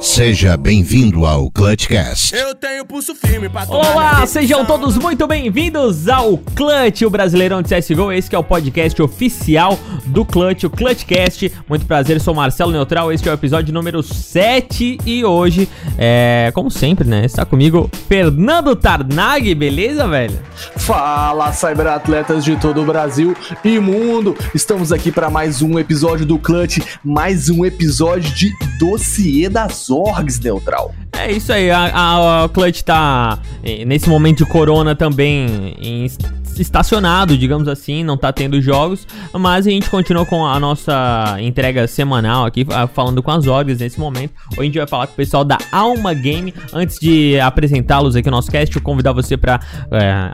Seja 0.00 0.58
bem-vindo 0.58 1.24
ao 1.24 1.50
Clutchcast. 1.50 2.34
Eu 2.34 2.54
tenho 2.54 2.84
pulso 2.84 3.14
firme 3.14 3.48
pra 3.48 3.64
tomar 3.64 3.92
Olá, 3.92 4.26
sejam 4.26 4.64
todos 4.64 4.98
muito 4.98 5.26
bem-vindos 5.26 6.06
ao 6.06 6.36
Clutch, 6.36 7.02
o 7.02 7.10
Brasileirão 7.10 7.62
de 7.62 7.74
CSGO. 7.74 8.12
Esse 8.12 8.28
que 8.28 8.36
é 8.36 8.38
o 8.38 8.44
podcast 8.44 9.00
oficial 9.00 9.78
do 10.04 10.22
Clutch, 10.24 10.64
o 10.64 10.70
Clutchcast. 10.70 11.50
Muito 11.66 11.86
prazer, 11.86 12.20
sou 12.20 12.34
Marcelo 12.34 12.72
Neutral. 12.72 13.10
Este 13.10 13.28
é 13.28 13.32
o 13.32 13.34
episódio 13.34 13.72
número 13.72 14.02
7 14.02 14.98
e 15.06 15.24
hoje, 15.24 15.66
é, 15.96 16.50
como 16.54 16.70
sempre, 16.70 17.08
né, 17.08 17.24
está 17.24 17.46
comigo 17.46 17.90
Fernando 18.06 18.76
Tarnag, 18.76 19.54
beleza, 19.54 20.06
velho? 20.06 20.38
Fala, 20.76 21.52
cyberatletas 21.52 22.44
de 22.44 22.56
todo 22.56 22.82
o 22.82 22.84
Brasil 22.84 23.34
e 23.64 23.78
mundo! 23.78 24.36
Estamos 24.54 24.92
aqui 24.92 25.10
para 25.10 25.30
mais 25.30 25.62
um 25.62 25.78
episódio 25.78 26.26
do 26.26 26.38
Clutch, 26.38 26.78
mais 27.02 27.48
um 27.48 27.64
episódio 27.64 28.32
de 28.34 28.52
Dossiê 28.78 29.48
das 29.48 29.85
Orgs, 29.90 30.42
Neutral. 30.42 30.94
É 31.18 31.32
isso 31.32 31.52
aí, 31.52 31.70
a, 31.70 31.86
a, 31.86 32.44
a 32.44 32.48
Clutch 32.48 32.82
tá 32.82 33.38
nesse 33.86 34.08
momento 34.08 34.38
de 34.38 34.46
corona 34.46 34.94
também 34.94 35.74
em 35.80 36.04
es- 36.04 36.18
estacionado, 36.58 37.36
digamos 37.36 37.68
assim, 37.68 38.02
não 38.02 38.16
tá 38.16 38.32
tendo 38.32 38.60
jogos, 38.62 39.06
mas 39.32 39.66
a 39.66 39.70
gente 39.70 39.90
continua 39.90 40.24
com 40.24 40.46
a 40.46 40.58
nossa 40.58 41.36
entrega 41.40 41.86
semanal 41.86 42.46
aqui, 42.46 42.66
ah, 42.70 42.86
falando 42.86 43.22
com 43.22 43.30
as 43.30 43.46
orgs 43.46 43.78
nesse 43.78 44.00
momento. 44.00 44.32
Hoje 44.52 44.60
a 44.60 44.64
gente 44.64 44.78
vai 44.78 44.86
falar 44.86 45.06
com 45.06 45.12
o 45.12 45.16
pessoal 45.16 45.44
da 45.44 45.58
Alma 45.70 46.14
Game. 46.14 46.54
Antes 46.72 46.98
de 46.98 47.38
apresentá-los 47.40 48.16
aqui 48.16 48.30
no 48.30 48.36
nosso 48.36 48.50
cast, 48.50 48.74
eu 48.74 48.80
convidar 48.80 49.12
você 49.12 49.36
para 49.36 49.60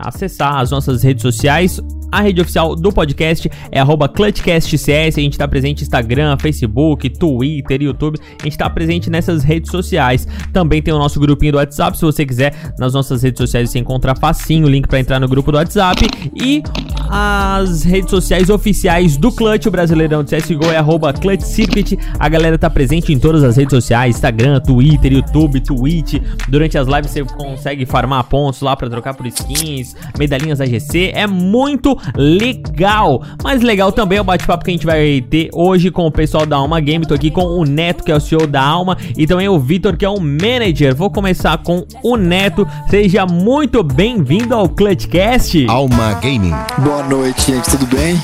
acessar 0.00 0.58
as 0.58 0.70
nossas 0.70 1.02
redes 1.02 1.22
sociais. 1.22 1.80
A 2.12 2.20
rede 2.20 2.40
oficial 2.40 2.76
do 2.76 2.92
podcast 2.92 3.50
é 3.72 3.80
ClutchCastCS. 4.08 5.16
A 5.18 5.20
gente 5.20 5.38
tá 5.38 5.48
presente 5.48 5.78
no 5.80 5.82
Instagram, 5.82 6.36
Facebook, 6.38 7.08
Twitter, 7.08 7.82
YouTube. 7.82 8.18
A 8.40 8.44
gente 8.44 8.56
tá 8.58 8.68
presente 8.70 9.10
nessas 9.10 9.42
redes 9.42 9.70
sociais. 9.72 10.28
Também 10.52 10.71
tem 10.80 10.94
o 10.94 10.98
nosso 10.98 11.18
grupinho 11.20 11.52
do 11.52 11.58
WhatsApp. 11.58 11.98
Se 11.98 12.04
você 12.04 12.24
quiser, 12.24 12.54
nas 12.78 12.94
nossas 12.94 13.22
redes 13.22 13.38
sociais 13.38 13.70
você 13.70 13.78
encontra 13.78 14.14
facinho 14.14 14.66
o 14.66 14.70
link 14.70 14.86
para 14.86 15.00
entrar 15.00 15.18
no 15.18 15.28
grupo 15.28 15.50
do 15.50 15.58
WhatsApp. 15.58 16.06
E 16.34 16.62
as 17.10 17.82
redes 17.82 18.10
sociais 18.10 18.48
oficiais 18.48 19.16
do 19.16 19.30
Clutch, 19.32 19.66
o 19.66 19.70
Brasileirão 19.70 20.22
de 20.22 20.34
CSGO, 20.34 20.66
é 20.66 20.76
arroba 20.76 21.12
Clutch 21.12 21.42
Circuit. 21.42 21.98
A 22.18 22.28
galera 22.28 22.56
tá 22.56 22.70
presente 22.70 23.12
em 23.12 23.18
todas 23.18 23.42
as 23.42 23.56
redes 23.56 23.74
sociais: 23.74 24.16
Instagram, 24.16 24.60
Twitter, 24.60 25.12
YouTube, 25.12 25.60
Twitch. 25.60 26.14
Durante 26.48 26.78
as 26.78 26.86
lives 26.86 27.10
você 27.10 27.24
consegue 27.24 27.84
farmar 27.84 28.24
pontos 28.24 28.60
lá 28.60 28.76
para 28.76 28.88
trocar 28.88 29.14
por 29.14 29.26
skins, 29.26 29.96
medalhinhas 30.18 30.60
AGC. 30.60 31.12
É 31.14 31.26
muito 31.26 31.98
legal. 32.16 33.22
Mas 33.42 33.62
legal 33.62 33.92
também 33.92 34.18
é 34.18 34.20
o 34.20 34.24
bate-papo 34.24 34.64
que 34.64 34.70
a 34.70 34.74
gente 34.74 34.86
vai 34.86 35.20
ter 35.28 35.50
hoje 35.52 35.90
com 35.90 36.06
o 36.06 36.10
pessoal 36.10 36.46
da 36.46 36.56
Alma 36.56 36.80
Game. 36.80 37.06
Tô 37.06 37.14
aqui 37.14 37.30
com 37.30 37.42
o 37.42 37.64
Neto, 37.64 38.04
que 38.04 38.12
é 38.12 38.16
o 38.16 38.20
CEO 38.20 38.46
da 38.46 38.62
Alma, 38.62 38.96
e 39.16 39.26
também 39.26 39.48
o 39.48 39.58
Vitor, 39.58 39.96
que 39.96 40.04
é 40.04 40.08
o 40.08 40.20
manager. 40.20 40.61
Vou 40.94 41.10
começar 41.10 41.58
com 41.58 41.84
o 42.04 42.16
Neto. 42.16 42.66
Seja 42.88 43.26
muito 43.26 43.82
bem-vindo 43.82 44.54
ao 44.54 44.68
Clutchcast. 44.68 45.66
Alma 45.68 46.14
Gaming. 46.22 46.54
Boa 46.78 47.02
noite, 47.02 47.50
gente. 47.50 47.68
Tudo 47.68 47.86
bem? 47.86 48.16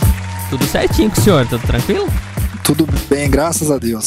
Tudo 0.49 0.65
certinho 0.65 1.11
com 1.11 1.21
o 1.21 1.25
senhor, 1.25 1.47
tudo 1.49 1.67
tranquilo? 1.67 2.07
Tudo 2.69 2.87
bem, 3.09 3.31
graças 3.31 3.71
a 3.71 3.79
Deus. 3.79 4.07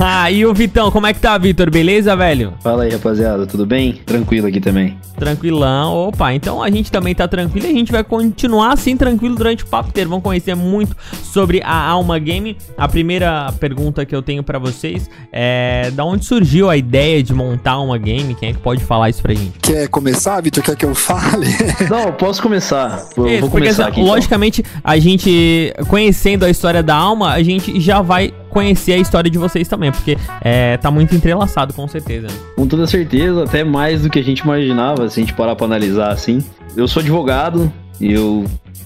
Ah, 0.00 0.30
e 0.30 0.46
o 0.46 0.54
Vitão, 0.54 0.90
como 0.90 1.06
é 1.06 1.12
que 1.12 1.20
tá, 1.20 1.36
Vitor? 1.36 1.70
Beleza, 1.70 2.16
velho? 2.16 2.54
Fala 2.62 2.84
aí, 2.84 2.90
rapaziada, 2.90 3.46
tudo 3.46 3.66
bem? 3.66 4.00
Tranquilo 4.06 4.46
aqui 4.46 4.60
também. 4.60 4.96
Tranquilão. 5.18 6.08
Opa, 6.08 6.32
então 6.32 6.62
a 6.62 6.70
gente 6.70 6.90
também 6.90 7.14
tá 7.14 7.28
tranquilo 7.28 7.66
e 7.66 7.70
a 7.70 7.74
gente 7.74 7.92
vai 7.92 8.02
continuar 8.02 8.72
assim 8.72 8.96
tranquilo 8.96 9.36
durante 9.36 9.62
o 9.62 9.66
papo 9.66 9.90
inteiro. 9.90 10.08
Vamos 10.08 10.24
conhecer 10.24 10.54
muito 10.54 10.96
sobre 11.22 11.60
a 11.62 11.76
Alma 11.76 12.18
Game. 12.18 12.56
A 12.78 12.88
primeira 12.88 13.52
pergunta 13.60 14.06
que 14.06 14.16
eu 14.16 14.22
tenho 14.22 14.42
pra 14.42 14.58
vocês 14.58 15.10
é 15.30 15.90
da 15.92 16.02
onde 16.02 16.24
surgiu 16.24 16.70
a 16.70 16.76
ideia 16.78 17.22
de 17.22 17.34
montar 17.34 17.78
uma 17.78 17.98
game? 17.98 18.34
Quem 18.34 18.48
é 18.48 18.52
que 18.54 18.58
pode 18.58 18.82
falar 18.82 19.10
isso 19.10 19.20
pra 19.20 19.34
gente? 19.34 19.58
Quer 19.60 19.86
começar, 19.88 20.40
Vitor? 20.40 20.64
Quer 20.64 20.76
que 20.76 20.86
eu 20.86 20.94
fale? 20.94 21.46
Não, 21.90 22.04
eu 22.04 22.12
posso 22.14 22.40
começar. 22.42 23.04
Eu 23.16 23.26
Isso, 23.28 23.40
vou 23.42 23.50
porque, 23.50 23.66
começar 23.66 23.82
assim, 23.82 23.92
aqui. 23.92 24.00
então. 24.00 24.14
logicamente, 24.14 24.64
a 24.82 24.98
gente, 24.98 25.74
conhecendo 25.88 26.44
a 26.44 26.50
história 26.50 26.82
da 26.82 26.96
Alma, 26.96 27.32
a 27.32 27.42
gente 27.42 27.81
já 27.82 28.00
vai 28.00 28.32
conhecer 28.48 28.92
a 28.92 28.98
história 28.98 29.30
de 29.30 29.38
vocês 29.38 29.68
também, 29.68 29.90
porque 29.90 30.16
é, 30.40 30.76
tá 30.76 30.90
muito 30.90 31.14
entrelaçado, 31.14 31.74
com 31.74 31.86
certeza. 31.88 32.28
Com 32.56 32.66
toda 32.66 32.86
certeza, 32.86 33.44
até 33.44 33.64
mais 33.64 34.02
do 34.02 34.10
que 34.10 34.18
a 34.18 34.22
gente 34.22 34.40
imaginava, 34.40 35.08
se 35.08 35.20
a 35.20 35.22
gente 35.22 35.34
parar 35.34 35.56
pra 35.56 35.66
analisar 35.66 36.10
assim. 36.10 36.42
Eu 36.76 36.88
sou 36.88 37.00
advogado, 37.00 37.72
eu. 38.00 38.44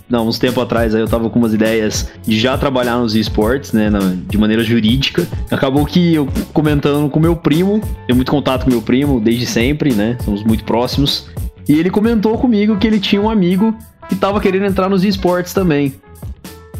Não, 0.08 0.28
uns 0.28 0.38
tempo 0.38 0.60
atrás 0.60 0.94
aí 0.94 1.00
eu 1.00 1.08
tava 1.08 1.28
com 1.28 1.36
umas 1.36 1.52
ideias 1.52 2.12
de 2.24 2.38
já 2.38 2.56
trabalhar 2.56 2.96
nos 2.96 3.16
esportes, 3.16 3.72
né, 3.72 3.90
de 4.28 4.38
maneira 4.38 4.62
jurídica. 4.62 5.26
Acabou 5.50 5.84
que 5.84 6.14
eu 6.14 6.28
comentando 6.52 7.10
com 7.10 7.18
meu 7.18 7.34
primo, 7.34 7.80
tenho 8.06 8.14
muito 8.14 8.30
contato 8.30 8.64
com 8.64 8.70
meu 8.70 8.80
primo 8.80 9.20
desde 9.20 9.46
sempre, 9.46 9.92
né, 9.94 10.16
somos 10.24 10.44
muito 10.44 10.62
próximos. 10.62 11.28
E 11.68 11.72
ele 11.72 11.90
comentou 11.90 12.38
comigo 12.38 12.76
que 12.76 12.86
ele 12.86 13.00
tinha 13.00 13.20
um 13.20 13.28
amigo 13.28 13.76
que 14.08 14.14
tava 14.14 14.40
querendo 14.40 14.66
entrar 14.66 14.88
nos 14.88 15.02
esportes 15.02 15.52
também. 15.52 15.92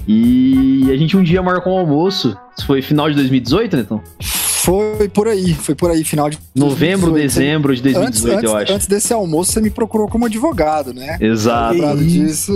E 0.08 0.88
a 0.92 0.96
gente 0.96 1.16
um 1.16 1.22
dia 1.22 1.42
marcou 1.42 1.74
um 1.74 1.78
almoço, 1.78 2.36
isso 2.56 2.66
foi 2.66 2.80
final 2.80 3.08
de 3.08 3.16
2018, 3.16 3.76
né, 3.76 3.82
então? 3.82 4.00
Foi 4.20 5.08
por 5.08 5.28
aí, 5.28 5.54
foi 5.54 5.74
por 5.74 5.90
aí, 5.90 6.02
final 6.02 6.28
de. 6.28 6.38
Novembro, 6.54 7.10
2018. 7.12 7.16
dezembro 7.22 7.74
de 7.74 7.80
Antes, 7.80 8.22
2018, 8.22 8.34
antes, 8.38 8.50
eu 8.50 8.56
acho. 8.56 8.72
antes 8.72 8.86
desse 8.88 9.12
almoço, 9.12 9.52
você 9.52 9.60
me 9.60 9.70
procurou 9.70 10.08
como 10.08 10.26
advogado, 10.26 10.92
né? 10.92 11.16
Exato, 11.20 11.74
Lembrado 11.74 12.04
disso. 12.04 12.52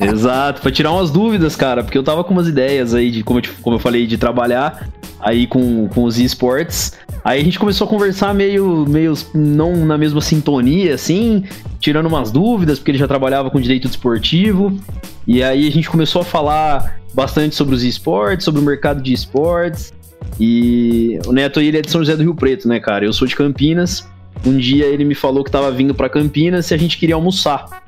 exato. 0.00 0.60
Pra 0.60 0.70
tirar 0.70 0.92
umas 0.92 1.10
dúvidas, 1.10 1.56
cara, 1.56 1.82
porque 1.82 1.96
eu 1.96 2.02
tava 2.02 2.22
com 2.24 2.32
umas 2.32 2.46
ideias 2.46 2.92
aí 2.94 3.10
de, 3.10 3.22
como 3.22 3.40
eu, 3.40 3.44
como 3.62 3.76
eu 3.76 3.80
falei, 3.80 4.06
de 4.06 4.18
trabalhar 4.18 4.86
aí 5.24 5.46
com, 5.46 5.88
com 5.88 6.04
os 6.04 6.18
esportes. 6.18 6.92
Aí 7.24 7.40
a 7.40 7.44
gente 7.44 7.58
começou 7.58 7.86
a 7.86 7.90
conversar 7.90 8.34
meio, 8.34 8.84
meio 8.86 9.14
não 9.34 9.74
na 9.74 9.96
mesma 9.96 10.20
sintonia, 10.20 10.94
assim, 10.94 11.44
tirando 11.80 12.06
umas 12.06 12.30
dúvidas, 12.30 12.78
porque 12.78 12.90
ele 12.90 12.98
já 12.98 13.08
trabalhava 13.08 13.50
com 13.50 13.58
direito 13.58 13.88
desportivo. 13.88 14.78
E 15.26 15.42
aí 15.42 15.66
a 15.66 15.72
gente 15.72 15.88
começou 15.88 16.20
a 16.20 16.24
falar 16.24 17.00
bastante 17.14 17.54
sobre 17.54 17.74
os 17.74 17.82
esportes, 17.82 18.44
sobre 18.44 18.60
o 18.60 18.64
mercado 18.64 19.02
de 19.02 19.14
esportes. 19.14 19.94
E 20.38 21.18
o 21.26 21.32
Neto 21.32 21.58
ele 21.58 21.78
é 21.78 21.80
de 21.80 21.90
São 21.90 22.02
José 22.02 22.16
do 22.16 22.22
Rio 22.22 22.34
Preto, 22.34 22.68
né, 22.68 22.78
cara? 22.78 23.06
Eu 23.06 23.12
sou 23.12 23.26
de 23.26 23.34
Campinas. 23.34 24.06
Um 24.44 24.58
dia 24.58 24.84
ele 24.84 25.06
me 25.06 25.14
falou 25.14 25.42
que 25.42 25.50
tava 25.50 25.70
vindo 25.70 25.94
pra 25.94 26.10
Campinas 26.10 26.70
e 26.70 26.74
a 26.74 26.76
gente 26.76 26.98
queria 26.98 27.14
almoçar. 27.14 27.82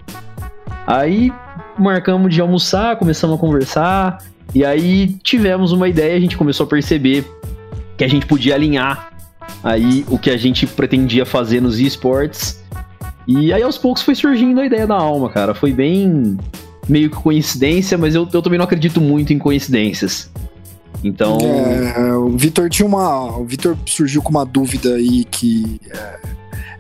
Aí 0.87 1.31
marcamos 1.79 2.35
de 2.35 2.41
almoçar, 2.41 2.97
começamos 2.97 3.37
a 3.37 3.39
conversar. 3.39 4.19
E 4.55 4.65
aí 4.65 5.09
tivemos 5.23 5.73
uma 5.73 5.89
ideia, 5.89 6.17
a 6.17 6.21
gente 6.21 6.37
começou 6.37 6.65
a 6.65 6.69
perceber 6.69 7.25
que 7.97 8.05
a 8.05 8.09
gente 8.09 8.27
podia 8.27 8.55
alinhar 8.55 9.13
aí 9.63 10.05
o 10.09 10.19
que 10.19 10.31
a 10.31 10.37
gente 10.37 10.67
pretendia 10.67 11.27
fazer 11.27 11.61
nos 11.61 11.79
esportes. 11.79 12.63
E 13.27 13.53
aí 13.53 13.63
aos 13.63 13.77
poucos 13.77 14.03
foi 14.03 14.15
surgindo 14.15 14.61
a 14.61 14.67
ideia 14.67 14.87
da 14.87 14.95
alma, 14.97 15.29
cara. 15.29 15.55
Foi 15.55 15.73
bem 15.73 16.39
meio 16.89 17.11
que 17.11 17.17
coincidência, 17.17 17.99
mas 17.99 18.15
eu, 18.15 18.29
eu 18.33 18.41
também 18.41 18.59
não 18.59 18.65
acredito 18.65 19.01
muito 19.01 19.33
em 19.33 19.39
coincidências. 19.39 20.31
Então, 21.05 21.39
É, 21.41 22.13
o 22.15 22.31
Vitor 22.31 22.71
tinha 22.71 22.87
uma. 22.87 23.37
O 23.39 23.45
Vitor 23.45 23.77
surgiu 23.85 24.23
com 24.23 24.31
uma 24.31 24.47
dúvida 24.47 24.95
aí 24.95 25.25
que 25.25 25.81
é, 25.91 26.19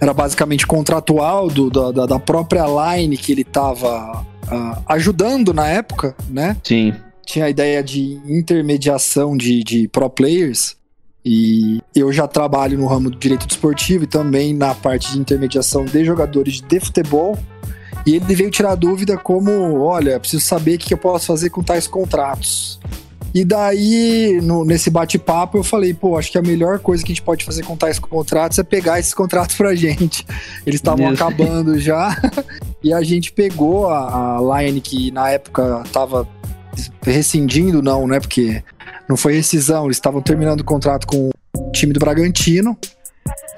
era 0.01 0.15
basicamente 0.15 0.67
contratual 0.67 1.49
do, 1.49 1.69
da, 1.71 2.07
da- 2.07 2.19
própria 2.19 2.65
line 2.67 3.17
que 3.17 3.33
ele 3.33 3.45
tava 3.45 4.25
ah, 4.49 4.79
ajudando 4.89 5.53
na 5.53 5.67
época, 5.69 6.15
né? 6.31 6.57
sim. 6.63 6.93
Tinha 7.27 7.45
a 7.45 7.51
ideia 7.51 7.83
de 7.83 8.19
intermediação 8.27 9.37
de, 9.37 9.63
de 9.63 9.89
pro 9.89 10.09
players. 10.09 10.77
E 11.25 11.81
eu 11.95 12.13
já 12.13 12.29
trabalho 12.29 12.79
no 12.79 12.87
ramo 12.87 13.11
do 13.11 13.19
direito 13.19 13.47
desportivo 13.49 14.05
e 14.05 14.07
também 14.07 14.55
na 14.55 14.75
parte 14.75 15.13
de 15.13 15.19
intermediação 15.19 15.85
de 15.85 16.05
jogadores 16.05 16.61
de 16.61 16.79
futebol. 16.81 17.37
E 18.07 18.15
ele 18.15 18.35
veio 18.37 18.51
tirar 18.51 18.77
dúvida 18.77 19.17
como, 19.19 19.81
olha, 19.81 20.21
preciso 20.21 20.45
saber 20.45 20.77
o 20.77 20.79
que 20.79 20.95
eu 20.95 20.99
posso 20.99 21.27
fazer 21.27 21.51
com 21.51 21.63
tais 21.65 21.89
contratos. 21.89 22.79
E 23.35 23.45
daí, 23.45 24.41
no- 24.43 24.65
nesse 24.65 24.89
bate-papo, 24.89 25.59
eu 25.59 25.65
falei, 25.65 25.93
pô, 25.93 26.17
acho 26.17 26.31
que 26.33 26.39
a 26.39 26.43
melhor 26.43 26.79
coisa 26.79 27.05
que 27.05 27.11
a 27.13 27.15
gente 27.15 27.23
pode 27.25 27.45
fazer 27.45 27.65
com 27.65 27.77
tais 27.77 27.99
contratos 27.99 28.59
é 28.59 28.63
pegar 28.63 28.99
esses 28.99 29.13
contratos 29.13 29.57
pra 29.57 29.75
gente. 29.75 30.25
Eles 30.65 30.79
estavam 30.79 31.09
acabando 31.09 31.79
já. 31.79 32.17
e 32.83 32.95
a 32.95 33.03
gente 33.03 33.33
pegou 33.33 33.89
a, 33.91 34.39
a 34.39 34.63
line 34.63 34.81
que 34.81 35.11
na 35.11 35.29
época 35.29 35.83
tava 35.93 36.27
rescindindo, 37.03 37.83
não, 37.83 38.07
né? 38.07 38.21
Porque 38.21 38.63
não 39.09 39.17
foi 39.17 39.35
rescisão, 39.35 39.85
eles 39.85 39.97
estavam 39.97 40.21
terminando 40.21 40.61
o 40.61 40.65
contrato 40.65 41.07
com 41.07 41.29
o 41.29 41.73
time 41.73 41.93
do 41.93 42.01
Bragantino. 42.01 42.77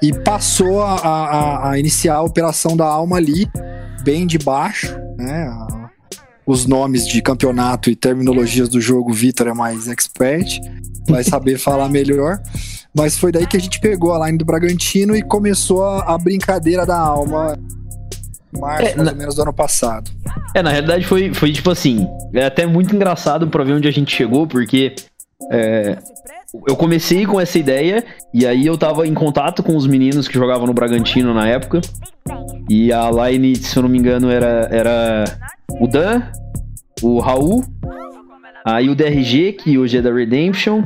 e 0.01 0.13
passou 0.13 0.81
a, 0.81 0.95
a, 0.95 1.71
a 1.71 1.79
iniciar 1.79 2.15
a 2.15 2.21
operação 2.21 2.75
da 2.75 2.85
alma 2.85 3.17
ali, 3.17 3.47
bem 4.03 4.25
de 4.25 4.37
baixo, 4.37 4.97
né? 5.17 5.49
Os 6.45 6.65
nomes 6.65 7.07
de 7.07 7.21
campeonato 7.21 7.89
e 7.91 7.95
terminologias 7.95 8.69
do 8.69 8.81
jogo, 8.81 9.11
o 9.11 9.13
Vitor 9.13 9.47
é 9.47 9.53
mais 9.53 9.87
expert, 9.87 10.59
vai 11.07 11.23
saber 11.23 11.57
falar 11.59 11.89
melhor. 11.89 12.41
Mas 12.95 13.17
foi 13.17 13.31
daí 13.31 13.45
que 13.45 13.55
a 13.55 13.59
gente 13.59 13.79
pegou 13.79 14.13
a 14.13 14.25
line 14.25 14.37
do 14.37 14.45
Bragantino 14.45 15.15
e 15.15 15.21
começou 15.21 15.83
a, 15.83 16.15
a 16.15 16.17
brincadeira 16.17 16.85
da 16.85 16.97
alma 16.97 17.55
março, 18.57 18.81
É, 18.87 18.95
mais 18.95 19.05
na- 19.05 19.11
ou 19.11 19.17
menos, 19.17 19.35
do 19.35 19.41
ano 19.41 19.53
passado. 19.53 20.09
É, 20.55 20.61
na 20.61 20.69
realidade 20.71 21.05
foi, 21.05 21.33
foi 21.33 21.51
tipo 21.51 21.69
assim, 21.69 22.07
é 22.33 22.45
até 22.45 22.65
muito 22.65 22.95
engraçado 22.95 23.47
pra 23.47 23.63
ver 23.63 23.73
onde 23.73 23.87
a 23.87 23.91
gente 23.91 24.15
chegou, 24.15 24.47
porque 24.47 24.95
é, 25.51 25.97
eu 26.67 26.75
comecei 26.75 27.25
com 27.25 27.39
essa 27.39 27.57
ideia 27.59 28.03
e 28.33 28.45
aí 28.45 28.65
eu 28.65 28.77
tava 28.77 29.07
em 29.07 29.13
contato 29.13 29.61
com 29.63 29.75
os 29.75 29.85
meninos 29.87 30.27
que 30.27 30.33
jogavam 30.33 30.65
no 30.67 30.73
Bragantino 30.73 31.33
na 31.33 31.47
época. 31.47 31.81
E 32.69 32.91
a 32.91 33.09
line, 33.09 33.55
se 33.55 33.75
eu 33.77 33.83
não 33.83 33.89
me 33.89 33.97
engano, 33.97 34.29
era, 34.29 34.67
era 34.71 35.23
o 35.79 35.87
Dan, 35.87 36.21
o 37.01 37.19
Raul, 37.19 37.63
aí 38.65 38.89
o 38.89 38.95
DRG, 38.95 39.53
que 39.53 39.77
hoje 39.77 39.97
é 39.97 40.01
da 40.01 40.11
Redemption, 40.13 40.83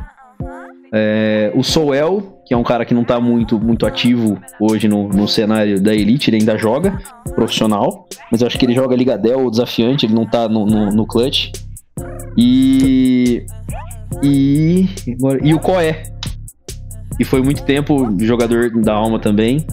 é, 0.93 1.51
o 1.55 1.63
Soel, 1.63 2.32
que 2.53 2.55
é 2.55 2.57
um 2.59 2.63
cara 2.63 2.85
que 2.85 2.93
não 2.93 3.03
tá 3.03 3.19
muito, 3.19 3.59
muito 3.59 3.83
ativo 3.83 4.39
hoje 4.59 4.87
no, 4.87 5.09
no 5.09 5.27
cenário 5.27 5.81
da 5.81 5.91
Elite, 5.91 6.29
ele 6.29 6.37
ainda 6.37 6.55
joga 6.55 6.99
profissional, 7.33 8.07
mas 8.31 8.41
eu 8.41 8.47
acho 8.47 8.59
que 8.59 8.65
ele 8.65 8.75
joga 8.75 8.95
Ligadel 8.95 9.39
ou 9.39 9.49
desafiante, 9.49 10.05
ele 10.05 10.13
não 10.13 10.23
tá 10.23 10.47
no, 10.47 10.63
no, 10.63 10.91
no 10.91 11.07
clutch. 11.07 11.49
E. 12.37 13.43
E. 14.21 14.87
E 15.41 15.51
o 15.51 15.59
Coé. 15.59 16.03
E 17.19 17.25
foi 17.25 17.41
muito 17.41 17.63
tempo 17.63 18.15
jogador 18.19 18.69
da 18.69 18.93
alma 18.93 19.17
também. 19.17 19.65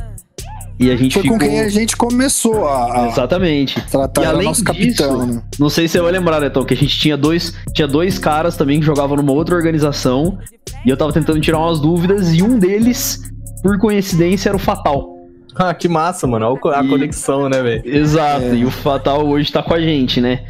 E 0.81 0.91
a 0.91 0.97
gente 0.97 1.13
Foi 1.13 1.23
ficou. 1.23 1.39
com 1.39 1.45
quem 1.45 1.61
a 1.61 1.69
gente 1.69 1.95
começou 1.95 2.67
a, 2.67 3.03
a 3.05 3.09
Exatamente. 3.09 3.79
tratar 3.91 4.23
E 4.23 4.25
além 4.25 4.47
nosso 4.47 4.65
disso, 4.65 4.97
capitão, 4.99 5.27
né? 5.27 5.43
Não 5.59 5.69
sei 5.69 5.87
se 5.87 5.93
você 5.93 6.01
vai 6.01 6.11
lembrar, 6.13 6.41
Netão, 6.41 6.65
que 6.65 6.73
a 6.73 6.77
gente 6.77 6.99
tinha 6.99 7.19
dois, 7.19 7.53
tinha 7.75 7.87
dois 7.87 8.19
caras 8.19 8.57
também 8.57 8.81
que 8.81 8.87
jogavam 8.87 9.15
numa 9.19 9.33
outra 9.33 9.55
organização. 9.55 10.39
E 10.87 10.89
eu 10.89 10.97
tava 10.97 11.13
tentando 11.13 11.39
tirar 11.41 11.59
umas 11.59 11.81
dúvidas, 11.81 12.33
e 12.33 12.43
um 12.43 12.59
deles, 12.59 13.21
por 13.63 13.79
coincidência, 13.79 14.49
era 14.49 14.57
o 14.57 14.61
Fatal. 14.61 15.17
Ah, 15.57 15.75
que 15.75 15.89
massa, 15.89 16.27
mano. 16.29 16.47
A 16.73 16.85
E- 16.85 16.89
conexão, 16.89 17.49
né, 17.49 17.61
velho? 17.61 17.83
Exato, 17.85 18.45
É. 18.47 18.55
e 18.55 18.65
o 18.65 18.71
Fatal 18.71 19.27
hoje 19.27 19.51
tá 19.53 19.61
com 19.63 19.75
a 19.75 19.81
gente, 19.81 20.21
né? 20.21 20.45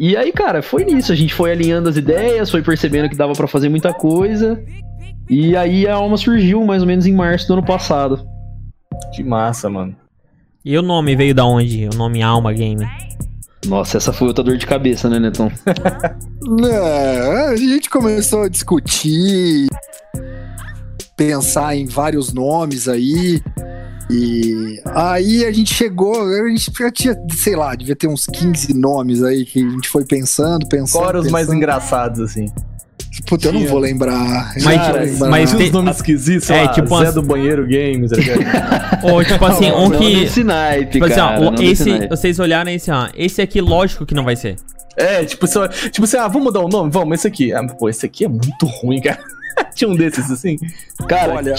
E 0.00 0.16
aí, 0.16 0.30
cara, 0.32 0.62
foi 0.62 0.84
nisso. 0.84 1.10
A 1.10 1.16
gente 1.16 1.34
foi 1.34 1.50
alinhando 1.50 1.88
as 1.88 1.96
ideias, 1.96 2.48
foi 2.48 2.62
percebendo 2.62 3.08
que 3.08 3.16
dava 3.16 3.32
pra 3.32 3.48
fazer 3.48 3.68
muita 3.68 3.92
coisa. 3.92 4.58
E 5.28 5.56
aí 5.56 5.86
a 5.88 5.96
alma 5.96 6.16
surgiu 6.16 6.64
mais 6.64 6.80
ou 6.80 6.86
menos 6.88 7.06
em 7.06 7.12
março 7.12 7.48
do 7.48 7.54
ano 7.54 7.64
passado. 7.64 8.24
Que 9.16 9.24
massa, 9.24 9.70
mano. 9.70 9.96
E 10.62 10.76
o 10.76 10.82
nome 10.82 11.16
veio 11.16 11.34
da 11.34 11.46
onde? 11.46 11.88
O 11.88 11.96
nome 11.96 12.22
Alma 12.22 12.52
Game. 12.52 12.86
Nossa, 13.66 13.96
essa 13.96 14.12
foi 14.12 14.28
outra 14.28 14.44
dor 14.44 14.58
de 14.58 14.66
cabeça, 14.66 15.08
né, 15.08 15.18
Netão? 15.18 15.50
É, 16.64 17.48
a 17.48 17.56
gente 17.56 17.90
começou 17.90 18.44
a 18.44 18.48
discutir, 18.48 19.66
pensar 21.16 21.74
em 21.74 21.84
vários 21.86 22.32
nomes 22.32 22.86
aí. 22.86 23.42
E 24.08 24.80
aí 24.94 25.44
a 25.44 25.50
gente 25.50 25.74
chegou, 25.74 26.22
a 26.22 26.48
gente 26.48 26.70
já 26.78 26.92
tinha, 26.92 27.16
sei 27.32 27.56
lá, 27.56 27.74
devia 27.74 27.96
ter 27.96 28.06
uns 28.06 28.26
15 28.26 28.72
nomes 28.74 29.24
aí 29.24 29.44
que 29.44 29.58
a 29.58 29.70
gente 29.70 29.88
foi 29.88 30.04
pensando, 30.04 30.68
pensando. 30.68 31.08
Eram 31.08 31.20
os 31.20 31.30
mais 31.30 31.46
pensando. 31.46 31.56
engraçados, 31.56 32.20
assim? 32.20 32.46
Puta, 33.26 33.48
eu 33.48 33.52
não 33.52 33.64
vou 33.66 33.78
lembrar. 33.78 34.52
Mas- 34.54 34.62
vou 34.64 34.72
Cara, 34.74 35.00
lembrar. 35.02 35.28
mas 35.30 35.52
tem- 35.54 35.66
uns 35.68 35.72
nomes 35.72 35.96
esquisitos, 35.96 36.50
é, 36.50 36.62
lá, 36.64 36.68
tipo 36.72 36.88
Zé 36.88 36.94
umas- 37.04 37.14
do 37.14 37.22
Banheiro 37.22 37.62
Games, 37.66 38.10
tá? 38.10 39.00
Ou 39.10 39.24
tipo 39.24 39.44
assim, 39.44 39.70
um 39.72 39.90
que. 39.90 40.20
desse 40.20 40.44
naipe, 40.44 40.92
Tipo 40.92 41.04
assim, 41.06 41.20
ó, 41.20 41.50
cara. 41.50 41.64
esse, 41.64 42.08
vocês 42.08 42.38
olharam 42.38 42.70
esse, 42.70 42.90
ó. 42.90 43.08
Esse 43.16 43.40
aqui, 43.40 43.60
lógico 43.60 44.04
que 44.04 44.14
não 44.14 44.24
vai 44.24 44.36
ser. 44.36 44.56
é, 44.96 45.24
tipo, 45.24 45.46
só, 45.46 45.66
tipo 45.68 46.04
assim, 46.04 46.16
ah, 46.16 46.26
vamos 46.28 46.44
mudar 46.44 46.60
o 46.60 46.68
nome? 46.68 46.90
Vamos, 46.90 47.18
esse 47.18 47.26
aqui. 47.28 47.52
Ah, 47.52 47.64
pô, 47.66 47.88
esse 47.88 48.04
aqui 48.06 48.24
é 48.24 48.28
muito 48.28 48.64
ruim, 48.66 49.00
cara. 49.00 49.18
Tinha 49.74 49.88
um 49.90 49.94
desses, 49.96 50.30
assim. 50.30 50.56
Cara, 51.08 51.34
Olha, 51.34 51.54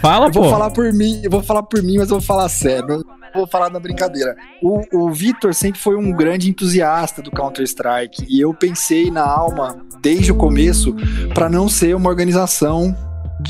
Fala, 0.00 0.26
eu 0.28 0.32
vou 0.32 0.42
pô. 0.44 0.50
falar 0.50 0.70
por 0.70 0.92
mim, 0.92 1.20
eu 1.22 1.30
vou 1.30 1.42
falar 1.42 1.62
por 1.62 1.82
mim, 1.82 1.96
mas 1.98 2.10
eu 2.10 2.18
vou 2.18 2.20
falar 2.20 2.48
sério. 2.48 3.04
Vou 3.34 3.46
falar 3.46 3.70
na 3.70 3.80
brincadeira. 3.80 4.36
O, 4.62 5.04
o 5.04 5.10
Vitor 5.10 5.54
sempre 5.54 5.80
foi 5.80 5.96
um 5.96 6.12
grande 6.12 6.50
entusiasta 6.50 7.22
do 7.22 7.30
Counter-Strike 7.30 8.26
e 8.28 8.40
eu 8.40 8.52
pensei 8.52 9.10
na 9.10 9.24
alma 9.24 9.76
desde 10.00 10.32
o 10.32 10.34
começo 10.34 10.94
pra 11.32 11.48
não 11.48 11.68
ser 11.68 11.94
uma 11.96 12.10
organização 12.10 12.96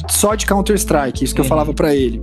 só 0.08 0.34
de 0.34 0.46
Counter-Strike, 0.46 1.24
isso 1.24 1.34
que 1.34 1.40
eu 1.40 1.44
falava 1.44 1.74
pra 1.74 1.94
ele. 1.94 2.22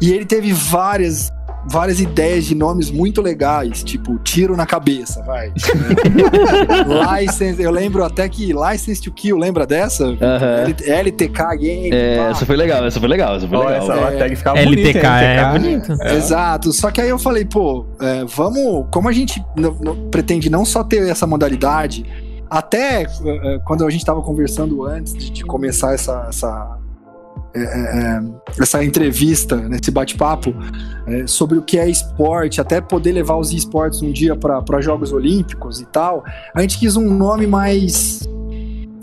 E 0.00 0.10
ele 0.12 0.24
teve 0.24 0.52
várias 0.52 1.32
várias 1.68 2.00
ideias 2.00 2.44
de 2.44 2.54
nomes 2.54 2.90
muito 2.90 3.20
legais, 3.22 3.82
tipo 3.84 4.18
tiro 4.18 4.56
na 4.56 4.66
cabeça, 4.66 5.22
vai. 5.22 5.52
License, 7.20 7.62
eu 7.62 7.70
lembro 7.70 8.04
até 8.04 8.28
que 8.28 8.52
License 8.52 9.00
to 9.00 9.12
Kill, 9.12 9.36
lembra 9.36 9.66
dessa? 9.66 10.04
Aham. 10.06 10.64
L- 10.66 10.90
LTK 10.90 11.56
Game. 11.58 11.90
é, 11.92 12.16
pá. 12.16 12.30
essa 12.30 12.46
foi 12.46 12.56
legal, 12.56 12.84
essa 12.84 12.98
foi 13.00 13.08
legal, 13.08 13.36
essa 13.36 13.46
foi 13.48 13.56
Ó, 13.58 13.64
legal. 13.68 13.82
essa 13.82 13.92
É. 14.14 14.18
tag 14.18 14.36
ficava 14.36 14.62
bonita, 14.62 14.80
hein, 14.80 14.86
LTK 14.88 15.06
é 15.06 15.36
LTK. 15.36 15.58
bonito. 15.58 16.02
Exato. 16.16 16.72
Só 16.72 16.90
que 16.90 17.00
aí 17.00 17.08
eu 17.08 17.18
falei, 17.18 17.44
pô, 17.44 17.86
é, 18.00 18.24
vamos. 18.24 18.86
Como 18.90 19.08
a 19.08 19.12
gente 19.12 19.42
pretende 20.10 20.50
não 20.50 20.64
só 20.64 20.82
ter 20.84 21.08
essa 21.08 21.26
modalidade, 21.26 22.04
até 22.50 23.02
é, 23.02 23.58
quando 23.64 23.86
a 23.86 23.90
gente 23.90 24.04
tava 24.04 24.20
conversando 24.22 24.84
antes 24.84 25.14
de, 25.14 25.30
de 25.30 25.44
começar 25.44 25.94
essa. 25.94 26.26
essa 26.28 26.48
é, 26.48 26.50
é, 26.52 26.78
é, 26.78 26.81
essa 28.58 28.82
entrevista, 28.82 29.56
né, 29.56 29.78
esse 29.80 29.90
bate-papo 29.90 30.54
é, 31.06 31.26
sobre 31.26 31.58
o 31.58 31.62
que 31.62 31.78
é 31.78 31.88
esporte, 31.88 32.60
até 32.60 32.80
poder 32.80 33.12
levar 33.12 33.36
os 33.36 33.52
esportes 33.52 34.02
um 34.02 34.10
dia 34.10 34.34
para 34.36 34.80
Jogos 34.80 35.12
Olímpicos 35.12 35.80
e 35.80 35.86
tal, 35.86 36.24
a 36.54 36.60
gente 36.60 36.78
quis 36.78 36.96
um 36.96 37.12
nome 37.14 37.46
mais 37.46 38.28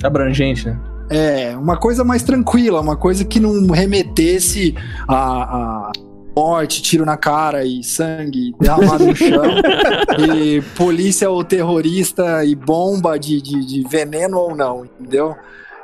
Abrangente, 0.04 0.68
né? 0.68 0.80
é, 1.10 1.57
uma 1.57 1.75
coisa 1.75 2.04
mais 2.04 2.24
tranquila, 2.24 2.80
uma 2.80 2.96
coisa 2.96 3.25
que 3.25 3.40
não 3.40 3.68
remetesse 3.68 4.75
a, 5.07 5.88
a 5.88 5.92
morte, 6.36 6.81
tiro 6.81 7.04
na 7.04 7.18
cara 7.18 7.66
e 7.66 7.84
sangue 7.84 8.54
derramado 8.60 9.07
no 9.07 9.16
chão, 9.16 9.44
e 10.36 10.62
polícia 10.78 11.30
ou 11.30 11.44
terrorista 11.44 12.46
e 12.46 12.56
bomba 12.56 13.18
de, 13.18 13.42
de, 13.42 13.66
de 13.66 13.84
veneno 13.90 14.38
ou 14.38 14.56
não, 14.56 14.86
entendeu? 14.86 15.36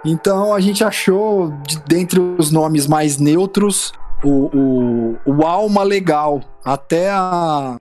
Então 0.05 0.53
a 0.53 0.59
gente 0.59 0.83
achou, 0.83 1.51
de, 1.67 1.79
dentre 1.87 2.19
os 2.19 2.51
nomes 2.51 2.85
mais 2.87 3.17
neutros, 3.17 3.91
o, 4.24 4.50
o, 4.53 5.17
o 5.25 5.45
Alma 5.45 5.83
Legal. 5.83 6.41
Até 6.63 7.09
a. 7.12 7.77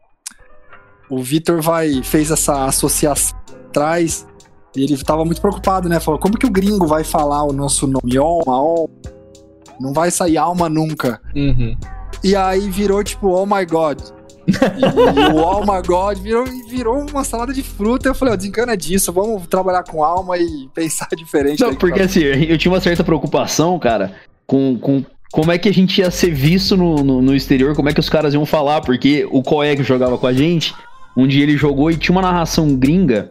O 1.11 1.23
Vitor 1.23 1.61
vai 1.61 2.03
fez 2.03 2.31
essa 2.31 2.65
associação 2.65 3.39
atrás 3.69 4.27
e 4.75 4.83
ele 4.83 4.97
tava 5.05 5.25
muito 5.25 5.41
preocupado, 5.41 5.89
né? 5.89 6.01
Falou, 6.01 6.19
como 6.19 6.39
que 6.39 6.47
o 6.47 6.51
gringo 6.51 6.87
vai 6.87 7.05
falar 7.05 7.45
o 7.45 7.53
nosso 7.53 7.87
nome? 7.87 8.17
Alma, 8.17 8.55
Alma. 8.55 8.89
Não 9.79 9.93
vai 9.93 10.11
sair 10.11 10.39
alma 10.39 10.69
nunca. 10.69 11.21
Uhum. 11.35 11.77
E 12.23 12.35
aí 12.35 12.71
virou 12.71 13.03
tipo, 13.03 13.29
oh 13.29 13.45
my 13.45 13.67
god. 13.67 14.01
E, 14.47 15.33
o 15.33 15.37
oh 15.37 15.61
my 15.61 15.83
god 15.87 16.19
virou, 16.19 16.45
virou 16.69 17.07
uma 17.09 17.25
salada 17.25 17.53
de 17.53 17.63
fruta. 17.63 18.09
Eu 18.09 18.15
falei, 18.15 18.35
ó, 18.35 18.37
desencana 18.37 18.77
disso, 18.77 19.13
vamos 19.13 19.47
trabalhar 19.47 19.83
com 19.85 20.05
alma 20.05 20.37
e 20.39 20.69
pensar 20.75 21.09
diferente. 21.17 21.61
Não, 21.61 21.75
porque 21.75 21.97
pra 21.97 22.05
assim, 22.05 22.21
eu 22.21 22.59
tinha 22.59 22.73
uma 22.73 22.81
certa 22.81 23.03
preocupação, 23.03 23.79
cara, 23.79 24.15
com, 24.47 24.79
com 24.79 25.05
como 25.33 25.51
é 25.51 25.59
que 25.59 25.69
a 25.69 25.73
gente 25.73 26.01
ia 26.01 26.11
ser 26.11 26.33
visto 26.33 26.77
no, 26.77 26.97
no, 27.03 27.23
no 27.23 27.35
exterior, 27.35 27.75
como 27.75 27.89
é 27.89 27.93
que 27.93 28.01
os 28.01 28.09
caras 28.09 28.35
iam 28.35 28.47
falar, 28.47 28.81
porque 28.83 29.27
o 29.31 29.43
Coé 29.43 29.75
que 29.75 29.83
jogava 29.83 30.17
com 30.17 30.27
a 30.27 30.33
gente, 30.33 30.75
um 31.17 31.27
dia 31.27 31.43
ele 31.43 31.57
jogou 31.57 31.91
e 31.91 31.97
tinha 31.97 32.15
uma 32.15 32.23
narração 32.23 32.77
gringa, 32.77 33.31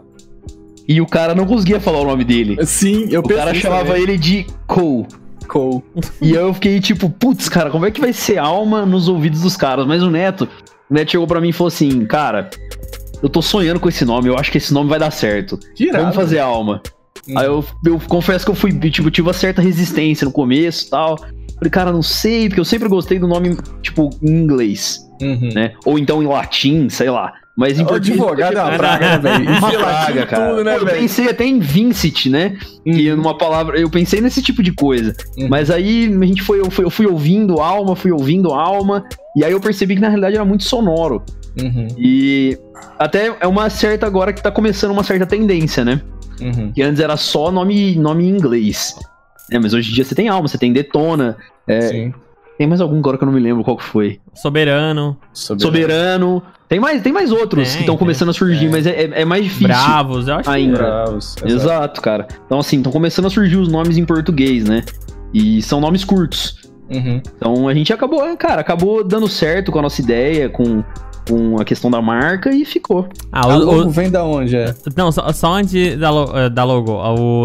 e 0.87 0.99
o 0.99 1.05
cara 1.05 1.33
não 1.33 1.45
conseguia 1.45 1.79
falar 1.79 1.99
o 1.99 2.05
nome 2.05 2.23
dele. 2.23 2.57
Sim, 2.65 3.07
eu 3.09 3.21
O 3.21 3.27
cara 3.27 3.53
chamava 3.53 3.85
também. 3.85 4.03
ele 4.03 4.17
de 4.17 4.45
Cole. 4.67 5.07
Cole. 5.47 5.81
E 6.21 6.31
eu 6.33 6.53
fiquei 6.53 6.79
tipo, 6.79 7.09
putz, 7.09 7.47
cara, 7.47 7.69
como 7.69 7.85
é 7.85 7.91
que 7.91 8.01
vai 8.01 8.11
ser 8.11 8.37
alma 8.37 8.85
nos 8.85 9.07
ouvidos 9.07 9.41
dos 9.41 9.55
caras? 9.55 9.85
Mas 9.85 10.03
o 10.03 10.09
Neto, 10.09 10.47
Neto 10.93 11.11
chegou 11.11 11.27
pra 11.27 11.41
mim 11.41 11.49
e 11.49 11.53
falou 11.53 11.67
assim, 11.69 12.05
cara, 12.05 12.49
eu 13.21 13.29
tô 13.29 13.41
sonhando 13.41 13.79
com 13.79 13.89
esse 13.89 14.05
nome, 14.05 14.27
eu 14.29 14.37
acho 14.37 14.51
que 14.51 14.57
esse 14.57 14.73
nome 14.73 14.89
vai 14.89 14.99
dar 14.99 15.11
certo. 15.11 15.57
Que 15.75 15.85
irado. 15.85 15.99
Vamos 16.03 16.15
fazer 16.15 16.39
alma. 16.39 16.81
Hum. 17.27 17.37
Aí 17.37 17.45
eu, 17.45 17.63
eu 17.85 17.99
confesso 18.07 18.45
que 18.45 18.51
eu 18.51 18.55
fui, 18.55 18.71
tipo, 18.89 19.09
tive 19.09 19.27
uma 19.27 19.33
certa 19.33 19.61
resistência 19.61 20.25
no 20.25 20.31
começo 20.31 20.87
e 20.87 20.89
tal. 20.89 21.17
Falei, 21.17 21.69
cara, 21.71 21.91
não 21.91 22.01
sei, 22.01 22.47
porque 22.49 22.59
eu 22.59 22.65
sempre 22.65 22.89
gostei 22.89 23.17
do 23.19 23.27
nome, 23.27 23.57
tipo, 23.81 24.09
em 24.21 24.29
inglês, 24.31 24.99
Uhum. 25.21 25.49
né? 25.53 25.73
Ou 25.85 25.97
então 25.97 26.21
em 26.21 26.27
latim, 26.27 26.89
sei 26.89 27.09
lá. 27.09 27.33
Mas 27.55 27.77
em 27.79 27.83
O 27.83 27.87
português- 27.87 28.19
advogado 28.19 28.57
é 28.57 28.61
uma 28.63 28.77
praga, 28.77 29.09
né, 29.09 29.17
velho? 29.19 29.49
uma 29.59 29.71
praga, 29.71 30.25
cara. 30.25 30.49
tudo, 30.49 30.63
né, 30.63 30.73
Pô, 30.79 30.87
eu 30.87 30.93
pensei 30.93 31.29
até 31.29 31.45
em 31.45 31.59
Vincent, 31.59 32.25
né? 32.25 32.57
Que 32.83 33.11
Uhum. 33.11 33.17
numa 33.17 33.37
palavra. 33.37 33.79
Eu 33.79 33.89
pensei 33.91 34.19
nesse 34.21 34.41
tipo 34.41 34.63
de 34.63 34.71
coisa. 34.73 35.13
Uhum. 35.37 35.47
Mas 35.49 35.69
aí 35.69 36.07
a 36.19 36.25
gente 36.25 36.41
foi, 36.41 36.59
eu 36.59 36.71
fui, 36.71 36.83
eu 36.85 36.89
fui 36.89 37.05
ouvindo 37.05 37.59
alma, 37.59 37.95
fui 37.95 38.11
ouvindo 38.11 38.51
alma. 38.51 39.03
E 39.37 39.45
aí 39.45 39.51
eu 39.51 39.59
percebi 39.61 39.93
que 39.95 40.01
na 40.01 40.07
realidade 40.09 40.35
era 40.35 40.43
muito 40.45 40.63
sonoro. 40.63 41.21
Uhum. 41.61 41.87
E 41.97 42.57
até 42.97 43.31
é 43.39 43.45
uma 43.47 43.69
certa 43.69 44.07
agora 44.07 44.33
que 44.33 44.41
tá 44.41 44.49
começando 44.49 44.89
uma 44.91 45.03
certa 45.03 45.25
tendência, 45.27 45.85
né? 45.85 46.01
Uhum. 46.41 46.71
Que 46.71 46.81
antes 46.81 46.99
era 46.99 47.15
só 47.17 47.51
nome, 47.51 47.95
nome 47.95 48.23
em 48.25 48.29
inglês. 48.29 48.95
né? 49.51 49.59
Mas 49.59 49.75
hoje 49.75 49.91
em 49.91 49.93
dia 49.93 50.03
você 50.03 50.15
tem 50.15 50.27
Alma, 50.27 50.47
você 50.47 50.57
tem 50.57 50.73
Detona. 50.73 51.37
é, 51.67 51.81
Sim. 51.81 52.13
Tem 52.57 52.67
mais 52.67 52.81
algum 52.81 52.99
agora 52.99 53.17
que 53.17 53.23
eu 53.23 53.25
não 53.25 53.33
me 53.33 53.39
lembro 53.39 53.63
qual 53.63 53.77
que 53.77 53.83
foi. 53.83 54.19
Soberano, 54.33 55.17
Soberano. 55.33 56.41
Tem 56.69 56.79
mais, 56.79 57.01
tem 57.01 57.13
mais 57.13 57.31
outros 57.31 57.67
Tem, 57.67 57.77
que 57.77 57.79
estão 57.83 57.97
começando 57.97 58.29
a 58.29 58.33
surgir, 58.33 58.69
mas 58.69 58.87
é, 58.87 59.03
é- 59.03 59.21
é 59.21 59.25
mais 59.25 59.43
difícil. 59.43 59.67
Bravos, 59.67 60.27
eu 60.27 60.35
acho 60.35 60.49
ainda. 60.49 60.73
que. 60.77 60.83
Bravos, 60.83 61.35
exato. 61.37 61.53
Exato, 61.53 62.01
cara. 62.01 62.27
Então, 62.45 62.59
assim, 62.59 62.77
estão 62.77 62.91
começando 62.91 63.25
a 63.25 63.29
surgir 63.29 63.57
os 63.57 63.67
nomes 63.67 63.97
em 63.97 64.05
português, 64.05 64.63
né? 64.63 64.83
E 65.33 65.61
são 65.61 65.79
nomes 65.79 66.03
curtos. 66.03 66.61
Uhum. 66.89 67.21
Então 67.37 67.67
a 67.67 67.73
gente 67.73 67.91
acabou, 67.93 68.21
cara, 68.37 68.61
acabou 68.61 69.03
dando 69.03 69.27
certo 69.27 69.71
com 69.71 69.79
a 69.79 69.81
nossa 69.81 70.01
ideia, 70.01 70.49
com, 70.49 70.83
com 71.27 71.59
a 71.59 71.63
questão 71.65 71.89
da 71.89 72.01
marca 72.01 72.51
e 72.53 72.65
ficou. 72.65 73.07
Ah, 73.31 73.41
A 73.45 73.55
o- 73.55 73.59
logo 73.65 73.81
o- 73.87 73.89
vem 73.89 74.09
da 74.11 74.23
onde, 74.23 74.55
é? 74.55 74.73
Não, 74.95 75.11
só, 75.11 75.31
só 75.31 75.53
antes 75.53 75.97
da, 75.97 76.09
lo- 76.09 76.31
eh, 76.37 76.49
da 76.49 76.63
logo, 76.63 76.93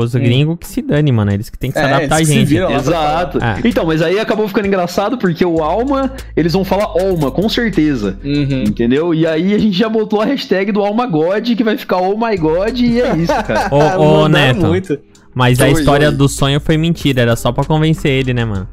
os 0.01 0.15
Hum. 0.15 0.19
gringos 0.21 0.57
que 0.59 0.67
se 0.67 0.83
dane, 0.83 1.13
mano. 1.13 1.33
Eles 1.33 1.49
que 1.51 1.59
tem 1.59 1.71
que 1.71 1.79
se 1.79 1.85
É, 1.85 1.89
adaptar 1.89 2.17
a 2.17 2.23
gente. 2.25 2.45
viram. 2.47 2.71
Exato. 2.73 3.39
falar. 3.41 3.61
Então, 3.65 3.87
mas 3.87 4.03
aí 4.03 4.19
acabou 4.19 4.49
ficando 4.49 4.67
engraçado 4.67 5.17
porque 5.19 5.45
o 5.45 5.63
Alma, 5.63 6.13
eles 6.37 6.53
vão 6.53 6.65
falar 6.65 6.85
Alma, 6.85 7.31
com 7.31 7.49
certeza. 7.49 8.19
Uhum. 8.25 8.65
Entendeu? 8.67 9.15
E 9.15 9.27
aí 9.27 9.55
a 9.55 9.59
gente 9.59 9.77
já 9.77 9.89
botou 9.89 10.21
a 10.21 10.25
hashtag 10.25 10.73
do 10.73 10.81
Alma 10.83 11.07
God, 11.07 11.47
que 11.55 11.63
vai 11.65 11.77
ficar 11.77 11.99
Oh 11.99 12.17
My 12.17 12.37
God, 12.37 12.79
e 12.81 13.01
é 13.01 13.17
isso, 13.17 13.33
cara. 13.47 13.69
Ô, 13.71 14.23
ô, 14.25 14.29
Neto, 14.29 14.67
muito. 14.67 14.99
mas 15.35 15.61
a 15.61 15.69
história 15.69 16.09
oi. 16.09 16.15
do 16.15 16.29
sonho 16.29 16.61
foi 16.61 16.77
mentira. 16.77 17.23
Era 17.23 17.37
só 17.37 17.53
pra 17.53 17.65
convencer 17.65 18.11
ele, 18.11 18.35
né, 18.35 18.45
mano? 18.45 18.69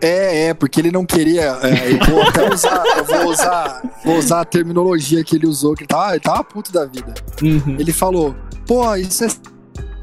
É, 0.00 0.48
é, 0.48 0.54
porque 0.54 0.80
ele 0.80 0.90
não 0.90 1.06
queria. 1.06 1.58
é, 1.62 1.92
eu 1.92 2.06
vou 2.06 2.22
até 2.22 2.52
usar, 2.52 2.84
eu 2.96 3.04
vou 3.04 3.30
usar, 3.30 3.82
vou 4.04 4.18
usar 4.18 4.40
a 4.40 4.44
terminologia 4.44 5.24
que 5.24 5.36
ele 5.36 5.46
usou, 5.46 5.74
que 5.74 5.82
ele 5.82 5.88
tava, 5.88 6.12
ele 6.12 6.20
tava 6.20 6.44
puto 6.44 6.72
da 6.72 6.84
vida. 6.84 7.14
Uhum. 7.42 7.76
Ele 7.78 7.92
falou, 7.92 8.34
pô, 8.66 8.94
isso 8.96 9.24
é 9.24 9.28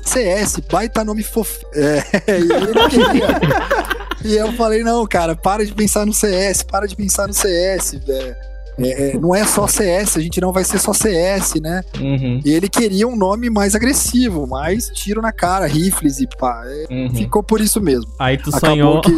CS, 0.03 0.59
baita 0.71 1.03
nome 1.03 1.23
fofo. 1.23 1.65
É, 1.73 2.03
e 2.39 2.51
ele 2.51 2.73
não 2.73 2.89
queria. 2.89 3.27
e 4.23 4.35
eu 4.35 4.51
falei, 4.53 4.83
não, 4.83 5.05
cara, 5.05 5.35
para 5.35 5.65
de 5.65 5.73
pensar 5.73 6.05
no 6.05 6.13
CS, 6.13 6.63
para 6.63 6.87
de 6.87 6.95
pensar 6.95 7.27
no 7.27 7.33
CS. 7.33 7.99
é, 8.09 8.52
é, 8.79 9.11
é, 9.11 9.17
não 9.17 9.33
é 9.35 9.45
só 9.45 9.67
CS, 9.67 10.17
a 10.17 10.21
gente 10.21 10.39
não 10.41 10.51
vai 10.51 10.63
ser 10.63 10.79
só 10.79 10.93
CS, 10.93 11.55
né? 11.61 11.81
Uhum. 11.99 12.39
E 12.43 12.51
ele 12.51 12.67
queria 12.69 13.07
um 13.07 13.15
nome 13.15 13.49
mais 13.49 13.75
agressivo, 13.75 14.47
mais 14.47 14.87
tiro 14.87 15.21
na 15.21 15.31
cara, 15.31 15.65
rifles 15.67 16.19
e 16.19 16.27
pá. 16.27 16.63
é, 16.65 16.83
Uhum. 16.93 17.09
Ficou 17.13 17.41
por 17.43 17.59
isso 17.61 17.81
mesmo. 17.81 18.11
Aí 18.19 18.37
tu 18.37 18.49
Acabou 18.53 19.01
sonhou. 19.01 19.01
que. 19.01 19.13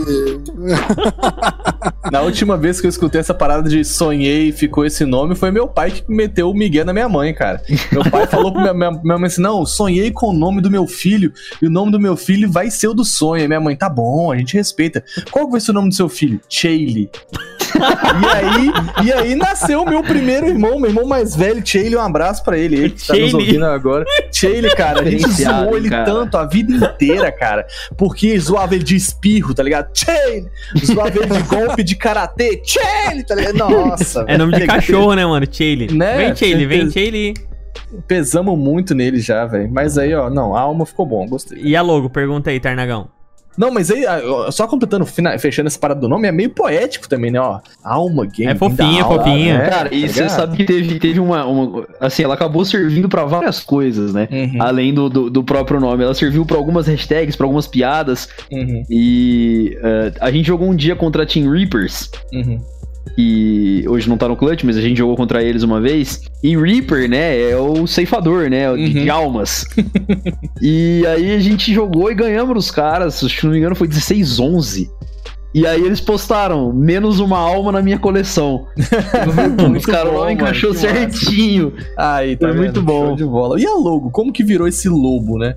Na 2.12 2.22
última 2.22 2.56
vez 2.58 2.80
que 2.80 2.88
eu 2.88 2.90
escutei 2.90 3.20
essa 3.20 3.34
parada 3.34 3.68
de 3.68 3.84
sonhei 3.84 4.50
e 4.50 4.52
ficou 4.52 4.86
esse 4.86 5.06
nome, 5.06 5.36
foi 5.36 5.52
meu 5.52 5.68
pai 5.68 5.92
que 5.92 6.04
meteu 6.08 6.50
o 6.50 6.54
Miguel 6.54 6.86
na 6.86 6.94
minha 6.94 7.10
mãe, 7.10 7.34
cara. 7.34 7.62
Meu 7.92 8.04
pai 8.10 8.28
falou 8.28 8.52
pra 8.52 8.62
minha, 8.62 8.74
minha, 8.74 8.92
minha 9.04 9.18
mãe 9.18 9.28
assim: 9.28 9.42
não, 9.42 9.66
sonhei 9.66 10.12
com 10.12 10.28
o 10.28 10.34
nome 10.34 10.62
do 10.62 10.70
meu 10.72 10.88
filho, 10.88 11.34
e 11.62 11.68
o 11.68 11.70
nome 11.70 11.92
do 11.92 12.00
meu 12.00 12.16
filho 12.16 12.50
vai 12.52 12.70
ser 12.70 12.88
o 12.88 12.94
do 12.94 13.04
sonho. 13.04 13.44
E 13.44 13.48
minha 13.48 13.60
mãe, 13.60 13.76
tá 13.76 13.90
bom, 13.90 14.32
a 14.32 14.38
gente 14.38 14.54
respeita. 14.56 15.04
Qual 15.32 15.50
vai 15.50 15.60
ser 15.60 15.72
o 15.72 15.74
nome 15.74 15.90
do 15.90 15.96
seu 15.96 16.08
filho? 16.10 16.40
Chayle. 16.50 17.10
E 17.76 18.26
aí, 18.26 19.06
e 19.08 19.14
aí 19.14 19.36
nasceu 19.36 19.82
o 19.82 19.90
meu 19.90 20.02
primeiro 20.04 20.48
irmão, 20.48 20.80
meu 20.80 20.90
irmão 20.90 21.06
mais 21.06 21.36
velho, 21.36 21.62
Chayle, 21.66 21.96
um 21.96 22.02
abraço 22.02 22.44
pra 22.44 22.58
ele, 22.58 22.76
ele 22.76 22.90
que 22.92 23.06
tá 23.06 23.16
nos 23.16 23.34
ouvindo 23.34 23.66
agora. 23.66 24.06
Chayle, 24.32 24.74
cara, 24.76 25.02
a 25.02 25.06
gente 25.10 25.30
zoou 25.32 25.78
ele 25.78 25.90
cara. 25.90 26.06
tanto 26.06 26.38
a 26.38 26.46
vida 26.46 26.74
inteira, 26.74 27.32
cara, 27.32 27.66
porque 27.98 28.38
zoava 28.40 28.76
ele 28.76 28.84
de 28.84 28.96
espirro, 28.96 29.54
tá 29.54 29.64
ligado? 29.64 29.90
Chayle! 29.94 30.48
Zoava 30.86 31.10
ele 31.18 31.28
de 31.28 31.44
golpe 31.44 31.84
de 31.84 31.96
karatê, 31.96 32.62
Chayle, 32.64 33.26
tá 33.26 33.36
ligado? 33.36 33.58
Nossa, 33.58 34.26
É 34.28 34.38
nome 34.38 34.58
de 34.58 34.66
cachorro, 34.66 35.14
né, 35.14 35.26
mano? 35.26 35.46
Chayle. 35.50 35.94
Né? 35.94 36.18
Vem, 36.18 36.36
Chayle, 36.36 36.66
vem. 36.66 36.90
Chayle. 36.90 37.34
Pesamos 38.08 38.58
muito 38.58 38.96
nele 38.96 39.20
já, 39.20 39.46
velho. 39.46 39.70
Mas 39.72 39.98
aí, 39.98 40.14
ó, 40.14 40.30
não, 40.30 40.56
a 40.56 40.62
alma 40.62 40.86
ficou 40.86 41.06
bom, 41.06 41.26
gostei. 41.28 41.60
E 41.62 41.76
a 41.76 41.82
logo? 41.82 42.10
Pergunta 42.10 42.50
aí, 42.50 42.60
Tarnagão. 42.60 43.10
Não, 43.58 43.72
mas 43.72 43.90
aí, 43.92 44.06
ó, 44.06 44.50
só 44.52 44.68
completando, 44.68 45.06
fechando 45.06 45.68
essa 45.68 45.80
parada 45.80 46.00
do 46.02 46.10
nome, 46.10 46.28
é 46.28 46.32
meio 46.32 46.50
poético 46.50 47.08
também, 47.08 47.32
né, 47.32 47.40
ó. 47.40 47.60
Alma, 47.84 48.26
game. 48.26 48.52
É 48.52 48.56
fofinha, 48.56 49.04
alma, 49.04 49.18
fofinha. 49.24 49.58
né, 49.58 49.70
Cara, 49.70 49.94
e 49.96 50.02
tá 50.08 50.14
você 50.14 50.30
sabe 50.30 50.58
que 50.58 50.66
teve, 50.66 51.00
teve 51.00 51.20
uma, 51.20 51.46
uma- 51.46 51.86
Assim, 52.00 52.24
ela 52.24 52.34
acabou 52.34 52.64
servindo 52.66 53.08
pra 53.10 53.26
várias 53.26 53.60
coisas, 53.62 54.14
né? 54.14 54.28
Uhum, 54.32 54.62
Além 54.62 54.94
do, 54.94 55.10
do, 55.10 55.30
do 55.30 55.44
próprio 55.44 55.80
nome. 55.80 56.04
Ela 56.04 56.14
serviu 56.14 56.46
pra 56.46 56.58
algumas 56.58 56.88
hashtags, 56.88 57.36
pra 57.36 57.46
algumas 57.46 57.68
piadas. 57.68 58.28
uhum, 58.52 58.84
E 58.90 59.78
eh, 59.82 60.12
a 60.20 60.32
gente 60.32 60.46
jogou 60.48 60.68
um 60.70 60.76
dia 60.76 60.96
contra 60.96 61.24
a 61.24 61.26
Team 61.26 61.50
Reapers. 61.52 62.10
uhum. 62.34 62.60
E 63.18 63.86
hoje 63.88 64.10
não 64.10 64.18
tá 64.18 64.28
no 64.28 64.36
clutch, 64.36 64.64
mas 64.64 64.76
a 64.78 64.82
gente 64.82 64.98
jogou 64.98 65.16
contra 65.16 65.42
eles 65.44 65.64
uma 65.64 65.80
vez. 65.80 66.22
E 66.44 66.58
Reaper, 66.58 67.10
né, 67.10 67.50
é 67.52 67.56
o 67.58 67.86
ceifador, 67.88 68.50
né, 68.50 68.70
Uhum. 68.72 68.78
de 68.90 69.10
almas. 69.10 69.66
e 70.62 71.04
aí 71.08 71.34
a 71.36 71.40
gente 71.40 71.74
jogou 71.74 72.12
e 72.12 72.16
ganhamos 72.16 72.58
os 72.66 72.72
caras, 72.72 73.16
se 73.16 73.44
não 73.46 73.52
me 73.52 73.58
engano 73.60 73.76
foi 73.76 73.88
16-11. 73.88 74.90
E 75.54 75.66
aí 75.66 75.82
eles 75.82 76.02
postaram, 76.02 76.74
menos 76.74 77.22
uma 77.22 77.38
alma 77.38 77.72
na 77.72 77.82
minha 77.82 77.98
coleção. 77.98 78.68
os 79.78 79.86
caras 79.86 80.14
lá 80.14 80.30
encaixou 80.30 80.72
que 80.72 80.80
certinho. 80.80 81.72
Aí, 81.98 82.36
tá 82.36 82.48
Foi 82.48 82.54
vendo? 82.54 82.64
muito 82.64 82.82
bom. 82.82 83.06
Show 83.08 83.16
de 83.16 83.24
bola. 83.24 83.62
E 83.62 83.66
a 83.66 83.74
logo? 83.74 84.12
Como 84.12 84.34
que 84.34 84.44
virou 84.44 84.68
esse 84.68 84.90
lobo, 84.90 85.38
né? 85.38 85.56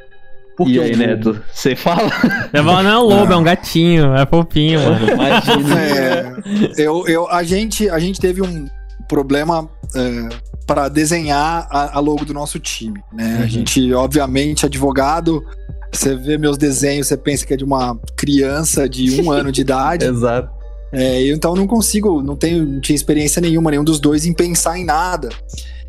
Por 0.59 0.69
e 0.69 0.73
que 0.73 0.81
aí, 0.81 0.93
o 0.93 0.99
lobo? 0.99 1.07
Neto, 1.07 1.43
você 1.55 1.77
fala? 1.77 2.11
Eu 2.53 2.65
falo, 2.65 2.83
não 2.83 2.91
é 2.91 2.99
um 2.99 3.03
lobo, 3.03 3.33
é 3.33 3.37
um 3.37 3.45
gatinho. 3.45 4.13
É 4.13 4.27
fofinho, 4.27 4.81
mano. 4.81 5.09
Imagina. 5.09 5.81
É, 5.81 6.33
eu, 6.77 7.07
eu, 7.07 7.29
a, 7.31 7.45
gente, 7.45 7.89
a 7.89 8.01
gente 8.01 8.19
teve 8.19 8.43
um 8.43 8.67
problema 9.09 9.71
é, 9.95 10.29
para 10.67 10.89
desenhar 10.89 11.69
a, 11.71 11.97
a 11.97 12.01
logo 12.01 12.25
do 12.25 12.35
nosso 12.35 12.59
time. 12.59 13.01
Né? 13.13 13.37
Uhum. 13.37 13.45
A 13.45 13.47
gente, 13.47 13.95
obviamente, 13.95 14.67
advogado. 14.67 15.45
Você 15.93 16.17
vê 16.17 16.37
meus 16.37 16.59
desenhos, 16.59 17.07
você 17.07 17.17
pensa 17.17 17.47
que 17.47 17.55
é 17.55 17.57
de 17.57 17.65
uma 17.65 17.97
criança 18.17 18.89
de 18.89 19.21
um 19.23 19.31
ano 19.33 19.53
de 19.53 19.61
idade. 19.61 20.05
Exato. 20.05 20.51
É, 20.91 21.23
eu 21.23 21.37
então 21.37 21.55
não 21.55 21.69
consigo, 21.69 22.21
não 22.21 22.35
tenho, 22.35 22.67
não 22.67 22.81
tinha 22.81 22.97
experiência 22.97 23.41
nenhuma, 23.41 23.71
nenhum 23.71 23.85
dos 23.85 24.01
dois 24.01 24.27
em 24.27 24.33
pensar 24.33 24.77
em 24.77 24.85
nada. 24.85 25.29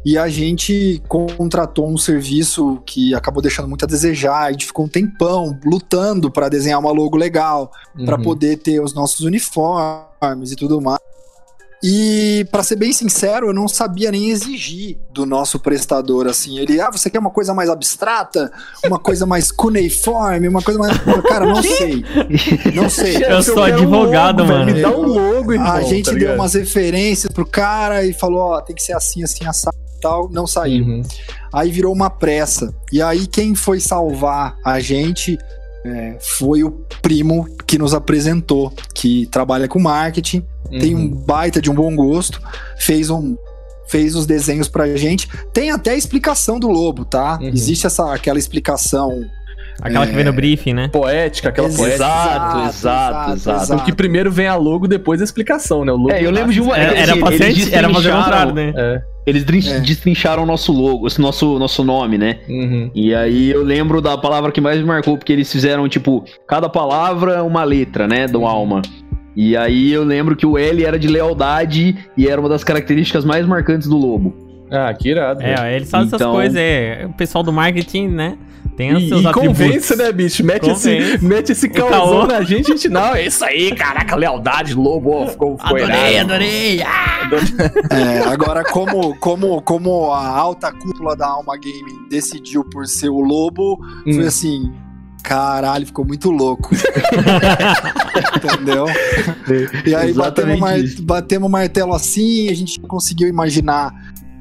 E 0.06 0.18
a 0.18 0.30
gente 0.30 1.02
contratou 1.10 1.90
um 1.90 1.98
serviço 1.98 2.82
que 2.86 3.14
acabou 3.14 3.42
deixando 3.42 3.68
muito 3.68 3.84
a 3.84 3.88
desejar. 3.88 4.44
A 4.46 4.52
gente 4.52 4.66
ficou 4.66 4.86
um 4.86 4.90
tempão 4.90 5.60
lutando 5.66 6.32
para 6.32 6.48
desenhar 6.48 6.80
uma 6.80 6.92
logo 6.92 7.18
legal, 7.18 7.70
para 8.06 8.16
Uhum. 8.18 8.24
poder 8.24 8.58
ter 8.58 8.82
os 8.82 8.94
nossos 8.94 9.20
uniformes 9.22 10.52
e 10.52 10.56
tudo 10.56 10.80
mais. 10.82 11.00
E 11.82 12.46
para 12.52 12.62
ser 12.62 12.76
bem 12.76 12.92
sincero, 12.92 13.48
eu 13.48 13.54
não 13.54 13.66
sabia 13.66 14.12
nem 14.12 14.30
exigir 14.32 14.98
do 15.14 15.26
nosso 15.26 15.58
prestador 15.60 16.28
assim. 16.28 16.60
Ele, 16.60 16.80
ah, 16.82 16.90
você 16.92 17.10
quer 17.10 17.20
uma 17.20 17.30
coisa 17.30 17.54
mais 17.54 17.70
abstrata, 17.70 18.52
uma 18.86 19.00
coisa 19.00 19.26
mais 19.26 19.50
cuneiforme, 19.50 20.50
uma 20.50 20.62
coisa 20.62 20.78
mais, 20.78 20.98
cara, 21.30 21.46
não 21.46 21.64
sei. 21.64 22.04
Não 22.76 22.90
sei. 22.90 23.18
Eu 23.24 23.42
sou 23.42 23.56
quero 23.56 23.78
um 23.78 23.78
advogado, 23.84 24.44
logo, 24.44 24.52
mano. 24.54 24.66
velho. 24.66 24.76
Me 24.78 24.82
dá 24.82 24.90
um 24.98 25.08
logo, 25.08 25.54
irmão. 25.54 25.72
A 25.72 25.82
gente 25.82 26.12
tá 26.12 26.18
deu 26.18 26.36
umas 26.36 26.54
referências 26.54 27.32
pro 27.32 27.46
cara 27.46 28.04
e 28.06 28.12
falou, 28.12 28.40
ó, 28.42 28.62
tem 28.62 28.76
que 28.76 28.84
ser 28.84 28.94
assim, 28.94 29.24
assim, 29.24 29.46
assado 29.46 29.78
tal, 30.00 30.30
não 30.32 30.48
saiu. 30.48 30.86
Uhum. 30.86 31.02
Aí 31.54 31.72
virou 31.72 31.94
uma 31.94 32.10
pressa. 32.10 32.74
E 32.92 33.02
aí 33.02 33.28
quem 33.28 33.56
foi 33.56 33.80
salvar 33.80 34.56
a 34.66 34.80
gente 34.80 35.38
é, 35.86 36.18
foi 36.40 36.64
o 36.64 36.72
primo 37.02 37.48
que 37.66 37.78
nos 37.78 37.94
apresentou, 37.94 38.74
que 38.94 39.26
trabalha 39.28 39.68
com 39.68 39.80
marketing, 39.80 40.46
tem 40.80 40.96
um 40.96 41.00
Uhum. 41.02 41.24
baita 41.26 41.62
de 41.62 41.70
um 41.72 41.74
bom 41.74 41.96
gosto, 41.96 42.42
fez 42.78 43.10
um 43.10 43.36
fez 43.88 44.14
os 44.14 44.28
desenhos 44.28 44.68
pra 44.68 44.86
gente. 44.96 45.28
Tem 45.52 45.72
até 45.72 45.92
a 45.92 45.96
explicação 45.96 46.60
do 46.60 46.68
lobo, 46.70 47.06
tá? 47.06 47.40
Uhum. 47.42 47.50
Existe 47.50 47.88
essa 47.88 48.14
aquela 48.14 48.38
explicação 48.38 49.26
Aquela 49.82 50.06
que 50.06 50.14
vem 50.14 50.26
no 50.26 50.34
briefing, 50.34 50.74
né? 50.74 50.90
Poética, 50.90 51.50
aquela 51.50 51.68
Exato, 51.68 51.84
poética. 51.84 52.04
Exato, 52.06 52.60
exato, 52.70 53.32
exato. 53.34 53.64
Então 53.64 53.80
que 53.86 53.94
primeiro 53.94 54.32
vem 54.32 54.48
a 54.48 54.56
logo, 54.56 54.88
depois 54.88 55.22
a 55.22 55.24
explicação, 55.24 55.86
né? 55.86 55.92
O 55.92 55.96
logo 55.96 56.12
É, 56.12 56.26
eu 56.26 56.32
lembro 56.32 56.52
de 56.52 56.60
uma. 56.60 56.78
Era, 56.78 56.92
assim, 56.92 57.22
era 57.22 57.34
eles 57.36 57.64
ser, 57.66 57.74
era 57.74 57.90
pra 57.90 58.02
ser 58.02 58.14
o 58.14 58.18
contrário, 58.18 58.54
né? 58.54 58.74
É. 58.76 59.02
Eles 59.30 59.68
É. 59.68 59.80
destrincharam 59.80 60.44
o 60.44 60.46
nosso 60.46 60.72
logo, 60.72 61.08
esse 61.08 61.22
nosso, 61.22 61.60
nosso 61.60 61.84
nome, 61.84 62.18
né? 62.18 62.38
Uhum. 62.50 62.90
E 62.96 63.14
aí 63.14 63.50
eu 63.52 63.64
lembro 63.64 64.02
da 64.02 64.18
palavra 64.18 64.52
que 64.52 64.60
mais 64.60 64.78
me 64.80 64.86
marcou, 64.86 65.18
porque 65.18 65.32
eles 65.32 65.52
fizeram, 65.52 65.88
tipo, 65.88 66.24
cada 66.48 66.68
palavra 66.68 67.44
uma 67.44 67.64
letra, 67.64 68.08
né? 68.08 68.28
Do 68.28 68.46
alma. 68.46 68.82
E 69.36 69.56
aí 69.56 69.92
eu 69.94 70.04
lembro 70.04 70.36
que 70.36 70.46
o 70.46 70.58
L 70.58 70.84
era 70.84 70.98
de 71.00 71.08
lealdade 71.08 71.96
e 72.18 72.28
era 72.28 72.42
uma 72.42 72.50
das 72.50 72.64
características 72.64 73.24
mais 73.24 73.46
marcantes 73.46 73.88
do 73.88 73.98
lobo. 73.98 74.49
Ah, 74.72 74.94
que 74.94 75.10
irado. 75.10 75.42
É, 75.42 75.56
ó, 75.60 75.66
eles 75.66 75.90
fazem 75.90 76.08
essas 76.08 76.20
Então- 76.22 76.34
coisas, 76.34 76.56
é. 76.56 77.06
O 77.10 77.14
pessoal 77.14 77.44
do 77.44 77.52
marketing, 77.52 78.08
né? 78.10 78.38
Tem 78.78 78.96
os 78.96 79.04
E, 79.04 79.10
seus 79.10 79.22
e 79.24 79.28
atributos. 79.28 79.58
convence, 79.60 79.96
né, 79.98 80.12
bicho? 80.14 80.42
Mete 80.46 80.70
esse, 80.70 80.90
Convence. 80.96 81.26
mete 81.26 81.52
esse 81.52 81.68
causão 81.68 82.26
na 82.28 82.42
gente, 82.44 82.72
a 82.72 82.76
gente 82.76 82.88
não. 82.88 83.14
É 83.14 83.26
isso 83.26 83.44
aí, 83.44 83.76
caraca, 83.76 84.16
lealdade, 84.16 84.74
lobo, 84.74 85.28
ficou, 85.28 85.58
Adorei, 85.60 86.18
adorei! 86.20 86.82
Ah! 86.82 87.30
É, 87.92 88.20
agora, 88.30 88.64
como, 88.64 89.16
como, 89.20 89.62
como 89.64 90.14
a 90.14 90.26
alta 90.28 90.72
cúpula 90.72 91.14
da 91.14 91.28
Alma 91.28 91.58
Gaming 91.58 92.08
decidiu 92.10 92.64
por 92.64 92.86
ser 92.88 93.10
o 93.10 93.20
lobo, 93.20 93.78
Hum. 94.08 94.14
foi 94.14 94.28
assim. 94.28 94.72
Caralho, 95.22 95.86
ficou 95.86 96.06
muito 96.06 96.32
louco. 96.32 96.70
Entendeu? 98.36 98.86
E 99.86 99.94
aí 99.94 100.14
batemos, 100.14 100.60
mar- 100.60 100.80
batemos 101.02 101.48
o 101.50 101.52
martelo 101.52 101.94
assim, 101.94 102.50
a 102.50 102.54
gente 102.56 102.80
conseguiu 102.80 103.28
imaginar 103.28 103.94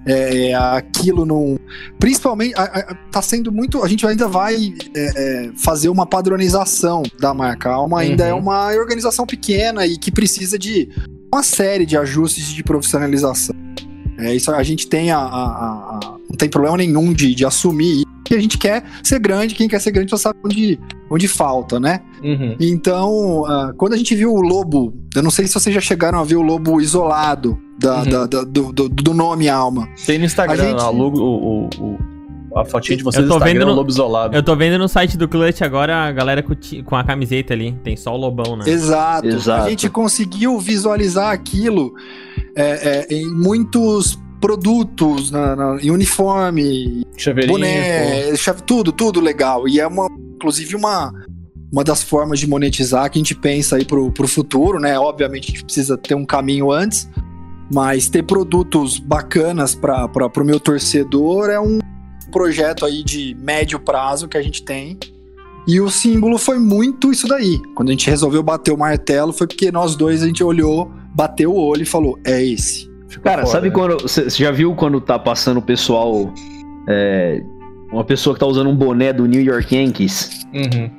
é, 0.06 0.54
aquilo 0.54 1.24
não. 1.26 1.58
Principalmente, 1.98 2.54
a, 2.56 2.62
a, 2.62 2.94
tá 3.10 3.20
sendo 3.22 3.52
muito. 3.52 3.82
A 3.82 3.88
gente 3.88 4.06
ainda 4.06 4.26
vai 4.28 4.72
é, 4.94 5.46
é, 5.46 5.50
fazer 5.56 5.88
uma 5.88 6.06
padronização 6.06 7.02
da 7.20 7.34
marca. 7.34 7.70
A 7.70 7.74
Alma 7.74 8.00
ainda 8.00 8.24
Uhum. 8.24 8.30
é 8.30 8.34
uma 8.34 8.68
organização 8.74 9.26
pequena 9.26 9.86
e 9.86 9.98
que 9.98 10.10
precisa 10.10 10.58
de 10.58 10.88
uma 11.32 11.42
série 11.42 11.84
de 11.84 11.96
ajustes 11.96 12.46
de 12.48 12.62
profissionalização. 12.62 13.54
É, 14.18 14.34
isso 14.34 14.50
a 14.50 14.62
gente 14.62 14.88
tem 14.88 15.10
a, 15.10 15.18
a- 15.18 15.22
a- 15.22 15.98
a- 16.02 16.16
não 16.28 16.36
tem 16.36 16.48
problema 16.48 16.76
nenhum 16.76 17.12
de, 17.12 17.34
de 17.34 17.44
assumir 17.44 18.04
isso. 18.28 18.34
E 18.34 18.36
a 18.36 18.40
gente 18.40 18.58
quer 18.58 18.84
ser 19.02 19.18
grande, 19.18 19.54
quem 19.54 19.68
quer 19.68 19.80
ser 19.80 19.90
grande 19.90 20.10
já 20.10 20.16
sabe 20.16 20.38
onde, 20.44 20.78
onde 21.10 21.28
falta, 21.28 21.78
né? 21.80 22.00
Uhum. 22.22 22.56
Então, 22.60 23.44
ah, 23.46 23.72
quando 23.76 23.94
a 23.94 23.96
gente 23.96 24.14
viu 24.14 24.32
o 24.32 24.40
lobo, 24.40 24.94
eu 25.14 25.22
não 25.22 25.30
sei 25.30 25.46
se 25.46 25.54
vocês 25.54 25.74
já 25.74 25.80
chegaram 25.80 26.18
a 26.18 26.24
ver 26.24 26.36
o 26.36 26.42
lobo 26.42 26.80
isolado 26.80 27.58
da- 27.78 27.98
Uhum. 27.98 28.04
da- 28.04 28.26
da- 28.26 28.44
do, 28.44 28.72
do- 28.72 28.88
do 28.88 29.14
nome 29.14 29.48
Alma. 29.48 29.88
Tem 30.06 30.18
no 30.18 30.24
Instagram, 30.24 30.54
A 30.62 30.66
gente- 30.70 30.82
a, 30.82 30.88
logo, 30.90 31.18
o, 31.20 31.66
o- 31.66 31.68
o- 31.94 32.58
a 32.58 32.64
fotinha 32.64 32.96
de 32.96 33.04
vocês 33.04 33.22
Eu 33.22 33.28
no 33.28 33.28
tô 33.28 33.36
Instagram, 33.36 33.58
vendo 33.60 33.66
no- 33.66 33.72
o 33.72 33.76
lobo 33.76 33.90
isolado. 33.90 34.34
Eu 34.36 34.42
tô 34.42 34.56
vendo 34.56 34.78
no 34.78 34.88
site 34.88 35.16
do 35.16 35.28
Clutch 35.28 35.60
agora 35.62 35.94
a 36.06 36.10
galera 36.12 36.42
com, 36.42 36.54
com 36.84 36.96
a 36.96 37.04
camiseta 37.04 37.52
ali. 37.54 37.72
Tem 37.84 37.96
só 37.96 38.12
o 38.14 38.16
Lobão, 38.16 38.56
né? 38.56 38.64
Exato. 38.66 39.28
Exato. 39.28 39.66
A 39.66 39.70
gente 39.70 39.88
conseguiu 39.88 40.58
visualizar 40.58 41.30
aquilo 41.32 41.92
é, 42.56 43.06
é, 43.10 43.14
em 43.14 43.26
muitos 43.32 44.18
produtos, 44.40 45.30
na, 45.30 45.54
na- 45.56 45.78
em 45.82 45.90
uniforme, 45.90 47.04
boné, 47.46 48.36
chave, 48.36 48.62
tudo, 48.62 48.92
tudo 48.92 49.20
legal. 49.20 49.68
E 49.68 49.80
é 49.80 49.86
uma, 49.86 50.06
inclusive 50.34 50.74
uma, 50.76 51.12
uma 51.72 51.84
das 51.84 52.02
formas 52.02 52.38
de 52.40 52.48
monetizar 52.48 53.10
que 53.10 53.18
a 53.18 53.20
gente 53.20 53.34
pensa 53.34 53.76
aí 53.76 53.84
pro, 53.84 54.10
pro 54.12 54.28
futuro, 54.28 54.78
né? 54.78 54.98
Obviamente 54.98 55.44
a 55.44 55.50
gente 55.52 55.64
precisa 55.64 55.96
ter 55.96 56.14
um 56.14 56.24
caminho 56.24 56.70
antes, 56.70 57.08
mas 57.72 58.08
ter 58.08 58.22
produtos 58.22 58.98
bacanas 58.98 59.74
para 59.74 60.08
pro 60.08 60.44
meu 60.44 60.58
torcedor 60.60 61.50
é 61.50 61.60
um 61.60 61.78
projeto 62.30 62.84
aí 62.84 63.02
de 63.02 63.36
médio 63.40 63.78
prazo 63.80 64.28
que 64.28 64.36
a 64.36 64.42
gente 64.42 64.62
tem. 64.62 64.98
E 65.66 65.80
o 65.82 65.90
símbolo 65.90 66.38
foi 66.38 66.58
muito 66.58 67.12
isso 67.12 67.26
daí. 67.28 67.60
Quando 67.74 67.90
a 67.90 67.92
gente 67.92 68.08
resolveu 68.08 68.42
bater 68.42 68.72
o 68.72 68.78
martelo, 68.78 69.34
foi 69.34 69.46
porque 69.46 69.70
nós 69.70 69.94
dois 69.96 70.22
a 70.22 70.26
gente 70.26 70.42
olhou, 70.42 70.90
bateu 71.14 71.52
o 71.52 71.58
olho 71.60 71.82
e 71.82 71.86
falou: 71.86 72.18
é 72.24 72.42
esse. 72.42 72.87
Cara, 73.22 73.42
foda, 73.42 73.52
sabe 73.52 73.68
né? 73.68 73.74
quando. 73.74 74.02
Você 74.02 74.28
já 74.30 74.50
viu 74.50 74.74
quando 74.74 75.00
tá 75.00 75.18
passando 75.18 75.58
o 75.58 75.62
pessoal. 75.62 76.32
é, 76.88 77.42
uma 77.90 78.04
pessoa 78.04 78.34
que 78.34 78.40
tá 78.40 78.46
usando 78.46 78.68
um 78.68 78.76
boné 78.76 79.12
do 79.14 79.24
New 79.26 79.40
York 79.42 79.74
Yankees 79.74 80.46
Uhum. 80.52 80.90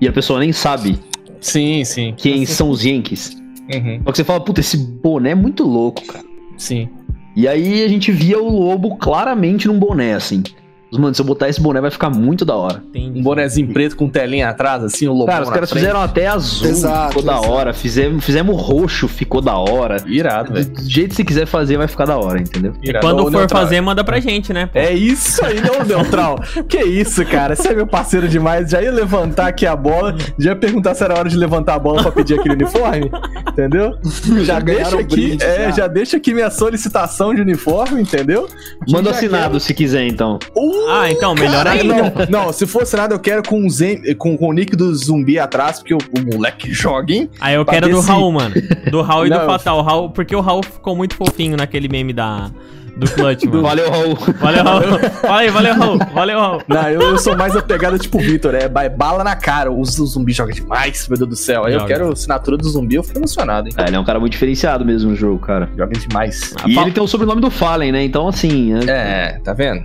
e 0.00 0.08
a 0.08 0.12
pessoa 0.12 0.40
nem 0.40 0.52
sabe 0.52 0.98
Sim, 1.38 1.84
sim. 1.84 2.14
quem 2.16 2.46
são 2.46 2.70
os 2.70 2.82
Yankees. 2.84 3.36
Uhum. 3.74 4.00
Só 4.04 4.10
que 4.10 4.16
você 4.16 4.24
fala, 4.24 4.40
puta, 4.40 4.60
esse 4.60 4.76
boné 4.78 5.30
é 5.32 5.34
muito 5.34 5.64
louco, 5.64 6.02
cara. 6.06 6.24
Sim. 6.56 6.88
E 7.36 7.46
aí 7.46 7.84
a 7.84 7.88
gente 7.88 8.10
via 8.10 8.40
o 8.40 8.48
lobo 8.48 8.96
claramente 8.96 9.68
num 9.68 9.78
boné, 9.78 10.14
assim. 10.14 10.42
Mano, 10.92 11.14
se 11.14 11.20
eu 11.20 11.24
botar 11.24 11.48
esse 11.48 11.60
boné 11.60 11.80
vai 11.80 11.90
ficar 11.90 12.10
muito 12.10 12.44
da 12.44 12.54
hora. 12.54 12.82
Tem... 12.92 13.10
Um 13.10 13.22
bonezinho 13.22 13.72
preto 13.72 13.96
com 13.96 14.08
telinha 14.08 14.48
atrás, 14.48 14.82
assim, 14.82 15.06
o 15.06 15.12
lobo. 15.12 15.26
Cara, 15.26 15.44
os 15.44 15.50
caras 15.50 15.72
fizeram 15.72 16.00
até 16.00 16.26
azul, 16.26 16.68
Exato, 16.68 17.08
ficou 17.08 17.22
da 17.22 17.34
exato. 17.34 17.50
hora. 17.50 17.72
Fizemos, 17.72 18.24
fizemos 18.24 18.60
roxo, 18.60 19.06
ficou 19.06 19.40
da 19.40 19.56
hora. 19.56 19.96
Irado, 20.06 20.48
Do, 20.52 20.54
velho. 20.54 20.66
do 20.70 20.90
jeito 20.90 21.10
que 21.10 21.16
você 21.16 21.24
quiser 21.24 21.46
fazer, 21.46 21.76
vai 21.76 21.86
ficar 21.88 22.06
da 22.06 22.16
hora, 22.18 22.40
entendeu? 22.40 22.72
Irado. 22.82 23.06
Quando 23.06 23.22
for 23.22 23.30
Neutral, 23.30 23.62
fazer, 23.62 23.80
manda 23.80 24.02
pra 24.02 24.18
gente, 24.20 24.52
né? 24.52 24.66
pô? 24.66 24.78
É 24.78 24.92
isso 24.92 25.44
aí, 25.44 25.60
não, 25.60 25.84
Neutral. 25.84 26.36
que 26.68 26.78
isso, 26.82 27.24
cara. 27.24 27.54
Você 27.54 27.68
é 27.68 27.74
meu 27.74 27.86
parceiro 27.86 28.26
demais. 28.28 28.70
Já 28.70 28.82
ia 28.82 28.90
levantar 28.90 29.46
aqui 29.48 29.66
a 29.66 29.76
bola, 29.76 30.16
já 30.38 30.50
ia 30.50 30.56
perguntar 30.56 30.94
se 30.94 31.04
era 31.04 31.14
hora 31.18 31.28
de 31.28 31.36
levantar 31.36 31.74
a 31.74 31.78
bola 31.78 32.02
pra 32.02 32.12
pedir 32.12 32.38
aquele 32.38 32.54
uniforme. 32.54 33.10
Entendeu? 33.48 33.96
Já 34.44 34.58
deixa 34.58 34.60
ganharam 34.60 34.98
aqui, 34.98 35.26
brinde, 35.28 35.44
é, 35.44 35.64
já. 35.64 35.70
já 35.70 35.86
deixa 35.86 36.16
aqui 36.16 36.32
minha 36.32 36.50
solicitação 36.50 37.34
de 37.34 37.40
uniforme, 37.40 38.00
entendeu? 38.00 38.48
Manda 38.88 39.10
Já 39.10 39.16
assinado 39.16 39.60
se 39.60 39.74
quiser, 39.74 40.06
então. 40.06 40.38
Uh, 40.56 40.79
Ah, 40.88 41.10
então, 41.10 41.34
melhor 41.34 41.66
ainda. 41.66 41.94
Não, 42.28 42.44
não, 42.46 42.52
se 42.52 42.66
for 42.66 42.82
assinado, 42.82 43.14
eu 43.14 43.18
quero 43.18 43.42
com, 43.42 43.68
Zen- 43.68 44.14
com, 44.16 44.36
com 44.36 44.48
o 44.48 44.52
nick 44.52 44.74
do 44.76 44.94
zumbi 44.94 45.38
atrás, 45.38 45.78
porque 45.78 45.94
o, 45.94 45.98
o 45.98 46.34
moleque 46.34 46.72
joga, 46.72 47.12
hein? 47.12 47.30
Aí 47.40 47.54
eu 47.54 47.64
Pra 47.64 47.74
quero 47.74 47.88
do 47.90 48.02
se- 48.02 48.08
Raul, 48.08 48.32
mano. 48.32 48.54
Do 48.90 49.02
Raul 49.02 49.26
e 49.26 49.30
do 49.30 49.34
Não, 49.36 49.42
eu- 49.42 49.48
Fatal. 49.48 49.78
O 49.78 49.82
Raul, 49.82 50.10
porque 50.10 50.34
o 50.34 50.40
Raul 50.40 50.62
ficou 50.64 50.96
muito 50.96 51.14
fofinho 51.14 51.56
naquele 51.56 51.88
meme 51.88 52.12
da, 52.12 52.50
do 52.96 53.08
Clutch, 53.10 53.44
mano. 53.44 53.62
Valeu, 53.62 53.90
Raul. 53.90 54.14
Valeu, 54.40 54.64
Raul. 54.64 54.80
Valeu, 55.22 55.52
valeu, 55.52 55.74
Raul. 55.74 55.98
Valeu, 56.12 56.38
Raul. 56.40 56.62
Não, 56.68 56.88
eu, 56.90 57.00
eu 57.00 57.18
sou 57.18 57.36
mais 57.36 57.54
a 57.56 57.62
pegada 57.62 57.98
tipo 57.98 58.18
o 58.18 58.20
Vitor, 58.20 58.54
é 58.54 58.68
ba- 58.68 58.88
bala 58.88 59.22
na 59.24 59.36
cara. 59.36 59.70
O, 59.70 59.84
zumbi 59.84 60.32
joga 60.32 60.52
demais, 60.52 61.06
meu 61.08 61.16
Deus 61.18 61.30
do 61.30 61.36
céu. 61.36 61.64
Aí 61.64 61.74
eu 61.74 61.84
quero 61.86 62.08
a 62.08 62.12
assinatura 62.12 62.56
do 62.56 62.68
zumbi, 62.68 62.96
eu 62.96 63.02
fico 63.02 63.18
emocionado, 63.18 63.68
hein? 63.68 63.74
Ah, 63.76 63.84
ele 63.86 63.96
é 63.96 64.00
um 64.00 64.04
cara 64.04 64.18
muito 64.20 64.32
diferenciado 64.32 64.84
mesmo 64.84 65.10
no 65.10 65.16
jogo, 65.16 65.38
cara. 65.38 65.68
Joga 65.76 65.92
demais. 65.98 66.54
Ah, 66.60 66.64
E 66.68 66.76
ele 66.78 66.90
tem 66.90 67.02
o 67.02 67.06
sobrenome 67.06 67.40
do 67.40 67.50
Fallen, 67.50 67.92
né? 67.92 68.02
Então, 68.04 68.26
assim. 68.28 68.74
é- 68.74 68.90
É, 68.90 69.40
tá 69.44 69.52
vendo? 69.52 69.82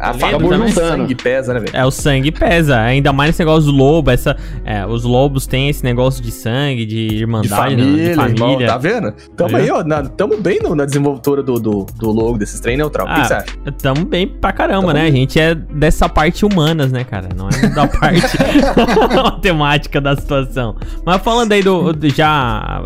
A 0.00 0.12
Toledo 0.12 0.18
família 0.18 0.48
também. 0.58 0.72
do 0.72 0.80
sangue 0.80 1.14
pesa, 1.14 1.54
né, 1.54 1.60
velho? 1.60 1.76
É, 1.76 1.84
o 1.84 1.90
sangue 1.90 2.32
pesa. 2.32 2.78
Ainda 2.80 3.12
mais 3.12 3.30
esse 3.30 3.38
negócio 3.40 3.70
do 3.70 3.76
lobo. 3.76 4.10
Essa, 4.10 4.36
é, 4.64 4.84
os 4.86 5.04
lobos 5.04 5.46
têm 5.46 5.68
esse 5.68 5.82
negócio 5.84 6.22
de 6.22 6.30
sangue, 6.32 6.84
de 6.84 7.06
De 7.08 7.16
irmandade, 7.16 7.76
né, 7.76 7.82
família, 7.84 8.04
de 8.04 8.10
irmão, 8.10 8.36
família. 8.36 8.66
tá 8.66 8.78
vendo? 8.78 9.12
Tamo 9.36 9.50
Tá 9.50 9.56
aí, 9.58 9.70
ó. 9.70 9.84
na- 9.84 10.02
tamo 10.04 10.36
bem 10.38 10.58
no- 10.62 10.74
na 10.74 10.84
desenvoltura 10.84 11.42
do, 11.42 11.58
do, 11.60 11.86
do 11.98 12.10
logo 12.10 12.36
desses 12.38 12.58
trem 12.60 12.76
neutral. 12.76 13.06
O 13.06 13.14
que 13.14 13.20
Ah, 13.20 13.24
você 13.24 13.34
acha? 13.34 13.46
Tamo 13.82 14.04
bem 14.04 14.26
pra 14.26 14.52
caramba, 14.52 14.80
Tamo 14.88 14.92
né? 14.94 15.00
A 15.00 15.04
bem. 15.04 15.12
gente 15.12 15.38
é 15.38 15.54
dessa 15.54 16.08
parte 16.08 16.44
humanas, 16.44 16.90
né, 16.92 17.04
cara? 17.04 17.28
Não 17.36 17.48
é 17.48 17.68
da 17.68 17.86
parte 17.86 18.22
matemática 19.14 20.00
da 20.00 20.16
situação. 20.16 20.76
Mas 21.04 21.22
falando 21.22 21.52
aí 21.52 21.62
do. 21.62 21.92
do- 21.92 22.08
já 22.10 22.82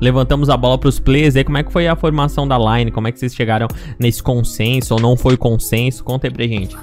levantamos 0.00 0.48
a 0.50 0.56
bola 0.56 0.76
pros 0.78 0.98
players 0.98 1.36
aí, 1.36 1.44
como 1.44 1.58
é 1.58 1.62
que 1.62 1.72
foi 1.72 1.86
a 1.86 1.96
formação 1.96 2.46
da 2.46 2.58
line? 2.58 2.90
Como 2.90 3.06
é 3.08 3.12
que 3.12 3.18
vocês 3.18 3.34
chegaram 3.34 3.68
nesse 3.98 4.22
consenso 4.22 4.94
ou 4.94 5.00
não 5.00 5.16
foi 5.16 5.36
consenso? 5.36 5.83
Conta 5.90 6.26
aí 6.26 6.32
pra 6.32 6.46
gente. 6.46 6.76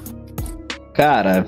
Cara. 0.94 1.46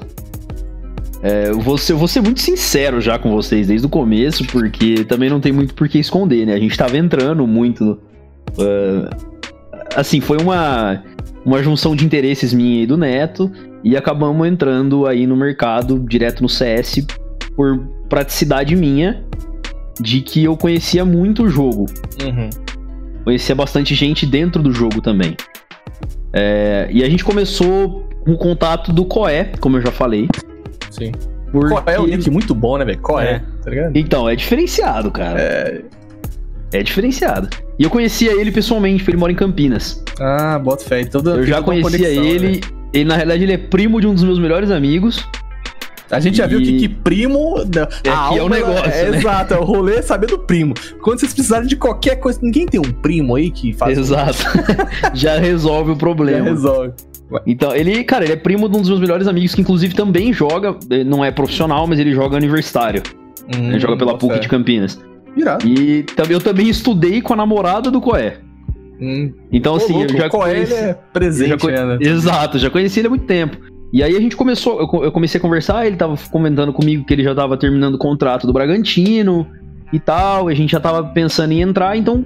é, 1.21 1.49
eu, 1.49 1.59
vou 1.59 1.77
ser, 1.77 1.93
eu 1.93 1.97
vou 1.97 2.07
ser 2.07 2.21
muito 2.21 2.41
sincero 2.41 2.99
já 2.99 3.19
com 3.19 3.31
vocês 3.31 3.67
desde 3.67 3.85
o 3.85 3.89
começo, 3.89 4.45
porque 4.45 5.03
também 5.05 5.29
não 5.29 5.39
tem 5.39 5.51
muito 5.51 5.73
por 5.73 5.87
que 5.87 5.99
esconder, 5.99 6.45
né? 6.45 6.53
A 6.53 6.59
gente 6.59 6.77
tava 6.77 6.97
entrando 6.97 7.45
muito. 7.45 7.99
é, 8.59 9.09
assim, 9.95 10.19
foi 10.19 10.37
uma, 10.37 11.03
uma 11.45 11.61
junção 11.61 11.95
de 11.95 12.05
interesses 12.05 12.53
minha 12.53 12.83
e 12.83 12.85
do 12.85 12.97
Neto, 12.97 13.51
e 13.83 13.97
acabamos 13.97 14.47
entrando 14.47 15.05
aí 15.05 15.27
no 15.27 15.35
mercado, 15.35 15.99
direto 15.99 16.41
no 16.41 16.49
CS, 16.49 17.05
por 17.55 17.79
praticidade 18.07 18.75
minha, 18.75 19.23
de 19.99 20.21
que 20.21 20.43
eu 20.43 20.55
conhecia 20.55 21.03
muito 21.03 21.43
o 21.43 21.49
jogo. 21.49 21.85
Uhum. 22.23 22.49
Conhecia 23.23 23.55
bastante 23.55 23.93
gente 23.93 24.25
dentro 24.25 24.61
do 24.61 24.71
jogo 24.71 25.01
também. 25.01 25.35
É, 26.33 26.87
e 26.91 27.03
a 27.03 27.09
gente 27.09 27.23
começou 27.23 28.07
com 28.21 28.31
o 28.31 28.37
contato 28.37 28.91
do 28.91 29.05
Coé, 29.05 29.51
como 29.59 29.77
eu 29.77 29.81
já 29.81 29.91
falei. 29.91 30.27
Sim. 30.89 31.11
Porque... 31.51 31.69
Qual 31.69 31.83
é 31.85 31.99
o 31.99 32.07
nick 32.07 32.29
muito 32.31 32.55
bom, 32.55 32.77
né, 32.77 32.85
velho? 32.85 32.99
Qual 32.99 33.19
é? 33.19 33.43
Tá 33.63 33.69
ligado? 33.69 33.95
Então, 33.95 34.27
é 34.27 34.35
diferenciado, 34.35 35.11
cara. 35.11 35.39
É. 35.39 35.81
É 36.73 36.81
diferenciado. 36.81 37.49
E 37.77 37.83
eu 37.83 37.89
conhecia 37.89 38.31
ele 38.31 38.51
pessoalmente, 38.51 39.03
porque 39.03 39.11
ele 39.11 39.19
mora 39.19 39.31
em 39.31 39.35
Campinas. 39.35 40.03
Ah, 40.19 40.57
bota 40.57 40.83
fé. 40.83 41.01
Então, 41.01 41.21
Eu 41.23 41.45
já 41.45 41.61
conhecia 41.61 41.99
conexão, 41.99 42.25
ele. 42.25 42.47
né? 42.53 42.59
Ele, 42.91 43.05
na 43.05 43.15
realidade, 43.15 43.43
ele 43.43 43.53
é 43.53 43.57
primo 43.57 44.01
de 44.01 44.07
um 44.07 44.13
dos 44.13 44.23
meus 44.23 44.39
melhores 44.39 44.71
amigos. 44.71 45.27
A 46.15 46.19
gente 46.19 46.37
já 46.37 46.47
viu 46.47 46.59
E- 46.61 46.65
que, 46.65 46.77
que 46.79 46.89
primo. 46.89 47.55
É 48.03 48.09
a 48.09 48.13
é 48.33 48.39
o 48.39 48.43
alma, 48.43 48.55
negócio, 48.55 48.91
É, 48.91 49.09
né? 49.11 49.17
Exato, 49.17 49.53
é 49.53 49.57
o 49.59 49.63
rolê 49.63 49.95
é 49.95 50.01
saber 50.01 50.27
do 50.27 50.39
primo. 50.39 50.73
Quando 51.01 51.19
vocês 51.19 51.33
precisarem 51.33 51.67
de 51.67 51.75
qualquer 51.75 52.17
coisa, 52.17 52.39
ninguém 52.41 52.65
tem 52.65 52.79
um 52.79 52.91
primo 52.91 53.35
aí 53.35 53.49
que 53.51 53.73
faz. 53.73 53.97
Exato. 53.97 54.37
já 55.13 55.37
resolve 55.37 55.91
o 55.91 55.93
Já 55.93 55.99
problema. 55.99 56.45
resolve. 56.49 56.91
Então, 57.47 57.75
ele, 57.75 58.03
cara, 58.03 58.23
ele 58.25 58.33
é 58.33 58.35
primo 58.35 58.69
de 58.69 58.77
um 58.77 58.81
dos 58.81 58.89
meus 58.89 59.01
melhores 59.01 59.27
amigos, 59.27 59.55
que 59.55 59.61
inclusive 59.61 59.95
também 59.95 60.31
joga. 60.31 60.75
eh, 60.89 61.03
Não 61.03 61.23
é 61.25 61.31
profissional, 61.31 61.87
mas 61.87 61.97
ele 61.99 62.13
joga 62.13 62.35
universitário. 62.37 63.01
ele 63.51 63.79
joga 63.79 63.97
pela 63.97 64.17
PUC 64.17 64.39
de 64.39 64.47
Campinas. 64.47 64.99
Irado. 65.35 65.67
E 65.67 66.05
eu 66.29 66.39
também 66.39 66.69
estudei 66.69 67.21
com 67.21 67.33
a 67.33 67.35
namorada 67.35 67.89
do 67.89 67.99
Coé. 67.99 68.37
Hum. 69.01 69.33
Então, 69.51 69.73
Ô, 69.73 69.77
assim, 69.77 69.93
louco, 69.93 70.13
eu 70.13 70.17
já 70.17 70.27
o 70.27 70.29
Coé, 70.29 70.53
conheci... 70.53 70.73
é 70.75 70.97
presente, 71.11 71.65
já 71.65 71.85
né? 71.85 71.97
Exato, 71.99 72.59
já 72.59 72.69
conheci 72.69 72.99
ele 72.99 73.07
há 73.07 73.09
muito 73.09 73.25
tempo. 73.25 73.57
E 73.93 74.01
aí 74.01 74.17
a 74.17 74.19
gente 74.19 74.35
começou, 74.35 74.79
eu 74.79 74.87
co- 74.87 75.03
eu 75.03 75.11
comecei 75.11 75.37
a 75.37 75.41
conversar, 75.41 75.85
ele 75.85 75.95
tava 75.95 76.17
comentando 76.31 76.73
comigo 76.73 77.05
que 77.05 77.13
ele 77.13 77.23
já 77.23 77.35
tava 77.35 77.55
terminando 77.55 77.93
o 77.93 77.97
contrato 77.99 78.47
do 78.47 78.51
Bragantino 78.51 79.45
e 79.93 79.99
tal, 79.99 80.49
e 80.49 80.53
a 80.53 80.55
gente 80.55 80.71
já 80.71 80.79
tava 80.79 81.03
pensando 81.09 81.51
em 81.51 81.61
entrar, 81.61 81.95
então 81.95 82.25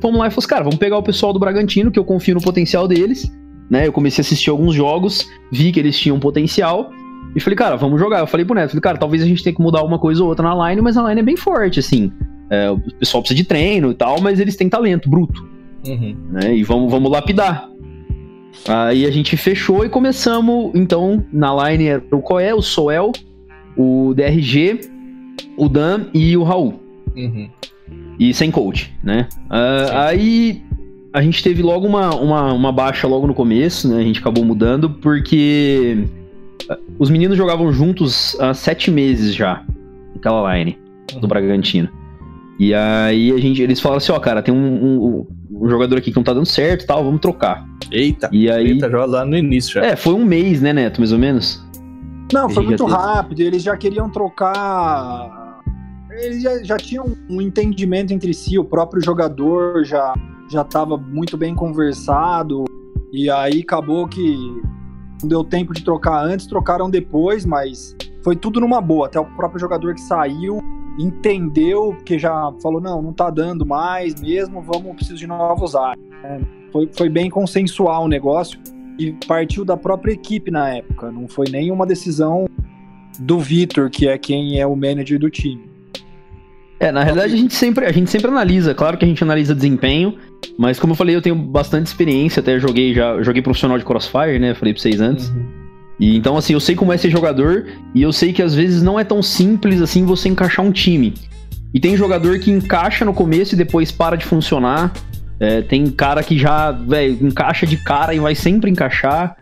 fomos 0.00 0.18
lá 0.20 0.28
e 0.28 0.30
falamos, 0.30 0.46
cara, 0.46 0.62
vamos 0.62 0.78
pegar 0.78 0.96
o 0.96 1.02
pessoal 1.02 1.32
do 1.32 1.38
Bragantino, 1.40 1.90
que 1.90 1.98
eu 1.98 2.04
confio 2.04 2.36
no 2.36 2.40
potencial 2.40 2.86
deles, 2.86 3.28
né? 3.68 3.88
Eu 3.88 3.92
comecei 3.92 4.22
a 4.22 4.24
assistir 4.24 4.50
alguns 4.50 4.72
jogos, 4.74 5.28
vi 5.50 5.72
que 5.72 5.80
eles 5.80 5.98
tinham 5.98 6.18
potencial, 6.20 6.90
e 7.34 7.40
falei, 7.40 7.56
cara, 7.56 7.76
vamos 7.76 7.98
jogar. 8.00 8.20
Eu 8.20 8.26
falei 8.26 8.46
pro 8.46 8.54
Neto, 8.54 8.70
falei, 8.70 8.80
cara, 8.80 8.96
talvez 8.98 9.22
a 9.22 9.26
gente 9.26 9.42
tenha 9.42 9.54
que 9.54 9.60
mudar 9.62 9.82
uma 9.82 9.98
coisa 9.98 10.22
ou 10.22 10.28
outra 10.28 10.44
na 10.54 10.68
line, 10.70 10.80
mas 10.80 10.96
a 10.96 11.08
line 11.08 11.20
é 11.20 11.24
bem 11.24 11.36
forte, 11.36 11.78
assim. 11.80 12.10
É, 12.48 12.70
o 12.70 12.80
pessoal 12.98 13.20
precisa 13.22 13.36
de 13.36 13.44
treino 13.44 13.90
e 13.90 13.94
tal, 13.94 14.20
mas 14.20 14.40
eles 14.40 14.56
têm 14.56 14.68
talento 14.68 15.08
bruto 15.10 15.48
Uhum. 15.86 16.14
né? 16.32 16.54
E 16.56 16.62
vamos, 16.64 16.90
vamos 16.90 17.10
lapidar. 17.10 17.68
Aí 18.68 19.06
a 19.06 19.10
gente 19.10 19.36
fechou 19.36 19.84
e 19.84 19.88
começamos, 19.88 20.70
então, 20.74 21.24
na 21.32 21.70
line 21.70 21.86
era 21.86 22.02
o 22.12 22.20
Coé, 22.20 22.54
o 22.54 22.60
Soel, 22.60 23.12
o 23.76 24.12
DRG, 24.14 24.80
o 25.56 25.68
Dan 25.68 26.06
e 26.12 26.36
o 26.36 26.42
Raul. 26.42 26.80
Uhum. 27.16 27.48
E 28.18 28.34
sem 28.34 28.50
coach, 28.50 28.94
né? 29.02 29.28
Ah, 29.48 30.08
aí 30.08 30.62
a 31.12 31.22
gente 31.22 31.42
teve 31.42 31.62
logo 31.62 31.86
uma, 31.86 32.14
uma, 32.14 32.52
uma 32.52 32.72
baixa 32.72 33.08
logo 33.08 33.26
no 33.26 33.34
começo, 33.34 33.88
né? 33.88 33.98
A 33.98 34.02
gente 34.02 34.20
acabou 34.20 34.44
mudando 34.44 34.90
porque 34.90 36.04
ah, 36.68 36.78
os 36.98 37.08
meninos 37.08 37.36
jogavam 37.36 37.72
juntos 37.72 38.38
há 38.38 38.52
sete 38.52 38.90
meses 38.90 39.34
já, 39.34 39.64
naquela 40.14 40.54
line 40.54 40.78
do 41.20 41.26
Bragantino. 41.26 41.88
E 42.58 42.74
aí 42.74 43.32
a 43.32 43.38
gente, 43.38 43.62
eles 43.62 43.80
falaram 43.80 43.98
assim, 43.98 44.12
ó, 44.12 44.18
cara, 44.18 44.42
tem 44.42 44.52
um, 44.52 44.58
um, 44.58 45.26
um 45.60 45.68
jogador 45.68 45.98
aqui 45.98 46.10
que 46.10 46.16
não 46.16 46.24
tá 46.24 46.32
dando 46.32 46.46
certo 46.46 46.84
e 46.84 46.86
tal, 46.86 47.04
vamos 47.04 47.20
trocar. 47.20 47.66
Eita, 47.92 48.30
E 48.32 48.50
aí. 48.50 48.68
eita, 48.72 48.90
joga 48.90 49.06
lá 49.06 49.24
no 49.24 49.36
início 49.36 49.74
já. 49.74 49.84
É, 49.84 49.96
foi 49.96 50.14
um 50.14 50.24
mês, 50.24 50.62
né, 50.62 50.72
Neto, 50.72 51.00
mais 51.00 51.12
ou 51.12 51.18
menos? 51.18 51.62
Não, 52.32 52.48
foi 52.48 52.62
já 52.62 52.68
muito 52.68 52.84
teve. 52.84 52.96
rápido. 52.96 53.40
Eles 53.40 53.62
já 53.62 53.76
queriam 53.76 54.08
trocar. 54.08 55.60
Eles 56.10 56.42
já, 56.42 56.62
já 56.62 56.76
tinham 56.76 57.14
um 57.28 57.42
entendimento 57.42 58.12
entre 58.12 58.32
si. 58.32 58.58
O 58.58 58.64
próprio 58.64 59.02
jogador 59.02 59.84
já 59.84 60.14
já 60.50 60.62
estava 60.62 60.96
muito 60.96 61.36
bem 61.36 61.54
conversado. 61.54 62.64
E 63.12 63.28
aí 63.30 63.60
acabou 63.60 64.08
que 64.08 64.36
não 65.22 65.28
deu 65.28 65.44
tempo 65.44 65.72
de 65.74 65.82
trocar 65.84 66.24
antes, 66.24 66.46
trocaram 66.46 66.88
depois, 66.88 67.44
mas 67.44 67.94
foi 68.22 68.34
tudo 68.36 68.60
numa 68.60 68.80
boa. 68.80 69.06
Até 69.06 69.18
o 69.20 69.24
próprio 69.24 69.60
jogador 69.60 69.94
que 69.94 70.00
saiu 70.00 70.60
entendeu, 70.98 71.94
porque 71.94 72.18
já 72.18 72.52
falou: 72.62 72.80
não, 72.80 73.00
não 73.02 73.12
tá 73.12 73.30
dando 73.30 73.64
mais 73.64 74.20
mesmo, 74.20 74.60
vamos, 74.62 74.94
preciso 74.96 75.18
de 75.18 75.26
novos 75.26 75.74
ares. 75.74 76.02
É, 76.24 76.40
foi, 76.72 76.88
foi 76.92 77.08
bem 77.08 77.30
consensual 77.30 78.04
o 78.04 78.08
negócio 78.08 78.58
e 78.98 79.12
partiu 79.26 79.64
da 79.64 79.76
própria 79.76 80.12
equipe 80.12 80.50
na 80.50 80.68
época. 80.74 81.10
Não 81.10 81.26
foi 81.26 81.46
nenhuma 81.50 81.86
decisão 81.86 82.46
do 83.18 83.38
Vitor, 83.38 83.90
que 83.90 84.08
é 84.08 84.18
quem 84.18 84.60
é 84.60 84.66
o 84.66 84.76
manager 84.76 85.18
do 85.18 85.30
time. 85.30 85.70
É, 86.78 86.90
na 86.90 87.02
realidade 87.02 87.34
a 87.34 87.36
gente 87.36 87.54
sempre, 87.54 87.84
a 87.84 87.92
gente 87.92 88.08
sempre 88.08 88.28
analisa, 88.28 88.74
claro 88.74 88.96
que 88.96 89.04
a 89.04 89.08
gente 89.08 89.22
analisa 89.22 89.54
desempenho, 89.54 90.16
mas 90.58 90.80
como 90.80 90.94
eu 90.94 90.96
falei, 90.96 91.14
eu 91.14 91.20
tenho 91.20 91.34
bastante 91.34 91.88
experiência, 91.88 92.40
até 92.40 92.58
joguei 92.58 92.94
já, 92.94 93.22
joguei 93.22 93.42
profissional 93.42 93.76
de 93.78 93.84
Crossfire, 93.84 94.38
né? 94.38 94.54
Falei 94.54 94.72
pra 94.72 94.82
vocês 94.82 94.98
antes. 94.98 95.30
E 96.00 96.16
então 96.16 96.36
assim, 96.36 96.54
eu 96.54 96.60
sei 96.60 96.74
como 96.74 96.92
é 96.92 96.96
ser 96.96 97.10
jogador 97.10 97.66
e 97.94 98.00
eu 98.02 98.12
sei 98.12 98.32
que 98.32 98.42
às 98.42 98.54
vezes 98.54 98.82
não 98.82 98.98
é 98.98 99.04
tão 99.04 99.22
simples 99.22 99.82
assim 99.82 100.04
você 100.04 100.28
encaixar 100.28 100.64
um 100.64 100.72
time. 100.72 101.14
E 101.72 101.78
tem 101.78 101.96
jogador 101.96 102.38
que 102.40 102.50
encaixa 102.50 103.04
no 103.04 103.12
começo 103.12 103.54
e 103.54 103.58
depois 103.58 103.92
para 103.92 104.16
de 104.16 104.24
funcionar. 104.24 104.92
É, 105.38 105.62
tem 105.62 105.86
cara 105.86 106.22
que 106.22 106.38
já, 106.38 106.72
velho, 106.72 107.26
encaixa 107.26 107.66
de 107.66 107.76
cara 107.76 108.14
e 108.14 108.18
vai 108.18 108.34
sempre 108.34 108.70
encaixar. 108.70 109.36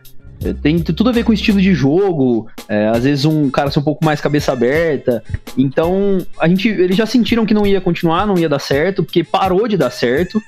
É, 0.44 0.53
tem 0.53 0.79
tudo 0.79 1.11
a 1.11 1.12
ver 1.12 1.25
com 1.25 1.31
o 1.31 1.35
estilo 1.35 1.61
de 1.61 1.73
jogo. 1.73 2.49
é, 2.68 2.88
às 2.88 3.05
vezes 3.05 3.25
um 3.25 3.51
cara 3.51 3.71
ser 3.71 3.79
um 3.79 3.83
pouco 3.83 4.05
mais 4.05 4.21
cabeça 4.21 4.53
aberta. 4.53 5.23
Então, 5.57 6.18
a 6.38 6.47
gente, 6.47 6.68
eles 6.68 6.97
já 6.97 7.07
sentiram 7.07 7.47
que 7.47 7.55
não 7.55 7.66
ia 7.66 7.81
continuar, 7.81 8.27
não 8.27 8.37
ia 8.37 8.49
dar 8.49 8.59
certo, 8.59 9.03
porque 9.03 9.25
parou 9.25 9.66
de 9.66 9.77
dar 9.77 9.90
certo 9.90 10.40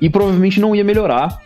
e 0.00 0.10
provavelmente 0.10 0.60
não 0.60 0.74
ia 0.76 0.84
melhorar. 0.84 1.40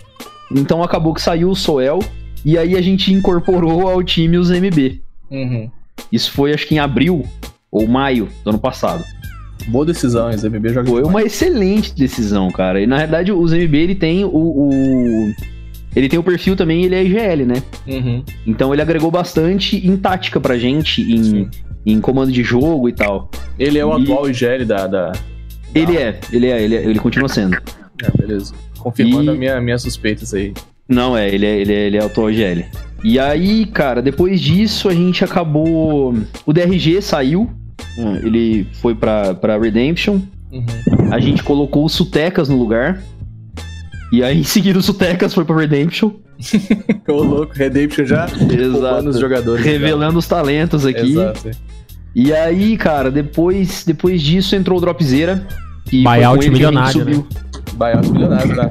Então 0.50 0.82
acabou 0.82 1.14
que 1.14 1.20
saiu 1.20 1.50
o 1.50 1.56
Soel 1.56 2.00
e 2.44 2.56
aí 2.58 2.76
a 2.76 2.80
gente 2.80 3.12
incorporou 3.12 3.88
ao 3.88 4.02
time 4.02 4.36
os 4.38 4.50
MB. 4.50 5.00
Uhum. 5.30 5.70
Isso 6.12 6.30
foi 6.32 6.52
acho 6.54 6.66
que 6.66 6.74
em 6.74 6.78
abril 6.78 7.24
ou 7.70 7.86
maio 7.86 8.28
do 8.44 8.50
ano 8.50 8.58
passado. 8.58 9.04
Boa 9.68 9.84
decisão, 9.84 10.30
esse 10.30 10.48
MB 10.48 10.68
joga 10.70 10.88
Foi 10.88 11.02
demais. 11.02 11.08
uma 11.08 11.22
excelente 11.22 11.94
decisão, 11.94 12.50
cara. 12.50 12.80
E 12.80 12.86
na 12.86 12.96
verdade 12.98 13.32
os 13.32 13.52
MB 13.52 13.74
ele 13.76 13.94
tem 13.94 14.24
o, 14.24 14.28
o- 14.30 15.32
ele 15.94 16.08
tem 16.08 16.18
o 16.18 16.22
perfil 16.22 16.54
também, 16.56 16.84
ele 16.84 16.94
é 16.94 17.02
IGL, 17.04 17.44
né? 17.44 17.62
Uhum. 17.86 18.22
Então 18.46 18.72
ele 18.72 18.80
agregou 18.80 19.10
bastante 19.10 19.76
em 19.86 19.96
tática 19.96 20.40
pra 20.40 20.56
gente, 20.56 21.02
em, 21.02 21.22
Sim. 21.24 21.50
em 21.84 22.00
comando 22.00 22.30
de 22.32 22.42
jogo 22.42 22.88
e 22.88 22.92
tal. 22.92 23.30
Ele 23.58 23.78
é 23.78 23.84
o 23.84 23.98
E- 23.98 24.02
atual 24.02 24.30
IGL 24.30 24.64
da. 24.64 24.86
da... 24.86 25.12
Ele 25.74 25.96
é, 25.98 26.18
ele 26.32 26.46
é, 26.46 26.62
ele 26.62 26.74
é, 26.76 26.84
ele 26.84 26.98
continua 26.98 27.28
sendo. 27.28 27.58
É, 28.02 28.10
beleza. 28.16 28.54
Confirmando 28.78 29.32
E- 29.32 29.34
a 29.34 29.38
minha, 29.38 29.60
minhas 29.60 29.82
suspeitas 29.82 30.32
aí. 30.32 30.54
Não, 30.88 31.16
é, 31.16 31.28
ele 31.28 31.44
é, 31.44 31.60
ele 31.60 31.72
é, 31.72 31.86
ele 31.86 31.96
é 31.98 32.04
atual 32.04 32.32
GL. 32.32 32.64
E 33.04 33.18
aí, 33.18 33.66
cara, 33.66 34.00
depois 34.02 34.40
disso 34.40 34.88
a 34.88 34.94
gente 34.94 35.22
acabou. 35.24 36.14
O 36.46 36.52
DRG 36.52 37.00
saiu. 37.02 37.48
hum, 37.98 38.16
Ele 38.24 38.66
foi 38.80 38.94
pra, 38.94 39.34
pra 39.34 39.58
Redemption. 39.58 40.20
Uhum. 40.50 40.64
A 41.12 41.20
gente 41.20 41.42
colocou 41.42 41.84
o 41.84 41.88
Sutecas 41.88 42.48
no 42.48 42.56
lugar. 42.58 43.00
E 44.10 44.22
aí, 44.24 44.40
em 44.40 44.44
seguida, 44.44 44.78
o 44.78 44.82
Sutecas 44.82 45.34
foi 45.34 45.44
pra 45.44 45.56
Redemption. 45.56 46.10
Ô, 47.08 47.22
louco, 47.22 47.52
Redemption 47.54 48.04
já 48.06 48.26
roubando 48.72 49.10
os 49.10 49.18
jogadores. 49.20 49.64
Revelando 49.64 50.18
os 50.18 50.26
talentos 50.26 50.86
aqui. 50.86 51.12
Exato. 51.12 51.50
E 52.14 52.32
aí, 52.32 52.76
cara, 52.76 53.10
depois, 53.10 53.84
depois 53.86 54.20
disso 54.22 54.56
entrou 54.56 54.78
o 54.78 54.80
Dropzera. 54.80 55.46
foi 55.88 56.02
Buyout 56.02 56.50
milionário, 56.50 56.92
subiu. 57.00 57.26
Buyout 57.72 58.10
milionário, 58.10 58.54
né? 58.54 58.70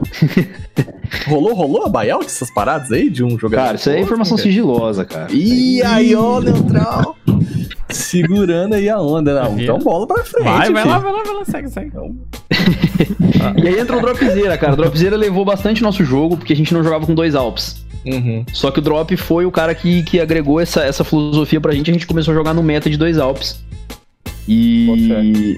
rolou, 1.27 1.53
rolou 1.53 1.85
a 1.85 1.89
buyout 1.89 2.25
essas 2.25 2.51
paradas 2.51 2.91
aí 2.91 3.09
de 3.09 3.23
um 3.23 3.37
jogador? 3.37 3.63
Cara, 3.63 3.75
isso 3.75 3.89
aí 3.89 3.97
é 3.97 4.01
informação 4.01 4.37
sigilosa, 4.37 5.05
cara. 5.05 5.31
Ih, 5.31 5.81
aí, 5.83 6.15
ó, 6.15 6.39
Neutral. 6.39 7.15
Segurando 7.89 8.75
aí 8.75 8.89
a 8.89 8.99
onda, 8.99 9.41
não. 9.41 9.59
Então 9.59 9.79
bola 9.79 10.05
pra 10.05 10.23
frente. 10.23 10.43
Vai, 10.43 10.71
vai 10.71 10.83
filho. 10.83 10.93
lá, 10.93 10.99
vai 10.99 11.11
lá, 11.11 11.23
vai 11.23 11.33
lá, 11.35 11.45
segue, 11.45 11.69
segue. 11.69 11.91
E 13.63 13.67
aí 13.67 13.79
entrou 13.79 13.99
o 13.99 14.01
Dropzera, 14.01 14.57
cara. 14.57 14.73
O 14.73 14.75
Dropzera 14.75 15.15
levou 15.15 15.45
bastante 15.45 15.83
nosso 15.83 16.03
jogo, 16.03 16.35
porque 16.35 16.53
a 16.53 16.55
gente 16.55 16.73
não 16.73 16.83
jogava 16.83 17.05
com 17.05 17.13
dois 17.13 17.35
Alps. 17.35 17.85
Uhum. 18.05 18.45
Só 18.53 18.71
que 18.71 18.79
o 18.79 18.81
Drop 18.81 19.15
foi 19.17 19.45
o 19.45 19.51
cara 19.51 19.75
que, 19.75 20.03
que 20.03 20.19
agregou 20.19 20.59
essa, 20.59 20.81
essa 20.81 21.03
filosofia 21.03 21.59
pra 21.59 21.73
gente. 21.73 21.89
A 21.91 21.93
gente 21.93 22.07
começou 22.07 22.31
a 22.31 22.35
jogar 22.35 22.53
no 22.53 22.63
meta 22.63 22.89
de 22.89 22.97
dois 22.97 23.17
Alps. 23.17 23.63
E. 24.47 25.55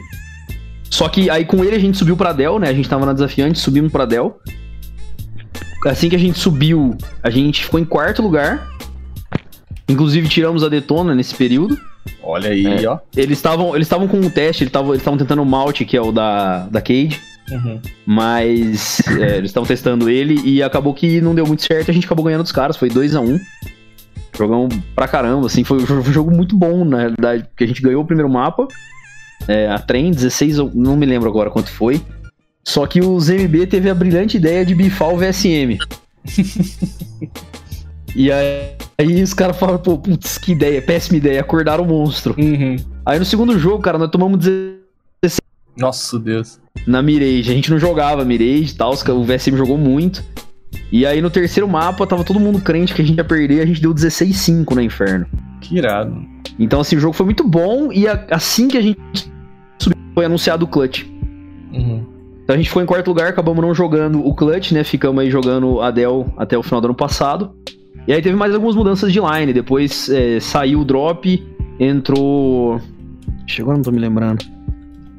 Só 0.90 1.08
que 1.08 1.30
aí 1.30 1.46
com 1.46 1.64
ele 1.64 1.76
a 1.76 1.80
gente 1.80 1.98
subiu 1.98 2.18
pra 2.18 2.34
Dell, 2.34 2.60
né? 2.60 2.70
A 2.70 2.74
gente 2.74 2.90
tava 2.90 3.06
na 3.06 3.14
desafiante, 3.14 3.60
subimos 3.60 3.92
pra 3.92 4.06
Dell. 4.06 4.40
Assim 5.86 6.10
que 6.10 6.16
a 6.16 6.20
gente 6.20 6.38
subiu, 6.38 6.98
a 7.24 7.30
gente 7.30 7.64
ficou 7.64 7.80
em 7.80 7.86
quarto 7.86 8.22
lugar. 8.22 8.68
Inclusive 9.88 10.28
tiramos 10.28 10.64
a 10.64 10.70
Detona 10.70 11.16
nesse 11.16 11.34
período. 11.36 11.78
Olha 12.24 12.50
aí, 12.50 12.66
É. 12.66 12.88
ó. 12.88 13.00
Eles 13.16 13.38
estavam 13.38 13.76
eles 13.76 13.86
estavam 13.86 14.08
com 14.08 14.18
um 14.18 14.30
teste, 14.30 14.64
eles 14.64 14.70
estavam 14.70 14.92
eles 14.92 15.02
estavam 15.02 15.18
tentando 15.18 15.42
o 15.42 15.46
Malt, 15.46 15.82
que 15.84 15.96
é 15.96 16.02
o 16.02 16.12
da, 16.12 16.68
da 16.68 16.82
Cade. 16.82 17.20
Uhum. 17.52 17.80
Mas 18.06 19.00
é, 19.20 19.38
eles 19.38 19.50
estavam 19.50 19.68
testando 19.68 20.10
ele 20.10 20.40
e 20.44 20.62
acabou 20.62 20.94
que 20.94 21.20
não 21.22 21.34
deu 21.34 21.46
muito 21.46 21.64
certo. 21.64 21.90
A 21.90 21.94
gente 21.94 22.06
acabou 22.06 22.26
ganhando 22.26 22.44
dos 22.44 22.52
caras, 22.52 22.78
foi 22.78 22.90
2 22.90 23.16
a 23.16 23.22
1 23.22 23.26
um. 23.26 23.40
Jogamos 24.38 24.76
pra 24.96 25.08
caramba, 25.08 25.48
assim, 25.48 25.64
foi, 25.64 25.80
foi 25.82 25.98
um 25.98 26.04
jogo 26.04 26.32
muito 26.32 26.56
bom, 26.56 26.86
na 26.86 26.98
realidade, 27.00 27.44
porque 27.50 27.64
a 27.64 27.68
gente 27.68 27.82
ganhou 27.82 28.04
o 28.04 28.06
primeiro 28.06 28.30
mapa. 28.32 28.68
É, 29.48 29.68
a 29.68 29.80
trem, 29.80 30.12
16, 30.12 30.58
eu 30.58 30.72
não 30.74 30.96
me 30.96 31.06
lembro 31.06 31.30
agora 31.30 31.50
quanto 31.50 31.72
foi. 31.72 32.02
Só 32.64 32.86
que 32.86 33.02
os 33.02 33.30
MB 33.30 33.68
teve 33.68 33.90
a 33.90 33.96
brilhante 33.96 34.38
ideia 34.38 34.66
de 34.66 34.76
bifar 34.76 35.10
o 35.10 35.18
VSM. 35.18 35.78
e 38.16 38.32
aí, 38.32 38.76
aí 38.98 39.24
os 39.24 39.34
caras 39.34 39.58
falaram, 39.58 39.80
pô, 39.80 39.98
putz, 39.98 40.38
que 40.38 40.52
ideia, 40.52 40.82
péssima 40.82 41.18
ideia, 41.18 41.42
acordaram 41.42 41.84
o 41.84 41.88
monstro. 41.88 42.36
Uhum. 42.38 42.76
Aí 43.06 43.18
no 43.18 43.26
segundo 43.26 43.58
jogo, 43.58 43.82
cara, 43.82 43.98
nós 43.98 44.12
tomamos 44.12 44.40
16 44.40 45.40
Nossa, 45.78 46.20
Deus. 46.20 46.60
na 46.86 47.02
Mirage. 47.02 47.50
A 47.50 47.56
gente 47.56 47.72
não 47.72 47.80
jogava 47.80 48.24
Mirage 48.24 48.74
e 48.74 48.76
tal, 48.76 48.94
o 48.94 49.24
VSM 49.24 49.58
jogou 49.58 49.78
muito. 49.78 50.24
E 50.92 51.06
aí 51.06 51.22
no 51.22 51.30
terceiro 51.30 51.68
mapa, 51.68 52.06
tava 52.06 52.24
todo 52.24 52.40
mundo 52.40 52.62
crente 52.62 52.94
que 52.94 53.02
a 53.02 53.06
gente 53.06 53.18
ia 53.18 53.24
perder, 53.24 53.62
a 53.62 53.66
gente 53.66 53.82
deu 53.82 53.94
16-5 53.94 54.76
no 54.76 54.82
Inferno. 54.82 55.26
Que 55.62 55.78
irado. 55.78 56.24
Então 56.60 56.82
assim, 56.82 56.96
o 56.96 57.00
jogo 57.00 57.14
foi 57.14 57.26
muito 57.26 57.48
bom 57.48 57.92
e 57.92 58.06
assim 58.08 58.68
que 58.68 58.78
a 58.78 58.82
gente 58.82 59.00
foi 60.14 60.26
anunciado 60.26 60.66
o 60.66 60.68
Clutch. 60.68 61.06
Uhum. 61.74 62.04
Então 62.44 62.56
a 62.56 62.58
gente 62.58 62.68
ficou 62.68 62.82
em 62.82 62.86
quarto 62.86 63.08
lugar, 63.10 63.28
acabamos 63.28 63.62
não 63.62 63.76
jogando 63.76 64.26
o 64.26 64.34
Clutch, 64.34 64.72
né? 64.72 64.84
Ficamos 64.84 65.22
aí 65.22 65.30
jogando 65.30 65.82
a 65.82 65.92
Dell 65.92 66.26
até 66.36 66.58
o 66.58 66.64
final 66.64 66.82
do 66.82 66.86
ano 66.86 66.96
passado. 66.96 67.52
E 68.08 68.12
aí 68.12 68.22
teve 68.24 68.36
mais 68.36 68.54
algumas 68.56 68.76
mudanças 68.76 69.14
de 69.14 69.20
line. 69.20 69.54
Depois 69.54 70.10
é, 70.10 70.40
saiu 70.40 70.80
o 70.80 70.84
drop, 70.84 71.48
entrou. 71.80 72.82
Chegou, 73.46 73.74
não 73.74 73.84
tô 73.84 73.92
me 73.92 74.00
lembrando. 74.00 74.44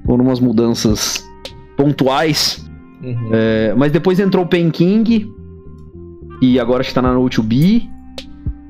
Foram 0.05 0.25
umas 0.25 0.41
mudanças 0.41 1.25
pontuais. 1.77 2.69
Uhum. 3.01 3.29
É, 3.33 3.75
mas 3.77 3.93
depois 3.93 4.19
entrou 4.19 4.45
o 4.45 4.49
Pen 4.49 4.71
King. 4.71 5.33
E 6.43 6.59
agora 6.59 6.81
acho 6.81 6.89
que 6.89 6.95
tá 6.97 7.03
na 7.03 7.15
No2B. 7.15 7.89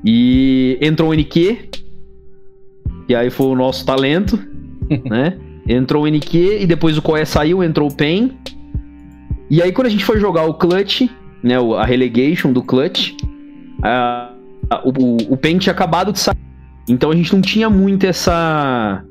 E 0.05 0.77
entrou 0.81 1.09
o 1.09 1.13
NQ. 1.15 1.69
Que 3.07 3.15
aí 3.15 3.31
foi 3.31 3.47
o 3.47 3.55
nosso 3.55 3.83
talento. 3.83 4.37
né? 5.09 5.35
Entrou 5.67 6.03
o 6.03 6.07
NQ 6.07 6.59
e 6.61 6.65
depois 6.65 6.97
o 6.97 7.01
Koé 7.01 7.23
saiu, 7.25 7.63
entrou 7.63 7.89
o 7.89 7.93
Pen. 7.93 8.31
E 9.49 9.61
aí 9.61 9.71
quando 9.71 9.87
a 9.87 9.89
gente 9.89 10.03
foi 10.05 10.19
jogar 10.19 10.45
o 10.45 10.53
Clutch, 10.53 11.03
né? 11.43 11.55
A 11.77 11.85
relegation 11.85 12.51
do 12.51 12.63
Clutch. 12.63 13.13
a- 13.83 14.31
a- 14.69 14.81
o, 14.87 15.33
o, 15.33 15.37
Pen 15.37 15.57
tinha 15.57 15.73
acabado 15.73 16.11
de 16.13 16.19
sair. 16.19 16.37
Então 16.89 17.11
a 17.11 17.15
gente 17.15 17.33
não 17.33 17.41
tinha 17.41 17.69
muito 17.69 18.05
essa. 18.05 19.03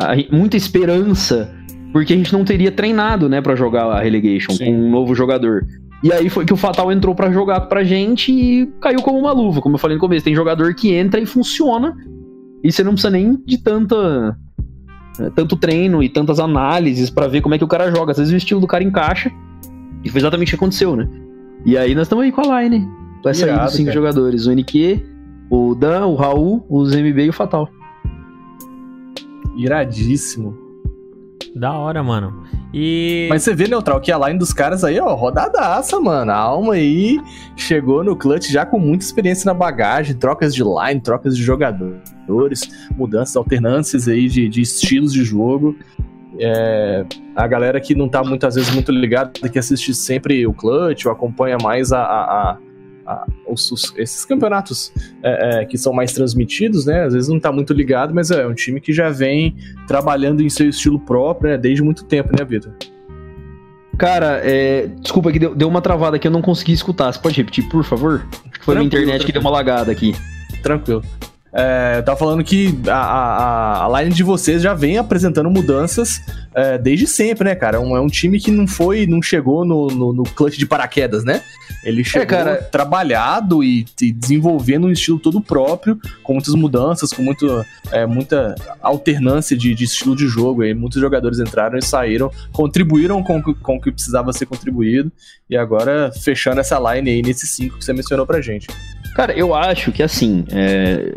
a- 0.00 0.16
muita 0.36 0.56
esperança 0.56 1.52
porque 1.92 2.12
a 2.12 2.16
gente 2.16 2.32
não 2.32 2.44
teria 2.44 2.72
treinado, 2.72 3.28
né, 3.28 3.40
para 3.40 3.54
jogar 3.54 3.84
a 3.84 4.00
relegation 4.00 4.50
Sim. 4.52 4.64
com 4.64 4.72
um 4.72 4.90
novo 4.90 5.14
jogador. 5.14 5.64
E 6.02 6.12
aí 6.12 6.28
foi 6.28 6.44
que 6.44 6.52
o 6.52 6.56
Fatal 6.56 6.90
entrou 6.90 7.14
pra 7.14 7.30
jogar 7.30 7.60
pra 7.62 7.84
gente 7.84 8.32
e 8.32 8.66
caiu 8.80 9.00
como 9.00 9.16
uma 9.18 9.30
luva, 9.32 9.60
como 9.60 9.76
eu 9.76 9.78
falei 9.78 9.96
no 9.96 10.00
começo. 10.00 10.24
Tem 10.24 10.34
jogador 10.34 10.74
que 10.74 10.92
entra 10.92 11.20
e 11.20 11.24
funciona 11.26 11.96
e 12.64 12.72
você 12.72 12.82
não 12.82 12.92
precisa 12.92 13.10
nem 13.10 13.36
de 13.46 13.58
tanta 13.58 14.36
tanto 15.34 15.56
treino 15.56 16.02
e 16.02 16.08
tantas 16.08 16.38
análises 16.40 17.10
pra 17.10 17.26
ver 17.26 17.40
como 17.40 17.54
é 17.54 17.58
que 17.58 17.64
o 17.64 17.68
cara 17.68 17.90
joga. 17.90 18.12
Às 18.12 18.18
vezes 18.18 18.32
o 18.32 18.36
estilo 18.36 18.60
do 18.60 18.66
cara 18.66 18.82
encaixa 18.82 19.30
e 20.02 20.08
foi 20.08 20.20
exatamente 20.20 20.48
o 20.48 20.50
que 20.50 20.56
aconteceu, 20.56 20.94
né? 20.94 21.08
E 21.64 21.78
aí 21.78 21.94
nós 21.94 22.02
estamos 22.02 22.24
aí 22.24 22.32
com 22.32 22.40
a 22.42 22.62
line. 22.62 22.86
Vai 23.22 23.32
sair 23.32 23.48
Irado, 23.48 23.64
dos 23.64 23.74
cinco 23.74 23.86
cara. 23.86 23.94
jogadores. 23.94 24.46
O 24.46 24.52
NQ, 24.52 25.02
o 25.48 25.74
Dan, 25.74 26.06
o 26.06 26.14
Raul, 26.14 26.64
o 26.68 26.84
ZMB 26.84 27.18
e 27.20 27.28
o 27.30 27.32
Fatal. 27.32 27.68
Iradíssimo. 29.56 30.56
Da 31.54 31.72
hora, 31.72 32.02
mano. 32.02 32.43
E. 32.76 33.28
Mas 33.30 33.44
você 33.44 33.54
vê, 33.54 33.68
Neutral, 33.68 34.00
que 34.00 34.10
a 34.10 34.18
line 34.18 34.36
dos 34.38 34.52
caras 34.52 34.82
aí, 34.82 34.98
ó, 34.98 35.14
rodadaça, 35.14 36.00
mano. 36.00 36.32
A 36.32 36.36
alma 36.36 36.74
aí 36.74 37.20
chegou 37.56 38.02
no 38.02 38.16
clutch 38.16 38.50
já 38.50 38.66
com 38.66 38.80
muita 38.80 39.04
experiência 39.04 39.46
na 39.46 39.54
bagagem, 39.54 40.16
trocas 40.16 40.52
de 40.52 40.64
line, 40.64 41.00
trocas 41.00 41.36
de 41.36 41.42
jogadores, 41.44 42.68
mudanças, 42.96 43.36
alternâncias 43.36 44.08
aí 44.08 44.28
de, 44.28 44.48
de 44.48 44.60
estilos 44.60 45.12
de 45.12 45.22
jogo. 45.22 45.76
É, 46.40 47.04
a 47.36 47.46
galera 47.46 47.80
que 47.80 47.94
não 47.94 48.08
tá 48.08 48.24
muitas 48.24 48.56
vezes 48.56 48.74
muito 48.74 48.90
ligada, 48.90 49.30
que 49.48 49.56
assiste 49.56 49.94
sempre 49.94 50.44
o 50.44 50.52
clutch 50.52 51.06
ou 51.06 51.12
acompanha 51.12 51.56
mais 51.62 51.92
a, 51.92 52.00
a- 52.00 52.50
a- 52.50 52.58
a- 53.06 53.26
os- 53.46 53.70
os- 53.72 53.92
esses 53.96 54.24
campeonatos 54.24 54.92
é, 55.22 55.62
é, 55.62 55.64
que 55.64 55.76
são 55.78 55.92
mais 55.92 56.12
transmitidos, 56.12 56.86
né? 56.86 57.04
Às 57.04 57.12
vezes 57.14 57.28
não 57.28 57.38
tá 57.40 57.50
muito 57.52 57.72
ligado, 57.72 58.14
mas 58.14 58.30
é 58.30 58.46
um 58.46 58.54
time 58.54 58.80
que 58.80 58.92
já 58.92 59.10
vem 59.10 59.56
trabalhando 59.86 60.42
em 60.42 60.48
seu 60.48 60.68
estilo 60.68 60.98
próprio, 60.98 61.50
né? 61.50 61.58
Desde 61.58 61.82
muito 61.82 62.04
tempo, 62.04 62.30
né, 62.36 62.44
Vitor? 62.44 62.72
Cara, 63.96 64.40
é, 64.44 64.88
desculpa 65.00 65.30
que 65.30 65.38
deu, 65.38 65.54
deu 65.54 65.68
uma 65.68 65.80
travada 65.80 66.16
aqui, 66.16 66.26
eu 66.26 66.32
não 66.32 66.42
consegui 66.42 66.72
escutar. 66.72 67.12
Você 67.12 67.20
pode 67.20 67.36
repetir, 67.36 67.68
por 67.68 67.84
favor? 67.84 68.26
Acho 68.50 68.58
que 68.58 68.64
foi 68.64 68.74
a 68.74 68.78
minha 68.78 68.90
Tranquilo, 68.90 69.10
internet 69.10 69.26
que 69.26 69.32
deu 69.32 69.40
uma 69.40 69.50
lagada 69.50 69.92
aqui. 69.92 70.14
Tranquilo. 70.62 71.02
É, 71.56 71.98
eu 71.98 72.02
tava 72.02 72.18
falando 72.18 72.42
que 72.42 72.76
a, 72.88 72.96
a, 72.96 73.86
a 73.86 74.02
line 74.02 74.12
de 74.12 74.24
vocês 74.24 74.60
já 74.60 74.74
vem 74.74 74.98
apresentando 74.98 75.48
mudanças 75.48 76.20
é, 76.52 76.76
desde 76.76 77.06
sempre, 77.06 77.44
né, 77.44 77.54
cara? 77.54 77.80
Um- 77.80 77.96
é 77.96 78.00
um 78.00 78.08
time 78.08 78.40
que 78.40 78.50
não 78.50 78.66
foi, 78.66 79.06
não 79.06 79.22
chegou 79.22 79.64
no, 79.64 79.86
no, 79.86 80.12
no 80.12 80.22
clutch 80.24 80.56
de 80.58 80.66
paraquedas, 80.66 81.22
né? 81.24 81.42
Ele 81.84 82.02
chegou 82.02 82.26
cara. 82.26 82.56
trabalhado 82.56 83.62
e, 83.62 83.84
e 84.02 84.10
desenvolvendo 84.10 84.86
um 84.86 84.90
estilo 84.90 85.18
todo 85.18 85.40
próprio, 85.40 85.98
com 86.24 86.32
muitas 86.32 86.54
mudanças, 86.54 87.12
com 87.12 87.22
muito, 87.22 87.64
é, 87.92 88.04
muita 88.04 88.54
alternância 88.82 89.56
de, 89.56 89.74
de 89.74 89.84
estilo 89.84 90.16
de 90.16 90.26
jogo. 90.26 90.62
Aí 90.62 90.74
muitos 90.74 91.00
jogadores 91.00 91.38
entraram 91.38 91.78
e 91.78 91.82
saíram, 91.84 92.30
contribuíram 92.52 93.22
com, 93.22 93.38
o 93.38 93.42
que- 93.44 93.54
com 93.54 93.76
o 93.76 93.80
que 93.80 93.92
precisava 93.92 94.32
ser 94.32 94.46
contribuído. 94.46 95.12
E 95.48 95.56
agora 95.56 96.10
fechando 96.22 96.60
essa 96.60 96.78
line 96.94 97.10
aí 97.10 97.22
nesses 97.22 97.54
cinco 97.54 97.78
que 97.78 97.84
você 97.84 97.92
mencionou 97.92 98.26
pra 98.26 98.40
gente. 98.40 98.66
Cara, 99.14 99.32
eu 99.32 99.54
acho 99.54 99.92
que 99.92 100.02
assim, 100.02 100.44
é, 100.50 101.14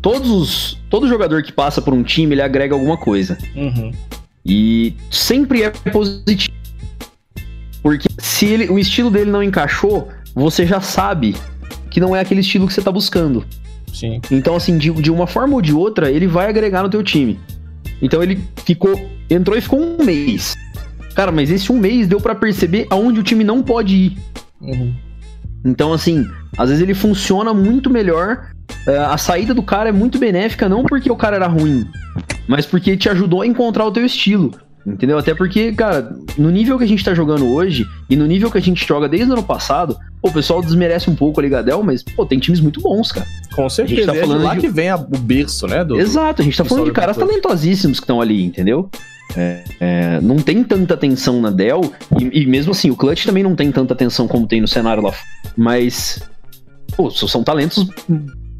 todos 0.00 0.30
os, 0.30 0.78
todo 0.88 1.08
jogador 1.08 1.42
que 1.42 1.52
passa 1.52 1.82
por 1.82 1.94
um 1.94 2.02
time, 2.02 2.34
ele 2.34 2.42
agrega 2.42 2.74
alguma 2.74 2.96
coisa. 2.96 3.38
Uhum. 3.54 3.92
E 4.44 4.94
sempre 5.10 5.62
é 5.62 5.70
positivo. 5.70 6.54
Porque 7.82 8.08
se 8.18 8.46
ele, 8.46 8.68
o 8.68 8.78
estilo 8.78 9.10
dele 9.10 9.30
não 9.30 9.42
encaixou, 9.42 10.08
você 10.34 10.66
já 10.66 10.80
sabe 10.80 11.36
que 11.90 12.00
não 12.00 12.14
é 12.14 12.20
aquele 12.20 12.40
estilo 12.40 12.66
que 12.66 12.72
você 12.72 12.82
tá 12.82 12.90
buscando. 12.90 13.44
Sim. 13.92 14.20
Então, 14.30 14.56
assim, 14.56 14.76
de, 14.76 14.90
de 14.90 15.10
uma 15.10 15.26
forma 15.26 15.54
ou 15.54 15.62
de 15.62 15.72
outra, 15.72 16.10
ele 16.10 16.26
vai 16.26 16.48
agregar 16.48 16.82
no 16.82 16.88
teu 16.88 17.02
time. 17.02 17.38
Então 18.02 18.22
ele 18.22 18.42
ficou. 18.64 19.00
Entrou 19.30 19.56
e 19.56 19.60
ficou 19.60 19.80
um 19.80 20.04
mês. 20.04 20.54
Cara, 21.14 21.30
mas 21.30 21.50
esse 21.50 21.70
um 21.70 21.78
mês 21.78 22.06
deu 22.06 22.20
pra 22.20 22.34
perceber 22.34 22.86
aonde 22.90 23.20
o 23.20 23.22
time 23.22 23.44
não 23.44 23.62
pode 23.62 23.94
ir. 23.94 24.18
Uhum. 24.60 24.94
Então, 25.64 25.92
assim, 25.92 26.26
às 26.58 26.68
vezes 26.68 26.82
ele 26.82 26.94
funciona 26.94 27.52
muito 27.54 27.88
melhor. 27.90 28.50
eh, 28.86 28.96
a 28.96 29.16
saída 29.18 29.52
do 29.54 29.62
cara 29.62 29.88
é 29.90 29.92
muito 29.92 30.18
benéfica, 30.18 30.68
não 30.68 30.84
porque 30.84 31.10
o 31.10 31.16
cara 31.16 31.36
era 31.36 31.46
ruim, 31.46 31.86
mas 32.48 32.64
porque 32.66 32.96
te 32.96 33.08
ajudou 33.08 33.42
a 33.42 33.46
encontrar 33.46 33.84
o 33.86 33.90
teu 33.92 34.04
estilo. 34.04 34.52
Entendeu? 34.86 35.16
Até 35.16 35.34
porque, 35.34 35.72
cara, 35.72 36.14
no 36.36 36.50
nível 36.50 36.76
que 36.76 36.84
a 36.84 36.86
gente 36.86 37.02
tá 37.02 37.14
jogando 37.14 37.46
hoje 37.46 37.86
e 38.10 38.16
no 38.16 38.26
nível 38.26 38.50
que 38.50 38.58
a 38.58 38.60
gente 38.60 38.86
joga 38.86 39.08
desde 39.08 39.30
o 39.30 39.32
ano 39.32 39.42
passado, 39.42 39.96
pô, 40.20 40.28
o 40.28 40.32
pessoal 40.32 40.60
desmerece 40.60 41.08
um 41.08 41.14
pouco 41.14 41.40
a 41.40 41.42
Ligadel, 41.42 41.82
mas, 41.82 42.02
pô, 42.02 42.26
tem 42.26 42.38
times 42.38 42.60
muito 42.60 42.82
bons, 42.82 43.10
cara. 43.10 43.26
Com 43.54 43.66
certeza. 43.70 44.08
tá 44.08 44.12
é 44.12 44.20
de 44.20 44.26
falando 44.26 44.42
lá 44.44 44.54
de- 44.54 44.60
que 44.60 44.68
vem 44.68 44.90
a- 44.90 44.96
o 44.96 45.18
berço, 45.18 45.66
né? 45.66 45.82
Do, 45.82 45.98
Exato, 45.98 46.42
a 46.42 46.44
gente 46.44 46.54
tá 46.58 46.64
do 46.64 46.68
falando 46.68 46.84
de 46.84 46.92
caras 46.92 47.16
talentosíssimos 47.16 47.98
que 47.98 48.04
estão 48.04 48.20
ali, 48.20 48.44
entendeu? 48.44 48.90
É, 49.36 49.64
é, 49.80 50.20
não 50.20 50.36
tem 50.36 50.62
tanta 50.62 50.94
atenção 50.94 51.40
na 51.40 51.50
Dell, 51.50 51.92
e, 52.20 52.42
e 52.42 52.46
mesmo 52.46 52.72
assim, 52.72 52.90
o 52.90 52.96
Clutch 52.96 53.24
também 53.26 53.42
não 53.42 53.54
tem 53.56 53.70
tanta 53.72 53.92
atenção 53.92 54.28
como 54.28 54.46
tem 54.46 54.60
no 54.60 54.68
cenário 54.68 55.02
lá. 55.02 55.12
Mas, 55.56 56.20
pô, 56.96 57.10
são 57.10 57.42
talentos 57.42 57.86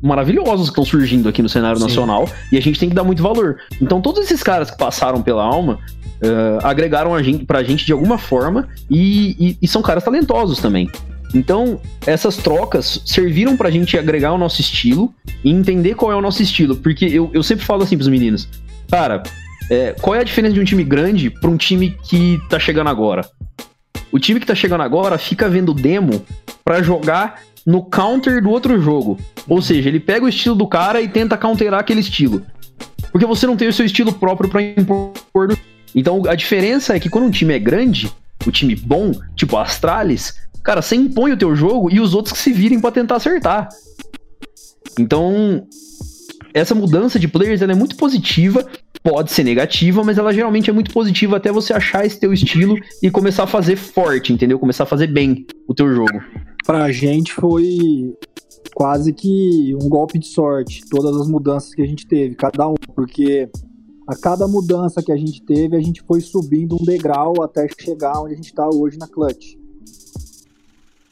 maravilhosos 0.02 0.66
que 0.68 0.72
estão 0.72 0.84
surgindo 0.84 1.28
aqui 1.28 1.40
no 1.40 1.48
cenário 1.48 1.78
Sim. 1.78 1.84
nacional, 1.84 2.28
e 2.52 2.58
a 2.58 2.60
gente 2.60 2.78
tem 2.78 2.88
que 2.88 2.94
dar 2.94 3.04
muito 3.04 3.22
valor. 3.22 3.58
Então, 3.80 4.00
todos 4.00 4.20
esses 4.24 4.42
caras 4.42 4.70
que 4.70 4.76
passaram 4.76 5.22
pela 5.22 5.42
alma 5.42 5.78
eh, 6.20 6.58
agregaram 6.62 7.14
a 7.14 7.22
gente, 7.22 7.44
pra 7.44 7.62
gente 7.62 7.86
de 7.86 7.92
alguma 7.92 8.18
forma, 8.18 8.68
e, 8.90 9.36
e- 9.38 9.58
e 9.62 9.68
são 9.68 9.80
caras 9.80 10.04
talentosos 10.04 10.58
também. 10.58 10.90
Então, 11.34 11.80
essas 12.06 12.36
trocas 12.36 13.00
serviram 13.04 13.56
pra 13.56 13.70
gente 13.70 13.98
agregar 13.98 14.32
o 14.32 14.38
nosso 14.38 14.60
estilo 14.60 15.12
e 15.42 15.50
entender 15.50 15.94
qual 15.94 16.12
é 16.12 16.16
o 16.16 16.20
nosso 16.20 16.42
estilo. 16.42 16.76
Porque 16.76 17.06
eu, 17.06 17.30
eu 17.32 17.42
sempre 17.42 17.64
falo 17.64 17.82
assim 17.82 17.96
pros 17.96 18.08
meninos, 18.08 18.48
cara, 18.90 19.22
é, 19.70 19.92
qual 20.00 20.14
é 20.14 20.20
a 20.20 20.24
diferença 20.24 20.54
de 20.54 20.60
um 20.60 20.64
time 20.64 20.84
grande 20.84 21.30
pra 21.30 21.50
um 21.50 21.56
time 21.56 21.96
que 22.04 22.40
tá 22.48 22.58
chegando 22.58 22.88
agora? 22.88 23.28
O 24.12 24.18
time 24.18 24.38
que 24.38 24.46
tá 24.46 24.54
chegando 24.54 24.82
agora 24.82 25.18
fica 25.18 25.48
vendo 25.48 25.74
demo 25.74 26.24
pra 26.64 26.82
jogar 26.82 27.40
no 27.66 27.82
counter 27.82 28.42
do 28.42 28.50
outro 28.50 28.80
jogo. 28.80 29.18
Ou 29.48 29.60
seja, 29.60 29.88
ele 29.88 29.98
pega 30.00 30.24
o 30.24 30.28
estilo 30.28 30.54
do 30.54 30.66
cara 30.66 31.00
e 31.00 31.08
tenta 31.08 31.36
counterar 31.36 31.80
aquele 31.80 32.00
estilo. 32.00 32.42
Porque 33.10 33.26
você 33.26 33.46
não 33.46 33.56
tem 33.56 33.68
o 33.68 33.72
seu 33.72 33.84
estilo 33.86 34.12
próprio 34.12 34.48
pra 34.50 34.62
impor. 34.62 35.12
no- 35.34 35.58
Então 35.94 36.22
a 36.28 36.34
diferença 36.34 36.94
é 36.94 37.00
que 37.00 37.08
quando 37.10 37.24
um 37.24 37.30
time 37.30 37.54
é 37.54 37.58
grande, 37.58 38.10
o 38.46 38.50
time 38.52 38.74
bom, 38.76 39.12
tipo 39.34 39.56
Astralis, 39.56 40.34
cara, 40.62 40.82
você 40.82 40.94
impõe 40.96 41.32
o 41.32 41.36
teu 41.36 41.54
jogo 41.56 41.90
e 41.92 42.00
os 42.00 42.14
outros 42.14 42.32
que 42.34 42.38
se 42.38 42.52
virem 42.52 42.80
pra 42.80 42.90
tentar 42.92 43.16
acertar. 43.16 43.68
Então, 44.98 45.66
essa 46.52 46.74
mudança 46.74 47.18
de 47.18 47.26
players 47.26 47.62
é 47.62 47.74
muito 47.74 47.96
positiva, 47.96 48.64
pode 49.04 49.32
ser 49.32 49.44
negativa, 49.44 50.02
mas 50.02 50.16
ela 50.16 50.32
geralmente 50.32 50.70
é 50.70 50.72
muito 50.72 50.90
positiva 50.90 51.36
até 51.36 51.52
você 51.52 51.74
achar 51.74 52.06
esse 52.06 52.18
teu 52.18 52.32
estilo 52.32 52.74
e 53.02 53.10
começar 53.10 53.42
a 53.42 53.46
fazer 53.46 53.76
forte, 53.76 54.32
entendeu? 54.32 54.58
Começar 54.58 54.84
a 54.84 54.86
fazer 54.86 55.08
bem 55.08 55.46
o 55.68 55.74
teu 55.74 55.94
jogo. 55.94 56.18
Pra 56.64 56.90
gente 56.90 57.34
foi 57.34 58.16
quase 58.74 59.12
que 59.12 59.76
um 59.80 59.90
golpe 59.90 60.18
de 60.18 60.26
sorte, 60.26 60.80
todas 60.88 61.20
as 61.20 61.28
mudanças 61.28 61.74
que 61.74 61.82
a 61.82 61.86
gente 61.86 62.06
teve, 62.06 62.34
cada 62.34 62.66
um, 62.66 62.74
porque 62.94 63.46
a 64.08 64.16
cada 64.16 64.48
mudança 64.48 65.02
que 65.02 65.12
a 65.12 65.16
gente 65.16 65.42
teve, 65.42 65.76
a 65.76 65.80
gente 65.80 66.02
foi 66.02 66.22
subindo 66.22 66.74
um 66.74 66.84
degrau 66.84 67.42
até 67.42 67.68
chegar 67.78 68.22
onde 68.22 68.32
a 68.32 68.36
gente 68.36 68.54
tá 68.54 68.66
hoje 68.68 68.98
na 68.98 69.06
Clutch. 69.06 69.56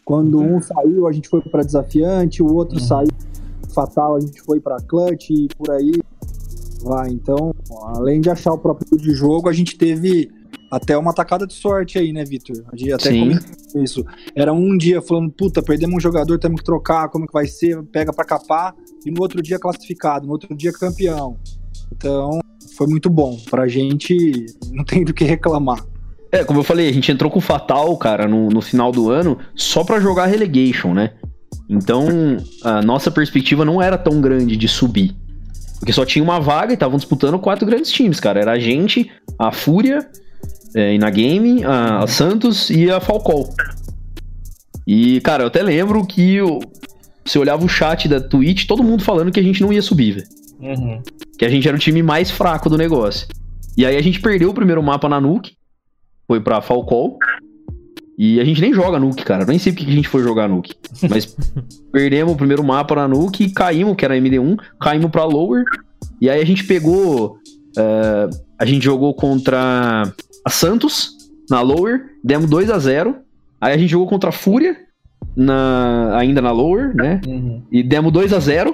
Quando 0.02 0.40
um 0.40 0.60
saiu, 0.62 1.06
a 1.06 1.12
gente 1.12 1.28
foi 1.28 1.42
para 1.42 1.62
desafiante, 1.62 2.42
o 2.42 2.52
outro 2.52 2.80
saiu 2.80 3.08
fatal, 3.72 4.16
a 4.16 4.20
gente 4.20 4.40
foi 4.42 4.60
para 4.60 4.76
clutch 4.78 5.30
e 5.30 5.48
por 5.56 5.70
aí 5.70 5.92
vai. 6.82 7.08
Então, 7.10 7.54
além 7.94 8.20
de 8.20 8.30
achar 8.30 8.52
o 8.52 8.58
próprio 8.58 8.96
de 8.98 9.14
jogo, 9.14 9.48
a 9.48 9.52
gente 9.52 9.76
teve 9.76 10.30
até 10.70 10.96
uma 10.96 11.12
tacada 11.12 11.46
de 11.46 11.52
sorte 11.52 11.98
aí, 11.98 12.12
né, 12.12 12.24
Vitor? 12.24 12.64
A 12.72 12.76
gente 12.76 12.92
até 12.92 13.10
Sim. 13.10 13.20
comentou 13.20 13.82
isso. 13.82 14.04
Era 14.34 14.52
um 14.52 14.76
dia 14.76 15.02
falando, 15.02 15.30
puta, 15.30 15.62
perdemos 15.62 15.96
um 15.96 16.00
jogador, 16.00 16.38
temos 16.38 16.60
que 16.60 16.64
trocar, 16.64 17.08
como 17.10 17.26
que 17.26 17.32
vai 17.32 17.46
ser? 17.46 17.82
Pega 17.84 18.12
pra 18.12 18.24
capar, 18.24 18.74
e 19.04 19.10
no 19.10 19.20
outro 19.20 19.42
dia 19.42 19.58
classificado, 19.58 20.26
no 20.26 20.32
outro 20.32 20.54
dia 20.56 20.72
campeão. 20.72 21.36
Então, 21.94 22.40
foi 22.76 22.86
muito 22.86 23.10
bom. 23.10 23.38
Pra 23.50 23.68
gente, 23.68 24.46
não 24.72 24.82
tem 24.82 25.04
do 25.04 25.12
que 25.12 25.24
reclamar. 25.24 25.84
É, 26.30 26.42
como 26.42 26.60
eu 26.60 26.64
falei, 26.64 26.88
a 26.88 26.92
gente 26.92 27.12
entrou 27.12 27.30
com 27.30 27.38
o 27.38 27.42
Fatal, 27.42 27.94
cara, 27.98 28.26
no, 28.26 28.48
no 28.48 28.62
final 28.62 28.90
do 28.90 29.10
ano, 29.10 29.38
só 29.54 29.84
pra 29.84 30.00
jogar 30.00 30.24
relegation, 30.24 30.94
né? 30.94 31.12
Então, 31.68 32.06
a 32.64 32.80
nossa 32.80 33.10
perspectiva 33.10 33.64
não 33.64 33.80
era 33.80 33.98
tão 33.98 34.20
grande 34.20 34.56
de 34.56 34.66
subir. 34.66 35.14
Porque 35.82 35.92
só 35.92 36.04
tinha 36.04 36.22
uma 36.22 36.38
vaga 36.38 36.72
e 36.72 36.74
estavam 36.74 36.96
disputando 36.96 37.40
quatro 37.40 37.66
grandes 37.66 37.90
times, 37.90 38.20
cara. 38.20 38.38
Era 38.38 38.52
a 38.52 38.58
gente, 38.58 39.10
a 39.36 39.50
Fúria, 39.50 40.08
é, 40.76 40.96
na 40.96 41.10
Game, 41.10 41.64
a, 41.64 42.04
a 42.04 42.06
Santos 42.06 42.70
e 42.70 42.88
a 42.88 43.00
Falcol. 43.00 43.52
E, 44.86 45.20
cara, 45.22 45.42
eu 45.42 45.48
até 45.48 45.60
lembro 45.60 46.06
que 46.06 46.34
eu, 46.34 46.60
você 47.24 47.36
olhava 47.36 47.64
o 47.64 47.68
chat 47.68 48.08
da 48.08 48.20
Twitch, 48.20 48.64
todo 48.64 48.84
mundo 48.84 49.02
falando 49.02 49.32
que 49.32 49.40
a 49.40 49.42
gente 49.42 49.60
não 49.60 49.72
ia 49.72 49.82
subir, 49.82 50.12
velho. 50.12 50.28
Uhum. 50.60 51.02
Que 51.36 51.44
a 51.44 51.48
gente 51.48 51.66
era 51.66 51.76
o 51.76 51.80
time 51.80 52.00
mais 52.00 52.30
fraco 52.30 52.70
do 52.70 52.78
negócio. 52.78 53.26
E 53.76 53.84
aí 53.84 53.96
a 53.96 54.02
gente 54.02 54.20
perdeu 54.20 54.50
o 54.50 54.54
primeiro 54.54 54.80
mapa 54.84 55.08
na 55.08 55.20
Nuke. 55.20 55.56
Foi 56.28 56.40
pra 56.40 56.62
Falcol. 56.62 57.18
E 58.24 58.38
a 58.38 58.44
gente 58.44 58.60
nem 58.60 58.72
joga 58.72 59.00
Nuke, 59.00 59.24
cara. 59.24 59.42
Eu 59.42 59.48
nem 59.48 59.58
sei 59.58 59.72
porque 59.72 59.84
que 59.84 59.90
a 59.90 59.94
gente 59.96 60.08
foi 60.08 60.22
jogar 60.22 60.48
Nuke. 60.48 60.76
Mas 61.10 61.36
perdemos 61.90 62.32
o 62.32 62.36
primeiro 62.36 62.62
mapa 62.62 62.94
na 62.94 63.08
Nuke, 63.08 63.50
caímos, 63.50 63.96
que 63.96 64.04
era 64.04 64.16
MD1, 64.16 64.60
caímos 64.80 65.10
pra 65.10 65.24
Lower. 65.24 65.64
E 66.20 66.30
aí 66.30 66.40
a 66.40 66.46
gente 66.46 66.62
pegou. 66.62 67.36
eh, 67.76 68.30
a 68.56 68.64
gente 68.64 68.84
jogou 68.84 69.12
contra 69.12 70.04
a 70.44 70.50
Santos 70.50 71.16
na 71.50 71.62
Lower, 71.62 72.12
demos 72.22 72.48
2 72.48 72.70
a 72.70 72.78
0 72.78 73.16
Aí 73.60 73.74
a 73.74 73.76
gente 73.76 73.90
jogou 73.90 74.06
contra 74.06 74.28
a 74.28 74.32
Fúria, 74.32 74.76
na, 75.36 76.16
ainda 76.16 76.40
na 76.40 76.52
Lower, 76.52 76.94
né? 76.94 77.20
Uhum. 77.26 77.60
E 77.72 77.82
demos 77.82 78.12
2 78.12 78.32
a 78.32 78.38
0 78.38 78.72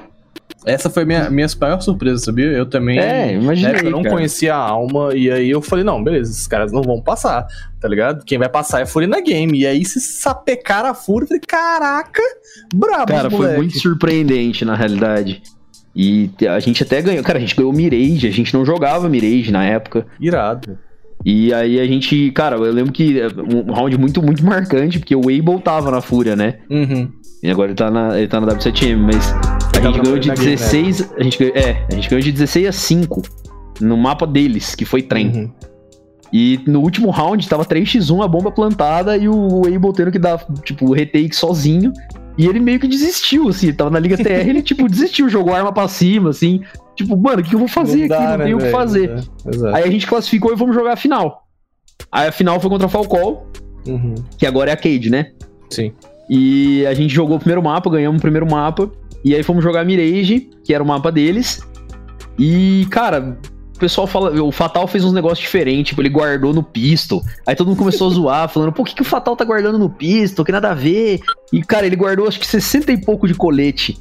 Essa 0.66 0.90
foi 0.90 1.04
minha, 1.04 1.30
minha 1.30 1.46
maior 1.60 1.80
surpresa, 1.80 2.24
sabia? 2.24 2.46
Eu 2.46 2.66
também. 2.66 2.98
É, 2.98 3.26
na 3.26 3.32
imaginei, 3.32 3.70
época, 3.72 3.86
eu 3.86 3.90
não 3.90 4.02
cara. 4.02 4.14
conhecia 4.14 4.54
a 4.54 4.58
alma, 4.58 5.14
e 5.14 5.30
aí 5.30 5.50
eu 5.50 5.62
falei, 5.62 5.84
não, 5.84 6.02
beleza, 6.02 6.32
esses 6.32 6.46
caras 6.46 6.72
não 6.72 6.82
vão 6.82 7.00
passar, 7.00 7.46
tá 7.80 7.88
ligado? 7.88 8.24
Quem 8.24 8.38
vai 8.38 8.48
passar 8.48 8.80
é 8.80 8.82
a 8.82 8.86
Furina 8.86 9.20
Game. 9.20 9.58
E 9.58 9.66
aí 9.66 9.84
se 9.84 10.00
sapecaram 10.00 10.90
a 10.90 10.94
Fúria, 10.94 11.24
eu 11.24 11.28
falei, 11.28 11.42
caraca, 11.46 12.22
brabo, 12.74 13.12
Cara, 13.12 13.30
foi 13.30 13.38
moleque. 13.38 13.56
muito 13.56 13.78
surpreendente, 13.78 14.64
na 14.64 14.74
realidade. 14.74 15.42
E 15.94 16.30
a 16.48 16.60
gente 16.60 16.82
até 16.82 17.02
ganhou. 17.02 17.24
Cara, 17.24 17.38
a 17.38 17.40
gente 17.40 17.56
ganhou 17.56 17.72
Mirage, 17.72 18.26
a 18.28 18.30
gente 18.30 18.54
não 18.54 18.64
jogava 18.64 19.08
Mirage 19.08 19.50
na 19.50 19.64
época. 19.64 20.06
Irado. 20.20 20.78
E 21.24 21.52
aí 21.52 21.80
a 21.80 21.84
gente, 21.84 22.30
cara, 22.30 22.56
eu 22.56 22.72
lembro 22.72 22.92
que 22.92 23.20
é 23.20 23.26
um 23.26 23.72
round 23.72 23.98
muito, 23.98 24.22
muito 24.22 24.44
marcante, 24.44 24.98
porque 25.00 25.16
o 25.16 25.26
Weibo 25.26 25.60
tava 25.60 25.90
na 25.90 26.00
Fúria, 26.00 26.36
né? 26.36 26.58
Uhum. 26.70 27.10
E 27.42 27.50
agora 27.50 27.68
ele 27.70 27.76
tá 27.76 27.90
na, 27.90 28.18
ele 28.18 28.28
tá 28.28 28.40
na 28.40 28.48
W7M, 28.48 28.96
mas 28.96 29.32
a 29.32 29.70
tava 29.80 29.86
gente 29.92 30.00
ganhou 30.02 30.18
de 30.18 30.28
Fúria 30.28 30.34
na 30.34 30.34
Game, 30.34 30.56
16. 30.56 31.12
A 31.16 31.22
gente 31.22 31.38
ganhou, 31.38 31.56
é, 31.56 31.86
a 31.90 31.94
gente 31.94 32.08
ganhou 32.08 32.22
de 32.22 32.32
16 32.32 32.66
a 32.66 32.72
5 32.72 33.22
no 33.80 33.96
mapa 33.96 34.26
deles, 34.26 34.74
que 34.74 34.84
foi 34.84 35.02
trem. 35.02 35.28
Uhum. 35.28 35.50
E 36.32 36.60
no 36.66 36.80
último 36.80 37.10
round 37.10 37.48
tava 37.48 37.64
3x1 37.64 38.22
a 38.22 38.28
bomba 38.28 38.50
plantada 38.50 39.16
e 39.16 39.28
o 39.28 39.60
Weibo 39.62 39.92
tendo 39.92 40.10
que 40.10 40.18
dar, 40.18 40.44
tipo, 40.64 40.92
retake 40.92 41.34
sozinho. 41.34 41.92
E 42.36 42.46
ele 42.46 42.60
meio 42.60 42.78
que 42.78 42.86
desistiu, 42.86 43.48
assim, 43.48 43.72
tava 43.72 43.90
na 43.90 43.98
Liga 43.98 44.16
TR, 44.16 44.46
ele, 44.48 44.62
tipo, 44.62 44.86
desistiu, 44.90 45.28
jogou 45.28 45.54
arma 45.54 45.72
pra 45.72 45.88
cima, 45.88 46.30
assim. 46.30 46.60
Tipo, 46.94 47.16
mano, 47.16 47.40
o 47.40 47.44
que 47.44 47.54
eu 47.54 47.58
vou 47.58 47.66
fazer 47.68 48.06
Não 48.08 48.16
aqui? 48.16 48.24
dá, 48.24 48.30
não 48.32 48.38
né, 48.38 48.44
tenho 48.44 48.56
o 48.56 48.60
que 48.60 48.64
velho? 48.66 48.76
fazer. 48.76 49.10
É. 49.10 49.74
Aí 49.76 49.84
a 49.84 49.90
gente 49.90 50.06
classificou 50.06 50.52
e 50.52 50.56
fomos 50.56 50.74
jogar 50.74 50.92
a 50.92 50.96
final. 50.96 51.46
Aí 52.12 52.28
a 52.28 52.32
final 52.32 52.60
foi 52.60 52.68
contra 52.70 52.86
a 52.86 52.90
Falcol, 52.90 53.46
Uhum. 53.86 54.14
que 54.36 54.46
agora 54.46 54.70
é 54.70 54.74
a 54.74 54.76
Cade, 54.76 55.08
né? 55.10 55.30
Sim. 55.70 55.92
E 56.28 56.86
a 56.86 56.94
gente 56.94 57.14
jogou 57.14 57.36
o 57.36 57.38
primeiro 57.38 57.62
mapa, 57.62 57.90
ganhamos 57.90 58.18
o 58.18 58.22
primeiro 58.22 58.48
mapa. 58.50 58.90
E 59.24 59.34
aí 59.34 59.42
fomos 59.42 59.64
jogar 59.64 59.84
Mirage, 59.84 60.50
que 60.64 60.74
era 60.74 60.82
o 60.82 60.86
mapa 60.86 61.10
deles. 61.10 61.60
E, 62.38 62.86
cara, 62.90 63.38
o 63.74 63.78
pessoal 63.78 64.06
fala. 64.06 64.30
O 64.42 64.52
Fatal 64.52 64.86
fez 64.86 65.04
uns 65.04 65.12
negócios 65.12 65.40
diferentes, 65.40 65.90
tipo, 65.90 66.02
ele 66.02 66.08
guardou 66.08 66.52
no 66.52 66.62
pistol. 66.62 67.22
Aí 67.46 67.56
todo 67.56 67.68
mundo 67.68 67.78
começou 67.78 68.08
a 68.08 68.10
zoar, 68.14 68.48
falando, 68.48 68.72
pô, 68.72 68.82
o 68.82 68.84
que, 68.84 68.94
que 68.94 69.02
o 69.02 69.04
Fatal 69.04 69.34
tá 69.34 69.44
guardando 69.44 69.78
no 69.78 69.88
pistol? 69.88 70.44
Que 70.44 70.52
nada 70.52 70.70
a 70.70 70.74
ver. 70.74 71.20
E, 71.52 71.62
cara, 71.62 71.86
ele 71.86 71.96
guardou 71.96 72.28
acho 72.28 72.38
que 72.38 72.46
60 72.46 72.92
e 72.92 73.00
pouco 73.00 73.26
de 73.26 73.34
colete. 73.34 73.98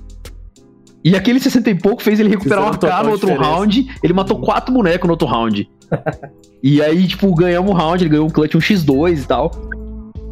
E 1.04 1.16
aquele 1.16 1.40
60 1.40 1.70
e 1.70 1.76
pouco 1.76 2.02
fez 2.04 2.20
ele 2.20 2.30
recuperar 2.30 2.64
uma 2.64 2.78
K 2.78 3.04
no 3.04 3.12
outro 3.12 3.30
diferença. 3.30 3.50
round. 3.50 3.96
Ele 4.04 4.14
matou 4.14 4.42
quatro 4.42 4.74
bonecos 4.74 5.08
no 5.08 5.14
outro 5.14 5.28
round. 5.28 5.70
e 6.62 6.82
aí, 6.82 7.08
tipo, 7.08 7.34
ganhamos 7.34 7.72
o 7.72 7.74
round, 7.74 8.04
ele 8.04 8.10
ganhou 8.10 8.26
um 8.26 8.30
clutch, 8.30 8.56
um 8.56 8.60
X2 8.60 9.24
e 9.24 9.26
tal. 9.26 9.52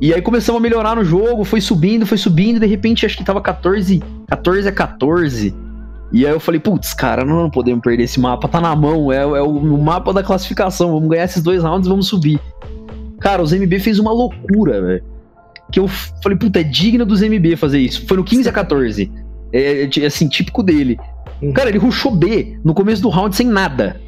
E 0.01 0.13
aí 0.13 0.21
começamos 0.21 0.59
a 0.59 0.61
melhorar 0.61 0.95
no 0.95 1.05
jogo, 1.05 1.43
foi 1.43 1.61
subindo, 1.61 2.05
foi 2.05 2.17
subindo, 2.17 2.59
de 2.59 2.65
repente 2.65 3.05
acho 3.05 3.17
que 3.17 3.23
tava 3.23 3.41
14, 3.41 4.03
14 4.27 4.67
a 4.67 4.71
14. 4.71 5.55
E 6.11 6.25
aí 6.25 6.31
eu 6.31 6.39
falei, 6.39 6.59
putz, 6.59 6.93
cara, 6.93 7.25
não 7.25 7.49
podemos 7.49 7.81
perder 7.81 8.03
esse 8.03 8.19
mapa, 8.19 8.47
tá 8.47 8.61
na 8.61 8.75
mão, 8.75 9.11
é, 9.11 9.17
é 9.21 9.41
o, 9.41 9.77
mapa 9.77 10.13
da 10.13 10.21
classificação, 10.21 10.91
vamos 10.91 11.09
ganhar 11.09 11.23
esses 11.25 11.41
dois 11.41 11.63
rounds 11.63 11.87
e 11.87 11.89
vamos 11.89 12.07
subir. 12.07 12.39
Cara, 13.19 13.41
os 13.41 13.51
MB 13.53 13.79
fez 13.79 13.97
uma 13.97 14.11
loucura, 14.11 14.81
velho. 14.81 15.03
Que 15.71 15.79
eu 15.79 15.87
falei, 16.21 16.37
puta, 16.37 16.59
é 16.59 16.63
digno 16.63 17.05
dos 17.05 17.21
MB 17.21 17.55
fazer 17.55 17.79
isso. 17.79 18.05
Foi 18.05 18.17
no 18.17 18.23
15 18.23 18.47
a 18.47 18.51
14. 18.51 19.11
É, 19.51 19.83
é, 19.83 19.87
ti- 19.87 20.05
assim, 20.05 20.27
típico 20.27 20.61
dele. 20.61 20.97
Uhum. 21.41 21.53
Cara, 21.53 21.69
ele 21.69 21.77
rushou 21.77 22.11
B 22.15 22.57
no 22.63 22.73
começo 22.73 23.01
do 23.01 23.09
round 23.09 23.35
sem 23.35 23.47
nada. 23.47 23.99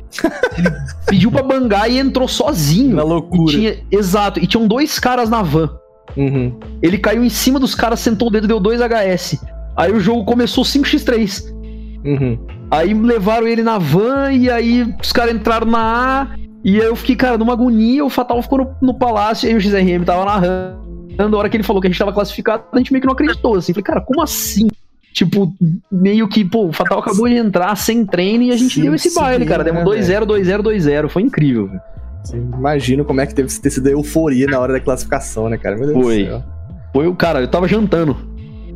Ele 0.57 0.69
pediu 1.05 1.31
pra 1.31 1.43
bangar 1.43 1.89
e 1.91 1.97
entrou 1.97 2.27
sozinho. 2.27 2.95
Na 2.95 3.03
E 3.03 3.05
loucura. 3.05 3.51
tinha, 3.51 3.77
exato, 3.91 4.39
e 4.39 4.47
tinham 4.47 4.67
dois 4.67 4.99
caras 4.99 5.29
na 5.29 5.41
van. 5.41 5.69
Uhum. 6.15 6.57
Ele 6.81 6.97
caiu 6.97 7.23
em 7.23 7.29
cima 7.29 7.59
dos 7.59 7.75
caras, 7.75 7.99
sentou 7.99 8.29
o 8.29 8.31
dedo, 8.31 8.47
deu 8.47 8.59
2 8.59 8.79
HS. 8.81 9.43
Aí 9.75 9.91
o 9.91 9.99
jogo 9.99 10.25
começou 10.25 10.63
5x3. 10.63 11.53
Uhum. 12.03 12.39
Aí 12.71 12.93
levaram 12.93 13.47
ele 13.47 13.61
na 13.61 13.77
van 13.77 14.31
e 14.31 14.49
aí 14.49 14.95
os 15.01 15.11
caras 15.11 15.35
entraram 15.35 15.67
na 15.67 16.21
A. 16.23 16.27
E 16.63 16.79
aí 16.81 16.87
eu 16.87 16.95
fiquei, 16.95 17.15
cara, 17.15 17.37
numa 17.37 17.53
agonia. 17.53 18.03
O 18.03 18.09
Fatal 18.09 18.41
ficou 18.41 18.57
no, 18.59 18.75
no 18.81 18.93
palácio 18.93 19.47
e 19.47 19.51
aí 19.51 19.55
o 19.55 19.61
XRM 19.61 20.03
tava 20.03 20.25
narrando. 20.25 21.35
A 21.35 21.39
hora 21.39 21.49
que 21.49 21.57
ele 21.57 21.63
falou 21.63 21.81
que 21.81 21.87
a 21.87 21.91
gente 21.91 21.99
tava 21.99 22.13
classificado, 22.13 22.63
a 22.73 22.77
gente 22.77 22.91
meio 22.91 23.01
que 23.01 23.07
não 23.07 23.13
acreditou. 23.13 23.55
Assim, 23.55 23.73
falei, 23.73 23.83
cara, 23.83 24.01
como 24.01 24.21
assim? 24.21 24.67
Tipo, 25.17 25.51
meio 25.91 26.27
que, 26.27 26.45
pô, 26.45 26.67
o 26.67 26.71
Fatal 26.71 26.99
acabou 26.99 27.27
de 27.27 27.33
entrar 27.33 27.75
sem 27.75 28.05
treino 28.05 28.43
e 28.43 28.51
a 28.51 28.55
gente 28.55 28.75
Sim, 28.75 28.83
deu 28.83 28.93
esse 28.93 29.09
sim, 29.09 29.19
baile, 29.19 29.47
cara. 29.47 29.63
Demos 29.63 29.83
2-0, 29.83 30.27
2-0, 30.27 30.61
2-0. 30.61 31.09
Foi 31.09 31.23
incrível, 31.23 31.65
velho. 31.65 31.81
Imagino 32.55 33.03
como 33.03 33.19
é 33.19 33.25
que 33.25 33.33
deve 33.33 33.49
ter 33.59 33.71
sido 33.71 33.87
a 33.87 33.91
euforia 33.93 34.45
na 34.45 34.59
hora 34.59 34.73
da 34.73 34.79
classificação, 34.79 35.49
né, 35.49 35.57
cara? 35.57 35.75
Meu 35.75 35.87
Deus 35.87 36.03
Foi. 36.03 36.23
do 36.23 36.29
céu. 36.29 36.43
Foi 36.93 37.07
o 37.07 37.15
cara, 37.15 37.41
eu 37.41 37.47
tava 37.47 37.67
jantando. 37.67 38.15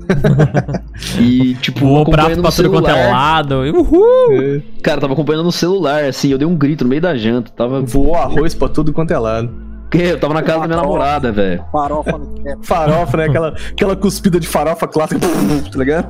e, 1.21 1.53
tipo, 1.61 1.81
Voou 1.81 2.05
prato 2.05 2.31
acompanhando 2.31 2.41
pra 2.41 2.49
no 2.49 2.55
tudo 2.55 2.69
quanto 2.71 2.89
é 2.89 2.93
celular. 2.93 3.11
lado. 3.11 3.55
Uhul! 3.77 4.63
Cara, 4.81 4.99
tava 4.99 5.13
acompanhando 5.13 5.43
no 5.43 5.51
celular, 5.51 6.05
assim, 6.05 6.29
eu 6.29 6.39
dei 6.39 6.47
um 6.47 6.55
grito 6.55 6.83
no 6.83 6.89
meio 6.89 7.03
da 7.03 7.15
janta. 7.15 7.51
Tava. 7.51 7.81
Voou 7.81 8.15
arroz 8.15 8.55
pra 8.55 8.67
tudo 8.67 8.91
quanto 8.91 9.11
é 9.11 9.19
lado. 9.19 9.53
Eu 9.93 10.19
tava 10.19 10.33
na 10.33 10.41
casa 10.41 10.61
da 10.61 10.67
minha 10.67 10.81
namorada, 10.81 11.31
velho. 11.31 11.63
Farofa 11.71 12.17
no 12.17 12.43
cap. 12.43 12.57
Farofa, 12.65 13.17
né? 13.17 13.25
Aquela, 13.25 13.55
aquela 13.71 13.95
cuspida 13.95 14.39
de 14.39 14.47
farofa 14.47 14.87
clássica, 14.87 15.19
tá 15.19 15.77
ligado? 15.77 16.09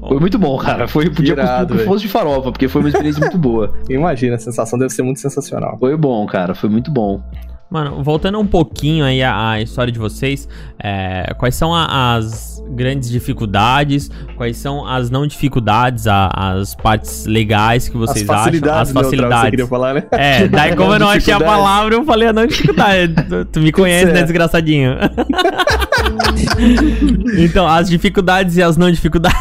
Foi 0.00 0.18
muito 0.20 0.38
bom, 0.38 0.56
cara. 0.58 0.88
Foi, 0.88 1.10
podia 1.10 1.32
Irado, 1.32 1.76
que 1.76 1.84
fosse 1.84 2.02
de 2.02 2.08
farofa, 2.08 2.52
porque 2.52 2.68
foi 2.68 2.80
uma 2.80 2.88
experiência 2.88 3.20
muito 3.20 3.36
boa. 3.36 3.72
Imagina, 3.90 4.36
a 4.36 4.38
sensação 4.38 4.78
deve 4.78 4.92
ser 4.92 5.02
muito 5.02 5.20
sensacional. 5.20 5.76
Foi 5.78 5.96
bom, 5.96 6.24
cara. 6.26 6.54
Foi 6.54 6.68
muito 6.68 6.90
bom. 6.90 7.22
Mano, 7.70 8.02
voltando 8.02 8.38
um 8.38 8.46
pouquinho 8.46 9.04
aí 9.04 9.22
à, 9.22 9.50
à 9.50 9.60
história 9.60 9.92
de 9.92 9.98
vocês, 9.98 10.48
é, 10.82 11.34
quais 11.36 11.54
são 11.54 11.74
a- 11.74 12.14
as 12.16 12.62
grandes 12.70 13.10
dificuldades, 13.10 14.10
quais 14.36 14.56
são 14.56 14.86
as 14.86 15.10
não 15.10 15.26
dificuldades, 15.26 16.06
a- 16.06 16.30
as 16.34 16.74
partes 16.74 17.26
legais 17.26 17.86
que 17.86 17.96
vocês 17.98 18.28
as 18.28 18.36
facilidades, 18.44 18.90
acham, 18.96 19.02
as 19.02 19.12
né, 19.12 19.26
Otávio, 19.26 19.50
que 19.50 19.56
você 19.58 19.66
facilidades. 19.66 19.68
falar, 19.68 19.94
né? 19.94 20.04
É, 20.12 20.48
daí 20.48 20.74
como 20.76 20.94
eu 20.94 20.98
não 20.98 21.10
achei 21.10 21.34
a 21.34 21.38
palavra, 21.40 21.94
eu 21.94 22.04
falei 22.06 22.28
a 22.28 22.32
não 22.32 22.46
dificuldade. 22.46 23.14
Tu, 23.28 23.44
tu 23.44 23.60
me 23.60 23.70
conhece, 23.70 24.12
né, 24.12 24.22
desgraçadinho? 24.22 24.92
então, 27.38 27.66
as 27.68 27.88
dificuldades 27.88 28.56
e 28.56 28.62
as 28.62 28.76
não 28.78 28.90
dificuldades 28.90 29.38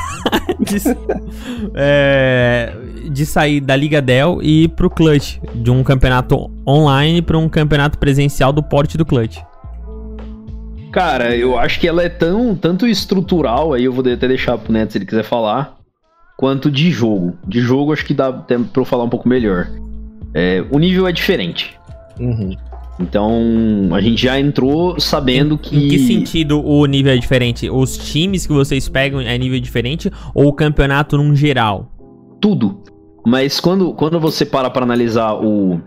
é, 1.75 2.73
de 3.11 3.25
sair 3.25 3.59
da 3.59 3.75
Liga 3.75 4.01
Dell 4.01 4.39
e 4.41 4.63
ir 4.63 4.69
pro 4.69 4.89
Clutch, 4.89 5.39
de 5.55 5.71
um 5.71 5.83
campeonato 5.83 6.49
online 6.67 7.21
para 7.21 7.37
um 7.37 7.47
campeonato 7.49 7.97
presencial 7.97 8.51
do 8.51 8.61
porte 8.61 8.97
do 8.97 9.05
Clutch. 9.05 9.39
Cara, 10.91 11.35
eu 11.35 11.57
acho 11.57 11.79
que 11.79 11.87
ela 11.87 12.01
é 12.03 12.09
tão 12.09 12.55
tanto 12.55 12.87
estrutural, 12.87 13.73
aí 13.73 13.83
eu 13.83 13.93
vou 13.93 14.01
até 14.01 14.27
deixar 14.27 14.57
pro 14.57 14.73
Neto 14.73 14.93
se 14.93 14.97
ele 14.97 15.05
quiser 15.05 15.23
falar, 15.23 15.77
quanto 16.37 16.71
de 16.71 16.89
jogo. 16.91 17.37
De 17.45 17.59
jogo 17.59 17.93
acho 17.93 18.05
que 18.05 18.13
dá 18.13 18.29
até 18.29 18.57
pra 18.57 18.81
eu 18.81 18.85
falar 18.85 19.03
um 19.03 19.09
pouco 19.09 19.27
melhor. 19.27 19.67
É, 20.33 20.63
o 20.71 20.79
nível 20.79 21.07
é 21.07 21.11
diferente. 21.11 21.77
Uhum. 22.19 22.55
Então, 22.99 23.89
a 23.91 24.01
gente 24.01 24.21
já 24.21 24.39
entrou 24.39 24.99
sabendo 24.99 25.57
que. 25.57 25.75
Em 25.75 25.87
que 25.87 25.99
sentido 25.99 26.65
o 26.65 26.85
nível 26.85 27.13
é 27.13 27.17
diferente? 27.17 27.69
Os 27.69 27.97
times 27.97 28.47
que 28.47 28.53
vocês 28.53 28.89
pegam 28.89 29.21
é 29.21 29.37
nível 29.37 29.59
diferente 29.59 30.11
ou 30.33 30.47
o 30.47 30.53
campeonato 30.53 31.15
num 31.17 31.35
geral? 31.35 31.91
tudo. 32.39 32.81
Mas 33.25 33.59
quando, 33.59 33.93
quando 33.93 34.19
você 34.19 34.45
para 34.45 34.69
pra 34.69 34.83
analisar 34.83 35.33
o 35.33 35.81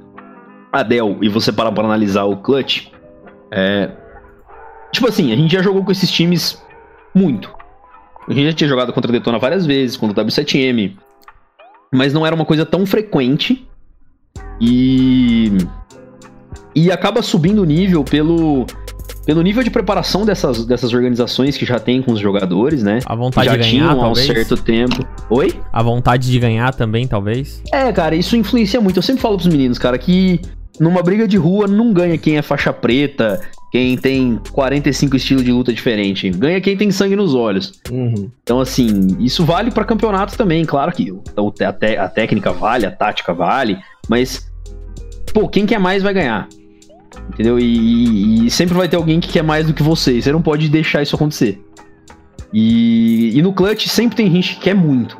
Adel 0.72 1.18
e 1.22 1.28
você 1.28 1.52
para 1.52 1.72
pra 1.72 1.84
analisar 1.84 2.24
o 2.24 2.36
Clutch, 2.36 2.88
é. 3.50 3.90
Tipo 4.92 5.08
assim, 5.08 5.32
a 5.32 5.36
gente 5.36 5.52
já 5.52 5.62
jogou 5.62 5.84
com 5.84 5.92
esses 5.92 6.10
times 6.10 6.62
muito. 7.14 7.50
A 8.28 8.32
gente 8.32 8.46
já 8.46 8.52
tinha 8.52 8.68
jogado 8.68 8.92
contra 8.92 9.10
a 9.10 9.12
Detona 9.12 9.38
várias 9.38 9.64
vezes, 9.64 9.96
contra 9.96 10.22
o 10.22 10.26
W7M. 10.26 10.96
Mas 11.92 12.12
não 12.12 12.26
era 12.26 12.34
uma 12.34 12.44
coisa 12.44 12.66
tão 12.66 12.84
frequente. 12.84 13.66
E. 14.60 15.52
E 16.74 16.90
acaba 16.90 17.22
subindo 17.22 17.62
o 17.62 17.64
nível 17.64 18.04
pelo. 18.04 18.66
Pelo 19.26 19.42
nível 19.42 19.62
de 19.62 19.70
preparação 19.70 20.24
dessas, 20.24 20.64
dessas 20.64 20.92
organizações 20.94 21.56
que 21.56 21.64
já 21.66 21.78
tem 21.78 22.00
com 22.00 22.12
os 22.12 22.18
jogadores, 22.18 22.82
né? 22.82 23.00
A 23.04 23.14
vontade 23.14 23.46
já 23.46 23.52
de 23.52 23.58
ganhar, 23.58 23.70
tinham 23.70 23.90
há 23.90 23.94
um 23.94 24.00
talvez? 24.00 24.26
certo 24.26 24.56
tempo. 24.56 25.06
Oi? 25.28 25.52
A 25.72 25.82
vontade 25.82 26.30
de 26.30 26.38
ganhar 26.38 26.74
também, 26.74 27.06
talvez? 27.06 27.62
É, 27.72 27.92
cara, 27.92 28.16
isso 28.16 28.34
influencia 28.34 28.80
muito. 28.80 28.96
Eu 28.96 29.02
sempre 29.02 29.20
falo 29.20 29.36
pros 29.36 29.46
meninos, 29.46 29.78
cara, 29.78 29.98
que 29.98 30.40
numa 30.80 31.02
briga 31.02 31.28
de 31.28 31.36
rua 31.36 31.68
não 31.68 31.92
ganha 31.92 32.16
quem 32.16 32.38
é 32.38 32.42
faixa 32.42 32.72
preta, 32.72 33.40
quem 33.70 33.96
tem 33.96 34.40
45 34.52 35.14
estilos 35.14 35.44
de 35.44 35.52
luta 35.52 35.72
diferente. 35.72 36.28
Ganha 36.30 36.60
quem 36.60 36.76
tem 36.76 36.90
sangue 36.90 37.14
nos 37.14 37.34
olhos. 37.34 37.74
Uhum. 37.90 38.30
Então, 38.42 38.58
assim, 38.58 39.16
isso 39.20 39.44
vale 39.44 39.70
pra 39.70 39.84
campeonatos 39.84 40.34
também. 40.34 40.64
Claro 40.64 40.90
que 40.92 41.12
a, 41.62 41.72
te- 41.72 41.96
a 41.98 42.08
técnica 42.08 42.52
vale, 42.52 42.86
a 42.86 42.90
tática 42.90 43.34
vale, 43.34 43.78
mas, 44.08 44.50
pô, 45.32 45.46
quem 45.46 45.66
quer 45.66 45.78
mais 45.78 46.02
vai 46.02 46.14
ganhar. 46.14 46.48
Entendeu? 47.28 47.58
E, 47.58 48.46
e- 48.46 48.50
sempre 48.50 48.74
vai 48.74 48.88
ter 48.88 48.96
alguém 48.96 49.18
que 49.20 49.28
quer 49.28 49.42
mais 49.42 49.66
do 49.66 49.74
que 49.74 49.82
você. 49.82 50.20
Você 50.20 50.30
não 50.32 50.42
pode 50.42 50.68
deixar 50.68 51.02
isso 51.02 51.16
acontecer. 51.16 51.60
E, 52.52 53.36
e 53.36 53.42
no 53.42 53.52
clutch 53.52 53.86
sempre 53.86 54.16
tem 54.16 54.30
gente 54.30 54.56
que 54.56 54.62
quer 54.62 54.74
muito. 54.74 55.16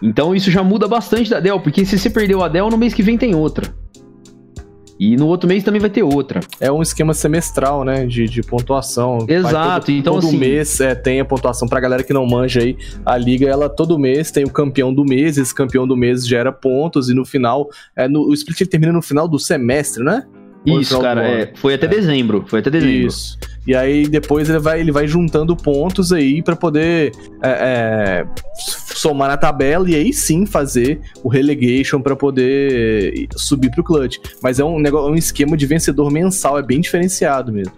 Então 0.00 0.34
isso 0.34 0.50
já 0.50 0.62
muda 0.64 0.88
bastante 0.88 1.30
da 1.30 1.38
Dell, 1.38 1.60
porque 1.60 1.84
se 1.84 1.96
você 1.98 2.10
perdeu 2.10 2.42
a 2.42 2.48
Dell, 2.48 2.68
no 2.68 2.76
mês 2.76 2.92
que 2.92 3.02
vem 3.02 3.16
tem 3.16 3.34
outra. 3.34 3.72
E 4.98 5.16
no 5.16 5.26
outro 5.26 5.48
mês 5.48 5.64
também 5.64 5.80
vai 5.80 5.90
ter 5.90 6.02
outra. 6.02 6.38
É 6.60 6.70
um 6.70 6.80
esquema 6.82 7.12
semestral, 7.14 7.82
né? 7.84 8.06
De, 8.06 8.28
de 8.28 8.40
pontuação. 8.40 9.24
Exato, 9.28 9.86
todo, 9.86 9.96
então, 9.96 10.14
todo 10.14 10.26
assim- 10.28 10.38
mês 10.38 10.80
é, 10.80 10.94
tem 10.94 11.18
a 11.18 11.24
pontuação. 11.24 11.66
Pra 11.66 11.80
galera 11.80 12.04
que 12.04 12.12
não 12.12 12.24
manja 12.26 12.60
aí, 12.60 12.76
a 13.04 13.16
liga, 13.16 13.48
ela 13.48 13.68
todo 13.68 13.98
mês 13.98 14.30
tem 14.30 14.44
o 14.44 14.50
campeão 14.50 14.94
do 14.94 15.04
mês. 15.04 15.38
Esse 15.38 15.52
campeão 15.52 15.88
do 15.88 15.96
mês 15.96 16.26
gera 16.26 16.52
pontos. 16.52 17.08
E 17.08 17.14
no 17.14 17.24
final, 17.24 17.68
é, 17.96 18.06
no, 18.06 18.28
o 18.28 18.34
split 18.34 18.60
ele 18.60 18.70
termina 18.70 18.92
no 18.92 19.02
final 19.02 19.26
do 19.26 19.38
semestre, 19.40 20.04
né? 20.04 20.24
Isso, 20.64 21.00
cara, 21.00 21.26
é, 21.26 21.52
foi 21.54 21.74
até 21.74 21.86
dezembro. 21.86 22.44
Foi 22.46 22.60
até 22.60 22.70
dezembro. 22.70 23.08
Isso. 23.08 23.38
E 23.66 23.74
aí 23.74 24.06
depois 24.06 24.48
ele 24.48 24.58
vai, 24.58 24.80
ele 24.80 24.92
vai 24.92 25.06
juntando 25.06 25.56
pontos 25.56 26.12
aí 26.12 26.42
pra 26.42 26.56
poder 26.56 27.12
é, 27.42 27.48
é, 27.48 28.26
somar 28.94 29.28
na 29.28 29.36
tabela 29.36 29.88
e 29.88 29.94
aí 29.94 30.12
sim 30.12 30.46
fazer 30.46 31.00
o 31.22 31.28
relegation 31.28 32.00
pra 32.00 32.16
poder 32.16 33.28
subir 33.36 33.70
pro 33.70 33.84
clutch. 33.84 34.18
Mas 34.42 34.58
é 34.58 34.64
um 34.64 34.80
negócio, 34.80 35.12
um 35.12 35.16
esquema 35.16 35.56
de 35.56 35.66
vencedor 35.66 36.10
mensal, 36.10 36.58
é 36.58 36.62
bem 36.62 36.80
diferenciado 36.80 37.52
mesmo. 37.52 37.72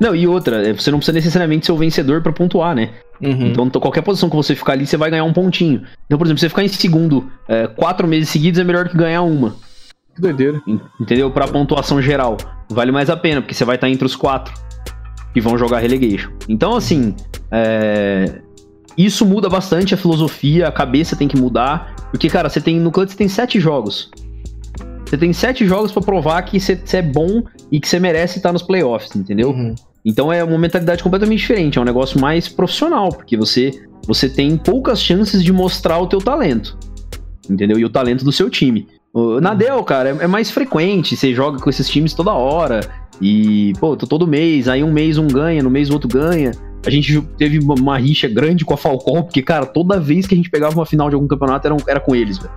Não, 0.00 0.14
e 0.14 0.26
outra, 0.28 0.68
é, 0.68 0.72
você 0.72 0.90
não 0.90 0.98
precisa 0.98 1.16
necessariamente 1.16 1.66
ser 1.66 1.72
o 1.72 1.76
vencedor 1.76 2.22
pra 2.22 2.32
pontuar, 2.32 2.74
né? 2.74 2.90
Uhum. 3.20 3.48
Então, 3.48 3.68
qualquer 3.68 4.02
posição 4.02 4.30
que 4.30 4.36
você 4.36 4.54
ficar 4.54 4.74
ali, 4.74 4.86
você 4.86 4.96
vai 4.96 5.10
ganhar 5.10 5.24
um 5.24 5.32
pontinho. 5.32 5.82
Então, 6.06 6.16
por 6.16 6.24
exemplo, 6.24 6.38
você 6.38 6.48
ficar 6.48 6.62
em 6.62 6.68
segundo 6.68 7.28
é, 7.48 7.66
quatro 7.66 8.06
meses 8.06 8.28
seguidos 8.28 8.60
é 8.60 8.64
melhor 8.64 8.88
que 8.88 8.96
ganhar 8.96 9.22
uma. 9.22 9.56
Que 10.18 10.22
doideira. 10.22 10.60
en- 10.66 10.80
Entendeu? 11.00 11.30
Pra 11.30 11.46
pontuação 11.46 12.02
geral. 12.02 12.36
Vale 12.68 12.90
mais 12.90 13.08
a 13.08 13.16
pena, 13.16 13.40
porque 13.40 13.54
você 13.54 13.64
vai 13.64 13.76
estar 13.76 13.88
entre 13.88 14.04
os 14.04 14.16
quatro 14.16 14.52
que 15.32 15.40
vão 15.40 15.56
jogar 15.56 15.78
relegation. 15.78 16.30
Então, 16.48 16.74
assim, 16.76 17.14
é, 17.52 18.40
isso 18.96 19.24
muda 19.24 19.48
bastante 19.48 19.94
a 19.94 19.96
filosofia, 19.96 20.66
a 20.66 20.72
cabeça 20.72 21.14
tem 21.14 21.28
que 21.28 21.38
mudar. 21.38 21.94
Porque, 22.10 22.28
cara, 22.28 22.48
você 22.48 22.60
tem 22.60 22.80
no 22.80 22.90
clutch 22.90 23.10
você 23.10 23.16
tem 23.16 23.28
sete 23.28 23.60
jogos. 23.60 24.10
Você 25.06 25.16
tem 25.16 25.32
sete 25.32 25.64
jogos 25.66 25.92
pra 25.92 26.02
provar 26.02 26.42
que 26.42 26.58
você, 26.58 26.74
você 26.76 26.96
é 26.98 27.02
bom 27.02 27.42
e 27.70 27.80
que 27.80 27.88
você 27.88 27.98
merece 28.00 28.38
estar 28.38 28.52
nos 28.52 28.62
playoffs, 28.62 29.14
entendeu? 29.16 29.50
Uhum. 29.50 29.74
Então 30.04 30.32
é 30.32 30.42
uma 30.42 30.58
mentalidade 30.58 31.02
completamente 31.02 31.38
diferente, 31.40 31.78
é 31.78 31.80
um 31.80 31.84
negócio 31.84 32.20
mais 32.20 32.48
profissional, 32.48 33.08
porque 33.10 33.36
você 33.36 33.70
você 34.06 34.26
tem 34.28 34.56
poucas 34.56 35.02
chances 35.02 35.44
de 35.44 35.52
mostrar 35.52 35.98
o 35.98 36.06
teu 36.06 36.18
talento. 36.18 36.78
Entendeu? 37.48 37.78
E 37.78 37.84
o 37.84 37.90
talento 37.90 38.24
do 38.24 38.32
seu 38.32 38.48
time. 38.48 38.86
Nadel, 39.40 39.82
cara, 39.84 40.10
é, 40.10 40.24
é 40.24 40.26
mais 40.26 40.50
frequente, 40.50 41.16
você 41.16 41.34
joga 41.34 41.58
com 41.58 41.70
esses 41.70 41.88
times 41.88 42.12
toda 42.12 42.32
hora 42.32 42.80
e, 43.20 43.72
pô, 43.80 43.96
todo 43.96 44.26
mês, 44.26 44.68
aí 44.68 44.82
um 44.82 44.92
mês 44.92 45.18
um 45.18 45.26
ganha, 45.26 45.62
no 45.62 45.70
mês 45.70 45.90
o 45.90 45.94
outro 45.94 46.08
ganha. 46.08 46.52
A 46.88 46.90
gente 46.90 47.20
teve 47.36 47.58
uma, 47.58 47.98
rixa 47.98 48.26
grande 48.28 48.64
com 48.64 48.74
a 48.74 48.76
Falcon, 48.76 49.22
porque, 49.22 49.42
cara, 49.42 49.66
toda 49.66 50.00
vez 50.00 50.26
que 50.26 50.34
a 50.34 50.36
gente 50.36 50.50
pegava 50.50 50.74
uma 50.74 50.86
final 50.86 51.08
de 51.08 51.14
algum 51.14 51.28
campeonato 51.28 51.66
era, 51.66 51.76
era 51.86 52.00
com 52.00 52.16
eles, 52.16 52.38
velho. 52.38 52.50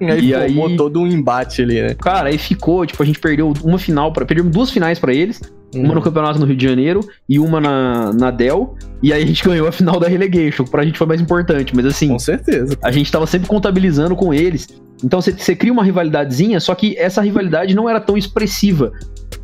Aí 0.12 0.30
E 0.30 0.34
formou 0.34 0.66
aí- 0.66 0.76
todo 0.76 1.00
um 1.00 1.06
embate 1.06 1.62
ali, 1.62 1.80
né? 1.80 1.94
Cara, 1.94 2.28
aí 2.28 2.38
ficou, 2.38 2.84
tipo, 2.84 3.02
a 3.02 3.06
gente 3.06 3.18
perdeu 3.18 3.52
uma 3.62 3.78
final, 3.78 4.12
pra, 4.12 4.24
perdemos 4.26 4.52
duas 4.52 4.70
finais 4.70 4.98
pra 4.98 5.12
eles, 5.14 5.40
Uhum. 5.74 5.84
uma 5.84 5.94
no 5.94 6.02
campeonato 6.02 6.40
no 6.40 6.46
Rio 6.46 6.56
de 6.56 6.66
Janeiro 6.66 6.98
e 7.28 7.38
uma 7.38 7.60
na, 7.60 8.12
na 8.12 8.30
Dell. 8.32 8.74
E 9.00 9.12
aí 9.12 9.22
a 9.22 9.26
gente 9.26 9.42
ganhou 9.48 9.68
a 9.68 9.72
final 9.72 10.00
da 10.00 10.08
relegation, 10.08 10.64
que 10.64 10.70
pra 10.70 10.84
gente 10.84 10.98
foi 10.98 11.06
mais 11.06 11.20
importante. 11.20 11.74
Mas 11.76 11.86
assim, 11.86 12.08
Com 12.08 12.18
certeza. 12.18 12.76
a 12.82 12.90
gente 12.90 13.10
tava 13.12 13.24
sempre 13.26 13.46
contabilizando 13.48 14.16
com 14.16 14.34
eles. 14.34 14.66
Então 15.04 15.20
você 15.20 15.54
cria 15.54 15.72
uma 15.72 15.84
rivalidadezinha, 15.84 16.58
só 16.58 16.74
que 16.74 16.96
essa 16.98 17.22
rivalidade 17.22 17.74
não 17.74 17.88
era 17.88 18.00
tão 18.00 18.16
expressiva 18.16 18.90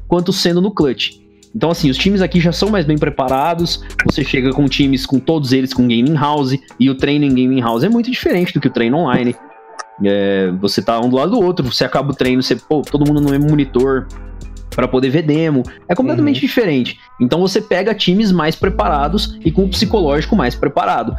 quanto 0.08 0.32
sendo 0.32 0.60
no 0.60 0.70
clutch. 0.72 1.12
Então, 1.56 1.70
assim, 1.70 1.88
os 1.88 1.96
times 1.96 2.20
aqui 2.20 2.38
já 2.38 2.52
são 2.52 2.68
mais 2.68 2.84
bem 2.84 2.98
preparados. 2.98 3.82
Você 4.04 4.22
chega 4.22 4.50
com 4.52 4.66
times, 4.66 5.06
com 5.06 5.18
todos 5.18 5.54
eles 5.54 5.72
com 5.72 5.82
gaming 5.84 6.14
house, 6.14 6.54
e 6.78 6.90
o 6.90 6.94
treino 6.94 7.24
em 7.24 7.30
gaming 7.30 7.62
house 7.62 7.82
é 7.82 7.88
muito 7.88 8.10
diferente 8.10 8.52
do 8.52 8.60
que 8.60 8.68
o 8.68 8.70
treino 8.70 8.98
online. 8.98 9.34
É, 10.04 10.52
você 10.60 10.82
tá 10.82 11.00
um 11.00 11.08
do 11.08 11.16
lado 11.16 11.30
do 11.30 11.40
outro, 11.40 11.64
você 11.72 11.82
acaba 11.82 12.12
o 12.12 12.14
treino, 12.14 12.42
você, 12.42 12.56
pô, 12.56 12.82
todo 12.82 13.06
mundo 13.08 13.22
no 13.22 13.30
mesmo 13.30 13.48
monitor 13.48 14.06
para 14.74 14.86
poder 14.86 15.08
ver 15.08 15.22
demo. 15.22 15.62
É 15.88 15.94
completamente 15.94 16.38
diferente. 16.40 16.98
Então 17.18 17.40
você 17.40 17.62
pega 17.62 17.94
times 17.94 18.30
mais 18.30 18.54
preparados 18.54 19.38
e 19.42 19.50
com 19.50 19.64
o 19.64 19.68
psicológico 19.70 20.36
mais 20.36 20.54
preparado. 20.54 21.16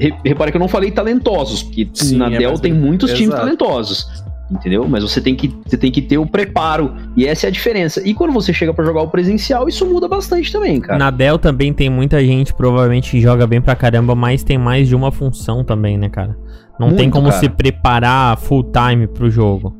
Re- 0.00 0.14
Repara 0.24 0.50
que 0.50 0.56
eu 0.56 0.60
não 0.60 0.66
falei 0.66 0.90
talentosos, 0.90 1.62
porque 1.62 1.88
Sim, 1.94 2.16
na 2.16 2.26
é 2.26 2.38
Dell 2.38 2.58
tem 2.58 2.72
muitos 2.72 3.12
times 3.12 3.28
exato. 3.28 3.42
talentosos. 3.42 4.08
Entendeu? 4.50 4.86
Mas 4.88 5.02
você 5.04 5.20
tem, 5.20 5.36
que, 5.36 5.54
você 5.64 5.76
tem 5.76 5.92
que 5.92 6.02
ter 6.02 6.18
o 6.18 6.26
preparo. 6.26 6.92
E 7.16 7.24
essa 7.26 7.46
é 7.46 7.48
a 7.48 7.52
diferença. 7.52 8.02
E 8.06 8.12
quando 8.12 8.32
você 8.32 8.52
chega 8.52 8.74
pra 8.74 8.84
jogar 8.84 9.02
o 9.02 9.08
presencial, 9.08 9.68
isso 9.68 9.86
muda 9.86 10.08
bastante 10.08 10.50
também, 10.50 10.80
cara. 10.80 10.98
Na 10.98 11.10
Dell 11.10 11.38
também 11.38 11.72
tem 11.72 11.88
muita 11.88 12.20
gente, 12.24 12.52
provavelmente, 12.52 13.12
que 13.12 13.20
joga 13.20 13.46
bem 13.46 13.60
pra 13.60 13.76
caramba, 13.76 14.14
mas 14.16 14.42
tem 14.42 14.58
mais 14.58 14.88
de 14.88 14.96
uma 14.96 15.12
função 15.12 15.62
também, 15.62 15.96
né, 15.96 16.08
cara? 16.08 16.36
Não 16.80 16.88
tem 16.88 16.98
Muito, 17.06 17.12
como 17.12 17.28
cara. 17.28 17.38
se 17.40 17.48
preparar 17.48 18.36
full 18.38 18.64
time 18.72 19.06
pro 19.06 19.30
jogo. 19.30 19.76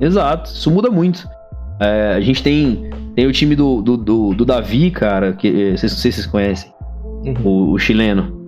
Exato, 0.00 0.50
isso 0.50 0.70
muda 0.70 0.90
muito. 0.90 1.26
É, 1.80 2.14
a 2.14 2.20
gente 2.20 2.42
tem, 2.42 2.90
tem 3.16 3.26
o 3.26 3.32
time 3.32 3.56
do, 3.56 3.82
do, 3.82 3.96
do, 3.96 4.34
do 4.34 4.44
Davi, 4.44 4.90
cara, 4.90 5.32
que 5.32 5.48
eh, 5.48 5.76
vocês, 5.76 5.92
não 5.92 5.98
sei 5.98 6.12
se 6.12 6.18
vocês 6.18 6.26
conhecem, 6.26 6.70
Uhum. 7.24 7.34
o, 7.44 7.72
o 7.72 7.78
chileno. 7.78 8.40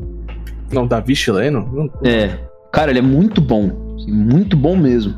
Não, 0.73 0.87
Davi 0.87 1.17
chileno? 1.17 1.91
É, 2.05 2.31
cara, 2.73 2.91
ele 2.91 2.99
é 2.99 3.03
muito 3.03 3.41
bom, 3.41 3.71
muito 4.07 4.57
bom 4.57 4.77
mesmo. 4.77 5.15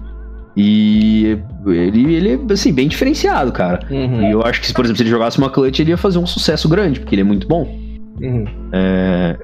E 0.56 1.36
ele, 1.66 2.14
ele 2.14 2.32
é, 2.32 2.52
assim, 2.52 2.72
bem 2.72 2.88
diferenciado, 2.88 3.52
cara. 3.52 3.80
Uhum. 3.90 4.22
E 4.26 4.30
eu 4.30 4.42
acho 4.42 4.60
que, 4.60 4.72
por 4.72 4.84
exemplo, 4.84 4.96
se 4.96 5.02
ele 5.02 5.10
jogasse 5.10 5.36
uma 5.38 5.50
clutch, 5.50 5.80
ele 5.80 5.90
ia 5.90 5.96
fazer 5.98 6.18
um 6.18 6.26
sucesso 6.26 6.68
grande, 6.68 7.00
porque 7.00 7.14
ele 7.14 7.22
é 7.22 7.24
muito 7.24 7.46
bom. 7.46 7.62
Uhum. 8.20 8.44
É, 8.72 9.36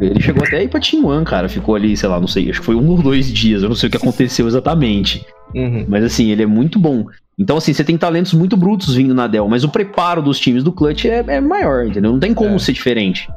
ele 0.00 0.22
chegou 0.22 0.42
até 0.42 0.58
aí 0.58 0.68
pra 0.68 0.80
Team 0.80 1.04
One, 1.04 1.24
cara. 1.24 1.48
Ficou 1.48 1.74
ali, 1.74 1.94
sei 1.96 2.08
lá, 2.08 2.18
não 2.18 2.26
sei, 2.26 2.48
acho 2.50 2.60
que 2.60 2.66
foi 2.66 2.74
um 2.74 2.88
ou 2.88 3.02
dois 3.02 3.30
dias, 3.30 3.62
eu 3.62 3.68
não 3.68 3.76
sei 3.76 3.88
o 3.88 3.90
que 3.90 3.98
aconteceu 3.98 4.46
exatamente. 4.46 5.24
Uhum. 5.54 5.84
Mas 5.86 6.02
assim, 6.04 6.30
ele 6.30 6.42
é 6.42 6.46
muito 6.46 6.78
bom. 6.78 7.04
Então, 7.38 7.56
assim, 7.56 7.72
você 7.72 7.84
tem 7.84 7.98
talentos 7.98 8.32
muito 8.32 8.56
brutos 8.56 8.94
vindo 8.94 9.12
na 9.14 9.26
Dell, 9.26 9.48
mas 9.48 9.64
o 9.64 9.68
preparo 9.68 10.22
dos 10.22 10.38
times 10.38 10.62
do 10.62 10.72
Clutch 10.72 11.04
é, 11.04 11.22
é 11.26 11.40
maior, 11.40 11.84
entendeu? 11.84 12.12
Não 12.12 12.18
tem 12.20 12.32
como 12.32 12.54
É. 12.54 12.58
ser 12.58 12.72
diferente. 12.72 13.28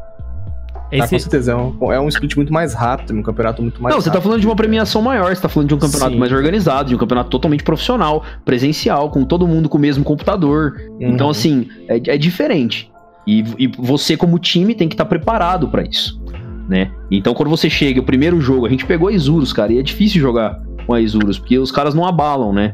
Ah, 0.91 0.97
Esse, 0.97 1.09
com 1.09 1.19
certeza, 1.19 1.51
é 1.51 1.55
um, 1.55 1.91
é 1.91 1.99
um 1.99 2.07
split 2.07 2.35
muito 2.35 2.53
mais 2.53 2.73
rápido, 2.73 3.13
um 3.13 3.21
campeonato 3.21 3.61
muito 3.61 3.81
mais 3.81 3.93
não, 3.93 4.01
você 4.01 4.09
tá 4.09 4.21
falando 4.21 4.39
de 4.39 4.47
uma 4.47 4.55
premiação 4.55 5.01
maior, 5.01 5.35
você 5.35 5.41
tá 5.41 5.49
falando 5.49 5.67
de 5.67 5.75
um 5.75 5.77
campeonato 5.77 6.13
Sim. 6.13 6.19
mais 6.19 6.31
organizado, 6.31 6.89
de 6.89 6.95
um 6.95 6.97
campeonato 6.97 7.29
totalmente 7.29 7.63
profissional, 7.63 8.23
presencial, 8.45 9.09
com 9.09 9.25
todo 9.25 9.45
mundo 9.45 9.67
com 9.67 9.77
o 9.77 9.81
mesmo 9.81 10.03
computador. 10.03 10.81
Uhum. 10.91 11.09
Então, 11.09 11.29
assim, 11.29 11.67
é, 11.89 12.13
é 12.13 12.17
diferente. 12.17 12.89
E, 13.25 13.43
e 13.57 13.67
você, 13.67 14.15
como 14.15 14.39
time, 14.39 14.73
tem 14.73 14.87
que 14.87 14.93
estar 14.93 15.05
preparado 15.05 15.67
pra 15.67 15.83
isso, 15.83 16.21
né? 16.69 16.91
Então, 17.11 17.33
quando 17.33 17.49
você 17.49 17.69
chega, 17.69 17.99
o 17.99 18.03
primeiro 18.03 18.39
jogo, 18.39 18.65
a 18.65 18.69
gente 18.69 18.85
pegou 18.85 19.09
a 19.09 19.11
Isurus, 19.11 19.51
cara, 19.51 19.73
e 19.73 19.79
é 19.79 19.83
difícil 19.83 20.21
jogar 20.21 20.57
com 20.85 20.93
a 20.93 21.01
Isurus, 21.01 21.37
porque 21.37 21.59
os 21.59 21.71
caras 21.71 21.93
não 21.93 22.05
abalam, 22.05 22.53
né? 22.53 22.73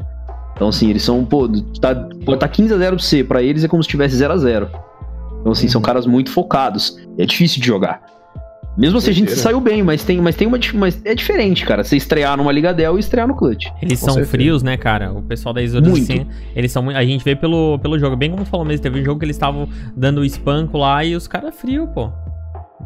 Então, 0.54 0.68
assim, 0.68 0.88
eles 0.88 1.02
são, 1.02 1.24
pô, 1.24 1.48
tá, 1.80 1.94
pô, 2.24 2.36
tá 2.36 2.46
15 2.46 2.72
a 2.72 2.78
0 2.78 2.96
pra 2.96 3.04
você, 3.04 3.24
pra 3.24 3.42
eles 3.42 3.64
é 3.64 3.68
como 3.68 3.82
se 3.82 3.88
tivesse 3.88 4.14
0 4.14 4.32
a 4.32 4.36
0 4.36 4.70
Então, 5.44 5.52
assim, 5.52 5.68
são 5.68 5.78
Uhum. 5.78 5.84
caras 5.84 6.06
muito 6.06 6.30
focados. 6.30 6.96
É 7.18 7.26
difícil 7.26 7.60
de 7.60 7.66
jogar. 7.66 8.00
Mesmo 8.78 8.96
assim, 8.98 9.10
a 9.10 9.14
gente 9.14 9.30
saiu 9.32 9.60
bem, 9.60 9.82
mas 9.82 10.02
tem, 10.02 10.20
mas 10.22 10.34
tem 10.34 10.48
uma. 10.48 10.58
Mas 10.72 11.00
é 11.04 11.14
diferente, 11.14 11.66
cara. 11.66 11.84
Você 11.84 11.96
estrear 11.96 12.34
numa 12.36 12.50
Liga 12.50 12.72
Dell 12.72 12.96
e 12.96 13.00
estrear 13.00 13.28
no 13.28 13.36
Clutch. 13.36 13.66
eles 13.80 14.00
com 14.00 14.06
são 14.06 14.14
certeza. 14.14 14.30
frios, 14.32 14.62
né, 14.62 14.76
cara? 14.76 15.12
O 15.12 15.22
pessoal 15.22 15.52
da 15.52 15.62
Isurus, 15.62 16.00
assim, 16.00 16.26
eles 16.56 16.72
são 16.72 16.82
muito... 16.82 16.96
A 16.96 17.04
gente 17.04 17.22
vê 17.22 17.36
pelo, 17.36 17.78
pelo 17.78 17.98
jogo, 17.98 18.16
bem 18.16 18.30
como 18.30 18.42
tu 18.42 18.48
falou 18.48 18.66
mesmo, 18.66 18.82
teve 18.82 19.00
um 19.00 19.04
jogo 19.04 19.20
que 19.20 19.26
eles 19.26 19.36
estavam 19.36 19.68
dando 19.94 20.24
espanco 20.24 20.78
lá 20.78 21.04
e 21.04 21.14
os 21.14 21.28
caras 21.28 21.54
frios, 21.54 21.88
pô. 21.94 22.10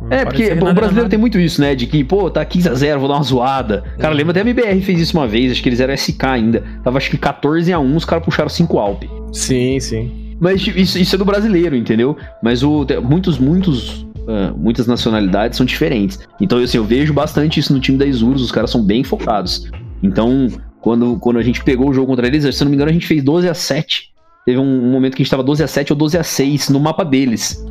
Não 0.02 0.12
É, 0.12 0.24
porque 0.24 0.48
que 0.48 0.52
o 0.52 0.64
era 0.66 0.74
brasileiro 0.74 1.08
tem 1.08 1.18
muito 1.18 1.38
isso, 1.38 1.60
né? 1.60 1.74
De 1.74 1.86
que, 1.86 2.04
pô, 2.04 2.30
tá 2.30 2.44
15 2.44 2.68
a 2.68 2.74
0 2.74 3.00
vou 3.00 3.08
dar 3.08 3.14
uma 3.14 3.22
zoada. 3.22 3.82
Cara, 3.98 4.12
lembra 4.12 4.32
até 4.32 4.40
a 4.40 4.42
MBR 4.42 4.82
fez 4.82 5.00
isso 5.00 5.16
uma 5.16 5.26
vez, 5.26 5.52
acho 5.52 5.62
que 5.62 5.68
eles 5.70 5.80
eram 5.80 5.94
SK 5.96 6.24
ainda. 6.24 6.62
Tava 6.84 6.98
acho 6.98 7.08
que 7.10 7.16
14 7.16 7.72
a 7.72 7.78
1 7.78 7.96
os 7.96 8.04
caras 8.04 8.24
puxaram 8.24 8.50
5 8.50 8.78
Alp. 8.78 9.04
Sim, 9.32 9.80
sim. 9.80 10.27
Mas 10.40 10.66
isso, 10.66 10.98
isso 10.98 11.14
é 11.14 11.18
do 11.18 11.24
brasileiro, 11.24 11.74
entendeu? 11.74 12.16
Mas 12.42 12.62
o, 12.62 12.86
muitos, 13.02 13.38
muitos. 13.38 14.06
ah, 14.28 14.52
muitas 14.56 14.86
nacionalidades 14.86 15.56
são 15.56 15.66
diferentes. 15.66 16.18
Então, 16.40 16.58
assim, 16.58 16.76
eu 16.76 16.84
vejo 16.84 17.12
bastante 17.12 17.58
isso 17.58 17.72
no 17.72 17.80
time 17.80 17.98
da 17.98 18.06
Isurus, 18.06 18.42
os 18.42 18.52
caras 18.52 18.70
são 18.70 18.82
bem 18.82 19.02
focados. 19.02 19.70
Então, 20.02 20.48
quando, 20.80 21.18
quando 21.18 21.38
a 21.38 21.42
gente 21.42 21.64
pegou 21.64 21.90
o 21.90 21.94
jogo 21.94 22.06
contra 22.06 22.26
eles, 22.26 22.42
se 22.54 22.62
eu 22.62 22.64
não 22.64 22.70
me 22.70 22.76
engano, 22.76 22.90
a 22.90 22.94
gente 22.94 23.06
fez 23.06 23.22
12 23.22 23.48
a 23.48 23.54
7 23.54 24.12
Teve 24.48 24.58
um 24.58 24.90
momento 24.90 25.14
que 25.14 25.20
a 25.20 25.24
gente 25.24 25.30
tava 25.30 25.42
12 25.42 25.62
a 25.62 25.66
7 25.66 25.92
ou 25.92 25.98
12 25.98 26.16
a 26.16 26.22
6 26.22 26.70
no 26.70 26.80
mapa 26.80 27.04
deles. 27.04 27.62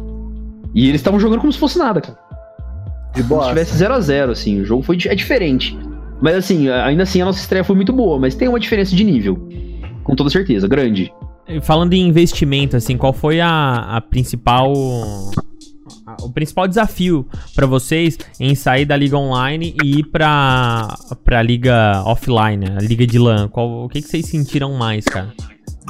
E 0.76 0.88
eles 0.88 1.02
estavam 1.02 1.20
jogando 1.20 1.40
como 1.40 1.52
se 1.52 1.58
fosse 1.58 1.76
nada, 1.80 2.00
cara. 2.00 2.16
De 3.16 3.24
boa. 3.24 3.46
se 3.46 3.50
tivesse 3.50 3.78
0 3.78 3.94
a 3.96 4.00
0 4.00 4.32
assim, 4.32 4.62
o 4.62 4.66
jogo 4.66 4.84
foi 4.84 4.96
é 5.08 5.16
diferente. 5.16 5.76
Mas 6.22 6.36
assim, 6.36 6.70
ainda 6.70 7.02
assim 7.02 7.20
a 7.20 7.26
nossa 7.26 7.40
estreia 7.40 7.64
foi 7.64 7.76
muito 7.76 7.92
boa, 7.92 8.20
mas 8.20 8.36
tem 8.36 8.48
uma 8.48 8.60
diferença 8.60 8.96
de 8.96 9.04
nível. 9.04 9.50
Com 10.04 10.16
toda 10.16 10.30
certeza, 10.30 10.68
grande. 10.68 11.12
E 11.48 11.62
Falando 11.62 11.94
em 11.94 12.08
investimento, 12.08 12.76
assim, 12.76 12.98
qual 12.98 13.14
foi 13.14 13.40
a, 13.40 13.96
a 13.98 14.02
principal. 14.02 14.74
a- 16.06 16.18
o 16.22 16.30
principal 16.32 16.68
desafio 16.68 17.26
pra 17.56 17.66
vocês 17.66 18.18
em 18.40 18.54
sair 18.56 18.86
da 18.86 18.98
liga 18.98 19.18
online 19.18 19.76
e 19.84 20.00
ir 20.00 20.04
pra, 20.06 20.98
pra 21.24 21.42
liga 21.42 22.02
offline, 22.06 22.58
né? 22.58 22.78
a 22.78 22.82
liga 22.82 23.06
de 23.08 23.18
LAN? 23.18 23.48
Qual, 23.48 23.86
o 23.86 23.90
que, 23.90 24.02
que 24.02 24.08
vocês 24.08 24.26
sentiram 24.26 24.74
mais, 24.74 25.06
cara? 25.06 25.34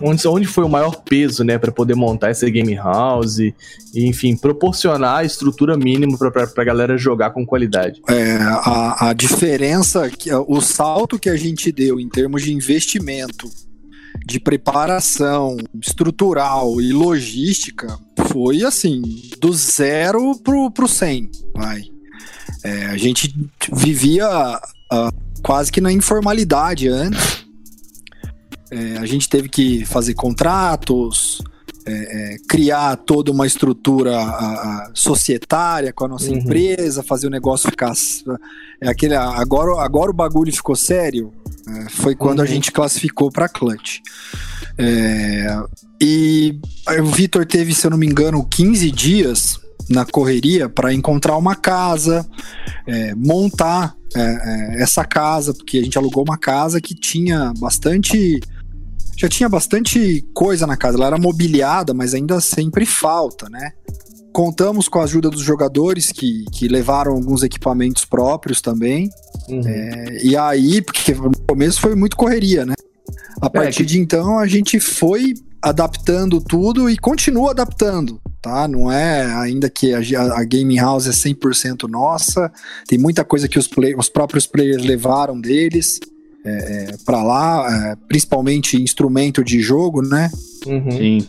Onde, 0.04 0.28
onde 0.28 0.46
foi 0.46 0.64
o 0.64 0.70
maior 0.70 0.96
peso, 1.04 1.44
né, 1.44 1.58
Pra 1.58 1.72
poder 1.72 1.96
montar 1.96 2.30
essa 2.30 2.48
game 2.48 2.76
house 2.76 3.40
e, 3.40 3.52
enfim, 3.96 4.36
proporcionar 4.38 5.18
a 5.18 5.24
estrutura 5.24 5.76
mínima 5.76 6.16
pra, 6.20 6.30
pra, 6.30 6.46
pra 6.46 6.64
galera 6.64 6.96
jogar 7.00 7.32
com 7.32 7.44
qualidade. 7.44 8.00
É, 8.08 8.36
a, 8.38 9.10
a 9.10 9.14
diferença, 9.14 10.08
que, 10.10 10.32
o 10.32 10.62
salto 10.62 11.18
que 11.18 11.30
a 11.30 11.36
gente 11.36 11.72
deu 11.72 12.00
em 12.00 12.08
termos 12.08 12.44
de 12.44 12.54
investimento 12.54 13.50
de 14.26 14.40
preparação 14.40 15.58
estrutural 15.82 16.82
e 16.82 16.92
logística 16.92 17.98
foi 18.32 18.64
assim, 18.64 19.02
do 19.40 19.54
zero 19.54 20.36
pro, 20.44 20.70
pro 20.72 20.88
100, 20.88 21.30
vai. 21.56 21.84
É, 22.64 22.86
a 22.88 22.98
gente 22.98 23.34
vivia 23.74 24.26
ah, 24.92 25.12
quase 25.42 25.72
que 25.72 25.82
na 25.82 25.92
informalidade 25.92 26.88
antes. 26.88 27.46
É, 28.70 28.98
a 28.98 29.06
gente 29.06 29.30
teve 29.30 29.48
que 29.48 29.86
fazer 29.86 30.14
contratos, 30.14 31.42
é, 31.86 32.34
é, 32.34 32.38
criar 32.50 32.98
toda 32.98 33.32
uma 33.32 33.48
estrutura 33.48 34.18
a, 34.18 34.88
a, 34.88 34.92
societária 34.94 35.94
com 35.94 36.04
a 36.04 36.08
nossa 36.10 36.30
Uhum. 36.30 36.38
empresa, 36.38 37.02
fazer 37.02 37.28
o 37.28 37.30
negócio 37.30 37.70
ficar. 37.70 37.94
É 38.82 38.90
aquele, 38.90 39.16
agora, 39.16 39.82
agora 39.82 40.12
o 40.12 40.14
bagulho 40.14 40.52
ficou 40.52 40.76
sério. 40.76 41.32
É, 41.68 41.90
foi 41.90 42.16
quando 42.16 42.40
a 42.40 42.44
Uhum. 42.44 42.48
gente 42.50 42.72
classificou 42.72 43.32
para 43.32 43.50
Clutch. 43.50 44.00
É, 44.78 45.48
e 46.02 46.60
o 47.00 47.06
Vitor 47.06 47.46
teve, 47.46 47.74
se 47.74 47.86
eu 47.86 47.92
não 47.92 47.98
me 47.98 48.06
engano, 48.06 48.46
15 48.46 48.92
dias 48.92 49.60
na 49.90 50.06
correria 50.06 50.68
para 50.70 50.94
encontrar 50.94 51.38
uma 51.38 51.56
casa, 51.56 52.28
é, 52.86 53.16
montar 53.16 53.96
é, 54.16 54.22
é, 54.22 54.82
essa 54.82 55.04
casa, 55.04 55.54
porque 55.54 55.78
a 55.78 55.84
gente 55.84 55.98
alugou 55.98 56.24
uma 56.24 56.38
casa 56.38 56.80
que 56.80 56.94
tinha 56.94 57.54
bastante. 57.60 58.40
Já 59.18 59.28
tinha 59.28 59.50
bastante 59.50 60.24
coisa 60.34 60.68
na 60.68 60.78
casa. 60.78 60.98
Ela 60.98 61.08
era 61.08 61.18
mobiliada, 61.18 61.94
mas 61.94 62.14
ainda 62.14 62.40
sempre 62.40 62.86
falta, 62.86 63.50
né? 63.50 63.72
Contamos 64.34 64.88
com 64.88 65.00
a 65.00 65.04
ajuda 65.04 65.30
dos 65.30 65.42
jogadores 65.42 66.12
que, 66.12 66.46
que 66.52 66.68
levaram 66.68 67.14
alguns 67.14 67.42
equipamentos 67.44 68.06
próprios 68.06 68.62
também. 68.62 69.10
Uhum. 69.50 69.62
É, 69.66 70.20
e 70.24 70.38
aí, 70.38 70.82
porque 70.82 71.14
no 71.14 71.32
começo 71.48 71.82
foi 71.82 71.96
muito 71.96 72.16
correria, 72.16 72.66
né? 72.66 72.74
A 73.42 73.50
partir 73.50 73.78
que- 73.84 73.86
de 73.86 74.00
então 74.00 74.38
a 74.38 74.46
gente 74.48 74.80
foi 74.80 75.34
adaptando 75.62 76.40
tudo 76.40 76.88
e 76.90 76.98
continua 76.98 77.52
adaptando, 77.52 78.20
tá? 78.42 78.68
Não 78.68 78.92
é 78.92 79.26
ainda 79.38 79.70
que 79.70 79.92
a, 79.94 80.00
a 80.38 80.44
Gaming 80.44 80.78
House 80.78 81.08
é 81.08 81.12
100% 81.12 81.90
nossa, 81.90 82.52
tem 82.88 82.98
muita 83.00 83.24
coisa 83.24 83.48
que 83.48 83.58
os, 83.58 83.68
play- 83.68 83.96
os 83.96 84.08
próprios 84.08 84.46
players 84.46 84.84
levaram 84.86 85.40
deles 85.42 86.00
é, 86.46 86.50
é, 86.92 86.96
para 87.06 87.24
lá, 87.24 87.68
é, 87.92 87.96
principalmente 88.08 88.80
instrumento 88.82 89.44
de 89.44 89.60
jogo, 89.62 90.02
né? 90.02 90.30
Uhum. 90.66 90.92
Sim. 90.92 91.28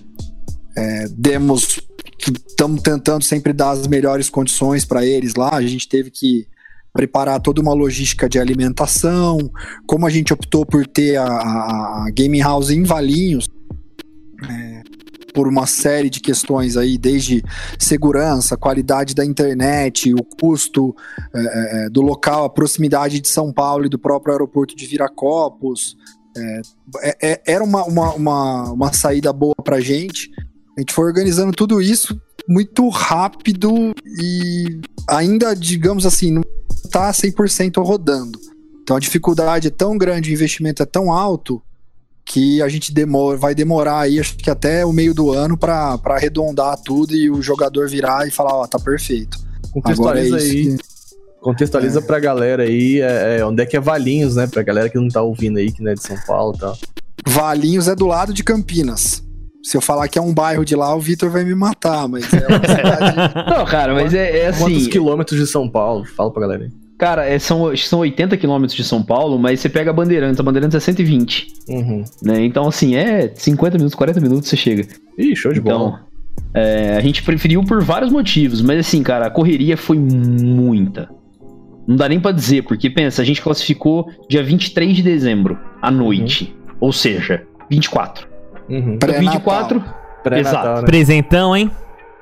Demos 1.11 1.81
estamos 2.19 2.83
tentando 2.83 3.23
sempre 3.23 3.53
dar 3.53 3.71
as 3.71 3.87
melhores 3.87 4.29
condições 4.29 4.85
para 4.85 5.07
eles 5.07 5.35
lá. 5.35 5.55
A 5.55 5.63
gente 5.63 5.89
teve 5.89 6.11
que 6.11 6.47
preparar 6.93 7.41
toda 7.41 7.61
uma 7.61 7.73
logística 7.73 8.29
de 8.29 8.39
alimentação. 8.39 9.39
Como 9.87 10.07
a 10.07 10.11
gente 10.11 10.33
optou 10.33 10.67
por 10.67 10.87
ter 10.87 11.17
a, 11.17 11.27
a, 11.27 12.07
Gaming 12.13 12.41
House 12.41 12.71
em 12.71 12.83
Valinhos, 12.83 13.49
é, 14.51 14.83
por 15.33 15.47
uma 15.47 15.67
série 15.67 16.11
de 16.11 16.19
questões 16.19 16.77
aí, 16.77 16.99
desde 16.99 17.45
segurança, 17.79 18.57
qualidade 18.57 19.15
da 19.15 19.25
internet, 19.25 20.13
o 20.13 20.25
custo 20.25 20.95
é, 21.33 21.85
é, 21.87 21.91
do 21.91 22.03
local, 22.03 22.45
a 22.45 22.51
proximidade 22.51 23.21
de 23.21 23.29
São 23.29 23.53
Paulo 23.53 23.87
e 23.87 23.89
do 23.89 23.99
próprio 23.99 24.33
aeroporto 24.33 24.75
de 24.75 24.87
Viracopos. 24.87 25.97
É, 26.37 26.61
é, 27.03 27.17
é, 27.23 27.43
era 27.47 27.63
uma, 27.63 27.85
uma, 27.85 28.15
uma, 28.15 28.73
uma 28.73 28.93
saída 28.93 29.33
boa 29.33 29.55
pra 29.63 29.81
gente. 29.81 30.31
A 30.79 30.81
gente 30.81 30.95
foi 30.95 31.07
organizando 31.07 31.51
tudo 31.51 31.83
isso 31.83 32.17
muito 32.49 32.89
rápido 32.89 33.93
e 34.07 34.81
ainda, 35.09 35.53
digamos 35.53 36.07
assim, 36.07 36.31
não 36.31 36.43
tá 36.89 37.11
100% 37.11 37.83
rodando. 37.85 38.39
Então 38.81 38.97
a 38.97 39.01
dificuldade 39.01 39.67
é 39.67 39.71
tão 39.71 39.99
grande, 39.99 40.31
o 40.31 40.33
investimento 40.33 40.81
é 40.81 40.87
tão 40.87 41.13
alto 41.13 41.61
que 42.25 42.63
a 42.63 42.69
gente 42.69 42.95
demora, 42.95 43.37
vai 43.37 43.57
demorar 43.57 44.03
aí, 44.03 44.21
acho 44.21 44.37
que 44.37 44.49
até 44.49 44.87
o 44.87 44.93
meio 44.93 45.13
do 45.13 45.33
ano 45.33 45.59
para 45.59 45.99
arredondar 46.11 46.79
tudo 46.81 47.13
e 47.13 47.29
o 47.29 47.43
jogador 47.43 47.89
virar 47.89 48.29
e 48.29 48.31
falar, 48.31 48.55
ó, 48.55 48.65
tá 48.69 48.79
perfeito. 48.79 49.37
É 49.65 49.69
Contextualiza 49.73 50.37
isso 50.39 50.47
aí. 50.47 50.77
que- 50.77 50.89
Contextualiza 51.41 52.01
pra 52.03 52.21
galera 52.21 52.63
aí 52.63 53.01
é, 53.01 53.39
é, 53.41 53.45
onde 53.45 53.63
é 53.63 53.67
que 53.67 53.77
é 53.77 53.81
Valinhos, 53.81 54.37
né? 54.37 54.47
Pra 54.47 54.63
galera 54.63 54.89
que 54.89 54.97
não 54.99 55.09
tá 55.09 55.23
ouvindo 55.23 55.59
aí, 55.59 55.73
que 55.73 55.83
não 55.83 55.91
é 55.91 55.95
de 55.95 56.03
São 56.05 56.17
Paulo 56.25 56.55
e 56.57 56.61
tal. 56.61 56.79
Valinhos 57.27 57.89
é 57.89 57.97
do 57.97 58.07
lado 58.07 58.33
de 58.33 58.45
Campinas. 58.45 59.25
Se 59.63 59.77
eu 59.77 59.81
falar 59.81 60.09
que 60.09 60.19
é 60.19 60.23
um 60.23 60.33
bairro 60.33 60.65
de 60.65 60.75
lá, 60.77 60.95
o 60.95 61.01
Vitor 61.01 61.31
vai 61.31 61.45
me 61.45 61.55
matar, 61.55 62.09
mas 62.09 62.33
é 62.33 62.47
uma 62.47 62.59
cidade. 62.61 63.17
Não, 63.51 63.65
cara, 63.67 63.93
mas 63.95 64.15
é, 64.15 64.47
é 64.47 64.53
Quantos 64.53 64.77
assim. 64.83 64.91
quilômetros 64.91 65.39
de 65.39 65.47
São 65.47 65.69
Paulo? 65.69 66.05
Fala 66.05 66.31
pra 66.33 66.43
galera 66.43 66.65
aí. 66.65 66.71
Cara, 66.97 67.27
é, 67.27 67.39
são, 67.39 67.69
acho 67.69 67.83
que 67.85 67.89
são 67.89 68.01
80 68.01 68.37
quilômetros 68.37 68.77
de 68.77 68.83
São 68.83 69.03
Paulo, 69.03 69.39
mas 69.39 69.61
você 69.61 69.69
pega 69.69 69.91
a 69.91 69.93
Bandeirantes, 69.93 70.41
a 70.41 70.43
Bandeirantes 70.43 70.75
é 70.77 70.81
120, 70.81 71.47
Uhum. 71.69 72.03
né? 72.23 72.45
Então, 72.45 72.67
assim, 72.67 72.97
é 72.97 73.31
50 73.35 73.77
minutos, 73.79 73.95
40 73.95 74.21
minutos 74.21 74.49
você 74.49 74.57
chega. 74.57 74.85
Ih, 75.17 75.35
show 75.37 75.53
de 75.53 75.61
Então, 75.61 75.79
bola. 75.79 76.01
é, 76.55 76.97
a 76.97 77.01
gente 77.01 77.23
preferiu 77.23 77.63
por 77.63 77.83
vários 77.85 78.11
motivos, 78.11 78.61
mas 78.63 78.81
assim, 78.81 79.03
cara, 79.03 79.27
a 79.27 79.31
correria 79.31 79.77
foi 79.77 79.97
muita. 79.99 81.09
Não 81.87 81.97
dá 81.97 82.09
nem 82.09 82.21
pra 82.21 82.33
dizer, 82.33 82.63
porque 82.65 82.91
pensa, 82.91 83.23
a 83.23 83.25
gente 83.25 83.41
classificou 83.43 84.09
dia 84.29 84.43
23 84.43 84.95
de 84.97 85.03
dezembro, 85.03 85.59
à 85.81 85.91
noite. 85.91 86.55
Ou 86.81 86.93
seja, 86.93 87.45
24. 87.71 88.28
Uhum. 88.69 88.99
Pré-natal. 88.99 89.33
24. 89.33 89.85
Pré-natal, 90.23 90.61
exato. 90.63 90.81
né? 90.83 90.87
Presentão, 90.87 91.57
hein? 91.57 91.71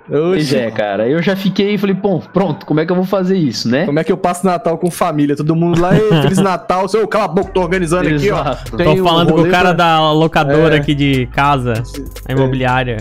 Pois 0.09 0.53
é, 0.55 0.71
cara. 0.71 1.09
Eu 1.09 1.21
já 1.21 1.35
fiquei 1.35 1.75
e 1.75 1.79
falei, 1.79 1.95
bom, 1.95 2.21
pronto, 2.33 2.65
como 2.65 2.79
é 2.79 2.87
que 2.87 2.93
eu 2.93 2.97
vou 2.97 3.05
fazer 3.05 3.37
isso, 3.37 3.69
né? 3.69 3.87
Como 3.87 3.99
é 3.99 4.05
que 4.05 4.13
eu 4.13 4.17
passo 4.17 4.47
Natal 4.47 4.79
com 4.79 4.89
família? 4.89 5.35
Todo 5.35 5.57
mundo 5.57 5.81
lá, 5.81 5.97
"Ei, 5.97 6.09
Feliz 6.23 6.39
Natal, 6.39 6.87
seu 6.89 7.09
cala 7.09 7.25
a 7.25 7.29
boca, 7.29 7.51
tô 7.51 7.61
organizando 7.61 8.09
aqui, 8.09 8.31
ó. 8.31 8.41
Exato. 8.41 8.77
Tem 8.77 8.87
Tô 8.87 8.93
um 9.03 9.05
falando 9.05 9.33
com 9.33 9.41
o 9.41 9.49
cara 9.51 9.75
pra- 9.75 9.99
da 9.99 10.13
locadora 10.13 10.77
É. 10.77 10.79
aqui 10.79 10.95
de 10.95 11.27
casa, 11.33 11.83
a 12.29 12.33
imobiliária. 12.33 12.99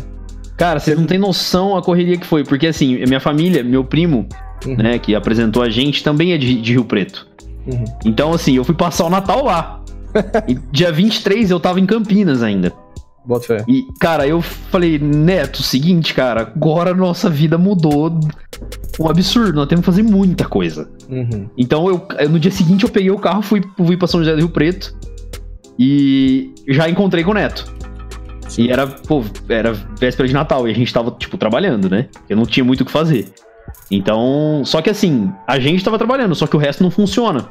Cara, 0.57 0.79
vocês 0.79 0.97
não 0.97 1.05
têm 1.05 1.19
noção 1.19 1.77
a 1.77 1.81
correria 1.83 2.17
que 2.17 2.25
foi, 2.25 2.43
porque 2.43 2.65
assim, 2.67 2.97
minha 3.05 3.19
família, 3.19 3.63
meu 3.63 3.83
primo, 3.83 4.25
Uhum. 4.65 4.75
né, 4.77 4.97
que 4.97 5.13
apresentou 5.13 5.61
a 5.61 5.69
gente, 5.69 6.03
também 6.03 6.31
é 6.33 6.37
de, 6.39 6.59
de 6.59 6.71
Rio 6.73 6.85
Preto. 6.85 7.27
Uhum. 7.67 7.83
Então, 8.03 8.33
assim, 8.33 8.55
eu 8.55 8.63
fui 8.63 8.73
passar 8.73 9.05
o 9.05 9.09
Natal 9.11 9.43
lá. 9.45 9.81
e 10.47 10.55
dia 10.71 10.91
23 10.91 11.51
eu 11.51 11.59
tava 11.59 11.79
em 11.79 11.85
Campinas 11.85 12.41
ainda. 12.41 12.71
Bota 13.25 13.47
fé. 13.47 13.63
E, 13.67 13.83
cara, 13.99 14.27
eu 14.27 14.41
falei, 14.41 14.99
Neto, 14.99 15.63
seguinte, 15.63 16.13
cara, 16.13 16.41
agora 16.41 16.91
a 16.91 16.93
nossa 16.93 17.29
vida 17.29 17.57
mudou 17.57 18.19
um 18.99 19.09
absurdo, 19.09 19.53
nós 19.53 19.67
temos 19.67 19.81
que 19.83 19.91
fazer 19.91 20.03
muita 20.03 20.45
coisa. 20.45 20.89
Uhum. 21.09 21.49
Então, 21.57 21.87
eu, 21.89 22.07
eu- 22.19 22.29
no 22.29 22.39
dia 22.39 22.51
seguinte 22.51 22.83
eu 22.83 22.89
peguei 22.89 23.11
o 23.11 23.17
carro, 23.17 23.41
fui, 23.41 23.61
fui 23.77 23.97
pra 23.97 24.07
São 24.07 24.19
José 24.19 24.31
do 24.33 24.37
Rio 24.39 24.49
Preto 24.49 24.93
e 25.77 26.53
já 26.67 26.89
encontrei 26.89 27.23
com 27.23 27.31
o 27.31 27.33
Neto. 27.33 27.73
E 28.57 28.69
era, 28.69 28.85
pô, 28.87 29.23
era 29.49 29.73
véspera 29.99 30.27
de 30.27 30.33
Natal 30.33 30.67
e 30.67 30.71
a 30.71 30.73
gente 30.73 30.93
tava, 30.93 31.11
tipo, 31.11 31.37
trabalhando, 31.37 31.89
né? 31.89 32.07
Eu 32.29 32.37
não 32.37 32.45
tinha 32.45 32.63
muito 32.63 32.81
o 32.81 32.85
que 32.85 32.91
fazer. 32.91 33.27
Então, 33.91 34.61
só 34.63 34.81
que 34.81 34.89
assim, 34.89 35.31
a 35.47 35.59
gente 35.59 35.83
tava 35.83 35.97
trabalhando, 35.97 36.33
só 36.35 36.47
que 36.47 36.55
o 36.55 36.59
resto 36.59 36.83
não 36.83 36.91
funciona. 36.91 37.49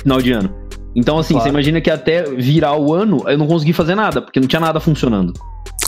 Final 0.00 0.20
de 0.20 0.32
ano. 0.32 0.52
Então, 0.94 1.18
assim, 1.18 1.34
Claro. 1.34 1.44
você 1.44 1.48
imagina 1.50 1.80
que 1.80 1.90
até 1.90 2.22
virar 2.22 2.76
o 2.76 2.92
ano 2.92 3.22
eu 3.26 3.38
não 3.38 3.46
consegui 3.46 3.72
fazer 3.72 3.94
nada, 3.94 4.20
porque 4.20 4.38
não 4.40 4.46
tinha 4.48 4.60
nada 4.60 4.78
funcionando. 4.80 5.32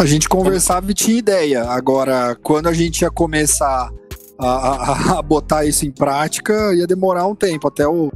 A 0.00 0.06
gente 0.06 0.28
conversava 0.28 0.90
e 0.90 0.94
tinha 0.94 1.18
ideia. 1.18 1.64
Agora, 1.64 2.36
quando 2.42 2.68
a 2.68 2.72
gente 2.72 3.02
ia 3.02 3.10
começar 3.10 3.90
a, 4.38 4.46
a- 4.46 5.18
a 5.18 5.22
botar 5.22 5.64
isso 5.64 5.86
em 5.86 5.90
prática, 5.90 6.74
ia 6.74 6.86
demorar 6.86 7.26
um 7.26 7.34
tempo 7.34 7.68
até 7.68 7.86
o 7.86 8.10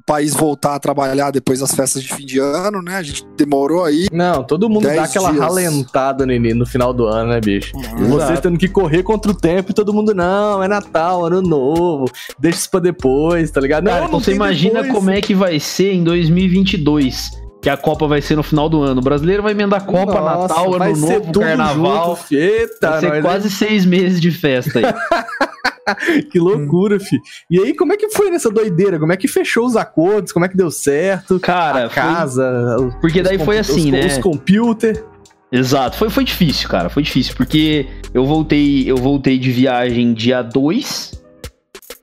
país 0.00 0.34
voltar 0.34 0.74
a 0.74 0.78
trabalhar 0.80 1.30
depois 1.30 1.60
das 1.60 1.74
festas 1.74 2.02
de 2.02 2.14
fim 2.14 2.24
de 2.24 2.38
ano, 2.38 2.82
né? 2.82 2.96
A 2.96 3.02
gente 3.02 3.24
demorou 3.36 3.84
aí. 3.84 4.06
Não, 4.12 4.42
todo 4.44 4.68
mundo 4.68 4.88
dá 4.88 5.04
aquela 5.04 5.30
dias. 5.30 5.42
ralentada 5.42 6.26
no, 6.26 6.54
no 6.54 6.66
final 6.66 6.92
do 6.92 7.06
ano, 7.06 7.30
né, 7.30 7.40
bicho? 7.40 7.76
Uhum. 7.76 8.08
Vocês 8.08 8.40
tendo 8.40 8.58
que 8.58 8.68
correr 8.68 9.02
contra 9.02 9.30
o 9.30 9.34
tempo 9.34 9.70
e 9.70 9.74
todo 9.74 9.92
mundo, 9.92 10.14
não, 10.14 10.62
é 10.62 10.68
Natal, 10.68 11.26
ano 11.26 11.42
novo, 11.42 12.06
deixa 12.38 12.58
isso 12.58 12.70
pra 12.70 12.80
depois, 12.80 13.50
tá 13.50 13.60
ligado? 13.60 13.84
Não, 13.84 13.90
Cara, 13.92 14.02
não 14.02 14.08
então 14.08 14.20
você 14.20 14.32
imagina 14.32 14.82
depois. 14.82 14.92
como 14.92 15.10
é 15.10 15.20
que 15.20 15.34
vai 15.34 15.58
ser 15.60 15.92
em 15.92 16.04
2022. 16.04 17.40
Que 17.62 17.68
a 17.68 17.76
Copa 17.76 18.06
vai 18.06 18.22
ser 18.22 18.36
no 18.36 18.42
final 18.42 18.70
do 18.70 18.82
ano. 18.82 19.02
O 19.02 19.04
brasileiro 19.04 19.42
vai 19.42 19.52
emendar 19.52 19.84
Copa, 19.84 20.18
Nossa, 20.18 20.54
Natal, 20.54 20.74
Ano 20.74 20.96
Novo, 20.96 21.40
Carnaval. 21.40 22.16
Junto. 22.16 22.34
Eita, 22.34 22.90
vai 22.90 23.00
ser 23.00 23.22
quase 23.22 23.50
seis 23.50 23.84
meses 23.84 24.18
de 24.18 24.30
festa 24.30 24.78
aí. 24.78 24.84
Que 26.30 26.38
loucura, 26.38 26.98
fi. 27.00 27.18
E 27.50 27.58
aí, 27.60 27.74
como 27.74 27.92
é 27.92 27.96
que 27.96 28.08
foi 28.10 28.30
nessa 28.30 28.50
doideira? 28.50 28.98
Como 28.98 29.12
é 29.12 29.16
que 29.16 29.26
fechou 29.28 29.66
os 29.66 29.76
acordos? 29.76 30.32
Como 30.32 30.44
é 30.44 30.48
que 30.48 30.56
deu 30.56 30.70
certo? 30.70 31.38
Cara, 31.40 31.86
a 31.86 31.90
foi- 31.90 32.02
casa, 32.02 32.76
os- 32.80 32.94
porque 32.96 33.22
daí 33.22 33.38
foi 33.38 33.58
assim, 33.58 33.86
os, 33.86 33.90
né? 33.92 34.06
Os 34.06 34.18
computer. 34.18 35.04
Exato, 35.52 35.96
foi, 35.96 36.08
foi 36.10 36.22
difícil, 36.24 36.68
cara. 36.68 36.88
Foi 36.88 37.02
difícil, 37.02 37.34
porque 37.36 37.86
eu 38.14 38.24
voltei, 38.24 38.88
eu 38.90 38.96
voltei 38.96 39.36
de 39.38 39.50
viagem 39.50 40.14
dia 40.14 40.42
2. 40.42 41.20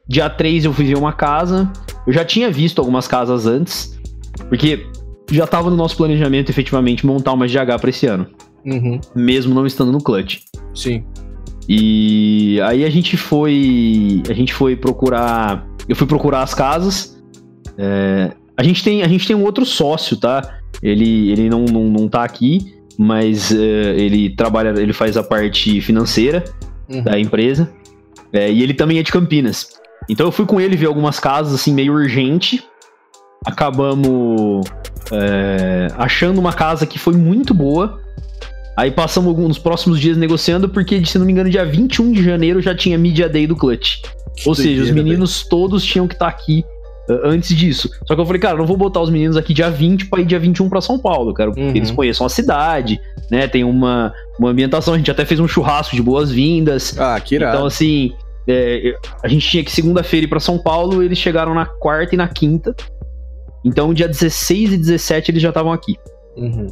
Dia 0.08 0.30
3 0.30 0.66
eu 0.66 0.74
fui 0.74 0.86
ver 0.86 0.98
uma 0.98 1.14
casa. 1.14 1.72
Eu 2.06 2.12
já 2.14 2.26
tinha 2.26 2.50
visto 2.52 2.80
algumas 2.80 3.08
casas 3.08 3.46
antes. 3.46 3.98
Porque 4.50 4.86
já 5.32 5.48
tava 5.48 5.70
no 5.70 5.76
nosso 5.76 5.96
planejamento 5.98 6.50
efetivamente 6.50 7.06
montar 7.06 7.34
uma 7.34 7.48
GH 7.48 7.80
pra 7.80 7.90
esse 7.90 8.06
ano. 8.06 8.28
Uhum, 8.66 9.00
Mesmo 9.16 9.54
não 9.54 9.66
estando 9.66 9.92
no 9.94 10.02
clutch. 10.04 10.40
sim. 10.76 11.04
E 11.68 12.59
aí 12.61 12.86
a 12.86 12.89
gente 12.89 13.18
foi. 13.18 14.24
A 14.30 14.34
gente 14.34 14.53
foi 14.53 14.76
procurar. 14.76 15.68
Eu 15.88 15.95
fui 15.95 16.07
procurar 16.07 16.43
as 16.43 16.53
casas. 16.53 17.22
É, 17.78 18.32
a, 18.55 18.63
gente 18.63 18.84
tem, 18.84 19.03
a 19.03 19.07
gente 19.07 19.28
tem 19.28 19.36
um 19.36 19.43
outro 19.43 19.65
sócio, 19.65 20.18
tá? 20.18 20.59
Ele, 20.82 21.32
ele 21.32 21.49
não, 21.49 21.65
não, 21.65 21.84
não 21.86 22.07
tá 22.07 22.24
aqui, 22.24 22.74
mas 22.97 23.51
eh, 23.51 23.95
ele 23.97 24.30
trabalha, 24.36 24.70
ele 24.80 24.93
faz 24.93 25.18
a 25.18 25.24
parte 25.24 25.82
financeira 25.82 26.43
Uhum. 26.89 27.03
da 27.03 27.20
empresa. 27.20 27.70
É, 28.32 28.51
e 28.51 28.63
ele 28.63 28.74
também 28.74 28.97
é 28.99 29.03
de 29.03 29.11
Campinas. 29.11 29.70
Então 30.09 30.26
eu 30.26 30.32
fui 30.32 30.45
com 30.45 30.59
ele 30.59 30.76
ver 30.76 30.86
algumas 30.88 31.20
casas, 31.20 31.53
assim, 31.53 31.74
meio 31.74 31.93
urgente. 31.93 32.63
Acabamos 33.45 34.65
é, 35.11 35.88
achando 35.97 36.39
uma 36.39 36.53
casa 36.53 36.86
que 36.86 36.97
foi 36.97 37.15
muito 37.15 37.53
boa. 37.53 37.99
Aí 38.78 38.92
passamos 38.92 39.28
alguns 39.30 39.58
próximos 39.58 40.00
dias 40.00 40.16
negociando, 40.16 40.70
porque, 40.70 41.04
se 41.04 41.18
não 41.18 41.26
me 41.26 41.32
engano, 41.32 41.50
dia 41.50 41.66
21 41.66 42.12
de 42.12 42.24
janeiro 42.24 42.62
já 42.62 42.76
tinha 42.76 42.96
Media 42.98 43.28
Day 43.28 43.48
do 43.48 43.56
Clutch. 43.56 44.04
Ou 44.46 44.54
seja, 44.54 44.84
os 44.84 44.92
meninos 44.92 45.44
todos 45.48 45.84
tinham 45.84 46.08
que 46.08 46.14
estar 46.14 46.28
aqui 46.28 46.64
uh, 47.10 47.22
antes 47.26 47.56
disso. 47.56 47.90
Só 48.06 48.14
que 48.14 48.22
eu 48.22 48.26
falei, 48.26 48.40
cara, 48.40 48.56
não 48.56 48.68
vou 48.68 48.78
botar 48.78 49.02
os 49.02 49.10
meninos 49.10 49.36
aqui 49.36 49.52
dia 49.52 49.72
20 49.72 50.06
pra 50.06 50.22
ir 50.22 50.26
dia 50.26 50.38
21 50.40 50.70
pra 50.70 50.80
São 50.80 51.00
Paulo. 51.00 51.34
Quero 51.34 51.54
Uhum. 51.58 51.72
que 51.74 51.80
eles 51.80 51.90
conheçam 51.90 52.28
a 52.28 52.30
cidade, 52.30 53.02
né? 53.32 53.48
Tem 53.48 53.64
uma, 53.64 54.14
uma 54.38 54.52
ambientação. 54.52 54.94
A 54.94 54.98
gente 54.98 55.10
até 55.10 55.26
fez 55.26 55.40
um 55.40 55.48
churrasco 55.48 55.96
de 55.96 56.02
boas-vindas. 56.04 56.96
Ah, 57.00 57.20
que 57.20 57.34
irado. 57.34 57.56
Então, 57.58 57.66
assim, 57.66 58.14
é, 58.48 58.94
a 59.24 59.28
gente 59.28 59.50
tinha 59.50 59.64
que 59.64 59.72
segunda-feira 59.72 60.26
ir 60.28 60.30
pra 60.30 60.40
São 60.40 60.60
Paulo, 60.60 61.02
eles 61.02 61.18
chegaram 61.18 61.56
na 61.56 61.66
quarta 61.66 62.14
e 62.14 62.18
na 62.18 62.28
quinta. 62.28 62.76
Então, 63.66 63.92
dia 63.92 64.08
16 64.08 64.74
e 64.74 64.78
17 64.78 65.32
eles 65.32 65.42
já 65.42 65.50
estavam 65.50 65.74
aqui, 65.74 65.96
Uhum. 66.38 66.68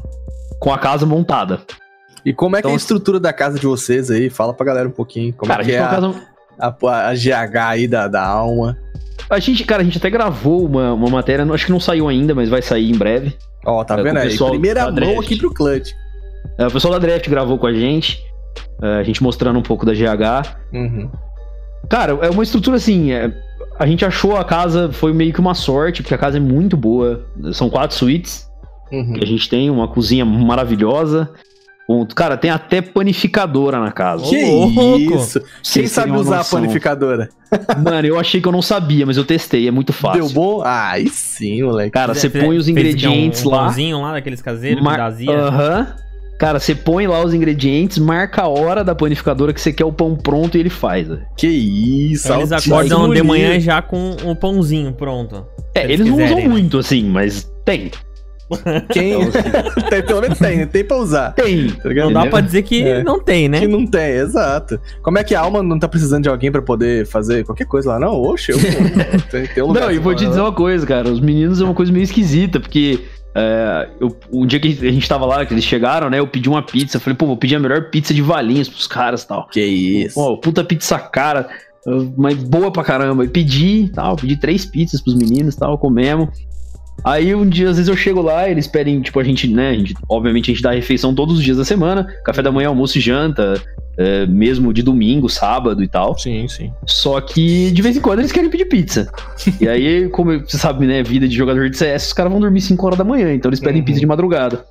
com 0.60 0.72
a 0.72 0.78
casa 0.78 1.04
montada. 1.04 1.60
E 2.26 2.34
como 2.34 2.56
é 2.56 2.62
que 2.62 2.68
é 2.68 2.70
Então, 2.70 2.74
a 2.74 2.78
estrutura 2.78 3.20
da 3.20 3.32
casa 3.32 3.60
de 3.60 3.68
vocês 3.68 4.10
aí? 4.10 4.30
Fala 4.30 4.54
pra 4.54 4.66
galera 4.66 4.88
um 4.88 4.92
pouquinho. 4.92 5.32
Como 5.34 5.50
cara, 5.50 5.62
é 5.62 5.64
a 5.64 5.68
que 5.68 5.76
é 5.76 5.80
a, 5.80 5.88
casa. 5.88 6.16
a, 6.60 7.10
a 7.10 7.14
GH 7.14 7.56
aí 7.70 7.88
da, 7.88 8.08
da 8.08 8.26
alma? 8.26 8.78
A 9.30 9.40
gente, 9.40 9.64
cara, 9.64 9.82
a 9.82 9.86
gente 9.86 9.98
até 9.98 10.10
gravou 10.10 10.66
uma, 10.66 10.94
uma 10.94 11.10
matéria, 11.10 11.46
acho 11.54 11.66
que 11.66 11.72
não 11.72 11.80
saiu 11.80 12.08
ainda, 12.08 12.34
mas 12.36 12.50
vai 12.50 12.62
sair 12.62 12.90
em 12.92 12.98
breve. 12.98 13.36
Ó, 13.66 13.84
tá 13.84 13.98
É, 14.00 14.04
vendo 14.04 14.18
aí? 14.18 14.38
Primeira 14.38 14.92
mão 14.92 15.20
aqui 15.20 15.36
pro 15.38 15.54
clutch. 15.54 15.92
É, 16.58 16.68
o 16.68 16.72
pessoal 16.72 16.94
da 16.94 17.00
Draft 17.00 17.28
gravou 17.30 17.58
com 17.58 17.68
a 17.68 17.74
gente, 17.74 18.20
é, 18.82 19.00
a 19.00 19.04
gente 19.04 19.22
mostrando 19.24 19.58
um 19.58 19.64
pouco 19.64 19.86
da 19.86 19.94
GH. 19.94 20.56
Uhum. 20.74 21.10
Cara, 21.90 22.14
é 22.22 22.30
uma 22.30 22.44
estrutura 22.44 22.78
assim. 22.78 23.12
é, 23.12 23.32
a 23.80 23.86
gente 23.86 24.06
achou 24.06 24.38
a 24.38 24.44
casa, 24.44 24.92
foi 24.92 25.14
meio 25.14 25.34
que 25.34 25.40
uma 25.40 25.54
sorte, 25.54 26.02
porque 26.02 26.14
a 26.14 26.18
casa 26.18 26.38
é 26.38 26.40
muito 26.40 26.78
boa. 26.78 27.26
São 27.54 27.70
quatro 27.70 27.96
suítes 27.96 28.48
Uhum. 28.92 29.14
que 29.14 29.24
a 29.24 29.28
gente 29.28 29.50
tem, 29.50 29.70
uma 29.72 29.88
cozinha 29.88 30.24
maravilhosa. 30.24 31.30
Um- 31.88 32.06
cara, 32.06 32.36
tem 32.36 32.50
até 32.50 32.82
panificadora 32.82 33.80
na 33.80 33.92
casa. 33.92 34.26
Que 34.26 34.44
louco. 34.44 35.16
isso? 35.16 35.42
Quem 35.64 35.86
sabe 35.86 36.12
usar 36.12 36.42
a 36.42 36.44
panificadora? 36.44 37.30
Mano, 37.84 38.08
eu 38.08 38.20
achei 38.20 38.42
que 38.42 38.48
eu 38.48 38.52
não 38.52 38.62
sabia, 38.62 39.06
mas 39.06 39.18
eu 39.18 39.24
testei, 39.24 39.68
é 39.68 39.72
muito 39.72 39.94
fácil. 39.94 40.24
Deu 40.26 40.30
bom? 40.32 40.62
Ah, 40.64 40.92
aí 40.92 41.08
sim, 41.08 41.62
moleque. 41.64 41.92
Cara, 41.92 42.14
você 42.16 42.30
põe 42.30 42.58
os 42.58 42.68
ingredientes 42.68 43.46
um, 43.46 43.50
um 43.50 43.52
lá. 43.52 43.64
pãozinho 43.66 44.02
lá, 44.02 44.14
daqueles 44.14 44.42
caseiros, 44.42 44.84
mar-. 44.84 45.00
Aham. 45.00 45.96
Cara, 46.40 46.60
você 46.60 46.76
põe 46.76 47.08
lá 47.08 47.24
os 47.24 47.34
ingredientes, 47.34 47.98
marca 47.98 48.42
a 48.42 48.48
hora 48.50 48.84
da 48.84 48.94
panificadora 48.94 49.54
que 49.54 49.62
você 49.62 49.72
quer 49.72 49.86
o 49.86 49.92
pão 49.92 50.16
pronto 50.18 50.58
e 50.58 50.60
ele 50.60 50.70
faz. 50.70 51.08
Que 51.38 51.48
isso, 51.48 52.28
Então 52.28 52.40
eles 52.40 52.52
acordam 52.52 53.14
de 53.14 53.24
manhã 53.24 53.58
já 53.60 53.82
com 53.82 54.18
o 54.24 54.36
pãozinho 54.36 54.92
pronto. 54.92 55.46
É, 55.74 55.86
eles, 55.86 56.02
eles 56.02 56.08
não 56.08 56.24
usam 56.26 56.38
né? 56.38 56.48
muito 56.48 56.78
assim, 56.78 57.06
mas 57.06 57.50
tem. 57.64 57.90
Quem... 58.92 59.14
Então, 59.14 59.22
assim, 59.22 59.82
tem, 59.90 60.04
pelo 60.04 60.22
menos 60.22 60.38
tem, 60.38 60.68
tem 60.68 60.84
pra 60.84 60.98
usar. 60.98 61.32
tem. 61.32 61.68
Tá? 61.70 61.90
Não 61.90 61.94
dá 61.94 62.20
Entendeu? 62.22 62.30
pra 62.30 62.42
dizer 62.42 62.62
que 62.62 62.84
É. 62.84 63.04
não 63.04 63.20
tem, 63.20 63.50
né? 63.50 63.60
Que 63.62 63.68
não 63.68 63.86
tem, 63.88 64.12
exato. 64.18 64.80
Como 65.02 65.18
é 65.18 65.24
que 65.24 65.34
a 65.34 65.42
alma 65.42 65.64
não 65.64 65.80
tá 65.80 65.88
precisando 65.88 66.24
de 66.24 66.30
alguém 66.30 66.52
pra 66.52 66.62
poder 66.62 67.06
fazer 67.08 67.44
qualquer 67.44 67.66
coisa 67.66 67.90
lá? 67.92 68.00
Não, 68.00 68.22
oxe, 68.22 68.52
eu 68.52 68.58
tem, 69.32 69.48
tem 69.48 69.64
um 69.64 69.68
lugar 69.68 69.84
Não, 69.86 69.92
e 69.92 69.98
vou 69.98 70.14
te 70.14 70.26
dizer 70.26 70.42
uma 70.42 70.52
coisa, 70.54 70.86
cara. 70.86 71.10
Os 71.10 71.20
meninos 71.20 71.60
é 71.60 71.64
uma 71.64 71.74
coisa 71.74 71.92
meio 71.92 72.04
esquisita, 72.04 72.60
porque 72.60 73.00
é, 73.34 73.90
eu, 74.00 74.16
um 74.32 74.46
dia 74.46 74.60
que 74.60 74.68
a 74.88 74.92
gente 74.92 75.10
tava 75.10 75.26
lá, 75.26 75.46
que 75.46 75.54
eles 75.54 75.64
chegaram, 75.64 76.10
né? 76.10 76.20
Eu 76.20 76.28
pedi 76.28 76.48
uma 76.48 76.62
pizza. 76.62 77.00
Falei, 77.00 77.18
pô, 77.18 77.26
vou 77.26 77.38
pedir 77.38 77.56
a 77.56 77.60
melhor 77.60 77.90
pizza 77.90 78.14
de 78.14 78.22
Valinhos 78.22 78.70
pros 78.70 78.88
caras 78.88 79.24
e 79.24 79.28
tal. 79.28 79.48
Que 79.50 79.62
isso. 79.62 80.16
Pô, 80.16 80.38
puta 80.38 80.64
pizza 80.64 80.98
cara, 81.00 81.48
mas 82.16 82.36
boa 82.36 82.72
pra 82.72 82.84
caramba. 82.84 83.26
E 83.26 83.28
pedi 83.28 83.90
tal, 83.94 84.16
pedi 84.16 84.38
três 84.38 84.66
pizzas 84.66 85.02
pros 85.02 85.16
meninos 85.16 85.56
e 85.56 85.58
tal, 85.58 85.78
comemos. 85.78 86.30
Aí 87.04 87.36
um 87.36 87.48
dia, 87.48 87.70
às 87.70 87.78
vezes 87.78 87.88
eu 87.88 87.96
chego 87.96 88.22
lá, 88.22 88.50
eles 88.50 88.66
pedem, 88.68 89.00
tipo, 89.02 89.20
a 89.20 89.24
gente, 89.24 89.48
né? 89.48 89.70
A 89.70 89.74
gente, 89.74 89.94
obviamente 90.10 90.50
a 90.50 90.54
gente 90.54 90.64
dá 90.64 90.72
refeição 90.72 91.14
todos 91.14 91.38
os 91.38 91.44
dias 91.44 91.58
da 91.58 91.66
semana, 91.66 92.08
café 92.24 92.42
da 92.42 92.52
manhã, 92.52 92.70
almoço 92.70 92.98
e 92.98 93.02
janta, 93.02 93.62
é, 93.98 94.26
mesmo 94.26 94.74
de 94.74 94.82
domingo, 94.82 95.30
sábado 95.30 95.84
e 95.84 95.88
tal. 95.88 96.18
Sim, 96.18 96.48
sim. 96.48 96.72
Só 96.86 97.22
que 97.22 97.70
de 97.72 97.82
vez 97.82 97.96
em 97.96 98.02
quando 98.02 98.20
eles 98.20 98.32
querem 98.32 98.50
pedir 98.50 98.66
pizza. 98.66 99.08
e 99.62 99.68
aí, 99.68 100.10
como 100.10 100.40
você 100.40 100.58
sabe, 100.58 100.88
né, 100.88 101.04
vida 101.04 101.28
de 101.28 101.36
jogador 101.36 101.70
de 101.70 101.78
CS, 101.78 102.08
os 102.08 102.14
caras 102.14 102.32
vão 102.32 102.42
dormir 102.42 102.62
5 102.62 102.84
horas 102.86 102.98
da 102.98 103.04
manhã, 103.04 103.34
então 103.34 103.50
eles 103.50 103.60
pedem 103.60 103.82
Uhum. 103.82 103.86
pizza 103.86 104.00
de 104.00 104.08
madrugada. 104.08 104.66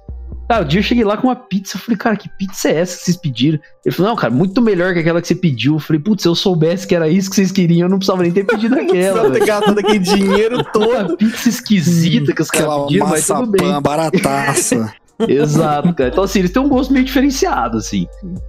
Cara, 0.49 0.63
o 0.63 0.65
dia 0.65 0.81
eu 0.81 0.85
cheguei 0.85 1.05
lá 1.05 1.17
com 1.17 1.29
uma 1.29 1.37
pizza, 1.37 1.77
eu 1.77 1.81
falei, 1.81 1.97
cara, 1.97 2.17
que 2.17 2.29
pizza 2.29 2.69
é 2.69 2.77
essa 2.81 2.99
que 2.99 3.05
vocês 3.05 3.17
pediram? 3.17 3.59
Ele 3.85 3.95
falou, 3.95 4.11
não, 4.11 4.17
cara, 4.17 4.33
muito 4.33 4.61
melhor 4.61 4.93
que 4.93 5.01
aquela 5.01 5.21
que 5.21 5.29
você 5.29 5.35
pediu. 5.35 5.75
Eu 5.75 5.79
falei, 5.81 6.01
putz, 6.01 6.23
se 6.23 6.29
eu 6.29 6.35
soubesse 6.35 6.87
que 6.87 6.95
era 6.95 7.09
isso 7.09 7.31
que 7.31 7.37
vocês 7.37 7.51
queriam, 7.51 7.87
eu 7.87 7.91
não 7.91 7.99
precisava 7.99 8.23
nem 8.23 8.33
ter 8.33 8.45
pedido 8.45 8.75
aquela. 8.79 9.21
Precisava 9.21 9.31
ter 9.31 9.47
gastado 9.47 9.79
aquele 9.79 9.99
dinheiro 9.99 10.63
todo. 10.73 11.09
Uma 11.09 11.17
pizza 11.17 11.49
esquisita 11.49 12.33
que 12.35 12.43
os 12.43 12.51
caras 12.51 12.83
pediram, 12.85 13.09
mas 13.09 13.27
tudo 13.27 13.47
bem. 13.47 13.81
barataça. 13.81 14.93
Exato, 15.29 15.95
cara. 15.95 16.11
Então, 16.11 16.25
assim, 16.25 16.41
eles 16.41 16.51
têm 16.51 16.61
um 16.61 16.69
gosto 16.69 16.93
meio 16.93 17.05
diferenciado, 17.05 17.79
assim. 17.79 18.07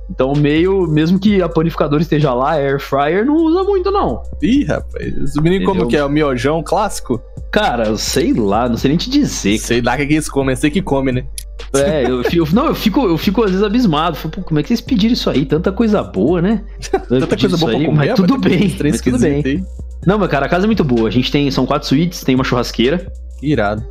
Então, 0.10 0.34
meio, 0.34 0.88
mesmo 0.88 1.20
que 1.20 1.42
a 1.42 1.48
panificadora 1.48 2.02
esteja 2.02 2.34
lá, 2.34 2.54
a 2.54 2.56
air 2.56 2.80
fryer 2.80 3.26
não 3.26 3.36
usa 3.36 3.64
muito, 3.64 3.92
não. 3.92 4.24
Ih, 4.42 4.64
rapaz. 4.64 5.36
O 5.38 5.42
menino 5.42 5.66
como 5.66 5.88
que 5.88 5.96
é? 5.96 6.04
O 6.04 6.10
miojão 6.10 6.64
clássico? 6.64 7.22
Cara, 7.52 7.88
eu 7.88 7.98
sei 7.98 8.34
lá, 8.34 8.68
não 8.68 8.78
sei 8.78 8.90
nem 8.90 8.98
te 8.98 9.10
dizer. 9.10 9.58
Sei 9.58 9.82
lá 9.82 9.94
o 9.94 9.98
que 9.98 10.06
que 10.08 10.14
eles 10.14 10.30
comem, 10.30 10.56
sei 10.56 10.70
que 10.70 10.82
come, 10.82 11.12
né? 11.12 11.26
É, 11.74 12.04
eu 12.10 12.24
fico, 12.24 12.48
não, 12.54 12.68
eu 12.68 12.76
fico, 12.76 13.02
eu 13.02 13.18
fico 13.18 13.44
às 13.44 13.52
vezes 13.52 13.66
abismado. 13.66 14.18
Falo, 14.18 14.34
Pô, 14.34 14.42
como 14.42 14.60
é 14.60 14.64
que 14.64 14.68
vocês 14.70 14.82
pediram 14.82 15.14
isso 15.14 15.30
aí? 15.30 15.46
Tanta 15.46 15.72
coisa 15.72 16.04
boa, 16.04 16.42
né? 16.42 16.64
Tanta 17.08 17.38
coisa 17.38 17.58
boa 17.58 17.72
pra 17.72 17.86
comer, 17.86 17.92
mas 17.96 18.14
tudo 18.14 18.38
bem, 18.38 18.76
mas 18.84 19.02
tudo 19.02 19.20
bem. 19.20 19.42
aí. 19.46 19.64
Não, 20.06 20.20
mas 20.20 20.30
cara, 20.30 20.46
a 20.46 20.50
casa 20.50 20.66
é 20.66 20.68
muito 20.68 20.84
boa. 20.84 21.08
A 21.08 21.12
gente 21.12 21.32
tem, 21.32 21.50
são 21.50 21.66
quatro 21.66 21.88
suítes, 21.88 22.24
tem 22.24 22.36
uma 22.36 22.44
churrasqueira, 22.44 23.12
Irado. 23.42 23.84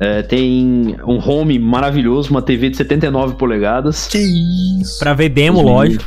é, 0.00 0.22
tem 0.22 0.96
um 1.06 1.18
home 1.18 1.58
maravilhoso, 1.58 2.30
uma 2.30 2.42
TV 2.42 2.70
de 2.70 2.78
79 2.78 3.34
polegadas. 3.36 4.06
Que 4.08 4.18
isso. 4.18 4.98
Pra 4.98 5.14
ver 5.14 5.28
demo, 5.28 5.60
lógico. 5.62 6.04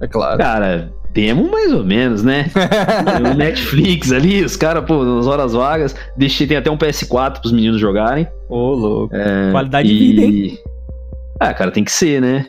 É 0.00 0.06
claro. 0.06 0.38
Cara, 0.38 0.92
demo 1.12 1.50
mais 1.50 1.72
ou 1.72 1.84
menos, 1.84 2.22
né? 2.22 2.46
O 3.32 3.34
Netflix 3.36 4.10
ali, 4.12 4.44
os 4.44 4.56
caras, 4.56 4.84
pô, 4.84 5.04
nas 5.04 5.26
horas 5.26 5.52
vagas. 5.52 5.94
Deixei, 6.16 6.46
tem 6.46 6.56
até 6.56 6.70
um 6.70 6.76
PS4 6.76 7.40
pros 7.40 7.52
meninos 7.52 7.80
jogarem. 7.80 8.26
Ô, 8.48 8.72
louco. 8.74 9.14
Qualidade 9.50 9.88
de 9.88 9.94
E- 9.94 9.98
vida, 10.08 10.22
hein? 10.22 10.58
Ah, 11.40 11.52
cara, 11.52 11.70
tem 11.70 11.84
que 11.84 11.92
ser, 11.92 12.20
né? 12.20 12.46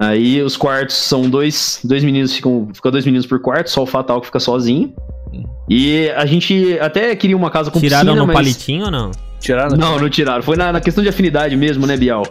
Aí 0.00 0.42
os 0.42 0.56
quartos 0.56 0.96
são 0.96 1.28
dois, 1.28 1.78
dois 1.84 2.02
meninos, 2.02 2.34
ficam, 2.34 2.68
fica 2.74 2.90
dois 2.90 3.04
meninos 3.04 3.26
por 3.26 3.40
quarto, 3.40 3.70
só 3.70 3.82
o 3.82 3.86
Fatal 3.86 4.20
que 4.20 4.26
fica 4.26 4.40
sozinho. 4.40 4.92
E 5.68 6.10
a 6.10 6.26
gente 6.26 6.78
até 6.80 7.14
queria 7.16 7.36
uma 7.36 7.50
casa 7.50 7.70
com 7.70 7.78
Tiraram 7.80 8.04
piscina, 8.06 8.20
no 8.20 8.26
mas... 8.26 8.34
palitinho 8.34 8.84
ou 8.86 8.90
não? 8.90 9.10
Tiraram. 9.40 9.76
Não, 9.76 9.98
não 9.98 10.08
tiraram. 10.08 10.42
Foi 10.42 10.56
na, 10.56 10.72
na 10.72 10.80
questão 10.80 11.02
de 11.02 11.08
afinidade 11.10 11.56
mesmo, 11.56 11.86
né, 11.86 11.96
Bial? 11.96 12.24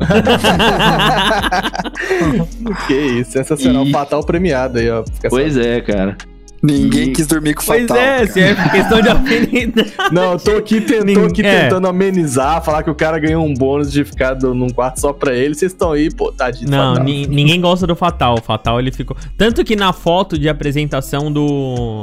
Que 2.86 2.94
isso, 2.94 3.32
sensacional. 3.32 3.84
E- 3.86 3.92
Fatal 3.92 4.24
premiado 4.24 4.78
aí, 4.78 4.90
ó. 4.90 5.04
Pois 5.28 5.56
é, 5.56 5.80
cara. 5.80 6.16
Ninguém 6.62 7.08
E- 7.08 7.12
quis 7.12 7.26
dormir 7.26 7.54
com 7.54 7.62
o 7.62 7.66
Pois 7.66 7.82
Fatal. 7.86 7.96
é, 7.96 8.16
cara. 8.18 8.26
se 8.26 8.40
é 8.40 8.54
questão 8.70 9.00
de 9.00 9.08
afinidade. 9.08 9.90
só- 9.96 10.10
Não, 10.12 10.32
eu 10.32 10.38
tô 10.38 10.50
aqui, 10.56 10.80
ten- 10.82 11.14
tô 11.14 11.24
aqui 11.24 11.40
É. 11.42 11.62
tentando 11.62 11.88
amenizar, 11.88 12.62
falar 12.62 12.82
que 12.82 12.90
o 12.90 12.94
cara 12.94 13.18
ganhou 13.18 13.44
um 13.46 13.54
bônus 13.54 13.90
de 13.90 14.04
ficar 14.04 14.34
do- 14.34 14.54
num 14.54 14.68
quarto 14.68 15.00
só 15.00 15.10
pra 15.12 15.34
ele. 15.34 15.54
Vocês 15.54 15.72
estão 15.72 15.92
aí, 15.92 16.10
pô, 16.14 16.30
tadinho. 16.30 16.70
Não, 16.70 16.96
ninguém 16.96 17.58
gosta 17.60 17.86
do 17.86 17.96
Fatal. 17.96 18.34
O 18.34 18.42
Fatal 18.42 18.78
ele 18.78 18.92
ficou. 18.92 19.16
Tanto 19.38 19.64
que 19.64 19.74
na 19.74 19.92
foto 19.94 20.38
de 20.38 20.48
apresentação 20.50 21.32
do. 21.32 22.02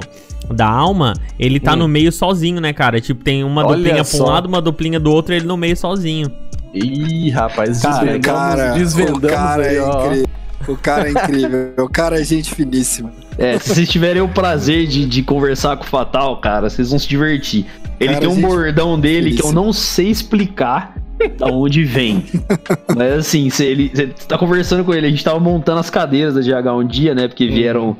Da 0.51 0.67
alma, 0.67 1.13
ele 1.37 1.59
tá 1.59 1.73
Hum. 1.73 1.77
no 1.77 1.87
meio 1.87 2.11
sozinho, 2.11 2.59
né, 2.61 2.71
cara? 2.73 2.99
Tipo, 3.01 3.23
tem 3.23 3.43
uma 3.43 3.63
Olha 3.65 3.75
duplinha 3.77 3.95
pra 4.03 4.03
um 4.03 4.17
só. 4.17 4.25
lado, 4.25 4.47
uma 4.47 4.61
duplinha 4.61 4.99
do 4.99 5.11
outro, 5.11 5.33
ele 5.35 5.45
no 5.45 5.57
meio 5.57 5.75
sozinho. 5.75 6.31
Ih, 6.77 7.29
rapaz, 7.29 7.81
Cara, 7.81 8.19
cara, 8.19 8.71
desvendamos 8.71 9.23
o 9.23 9.27
cara 9.27 9.63
aí, 9.63 9.75
é 9.77 9.81
ó. 9.81 10.05
incrível. 10.05 10.27
O 10.67 10.75
cara 10.75 11.07
é 11.07 11.11
incrível. 11.11 11.73
o 11.85 11.89
cara 11.89 12.19
é 12.19 12.23
gente 12.23 12.53
finíssima. 12.53 13.11
É, 13.37 13.57
se 13.59 13.69
vocês 13.69 13.87
tiverem 13.89 14.21
o 14.21 14.27
prazer 14.27 14.87
de, 14.87 15.05
de 15.05 15.21
conversar 15.21 15.77
com 15.77 15.83
o 15.83 15.87
Fatal, 15.87 16.39
cara, 16.41 16.69
vocês 16.69 16.89
vão 16.89 16.99
se 16.99 17.07
divertir. 17.07 17.65
Ele 17.99 18.13
Cara, 18.13 18.19
tem 18.21 18.29
um 18.29 18.41
bordão 18.41 18.99
dele 18.99 19.35
que 19.35 19.43
eu 19.43 19.51
não 19.51 19.71
sei 19.71 20.09
explicar 20.09 20.95
da 21.37 21.47
onde 21.47 21.83
vem. 21.83 22.25
Mas 22.95 23.13
assim, 23.13 23.49
cê, 23.49 23.65
ele, 23.65 23.91
cê 23.93 24.07
tá 24.27 24.37
conversando 24.37 24.83
com 24.83 24.93
ele, 24.93 25.07
a 25.07 25.09
gente 25.09 25.23
tava 25.23 25.39
montando 25.39 25.79
as 25.79 25.89
cadeiras 25.89 26.35
da 26.35 26.41
GH 26.41 26.67
um 26.73 26.85
dia, 26.85 27.15
né? 27.15 27.27
Porque 27.27 27.47
vieram. 27.47 27.97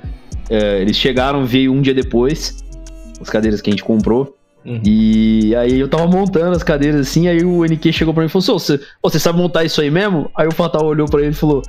é, 0.49 0.81
eles 0.81 0.97
chegaram, 0.97 1.45
veio 1.45 1.73
um 1.73 1.81
dia 1.81 1.93
depois. 1.93 2.63
As 3.19 3.29
cadeiras 3.29 3.61
que 3.61 3.69
a 3.69 3.73
gente 3.73 3.83
comprou. 3.83 4.36
Uhum. 4.67 4.81
E 4.83 5.55
aí 5.55 5.79
eu 5.79 5.87
tava 5.87 6.05
montando 6.07 6.53
as 6.53 6.61
cadeiras 6.61 7.07
assim, 7.07 7.29
aí 7.29 7.41
o 7.41 7.63
NQ 7.63 7.93
chegou 7.93 8.13
pra 8.13 8.21
mim 8.21 8.27
e 8.27 8.29
falou: 8.29 8.55
"Ô, 8.55 8.59
você 8.59 8.79
você 9.01 9.17
sabe 9.17 9.37
montar 9.37 9.63
isso 9.63 9.79
aí 9.79 9.89
mesmo? 9.89 10.29
Aí 10.35 10.45
o 10.45 10.51
Fatal 10.51 10.85
olhou 10.85 11.07
pra 11.07 11.21
ele 11.21 11.29
e 11.29 11.33
falou: 11.33 11.61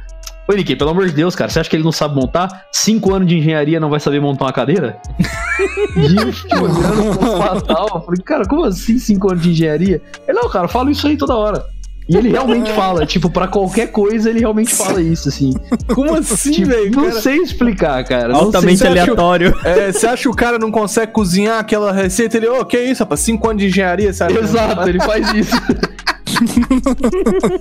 Ô 0.48 0.52
NQ, 0.52 0.76
pelo 0.76 0.90
amor 0.90 1.06
de 1.06 1.12
Deus, 1.12 1.36
cara, 1.36 1.48
você 1.48 1.60
acha 1.60 1.70
que 1.70 1.76
ele 1.76 1.84
não 1.84 1.92
sabe 1.92 2.16
montar? 2.16 2.66
Cinco 2.72 3.14
anos 3.14 3.28
de 3.28 3.36
engenharia 3.36 3.78
não 3.78 3.88
vai 3.88 4.00
saber 4.00 4.18
montar 4.18 4.46
uma 4.46 4.52
cadeira? 4.52 5.00
e 5.94 6.16
eu 6.16 6.32
fiquei 6.32 6.58
olhando 6.58 7.18
pro 7.18 7.36
Fatal, 7.36 8.02
falei, 8.04 8.22
cara, 8.24 8.44
como 8.48 8.64
assim 8.64 8.98
cinco 8.98 9.30
anos 9.30 9.44
de 9.44 9.50
engenharia? 9.50 10.02
Ele, 10.26 10.40
não, 10.40 10.48
cara, 10.48 10.64
eu 10.64 10.68
falo 10.68 10.90
isso 10.90 11.06
aí 11.06 11.16
toda 11.16 11.36
hora. 11.36 11.64
E 12.08 12.16
ele 12.16 12.30
realmente 12.30 12.72
fala, 12.72 13.04
tipo, 13.04 13.28
pra 13.28 13.46
qualquer 13.46 13.88
coisa 13.92 14.30
ele 14.30 14.40
realmente 14.40 14.74
fala 14.74 15.00
isso, 15.02 15.28
assim. 15.28 15.52
Como 15.94 16.14
assim, 16.14 16.50
Tipo, 16.52 16.68
velho? 16.68 16.90
não 16.90 17.08
Cara, 17.10 17.20
sei 17.20 17.36
explicar, 17.36 18.02
cara. 18.04 18.34
Altamente 18.34 18.78
você 18.78 18.86
acha- 18.88 19.02
aleatório. 19.02 19.54
É, 19.62 19.92
você 19.92 20.06
acha 20.06 20.22
que 20.22 20.28
o 20.28 20.34
cara 20.34 20.58
não 20.58 20.70
consegue 20.70 21.12
cozinhar 21.12 21.58
aquela 21.58 21.92
receita? 21.92 22.38
Ele, 22.38 22.48
ô, 22.48 22.64
que 22.64 22.78
isso, 22.80 23.02
rapaz? 23.02 23.20
Cinco 23.20 23.46
anos 23.50 23.60
de 23.62 23.68
engenharia, 23.68 24.10
você 24.12 24.24
acha? 24.24 24.32
que- 24.34 24.40
Exato, 24.42 24.88
ele 24.88 25.00
faz 25.00 25.32
isso. 25.34 25.54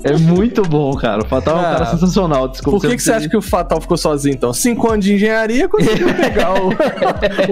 é 0.04 0.18
muito 0.18 0.62
bom, 0.64 0.94
cara. 0.96 1.24
O 1.24 1.26
Fatal 1.28 1.58
é 1.58 1.60
um 1.60 1.64
cara 1.64 1.86
sensacional. 1.88 2.48
Desculpa, 2.48 2.80
Por 2.80 2.90
que, 2.90 2.96
que 2.96 3.02
você 3.04 3.12
acha 3.12 3.28
que 3.30 3.38
o 3.38 3.42
Fatal 3.42 3.82
ficou 3.82 3.98
sozinho, 3.98 4.34
então? 4.36 4.54
Cinco 4.54 4.90
anos 4.92 5.06
de 5.06 5.14
engenharia, 5.14 5.68
conseguiu 5.68 6.08
pegar 6.16 6.54
o, 6.62 6.70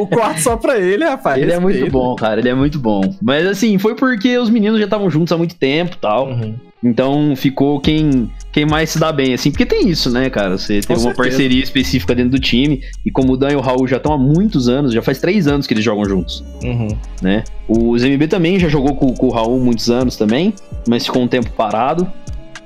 o 0.02 0.08
quarto 0.08 0.42
só 0.42 0.56
pra 0.58 0.78
ele, 0.78 1.04
rapaz. 1.04 1.42
Ele 1.42 1.52
é 1.52 1.60
muito 1.60 1.90
bom, 1.92 2.16
cara. 2.16 2.40
Ele 2.40 2.50
é 2.50 2.54
muito 2.56 2.80
bom. 2.80 3.02
Mas 3.22 3.46
assim, 3.48 3.78
foi 3.78 3.96
porque 3.96 4.38
os 4.38 4.50
meninos 4.50 4.78
já 4.80 4.86
estavam 4.86 5.10
juntos 5.10 5.32
há 5.34 5.38
muito 5.38 5.56
tempo 5.56 5.96
e 5.96 6.00
tal. 6.00 6.28
Uhum. 6.28 6.56
Então 6.88 7.36
ficou 7.36 7.80
quem, 7.80 8.30
quem 8.52 8.64
mais 8.66 8.92
se 8.92 9.00
dá 9.00 9.12
bem, 9.12 9.34
assim. 9.34 9.50
Porque 9.50 9.66
tem 9.66 9.90
isso, 9.90 10.12
né, 10.12 10.30
cara? 10.30 10.56
Você 10.58 10.82
tem 10.82 10.96
uma 10.96 11.02
certeza. 11.02 11.16
parceria 11.30 11.64
específica 11.64 12.14
dentro 12.14 12.32
do 12.32 12.40
time. 12.40 12.82
E 13.04 13.10
como 13.10 13.34
o 13.34 13.38
Dan 13.38 13.50
e 13.52 13.56
o 13.56 13.60
Raul 13.60 13.88
já 13.88 13.98
estão 13.98 14.14
há 14.14 14.18
muitos 14.18 14.70
anos, 14.70 14.94
já 14.94 15.02
faz 15.02 15.20
três 15.20 15.48
anos 15.48 15.66
que 15.66 15.74
eles 15.74 15.84
jogam 15.84 16.06
juntos, 16.06 16.44
Uhum. 16.64 16.90
né? 17.24 17.44
O 17.68 17.98
ZMB 17.98 18.28
também 18.28 18.60
já 18.60 18.70
jogou 18.70 18.96
com, 18.96 19.12
com 19.16 19.26
o 19.28 19.32
Raul 19.32 19.60
muitos 19.60 19.90
anos 19.90 20.16
também, 20.16 20.54
mas 20.88 21.06
ficou 21.06 21.24
um 21.24 21.28
tempo 21.28 21.50
parado. 21.52 22.08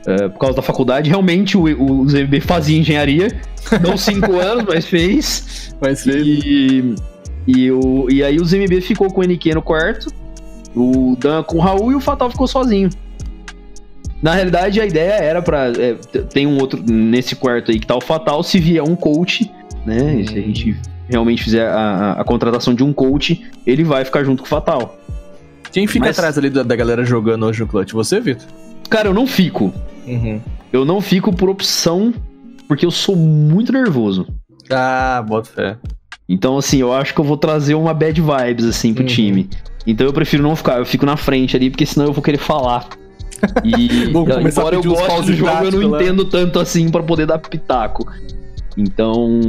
é, 0.05 0.27
por 0.27 0.39
causa 0.39 0.55
da 0.57 0.61
faculdade, 0.61 1.09
realmente 1.09 1.55
o, 1.57 1.63
o 1.63 2.07
ZMB 2.09 2.41
fazia 2.41 2.77
engenharia, 2.77 3.39
não 3.81 3.95
cinco 3.97 4.37
anos, 4.37 4.65
mas 4.67 4.85
fez. 4.85 5.73
Mas 5.79 6.05
ele. 6.05 6.95
E, 7.47 7.55
e, 7.61 7.71
o, 7.71 8.07
e 8.09 8.21
aí 8.21 8.37
o 8.37 8.43
ZMB 8.45 8.81
ficou 8.81 9.07
com 9.11 9.21
o 9.21 9.23
NQ 9.23 9.55
no 9.55 9.61
quarto, 9.61 10.11
o 10.75 11.15
Dan 11.17 11.41
com 11.43 11.57
o 11.57 11.61
Raul 11.61 11.91
e 11.93 11.95
o 11.95 11.99
Fatal 12.01 12.29
ficou 12.29 12.47
sozinho. 12.47 12.89
Na 14.21 14.33
realidade, 14.33 14.81
a 14.81 14.85
ideia 14.85 15.13
era 15.13 15.41
pra. 15.41 15.67
é, 15.67 15.93
tem 16.33 16.45
um 16.45 16.57
outro. 16.59 16.81
Nesse 16.85 17.35
quarto 17.35 17.71
aí 17.71 17.79
que 17.79 17.87
tá 17.87 17.95
o 17.95 18.01
Fatal, 18.01 18.43
se 18.43 18.59
vier 18.59 18.83
um 18.83 18.95
coach, 18.95 19.49
né? 19.85 20.15
e 20.21 20.27
Se 20.27 20.37
a 20.37 20.41
gente 20.41 20.75
realmente 21.07 21.43
fizer 21.43 21.67
a, 21.67 21.79
a- 21.79 22.11
a 22.21 22.23
contratação 22.23 22.73
de 22.73 22.83
um 22.83 22.91
coach, 22.93 23.41
ele 23.65 23.83
vai 23.83 24.03
ficar 24.03 24.23
junto 24.23 24.41
com 24.41 24.45
o 24.45 24.49
Fatal. 24.49 24.97
Quem 25.71 25.87
fica 25.87 26.05
Mas- 26.07 26.17
atrás 26.17 26.37
ali 26.37 26.49
da, 26.49 26.63
da 26.63 26.75
galera 26.75 27.05
jogando 27.05 27.45
hoje 27.45 27.61
no 27.61 27.67
Clutch? 27.67 27.93
Você, 27.93 28.19
Vitor? 28.19 28.45
Cara, 28.89 29.07
eu 29.07 29.13
não 29.13 29.25
fico. 29.27 29.71
Uhum. 30.07 30.41
Eu 30.73 30.83
não 30.83 30.99
fico 30.99 31.31
por 31.33 31.47
opção, 31.49 32.13
porque 32.67 32.85
eu 32.85 32.91
sou 32.91 33.15
muito 33.15 33.71
nervoso. 33.71 34.27
Ah, 34.69 35.23
bota 35.27 35.49
fé. 35.49 35.77
Então, 36.27 36.57
assim, 36.57 36.77
eu 36.79 36.91
acho 36.93 37.13
que 37.13 37.19
eu 37.19 37.25
vou 37.25 37.37
trazer 37.37 37.73
uma 37.75 37.93
bad 37.93 38.19
vibes, 38.21 38.65
assim, 38.65 38.93
pro 38.93 39.03
Uhum. 39.03 39.07
time. 39.09 39.49
Então 39.87 40.05
eu 40.05 40.13
prefiro 40.13 40.43
não 40.43 40.55
ficar, 40.55 40.77
eu 40.77 40.85
fico 40.85 41.05
na 41.05 41.15
frente 41.17 41.55
ali, 41.55 41.69
porque 41.69 41.85
senão 41.85 42.07
eu 42.07 42.13
vou 42.13 42.21
querer 42.21 42.37
falar. 42.37 42.87
E 43.63 44.11
começar 44.13 44.61
embora 44.61 44.75
eu 44.75 44.83
goste 44.83 45.31
do 45.31 45.33
jogo, 45.33 45.65
eu 45.65 45.71
não 45.71 45.89
lá. 45.91 46.01
entendo 46.01 46.25
tanto 46.25 46.59
assim 46.59 46.89
pra 46.89 47.01
poder 47.03 47.25
dar 47.25 47.37
pitaco. 47.39 48.05
Então. 48.77 49.39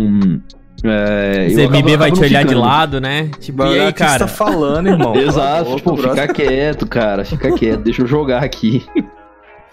É, 0.82 1.47
acabo- 1.62 1.76
ZMB 1.76 1.97
vai 1.99 2.11
te 2.11 2.20
olhar 2.20 2.45
de 2.45 2.55
lado, 2.55 3.01
né? 3.01 3.28
Tipo, 3.38 3.64
e 3.64 3.78
aí, 3.80 3.88
o 3.88 3.93
que 3.93 3.99
você 3.99 4.05
cara? 4.05 4.18
tá 4.20 4.26
falando, 4.26 4.88
irmão? 4.88 5.14
Exato, 5.18 5.76
tipo, 5.76 5.97
fica 5.97 6.28
quieto, 6.28 6.86
cara, 6.86 7.24
fica 7.24 7.53
quieto, 7.53 7.80
deixa 7.82 8.01
eu 8.03 8.07
jogar 8.07 8.43
aqui. 8.43 8.82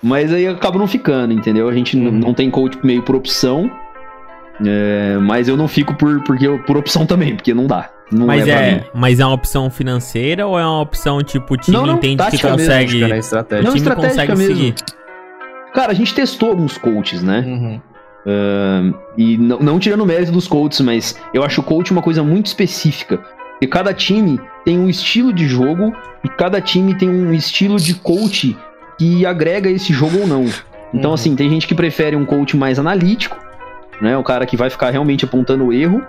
Mas 0.04 0.32
aí 0.34 0.44
eu 0.44 0.52
acabo 0.52 0.78
não 0.78 0.86
ficando, 0.88 1.34
entendeu? 1.34 1.68
A 1.68 1.74
gente 1.74 1.98
Uhum. 1.98 2.12
não 2.12 2.34
tem 2.34 2.52
coach 2.52 2.78
meio 2.84 3.02
por 3.04 3.16
opção. 3.16 3.70
é, 4.66 5.18
mas 5.22 5.48
eu 5.48 5.56
não 5.56 5.68
fico 5.68 5.94
por, 5.96 6.22
porque 6.24 6.46
eu- 6.48 6.60
por 6.64 6.78
opção 6.78 7.06
também, 7.06 7.36
porque 7.36 7.54
não 7.54 7.66
dá. 7.68 7.90
Não 8.12 8.26
Mas 8.26 8.48
é, 8.48 8.52
é, 8.52 8.90
mas 8.94 9.20
é 9.20 9.26
uma 9.26 9.34
opção 9.36 9.70
financeira 9.70 10.48
ou 10.48 10.58
é 10.58 10.64
uma 10.66 10.80
opção 10.82 11.22
tipo 11.22 11.56
o 11.56 11.58
time 11.58 11.76
Não, 11.76 11.86
não, 11.86 11.96
entende 11.96 12.16
que 12.16 12.24
tática 12.24 12.48
mesmo, 12.56 12.58
consegue, 12.66 13.00
Cara, 13.02 13.16
é 13.16 13.20
estratégia. 13.20 13.62
o 13.62 13.66
Não, 13.66 13.72
time 13.76 13.90
estratégica 13.90 14.22
consegue 14.28 14.38
mesmo. 14.38 14.56
seguir? 14.56 14.76
Cara, 15.74 15.92
a 15.92 15.96
gente 15.96 16.14
testou 16.16 16.50
alguns 16.50 16.78
coaches, 16.78 17.22
né? 17.22 17.44
Uhum. 17.46 17.82
Ahn, 18.26 18.94
e 19.18 19.38
não, 19.38 19.60
não 19.60 19.80
tirando 19.80 20.02
o 20.02 20.06
mérito 20.06 20.32
dos 20.32 20.48
coaches, 20.48 20.82
mas 20.82 21.20
eu 21.34 21.44
acho 21.44 21.62
o 21.62 21.64
coach 21.64 21.92
uma 21.92 22.02
coisa 22.02 22.24
muito 22.24 22.46
específica. 22.48 23.18
Porque 23.52 23.68
cada 23.68 23.94
time 23.94 24.40
tem 24.64 24.78
um 24.80 24.90
estilo 24.90 25.34
de 25.34 25.48
jogo 25.48 25.94
e 26.24 26.30
cada 26.30 26.62
time 26.62 26.94
tem 26.96 27.10
um 27.10 27.34
estilo 27.34 27.78
de 27.78 27.94
coach 27.96 28.56
que 28.98 29.26
agrega 29.26 29.70
esse 29.70 29.92
jogo 29.94 30.20
ou 30.22 30.28
não. 30.28 30.46
Então, 30.94 31.10
Uhum. 31.12 31.14
assim, 31.16 31.36
tem 31.36 31.50
gente 31.50 31.68
que 31.68 31.76
prefere 31.76 32.16
um 32.16 32.26
coach 32.26 32.56
mais 32.56 32.80
analítico, 32.80 33.38
né? 34.02 34.18
O 34.18 34.24
cara 34.24 34.46
que 34.46 34.56
vai 34.56 34.70
ficar 34.70 34.90
realmente 34.92 35.26
apontando 35.26 35.66
o 35.66 35.74
erro 35.74 36.02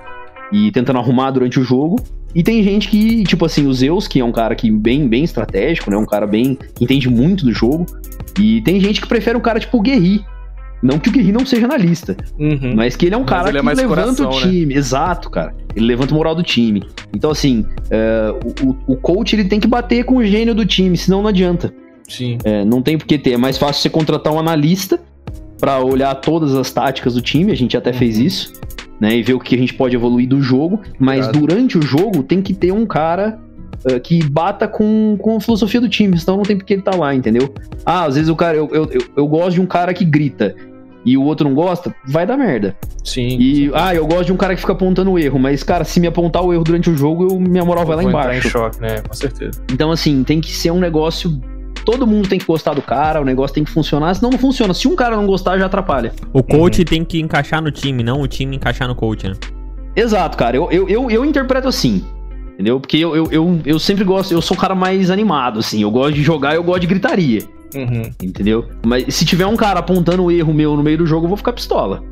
e 0.52 0.70
tentando 0.72 0.98
arrumar 0.98 1.30
durante 1.30 1.58
o 1.60 1.62
jogo. 1.64 1.96
E 2.34 2.42
tem 2.42 2.62
gente 2.62 2.88
que, 2.88 3.24
tipo 3.24 3.44
assim, 3.46 3.66
o 3.66 3.72
Zeus, 3.72 4.06
que 4.06 4.20
é 4.20 4.24
um 4.24 4.32
cara 4.32 4.54
que 4.54 4.70
bem, 4.70 5.08
bem 5.08 5.24
estratégico, 5.24 5.90
né? 5.90 5.96
Um 5.96 6.04
cara 6.06 6.26
bem. 6.26 6.58
que 6.74 6.84
entende 6.84 7.08
muito 7.08 7.44
do 7.44 7.52
jogo. 7.52 7.86
E 8.38 8.60
tem 8.62 8.78
gente 8.80 9.00
que 9.00 9.08
prefere 9.08 9.36
um 9.36 9.40
cara 9.40 9.58
tipo 9.58 9.78
o 9.78 9.80
Guerri. 9.80 10.22
Não 10.80 10.98
que 10.98 11.08
o 11.08 11.12
Guerri 11.12 11.32
não 11.32 11.44
seja 11.44 11.64
analista, 11.66 12.16
Uhum. 12.38 12.74
mas 12.76 12.94
que 12.94 13.06
ele 13.06 13.14
é 13.14 13.18
um 13.18 13.24
cara 13.24 13.48
é 13.48 13.52
que 13.52 13.58
levanta 13.58 13.88
coração, 13.88 14.30
o 14.30 14.34
né? 14.34 14.40
time. 14.42 14.74
Exato, 14.74 15.28
cara. 15.28 15.52
Ele 15.74 15.86
levanta 15.86 16.12
o 16.14 16.16
moral 16.16 16.36
do 16.36 16.42
time. 16.42 16.84
Então, 17.12 17.30
assim, 17.32 17.64
é, 17.90 18.30
o, 18.64 18.92
o- 18.92 18.96
coach 18.96 19.34
ele 19.34 19.44
tem 19.44 19.58
que 19.58 19.66
bater 19.66 20.04
com 20.04 20.18
o 20.18 20.24
gênio 20.24 20.54
do 20.54 20.64
time, 20.64 20.96
senão 20.96 21.20
não 21.22 21.28
adianta. 21.30 21.74
Sim. 22.08 22.38
É, 22.44 22.64
não 22.64 22.80
tem 22.80 22.96
por 22.96 23.06
que 23.08 23.18
ter. 23.18 23.32
É 23.32 23.36
mais 23.36 23.58
fácil 23.58 23.82
você 23.82 23.90
contratar 23.90 24.32
um 24.32 24.38
analista 24.38 25.00
pra 25.58 25.80
olhar 25.82 26.14
todas 26.14 26.54
as 26.54 26.70
táticas 26.70 27.14
do 27.14 27.20
time. 27.22 27.50
A 27.50 27.56
gente 27.56 27.76
até 27.76 27.92
fez 27.92 28.16
isso. 28.18 28.52
Né, 29.00 29.16
e 29.16 29.22
ver 29.22 29.34
o 29.34 29.38
que 29.38 29.54
a 29.54 29.58
gente 29.58 29.74
pode 29.74 29.94
evoluir 29.94 30.28
do 30.28 30.42
jogo. 30.42 30.80
Mas 30.98 31.28
durante 31.28 31.78
o 31.78 31.82
jogo 31.82 32.22
tem 32.22 32.42
que 32.42 32.52
ter 32.52 32.72
um 32.72 32.84
cara 32.84 33.38
é, 33.84 34.00
que 34.00 34.22
bata 34.24 34.66
com, 34.66 35.16
com 35.20 35.36
a 35.36 35.40
filosofia 35.40 35.80
do 35.80 35.88
time. 35.88 36.18
Senão 36.18 36.38
não 36.38 36.44
tem 36.44 36.56
por 36.56 36.64
que 36.64 36.74
ele 36.74 36.82
tá 36.82 36.96
lá, 36.96 37.14
entendeu? 37.14 37.54
Ah, 37.86 38.04
às 38.04 38.16
vezes 38.16 38.28
o 38.28 38.36
cara. 38.36 38.56
Eu, 38.56 38.68
eu, 38.72 38.90
eu, 38.90 39.00
eu 39.16 39.26
gosto 39.26 39.52
de 39.52 39.60
um 39.60 39.66
cara 39.66 39.94
que 39.94 40.04
grita. 40.04 40.54
E 41.04 41.16
o 41.16 41.22
outro 41.22 41.48
não 41.48 41.54
gosta, 41.54 41.94
vai 42.06 42.26
dar 42.26 42.36
merda. 42.36 42.76
Sim. 43.04 43.38
E, 43.40 43.70
ah, 43.72 43.94
eu 43.94 44.06
gosto 44.06 44.26
de 44.26 44.32
um 44.32 44.36
cara 44.36 44.54
que 44.54 44.60
fica 44.60 44.72
apontando 44.72 45.12
o 45.12 45.18
erro, 45.18 45.38
mas, 45.38 45.62
cara, 45.62 45.84
se 45.84 46.00
me 46.00 46.06
apontar 46.06 46.44
o 46.44 46.52
erro 46.52 46.64
durante 46.64 46.90
o 46.90 46.96
jogo, 46.96 47.28
eu, 47.30 47.40
minha 47.40 47.64
moral 47.64 47.86
vai 47.86 47.96
lá 47.96 48.04
embaixo. 48.04 48.46
em 48.46 48.50
choque, 48.50 48.80
né? 48.80 49.00
Com 49.00 49.14
certeza. 49.14 49.62
Então, 49.72 49.90
assim, 49.90 50.22
tem 50.24 50.40
que 50.40 50.50
ser 50.50 50.70
um 50.70 50.78
negócio. 50.78 51.40
Todo 51.88 52.06
mundo 52.06 52.28
tem 52.28 52.38
que 52.38 52.44
gostar 52.44 52.74
do 52.74 52.82
cara, 52.82 53.18
o 53.18 53.24
negócio 53.24 53.54
tem 53.54 53.64
que 53.64 53.70
funcionar, 53.70 54.12
senão 54.14 54.28
não 54.30 54.38
funciona. 54.38 54.74
Se 54.74 54.86
um 54.86 54.94
cara 54.94 55.16
não 55.16 55.24
gostar, 55.26 55.56
já 55.58 55.64
atrapalha. 55.64 56.12
O 56.34 56.36
Uhum. 56.40 56.42
coach 56.42 56.84
tem 56.84 57.02
que 57.02 57.18
encaixar 57.18 57.62
no 57.62 57.70
time, 57.70 58.02
não 58.02 58.20
o 58.20 58.28
time 58.28 58.56
encaixar 58.56 58.86
no 58.86 58.94
coach, 58.94 59.26
né? 59.26 59.32
Exato, 59.96 60.36
cara. 60.36 60.54
Eu, 60.54 60.70
eu, 60.70 60.86
eu, 60.86 61.10
eu 61.10 61.24
interpreto 61.24 61.66
assim. 61.66 62.04
Entendeu? 62.52 62.78
Porque 62.78 62.98
eu, 62.98 63.16
eu, 63.16 63.28
eu, 63.32 63.60
eu 63.64 63.78
sempre 63.78 64.04
gosto, 64.04 64.32
eu 64.34 64.42
sou 64.42 64.54
um 64.54 64.60
cara 64.60 64.74
mais 64.74 65.10
animado, 65.10 65.60
assim. 65.60 65.80
Eu 65.80 65.90
gosto 65.90 66.12
de 66.12 66.22
jogar, 66.22 66.54
eu 66.54 66.62
gosto 66.62 66.80
de 66.82 66.88
gritaria. 66.88 67.42
Uhum. 67.74 68.02
Entendeu? 68.22 68.66
Mas 68.84 69.14
se 69.14 69.24
tiver 69.24 69.46
um 69.46 69.56
cara 69.56 69.80
apontando 69.80 70.24
o 70.24 70.30
erro 70.30 70.52
meu 70.52 70.76
no 70.76 70.82
meio 70.82 70.98
do 70.98 71.06
jogo, 71.06 71.24
eu 71.24 71.28
vou 71.28 71.38
ficar 71.38 71.54
pistola. 71.54 72.02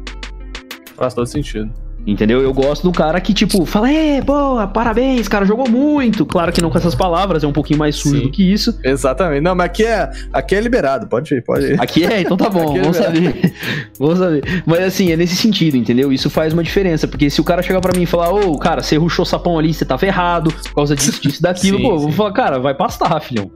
Faz 0.97 1.13
todo 1.13 1.27
sentido. 1.27 1.71
Entendeu? 2.07 2.41
Eu 2.41 2.55
gosto 2.55 2.85
do 2.85 2.93
cara 2.93 3.21
que, 3.21 3.35
tipo, 3.35 3.67
fala, 3.67 3.91
é, 3.91 4.21
boa, 4.21 4.67
parabéns, 4.69 5.27
cara, 5.27 5.45
jogou 5.45 5.69
muito. 5.69 6.25
Claro 6.25 6.53
que 6.53 6.63
não 6.63 6.71
com 6.71 6.79
essas 6.79 6.95
palavras, 6.95 7.43
é 7.43 7.47
um 7.47 7.53
pouquinho 7.53 7.81
mais 7.81 7.97
sujo 7.97 8.17
Sim. 8.17 8.23
do 8.23 8.31
que 8.31 8.53
isso. 8.53 8.79
Exatamente. 8.85 9.41
Não, 9.41 9.57
mas 9.57 9.67
aqui 9.67 9.85
é, 9.85 10.11
aqui 10.33 10.55
é 10.55 10.61
liberado. 10.61 11.09
Pode 11.09 11.35
ir, 11.35 11.43
pode 11.43 11.67
ir. 11.67 11.81
Aqui 11.81 12.05
é, 12.05 12.21
então 12.21 12.37
tá 12.37 12.49
bom, 12.51 12.77
é 12.77 12.81
vamos 12.81 12.97
saber. 12.97 13.53
vamos 13.99 14.19
saber. 14.19 14.63
Mas 14.65 14.81
assim, 14.85 15.11
é 15.11 15.17
nesse 15.17 15.35
sentido, 15.35 15.77
entendeu? 15.77 16.13
Isso 16.13 16.31
faz 16.31 16.53
uma 16.53 16.63
diferença, 16.63 17.09
porque 17.09 17.29
se 17.29 17.41
o 17.41 17.45
cara 17.45 17.61
chegar 17.61 17.81
pra 17.81 17.97
mim 17.97 18.05
e 18.05 18.07
falar, 18.07 18.31
ô, 18.31 18.57
cara, 18.57 18.83
você 18.83 18.97
ruxou 18.97 19.25
sapão 19.25 19.59
ali, 19.59 19.75
você 19.75 19.85
tava 19.85 20.07
errado, 20.07 20.53
por 20.53 20.75
causa 20.75 20.95
disso, 20.95 21.21
disso, 21.21 21.43
daquilo, 21.43 21.79
Sim, 21.79 21.83
pô, 21.83 21.91
eu 21.91 21.99
vou 21.99 22.11
sim. 22.11 22.17
falar, 22.17 22.33
cara, 22.33 22.59
vai 22.61 22.75
pastar, 22.75 23.21
filhão. 23.21 23.51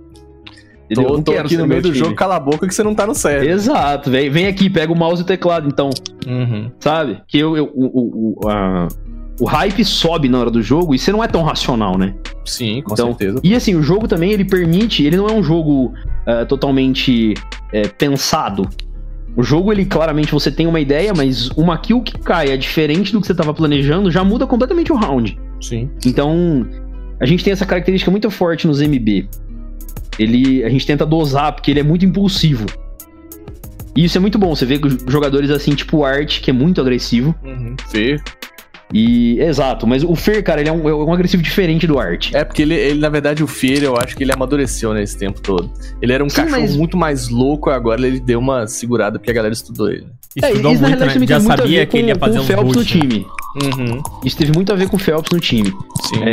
Entendeu? 0.90 1.14
Eu 1.14 1.22
Tô, 1.22 1.32
aqui 1.32 1.56
no 1.56 1.66
meio 1.66 1.80
do 1.82 1.88
time. 1.92 1.98
jogo, 2.00 2.14
cala 2.16 2.36
a 2.36 2.40
boca 2.40 2.66
que 2.66 2.74
você 2.74 2.82
não 2.82 2.94
tá 2.94 3.06
no 3.06 3.14
certo. 3.14 3.46
Exato, 3.48 4.10
vem, 4.10 4.28
vem 4.28 4.46
aqui, 4.46 4.68
pega 4.68 4.92
o 4.92 4.96
mouse 4.96 5.22
e 5.22 5.24
o 5.24 5.26
teclado, 5.26 5.68
então, 5.68 5.88
Uhum. 6.26 6.70
sabe? 6.80 7.20
Que 7.28 7.38
eu, 7.38 7.56
eu- 7.56 7.70
o, 7.74 8.38
o, 8.44 8.48
a- 8.48 8.88
o 9.40 9.44
hype 9.44 9.84
sobe 9.84 10.28
na 10.28 10.38
hora 10.40 10.50
do 10.50 10.60
jogo 10.60 10.94
e 10.94 10.98
você 10.98 11.12
não 11.12 11.22
é 11.22 11.28
tão 11.28 11.42
racional, 11.42 11.96
né? 11.96 12.14
Sim, 12.44 12.82
com 12.82 12.92
Então, 12.94 13.06
certeza. 13.08 13.40
E 13.44 13.54
assim, 13.54 13.74
o 13.76 13.82
jogo 13.82 14.08
também, 14.08 14.32
ele 14.32 14.44
permite, 14.44 15.04
ele 15.04 15.16
não 15.16 15.28
é 15.28 15.32
um 15.32 15.42
jogo 15.42 15.94
eh, 16.26 16.44
totalmente 16.44 17.34
eh, 17.72 17.86
pensado. 17.96 18.68
O 19.36 19.42
jogo, 19.44 19.72
ele 19.72 19.84
claramente 19.86 20.32
você 20.32 20.50
tem 20.50 20.66
uma 20.66 20.80
ideia, 20.80 21.12
mas 21.16 21.48
uma 21.50 21.78
kill 21.78 22.02
que 22.02 22.18
cai 22.18 22.50
é 22.50 22.56
diferente 22.56 23.12
do 23.12 23.20
que 23.20 23.26
você 23.28 23.32
estava 23.32 23.54
planejando, 23.54 24.10
já 24.10 24.24
muda 24.24 24.44
completamente 24.46 24.92
o 24.92 24.96
round. 24.96 25.38
Sim. 25.60 25.88
Então, 26.04 26.66
a 27.20 27.24
gente 27.24 27.44
tem 27.44 27.52
essa 27.52 27.64
característica 27.64 28.10
muito 28.10 28.28
forte 28.30 28.66
nos 28.66 28.80
MB. 28.82 29.28
Ele, 30.20 30.62
a 30.64 30.68
gente 30.68 30.86
tenta 30.86 31.06
dosar, 31.06 31.52
porque 31.54 31.70
ele 31.70 31.80
é 31.80 31.82
muito 31.82 32.04
impulsivo. 32.04 32.66
E 33.96 34.04
isso 34.04 34.18
é 34.18 34.20
muito 34.20 34.38
bom, 34.38 34.54
você 34.54 34.66
vê 34.66 34.78
que 34.78 34.88
jogadores 35.10 35.50
assim, 35.50 35.74
tipo 35.74 35.98
o 35.98 36.04
Art, 36.04 36.40
que 36.40 36.50
é 36.50 36.52
muito 36.52 36.80
agressivo. 36.80 37.34
Uhum. 37.42 37.74
Fê. 37.88 38.20
E, 38.92 39.38
exato, 39.40 39.86
mas 39.86 40.02
o 40.02 40.16
Fer, 40.16 40.42
cara, 40.42 40.60
ele 40.60 40.68
é 40.68 40.72
um, 40.72 40.88
é 40.88 40.92
um 40.94 41.12
agressivo 41.12 41.42
diferente 41.42 41.86
do 41.86 41.98
Art. 41.98 42.30
É 42.34 42.44
porque 42.44 42.62
ele, 42.62 42.74
ele, 42.74 42.98
na 43.00 43.08
verdade, 43.08 43.42
o 43.42 43.46
Fear, 43.46 43.82
eu 43.84 43.96
acho 43.96 44.16
que 44.16 44.24
ele 44.24 44.32
amadureceu 44.32 44.92
nesse 44.92 45.16
tempo 45.16 45.40
todo. 45.40 45.70
Ele 46.02 46.12
era 46.12 46.24
um 46.24 46.28
Sim, 46.28 46.42
cachorro 46.42 46.60
mas- 46.60 46.76
muito 46.76 46.96
mais 46.96 47.28
louco, 47.28 47.70
agora 47.70 48.04
ele 48.06 48.18
deu 48.20 48.38
uma 48.40 48.66
segurada 48.66 49.18
porque 49.18 49.30
a 49.30 49.34
galera 49.34 49.54
estudou 49.54 49.90
ele. 49.90 50.06
Estudou 50.36 50.72
É, 50.72 50.76
muito, 50.76 50.98
né? 51.04 51.26
Já 51.26 51.40
sabia 51.40 51.86
que 51.86 51.96
ele 51.98 52.08
ia 52.08 52.14
com- 52.14 52.20
fazer 52.20 52.40
um 52.40 52.64
boot, 52.64 52.78
né? 52.78 52.84
time. 52.84 53.26
Uhum. 53.54 54.00
Isso 54.24 54.36
teve 54.36 54.52
muito 54.52 54.72
a 54.72 54.76
ver 54.76 54.88
com 54.88 54.96
o 54.96 54.98
Phelps 54.98 55.30
no 55.32 55.40
time. 55.40 55.72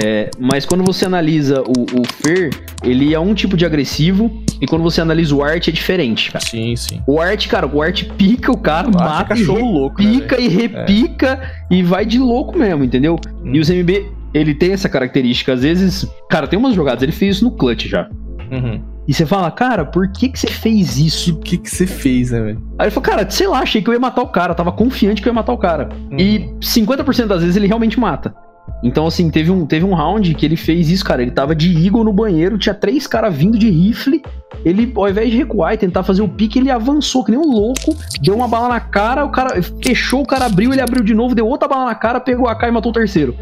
É, 0.03 0.29
mas 0.39 0.65
quando 0.65 0.83
você 0.83 1.05
analisa 1.05 1.61
o, 1.61 1.99
o 1.99 2.05
Fer, 2.05 2.49
ele 2.83 3.13
é 3.13 3.19
um 3.19 3.33
tipo 3.33 3.57
de 3.57 3.65
agressivo 3.65 4.31
E 4.61 4.65
quando 4.65 4.81
você 4.81 5.01
analisa 5.01 5.35
o 5.35 5.43
art, 5.43 5.67
é 5.67 5.71
diferente, 5.71 6.31
cara. 6.31 6.45
Sim, 6.45 6.75
sim. 6.75 7.01
O 7.07 7.19
art, 7.19 7.47
cara, 7.47 7.67
o 7.67 7.81
art 7.81 8.03
pica 8.17 8.51
o 8.51 8.57
cara, 8.57 8.87
O 8.87 8.91
é 8.91 8.93
mata 8.93 9.33
e 9.33 9.37
cachorro 9.39 9.71
louco, 9.71 10.01
né, 10.01 10.11
repica 10.11 10.39
e 10.39 10.47
repica 10.47 11.51
e 11.69 11.83
vai 11.83 12.05
de 12.05 12.19
louco 12.19 12.57
mesmo, 12.57 12.83
entendeu? 12.83 13.19
Hum. 13.43 13.53
E 13.53 13.59
os 13.59 13.69
MB, 13.69 14.11
ele 14.33 14.53
tem 14.53 14.71
essa 14.71 14.89
característica. 14.89 15.53
Às 15.53 15.61
vezes, 15.61 16.07
cara, 16.29 16.47
tem 16.47 16.57
umas 16.57 16.75
jogadas, 16.75 17.03
ele 17.03 17.11
fez 17.11 17.37
isso 17.37 17.45
no 17.45 17.51
clutch 17.51 17.87
já. 17.87 18.09
Uhum. 18.51 18.81
E 19.07 19.13
você 19.13 19.25
fala, 19.25 19.49
cara, 19.49 19.85
por 19.85 20.11
que 20.11 20.27
que 20.27 20.37
você 20.37 20.47
fez 20.47 20.97
isso? 20.97 21.33
O 21.33 21.39
que 21.39 21.57
que 21.57 21.69
você 21.69 21.87
fez, 21.87 22.31
né, 22.31 22.41
velho? 22.41 22.63
Aí 22.77 22.85
ele 22.85 22.91
falou, 22.91 23.09
cara, 23.09 23.29
sei 23.29 23.47
lá, 23.47 23.59
achei 23.59 23.81
que 23.81 23.89
eu 23.89 23.93
ia 23.93 23.99
matar 23.99 24.21
o 24.21 24.27
cara, 24.27 24.53
tava 24.53 24.71
confiante 24.71 25.21
que 25.21 25.27
eu 25.27 25.31
ia 25.31 25.35
matar 25.35 25.53
o 25.53 25.57
cara. 25.57 25.89
Uhum. 26.11 26.17
E 26.19 26.53
50% 26.59 27.25
das 27.27 27.41
vezes 27.41 27.55
ele 27.55 27.67
realmente 27.67 27.99
mata. 27.99 28.35
Então, 28.83 29.07
assim, 29.07 29.29
teve 29.29 29.49
um, 29.49 29.65
teve 29.65 29.85
um 29.85 29.93
round 29.93 30.33
que 30.35 30.45
ele 30.45 30.55
fez 30.55 30.89
isso, 30.89 31.03
cara. 31.03 31.21
Ele 31.21 31.31
tava 31.31 31.55
de 31.55 31.85
Eagle 31.85 32.03
no 32.03 32.13
banheiro, 32.13 32.57
tinha 32.57 32.75
três 32.75 33.07
caras 33.07 33.35
vindo 33.35 33.57
de 33.57 33.69
rifle. 33.69 34.21
Ele, 34.63 34.91
ao 34.95 35.09
invés 35.09 35.31
de 35.31 35.37
recuar 35.37 35.73
e 35.73 35.77
tentar 35.77 36.03
fazer 36.03 36.21
o 36.21 36.27
pique, 36.27 36.59
ele 36.59 36.69
avançou 36.69 37.23
que 37.23 37.31
nem 37.31 37.39
um 37.39 37.49
louco, 37.49 37.95
deu 38.21 38.35
uma 38.35 38.47
bala 38.47 38.67
na 38.69 38.79
cara, 38.79 39.25
o 39.25 39.29
cara 39.29 39.61
fechou, 39.83 40.21
o 40.21 40.27
cara 40.27 40.45
abriu, 40.45 40.71
ele 40.71 40.81
abriu 40.81 41.03
de 41.03 41.13
novo, 41.13 41.33
deu 41.33 41.47
outra 41.47 41.67
bala 41.67 41.85
na 41.85 41.95
cara, 41.95 42.19
pegou 42.19 42.47
a 42.47 42.51
AK 42.51 42.63
e 42.63 42.71
matou 42.71 42.91
o 42.91 42.93
terceiro. 42.93 43.35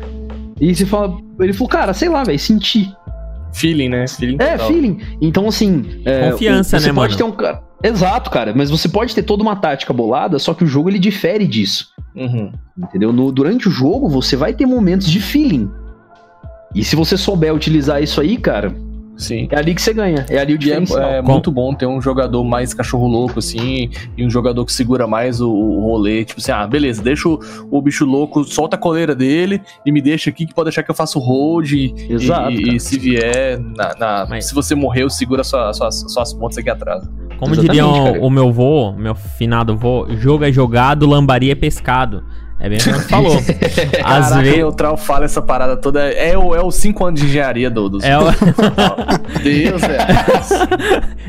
E 0.60 0.74
você 0.74 0.86
fala, 0.86 1.18
ele 1.40 1.54
falou, 1.54 1.70
cara, 1.70 1.94
sei 1.94 2.08
lá, 2.08 2.24
velho, 2.24 2.40
senti. 2.40 2.90
Feeling, 3.56 3.90
né? 3.90 4.08
Feeling 4.08 4.38
É, 4.40 4.52
total. 4.52 4.68
feeling. 4.68 5.00
Então, 5.22 5.48
assim. 5.48 6.02
é, 6.06 6.30
Confiança, 6.32 6.78
o- 6.78 6.80
você 6.80 6.88
né, 6.88 6.94
pode 6.94 7.14
mano? 7.14 7.18
ter 7.18 7.24
um 7.24 7.32
cara. 7.36 7.64
Exato, 7.84 8.30
cara. 8.30 8.54
Mas 8.56 8.70
você 8.70 8.88
pode 8.90 9.14
ter 9.16 9.24
toda 9.24 9.44
uma 9.44 9.56
tática 9.56 9.94
bolada, 9.94 10.38
só 10.40 10.54
que 10.54 10.64
o 10.64 10.68
jogo 10.68 10.90
ele 10.90 11.00
difere 11.00 11.48
disso. 11.48 11.88
Uhum. 12.16 12.52
Entendeu? 12.78 13.14
No- 13.14 13.32
durante 13.32 13.68
o 13.68 13.72
jogo, 13.72 14.10
você 14.10 14.36
vai 14.36 14.54
ter 14.54 14.66
momentos 14.66 15.08
de 15.10 15.20
feeling. 15.20 15.70
E 16.74 16.84
se 16.84 16.96
você 16.96 17.16
souber 17.16 17.54
utilizar 17.54 18.02
isso 18.04 18.20
aí, 18.20 18.38
cara, 18.38 18.76
Sim. 19.18 19.48
é 19.52 19.58
ali 19.58 19.74
que 19.74 19.82
você 19.82 19.94
ganha. 19.94 20.26
É 20.30 20.38
ali 20.40 20.54
o 20.56 20.60
E 20.64 20.72
é, 20.72 20.76
é 20.78 21.22
Com- 21.22 21.32
muito 21.32 21.52
bom 21.52 21.74
ter 21.74 21.86
um 21.86 22.02
jogador 22.02 22.44
mais 22.44 22.74
cachorro 22.74 23.08
louco, 23.08 23.40
assim, 23.40 23.90
e 24.18 24.26
um 24.26 24.30
jogador 24.30 24.66
que 24.66 24.74
segura 24.74 25.08
mais 25.08 25.40
o, 25.42 25.50
o 25.52 25.82
rolê. 25.82 26.26
Tipo 26.26 26.40
assim, 26.42 26.52
ah, 26.52 26.66
beleza, 26.68 27.02
deixa 27.02 27.28
o, 27.30 27.40
o 27.72 27.82
bicho 27.82 28.06
louco, 28.06 28.44
solta 28.44 28.76
a 28.76 28.80
coleira 28.80 29.16
dele 29.16 29.62
e 29.86 29.92
me 29.92 30.02
deixa 30.02 30.30
aqui 30.30 30.46
que 30.46 30.54
pode 30.54 30.66
deixar 30.66 30.84
que 30.84 30.92
eu 30.92 30.96
faço 30.96 31.20
hold. 31.20 31.72
E, 31.72 31.94
Exato, 32.10 32.52
e- 32.52 32.76
e 32.76 32.80
se 32.80 32.98
vier, 33.00 33.60
na, 33.60 33.94
na- 33.98 34.26
Mas- 34.30 34.48
se 34.50 34.54
você 34.56 34.76
morreu, 34.76 35.10
segura 35.10 35.44
sua, 35.44 35.72
suas, 35.74 36.06
suas 36.12 36.34
pontas 36.34 36.58
aqui 36.58 36.70
atrás. 36.70 37.04
Como 37.40 37.54
Exatamente, 37.54 37.72
diria 37.84 38.22
o, 38.22 38.28
o 38.28 38.30
meu 38.30 38.52
vô, 38.52 38.94
meu 38.94 39.14
finado 39.14 39.76
vô, 39.76 40.08
jogo 40.18 40.46
é 40.46 40.52
jogado, 40.52 41.06
lambaria 41.06 41.52
é 41.52 41.56
pescado. 41.56 42.24
É 42.60 42.70
bem 42.70 42.80
como 42.80 42.96
você 42.96 43.08
falou. 43.10 43.38
Às 44.04 44.30
Caraca, 44.30 44.42
vezes. 44.44 44.64
o 44.64 44.72
Trau 44.72 44.96
fala 44.98 45.26
essa 45.26 45.42
parada 45.42 45.76
toda. 45.76 46.02
É 46.12 46.38
o 46.38 46.42
5 46.44 46.56
é 46.56 46.62
o 46.62 46.72
cinco 46.72 47.06
anos 47.06 47.20
de 47.20 47.28
engenharia 47.28 47.70
do, 47.70 47.90
dos. 47.90 48.04
É 48.04 48.18
o... 48.18 48.24
Deus, 49.44 49.82
velho. 49.82 50.04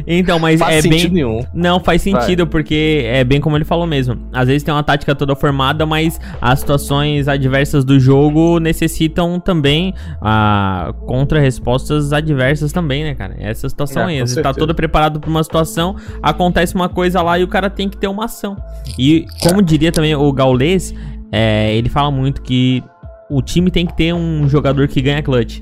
então, 0.06 0.38
mas 0.38 0.60
Faz 0.60 0.76
é 0.76 0.82
sentido 0.82 1.02
bem. 1.02 1.24
nenhum. 1.24 1.44
Não, 1.52 1.80
faz 1.80 2.02
sentido, 2.02 2.46
porque 2.46 3.02
é 3.06 3.24
bem 3.24 3.40
como 3.40 3.56
ele 3.56 3.64
falou 3.64 3.86
mesmo. 3.86 4.16
Às 4.32 4.46
vezes 4.46 4.62
tem 4.62 4.72
uma 4.72 4.82
tática 4.82 5.14
toda 5.14 5.34
formada, 5.34 5.84
mas 5.84 6.20
as 6.40 6.60
situações 6.60 7.26
adversas 7.28 7.84
do 7.84 7.98
jogo 7.98 8.58
necessitam 8.60 9.40
também 9.40 9.94
ah, 10.22 10.94
contra-respostas 11.06 12.12
adversas 12.12 12.72
também, 12.72 13.02
né, 13.04 13.14
cara? 13.14 13.34
Essa 13.38 13.68
situação 13.68 14.02
É, 14.02 14.06
aí. 14.06 14.18
vezes 14.20 14.40
tá 14.42 14.54
todo 14.54 14.74
preparado 14.74 15.20
pra 15.20 15.28
uma 15.28 15.42
situação, 15.42 15.96
acontece 16.22 16.74
uma 16.74 16.88
coisa 16.88 17.20
lá 17.22 17.38
e 17.38 17.44
o 17.44 17.48
cara 17.48 17.68
tem 17.68 17.88
que 17.88 17.96
ter 17.96 18.06
uma 18.06 18.26
ação. 18.26 18.56
E 18.98 19.26
como 19.42 19.60
diria 19.62 19.90
também 19.90 20.14
o 20.14 20.32
Gaules, 20.32 20.94
é, 21.32 21.74
ele 21.74 21.88
fala 21.88 22.10
muito 22.10 22.42
que 22.42 22.82
o 23.30 23.42
time 23.42 23.70
tem 23.70 23.86
que 23.86 23.96
ter 23.96 24.12
um 24.14 24.48
jogador 24.48 24.86
que 24.88 25.00
ganha 25.02 25.22
clutch. 25.22 25.60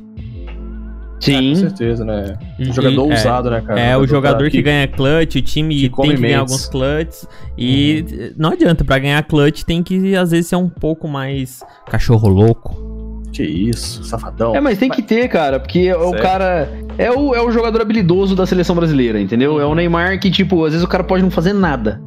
Sim. 1.20 1.50
Com 1.50 1.60
certeza, 1.60 2.04
né? 2.04 2.36
E- 2.58 2.68
Um 2.68 2.72
jogador 2.72 3.00
é, 3.10 3.14
ousado, 3.14 3.50
né, 3.50 3.60
cara? 3.62 3.80
É, 3.80 3.96
o 3.96 4.06
jogador 4.06 4.38
cara 4.38 4.50
que, 4.50 4.60
ganha 4.60 4.86
clutch, 4.86 5.36
o 5.36 5.42
time 5.42 5.74
que 5.74 5.88
tem 5.88 6.10
que 6.14 6.20
ganhar 6.20 6.40
alguns 6.40 6.66
clutches. 6.66 7.26
E 7.56 8.32
não 8.36 8.50
adianta, 8.50 8.84
pra 8.84 8.98
ganhar 8.98 9.22
clutch 9.22 9.62
tem 9.62 9.82
que 9.82 10.14
às 10.16 10.32
vezes 10.32 10.48
ser 10.48 10.56
um 10.56 10.68
pouco 10.68 11.08
mais 11.08 11.62
cachorro 11.88 12.28
louco. 12.28 12.84
Que 13.32 13.42
isso, 13.42 14.04
safadão. 14.04 14.54
É, 14.54 14.60
mas 14.60 14.78
tem 14.78 14.90
que 14.90 15.02
ter, 15.02 15.26
cara, 15.28 15.58
porque 15.58 15.80
é 15.80 15.96
o 15.96 16.12
cara. 16.12 16.68
É 16.98 17.10
o, 17.10 17.34
é 17.34 17.42
o 17.42 17.50
jogador 17.50 17.80
habilidoso 17.80 18.36
da 18.36 18.46
seleção 18.46 18.76
brasileira, 18.76 19.18
entendeu? 19.20 19.58
É 19.60 19.64
o 19.66 19.74
Neymar 19.74 20.20
que, 20.20 20.30
tipo, 20.30 20.64
às 20.64 20.72
vezes 20.72 20.84
o 20.84 20.88
cara 20.88 21.02
pode 21.02 21.22
não 21.22 21.30
fazer 21.30 21.52
nada. 21.52 22.00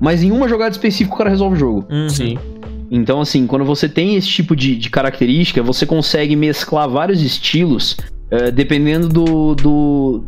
Mas 0.00 0.22
em 0.22 0.32
uma 0.32 0.48
jogada 0.48 0.70
específica 0.70 1.14
o 1.14 1.18
cara 1.18 1.30
resolve 1.30 1.56
o 1.56 1.58
jogo. 1.58 1.86
Uhum. 1.90 2.08
Sim. 2.08 2.38
Então, 2.90 3.20
assim, 3.20 3.46
quando 3.46 3.64
você 3.64 3.88
tem 3.88 4.16
esse 4.16 4.26
tipo 4.26 4.56
de, 4.56 4.74
de 4.74 4.90
característica, 4.90 5.62
você 5.62 5.86
consegue 5.86 6.34
mesclar 6.34 6.88
vários 6.88 7.22
estilos 7.22 7.96
eh, 8.30 8.50
dependendo 8.50 9.08
do, 9.08 9.54
do, 9.54 10.24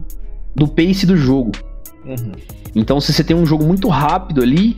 do 0.55 0.69
pace 0.69 1.05
do 1.05 1.17
jogo. 1.17 1.51
Uhum. 2.05 2.33
Então, 2.75 3.01
se 3.01 3.13
você 3.13 3.25
tem 3.25 3.35
um 3.35 3.45
jogo 3.45 3.65
muito 3.65 3.89
rápido 3.89 4.43
ali, 4.43 4.77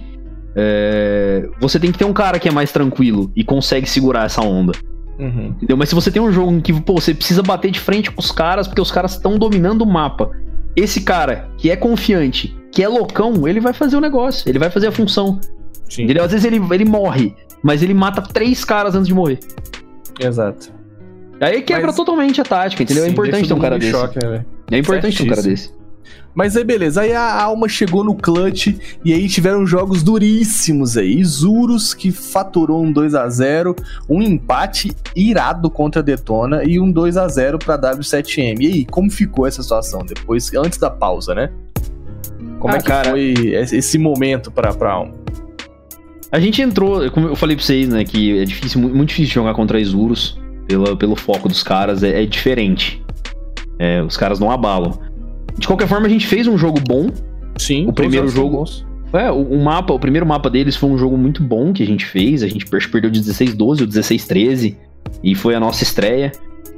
eh, 0.57 1.47
você 1.61 1.79
tem 1.79 1.93
que 1.93 1.99
ter 1.99 2.07
um 2.07 2.13
cara 2.13 2.39
que 2.39 2.49
é 2.49 2.53
mais 2.53 2.73
tranquilo 2.73 3.31
e 3.37 3.45
consegue 3.45 3.89
segurar 3.89 4.25
essa 4.25 4.41
onda. 4.41 4.73
Uhum. 5.19 5.47
Entendeu? 5.57 5.77
Mas 5.77 5.91
se 5.91 5.95
você 5.95 6.11
tem 6.11 6.23
um 6.23 6.33
jogo 6.33 6.53
em 6.53 6.61
que 6.61 6.73
pô, 6.73 6.95
você 6.95 7.15
precisa 7.15 7.43
bater 7.43 7.71
de 7.71 7.81
frente 7.81 8.11
com 8.11 8.21
os 8.21 8.33
caras 8.33 8.67
porque 8.67 8.81
os 8.81 8.91
caras 8.91 9.13
estão 9.13 9.39
dominando 9.39 9.83
o 9.83 9.87
mapa. 9.87 10.31
Esse 10.77 11.01
cara 11.03 11.49
que 11.57 11.71
é 11.71 11.77
confiante, 11.77 12.57
que 12.73 12.83
é 12.83 12.89
loucão, 12.89 13.47
ele 13.47 13.61
vai 13.61 13.73
fazer 13.73 13.97
o 13.97 14.01
negócio, 14.01 14.49
ele 14.49 14.59
vai 14.59 14.71
fazer 14.71 14.89
a 14.89 14.93
função. 14.93 15.39
Sim. 15.89 16.05
Entendeu? 16.05 16.25
Às 16.25 16.33
vezes 16.33 16.45
ele, 16.45 16.61
ele 16.73 16.85
morre, 16.85 17.35
mas 17.63 17.83
ele 17.83 17.95
mata 17.95 18.21
três 18.23 18.65
caras 18.65 18.95
antes 18.95 19.07
de 19.07 19.15
morrer. 19.15 19.39
Exato. 20.19 20.73
Aí 21.41 21.63
quebra 21.63 21.89
Mas- 21.89 21.97
totalmente 21.97 22.41
a 22.41 22.45
tática, 22.45 22.83
entendeu? 22.83 23.03
é 23.05 23.07
Sim, 23.07 23.13
importante 23.13 23.35
deixa 23.37 23.49
ter 23.49 23.55
um 23.55 23.61
cara 23.61 23.79
desse. 23.79 23.91
choque, 23.93 24.19
né? 24.25 24.45
É 24.71 24.79
importante 24.79 25.17
ter 25.17 25.23
um 25.25 25.29
cara 25.29 25.43
desse. 25.43 25.73
Mas 26.35 26.57
aí, 26.57 26.65
beleza. 26.65 27.03
Aí 27.03 27.13
a 27.13 27.43
Alma 27.43 27.69
chegou 27.69 28.03
no 28.03 28.15
clutch 28.15 28.77
e 29.05 29.13
aí 29.13 29.29
tiveram 29.29 29.65
jogos 29.65 30.03
duríssimos 30.03 30.97
aí. 30.97 31.19
Isurus, 31.21 31.95
que 31.95 32.11
faturou 32.11 32.83
um 32.83 32.91
2 32.93 33.15
a 33.15 33.29
0 33.29 33.77
um 34.09 34.21
empate 34.21 34.91
irado 35.15 35.71
contra 35.71 36.01
a 36.01 36.05
Detona 36.05 36.65
e 36.65 36.81
um 36.81 36.91
2 36.91 37.17
a 37.17 37.29
0 37.29 37.59
pra 37.59 37.79
W7M. 37.79 38.57
E 38.61 38.67
aí, 38.67 38.85
como 38.85 39.11
ficou 39.11 39.47
essa 39.47 39.63
situação 39.63 40.05
depois, 40.05 40.53
antes 40.55 40.77
da 40.79 40.91
pausa, 40.91 41.35
né? 41.37 41.51
Como 42.59 42.75
Ah, 42.75 42.79
é 42.79 42.81
que 42.81 42.87
cara. 42.89 43.11
foi 43.11 43.35
esse 43.73 43.97
momento 43.99 44.51
pra, 44.51 44.73
pra 44.73 44.93
Alma? 44.93 45.13
A 46.33 46.41
gente 46.41 46.61
entrou, 46.61 47.09
como 47.13 47.29
eu 47.29 47.37
falei 47.37 47.55
pra 47.55 47.65
vocês, 47.65 47.89
né, 47.89 48.03
que 48.05 48.41
é 48.41 48.45
difícil, 48.45 48.81
mu- 48.81 48.89
muito 48.89 49.11
difícil 49.11 49.35
jogar 49.35 49.55
contra 49.55 49.79
Isurus, 49.79 50.37
pela, 50.67 50.97
pelo 50.97 51.15
foco 51.15 51.49
dos 51.49 51.63
caras, 51.63 52.03
é, 52.03 52.23
é 52.25 52.27
diferente. 52.27 53.01
É, 53.79 54.03
os 54.03 54.17
caras 54.17 54.41
não 54.41 54.51
abalam. 54.51 54.99
De 55.59 55.67
qualquer 55.67 55.87
forma, 55.89 56.07
a 56.07 56.11
gente 56.11 56.27
fez 56.27 56.47
um 56.47 56.59
jogo 56.59 56.81
bom, 56.81 57.09
Sim, 57.57 57.87
O 57.87 57.93
primeiro 57.93 58.29
jogo-. 58.29 58.65
É, 59.13 59.31
o, 59.31 59.43
o 59.43 59.65
mapa, 59.65 59.93
o 59.95 59.99
primeiro 59.99 60.27
mapa 60.27 60.51
deles 60.51 60.75
foi 60.75 60.91
um 60.91 60.99
jogo 60.99 61.17
muito 61.17 61.43
bom 61.43 61.73
que 61.73 61.83
a 61.83 61.87
gente 61.87 62.05
fez. 62.05 62.43
A 62.43 62.49
gente 62.49 62.67
per- 62.67 62.91
perdeu 62.91 63.11
de 63.11 63.21
16-12 63.21 63.59
ou 63.61 63.87
16-13. 63.87 64.77
E 65.23 65.35
foi 65.35 65.55
a 65.55 65.61
nossa 65.61 65.85
estreia. 65.85 66.33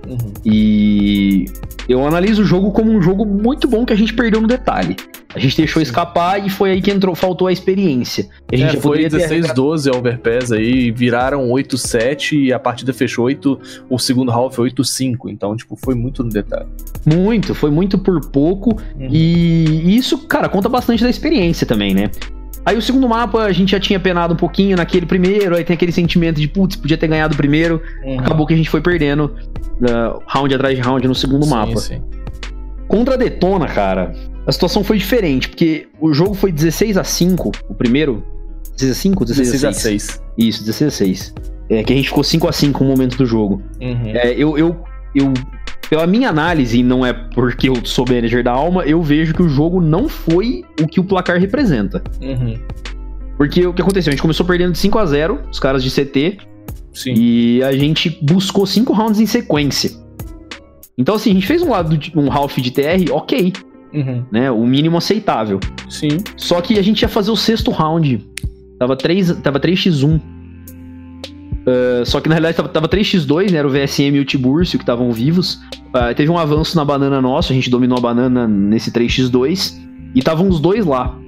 Uhum. 0.07 0.19
E 0.45 1.47
eu 1.89 2.07
analiso 2.07 2.43
o 2.43 2.45
jogo 2.45 2.71
como 2.73 2.93
um 2.93 3.01
jogo 3.01 3.25
muito 3.25 3.67
bom 3.67 3.87
que 3.87 3.93
a 3.93 3.97
gente 3.97 4.13
perdeu 4.13 4.41
no 4.41 4.47
detalhe. 4.47 4.97
A 5.37 5.39
gente 5.39 5.55
deixou 5.57 5.83
escapar 5.83 6.45
e 6.45 6.49
foi 6.49 6.71
aí 6.71 6.81
que 6.81 6.91
entrou, 6.91 7.15
faltou 7.15 7.47
a 7.47 7.53
experiência. 7.53 8.27
A 8.51 8.57
gente 8.57 8.69
É, 8.69 8.73
já 8.73 8.81
foi 8.81 9.05
poderia 9.05 9.29
ter 9.29 9.43
16-12 9.43 9.93
a 9.93 9.97
Overpass 9.99 10.51
aí, 10.51 10.91
viraram 10.91 11.47
8-7 11.51 12.33
e 12.33 12.53
a 12.55 12.59
partida 12.59 12.93
fechou 12.95 13.27
8, 13.27 13.61
o 13.91 13.99
segundo 13.99 14.33
half 14.33 14.55
foi 14.57 14.71
8-5, 14.71 15.29
então, 15.29 15.55
tipo, 15.55 15.77
foi 15.77 15.95
muito 15.95 16.25
no 16.25 16.31
detalhe. 16.31 16.67
Muito, 17.05 17.55
foi 17.55 17.71
muito 17.71 17.99
por 17.99 18.19
pouco. 18.31 18.81
Uhum. 18.99 19.09
E 19.11 19.95
isso, 19.95 20.19
cara, 20.27 20.49
conta 20.49 20.71
bastante 20.71 21.05
da 21.05 21.11
experiência 21.11 21.67
também, 21.67 21.95
né? 21.95 22.11
Aí 22.65 22.77
o 22.77 22.83
segundo 22.83 23.07
mapa 23.09 23.43
a 23.43 23.53
gente 23.53 23.73
já 23.73 23.79
tinha 23.79 24.01
penado 24.01 24.33
um 24.35 24.37
pouquinho 24.37 24.77
naquele 24.77 25.05
primeiro, 25.07 25.55
aí 25.55 25.63
tem 25.63 25.75
aquele 25.75 25.93
sentimento 25.93 26.41
de, 26.41 26.49
putz, 26.49 26.77
podia 26.77 26.97
ter 26.97 27.07
ganhado 27.09 27.35
o 27.35 27.37
primeiro. 27.37 27.81
Uhum. 28.03 28.19
Acabou 28.19 28.47
que 28.47 28.55
a 28.55 28.57
gente 28.57 28.71
foi 28.71 28.81
perdendo 28.81 29.27
uh, 29.83 30.21
round 30.27 30.53
atrás 30.55 30.75
de 30.75 30.81
round 30.81 31.07
no 31.07 31.15
segundo 31.15 31.45
Sim, 31.45 31.51
mapa. 31.51 31.77
sim. 31.77 32.03
Contra 32.89 33.15
a 33.15 33.17
Detona, 33.17 33.67
cara, 33.67 34.13
a 34.47 34.53
situação 34.53 34.85
foi 34.85 34.97
diferente, 34.97 35.49
porque 35.49 35.89
o 36.01 36.13
jogo 36.13 36.35
foi 36.35 36.53
16 36.53 36.97
a 36.97 37.05
5 37.05 37.53
o 37.69 37.75
primeiro. 37.75 38.25
16 38.79 38.91
a 38.91 38.95
5 38.95 39.25
16, 39.25 39.49
16 39.51 39.65
a 39.65 39.69
a 39.69 39.73
6? 39.73 40.03
6. 40.03 40.23
Isso, 40.39 40.65
16 40.65 40.93
a 40.93 40.97
6. 40.97 41.35
É 41.69 41.83
que 41.83 41.93
a 41.93 41.97
gente 41.97 42.09
ficou 42.09 42.23
5 42.23 42.47
a 42.47 42.53
5 42.53 42.85
no 42.85 42.91
momento 42.91 43.17
do 43.17 43.27
jogo. 43.27 43.61
Uhum. 43.81 44.07
É, 44.07 44.33
eu, 44.33 44.57
eu, 44.57 44.77
eu, 45.15 45.33
pela 45.91 46.07
minha 46.07 46.29
análise, 46.29 46.79
e 46.79 46.83
não 46.83 47.05
é 47.05 47.13
porque 47.13 47.69
eu 47.69 47.75
sou 47.85 48.05
manager 48.09 48.45
da 48.45 48.53
alma, 48.53 48.85
eu 48.85 49.03
vejo 49.03 49.35
que 49.35 49.43
o 49.43 49.49
jogo 49.49 49.81
não 49.81 50.09
foi 50.09 50.63
o 50.81 50.87
que 50.87 51.01
o 51.01 51.05
placar 51.05 51.41
representa. 51.41 52.03
Uhum. 52.21 52.55
Porque 53.37 53.67
o 53.67 53.75
que 53.75 53.83
aconteceu? 53.83 54.11
A 54.11 54.13
gente 54.13 54.23
começou 54.23 54.47
perdendo 54.47 54.73
de 54.73 54.79
5 54.79 54.99
a 54.99 55.07
0 55.07 55.41
os 55.51 55.59
caras 55.59 55.83
de 55.83 55.91
CT, 55.91 56.39
Sim. 56.93 57.15
e 57.17 57.63
a 57.65 57.73
gente 57.73 58.17
buscou 58.23 58.65
5 58.65 58.93
rounds 58.93 59.19
em 59.19 59.27
sequência. 59.27 59.91
Então, 60.97 61.17
assim, 61.17 61.31
a 61.31 61.35
gente 61.35 61.47
fez 61.47 61.63
um 61.63 61.71
lado 61.71 61.99
de 61.99 62.13
um 62.17 62.33
half 62.33 62.57
de 62.57 62.71
TR, 62.71 63.13
ok, 63.13 63.53
Uhum. 63.93 64.25
né? 64.31 64.51
O 64.51 64.67
mínimo 64.67 64.97
aceitável. 64.99 65.61
Sim. 65.89 66.19
Só 66.37 66.61
que 66.61 66.79
a 66.79 66.83
gente 66.83 67.03
ia 67.03 67.09
fazer 67.09 67.31
o 67.31 67.37
sexto 67.37 67.71
round. 67.71 68.25
Tava 68.79 68.97
3, 68.97 69.41
tava 69.43 69.59
3x1. 69.59 70.21
Uh, 71.67 72.07
só 72.07 72.21
que 72.21 72.29
na 72.29 72.37
realidade 72.37 72.57
tava, 72.57 72.69
tava 72.69 72.89
3x2, 72.89 73.51
né? 73.51 73.59
Era 73.59 73.67
o 73.67 73.71
VSM 73.71 74.17
e 74.17 74.21
o 74.21 74.25
Tiburcio 74.25 74.79
que 74.79 74.83
estavam 74.83 75.11
vivos. 75.11 75.55
Uh, 75.89 76.15
teve 76.15 76.31
um 76.31 76.39
avanço 76.39 76.77
na 76.77 76.85
banana 76.85 77.21
nosso, 77.21 77.53
a 77.53 77.55
gente 77.55 77.69
dominou 77.71 77.99
a 77.99 78.01
banana 78.01 78.47
nesse 78.47 78.93
3x2. 78.93 79.75
E 80.15 80.19
estavam 80.19 80.49
os 80.49 80.61
dois 80.61 80.87
lá. 80.87 81.19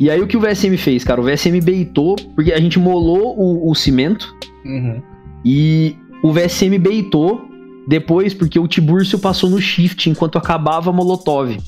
E 0.00 0.10
aí 0.10 0.20
o 0.20 0.26
que 0.26 0.36
o 0.36 0.40
VSM 0.40 0.76
fez, 0.76 1.04
cara? 1.04 1.20
O 1.20 1.24
VSM 1.24 1.60
beitou, 1.62 2.16
porque 2.34 2.52
a 2.52 2.60
gente 2.60 2.78
molou 2.78 3.38
o, 3.38 3.70
o 3.70 3.74
cimento. 3.74 4.34
Uhum. 4.64 5.00
E 5.44 5.96
o 6.22 6.32
VSM 6.32 6.78
beitou 6.78 7.42
depois 7.86 8.34
porque 8.34 8.58
o 8.58 8.68
Tiburcio 8.68 9.18
passou 9.18 9.50
no 9.50 9.60
shift 9.60 10.08
enquanto 10.08 10.38
acabava 10.38 10.90
a 10.90 10.92
Molotov. 10.92 11.58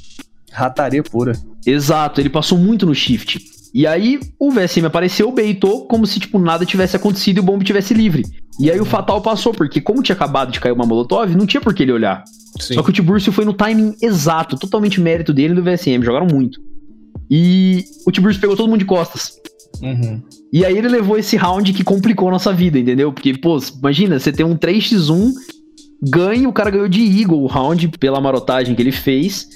Rataria 0.51 1.03
pura. 1.03 1.33
Exato, 1.67 2.21
ele 2.21 2.31
passou 2.31 2.57
muito 2.57 2.87
no 2.87 2.95
shift. 2.95 3.41
E 3.75 3.87
aí 3.87 4.19
o 4.39 4.51
VSM 4.51 4.87
apareceu, 4.87 5.31
beitou, 5.31 5.87
como 5.87 6.07
se 6.07 6.19
tipo 6.19 6.39
nada 6.39 6.65
tivesse 6.65 6.97
acontecido 6.97 7.37
e 7.37 7.41
o 7.41 7.43
bombe 7.43 7.65
tivesse 7.65 7.93
livre. 7.93 8.25
E 8.59 8.71
aí 8.71 8.81
o 8.81 8.87
Fatal 8.87 9.21
passou, 9.21 9.53
porque 9.53 9.83
como 9.83 10.03
tinha 10.03 10.17
acabado 10.17 10.51
de 10.51 10.59
cair 10.61 10.73
uma 10.73 10.87
Molotov, 10.87 11.35
não 11.37 11.45
tinha 11.45 11.61
por 11.61 11.75
que 11.75 11.83
ele 11.83 11.93
olhar. 11.93 12.25
Sim. 12.59 12.75
Só 12.75 12.83
que 12.83 12.89
o 12.89 12.93
Tiburcio 12.93 13.33
foi 13.33 13.45
no 13.45 13.53
timing 13.53 13.95
exato, 14.01 14.57
totalmente 14.57 14.99
mérito 14.99 15.35
dele 15.35 15.53
e 15.53 15.57
do 15.57 15.63
VSM, 15.63 16.03
jogaram 16.03 16.27
muito. 16.27 16.59
E 17.31 17.85
o 18.07 18.11
Tiburcio 18.11 18.41
pegou 18.41 18.57
todo 18.57 18.69
mundo 18.69 18.79
de 18.79 18.87
costas. 18.87 19.33
Uhum. 19.83 20.23
E 20.53 20.65
aí 20.65 20.79
ele 20.79 20.89
levou 20.89 21.19
esse 21.19 21.37
round 21.37 21.73
que 21.73 21.85
complicou 21.85 22.29
a 22.29 22.31
nossa 22.31 22.53
vida, 22.53 22.79
entendeu? 22.79 23.13
Porque, 23.13 23.37
pô, 23.37 23.59
imagina, 23.79 24.19
você 24.19 24.33
tem 24.33 24.47
um 24.47 24.57
3x1, 24.57 25.33
ganha, 26.03 26.49
o 26.49 26.53
cara 26.53 26.71
ganhou 26.71 26.89
de 26.89 27.01
Eagle 27.21 27.43
o 27.43 27.47
round 27.47 27.89
pela 27.99 28.21
marotagem 28.21 28.75
que 28.75 28.83
ele 28.83 28.93
fez. 28.93 29.49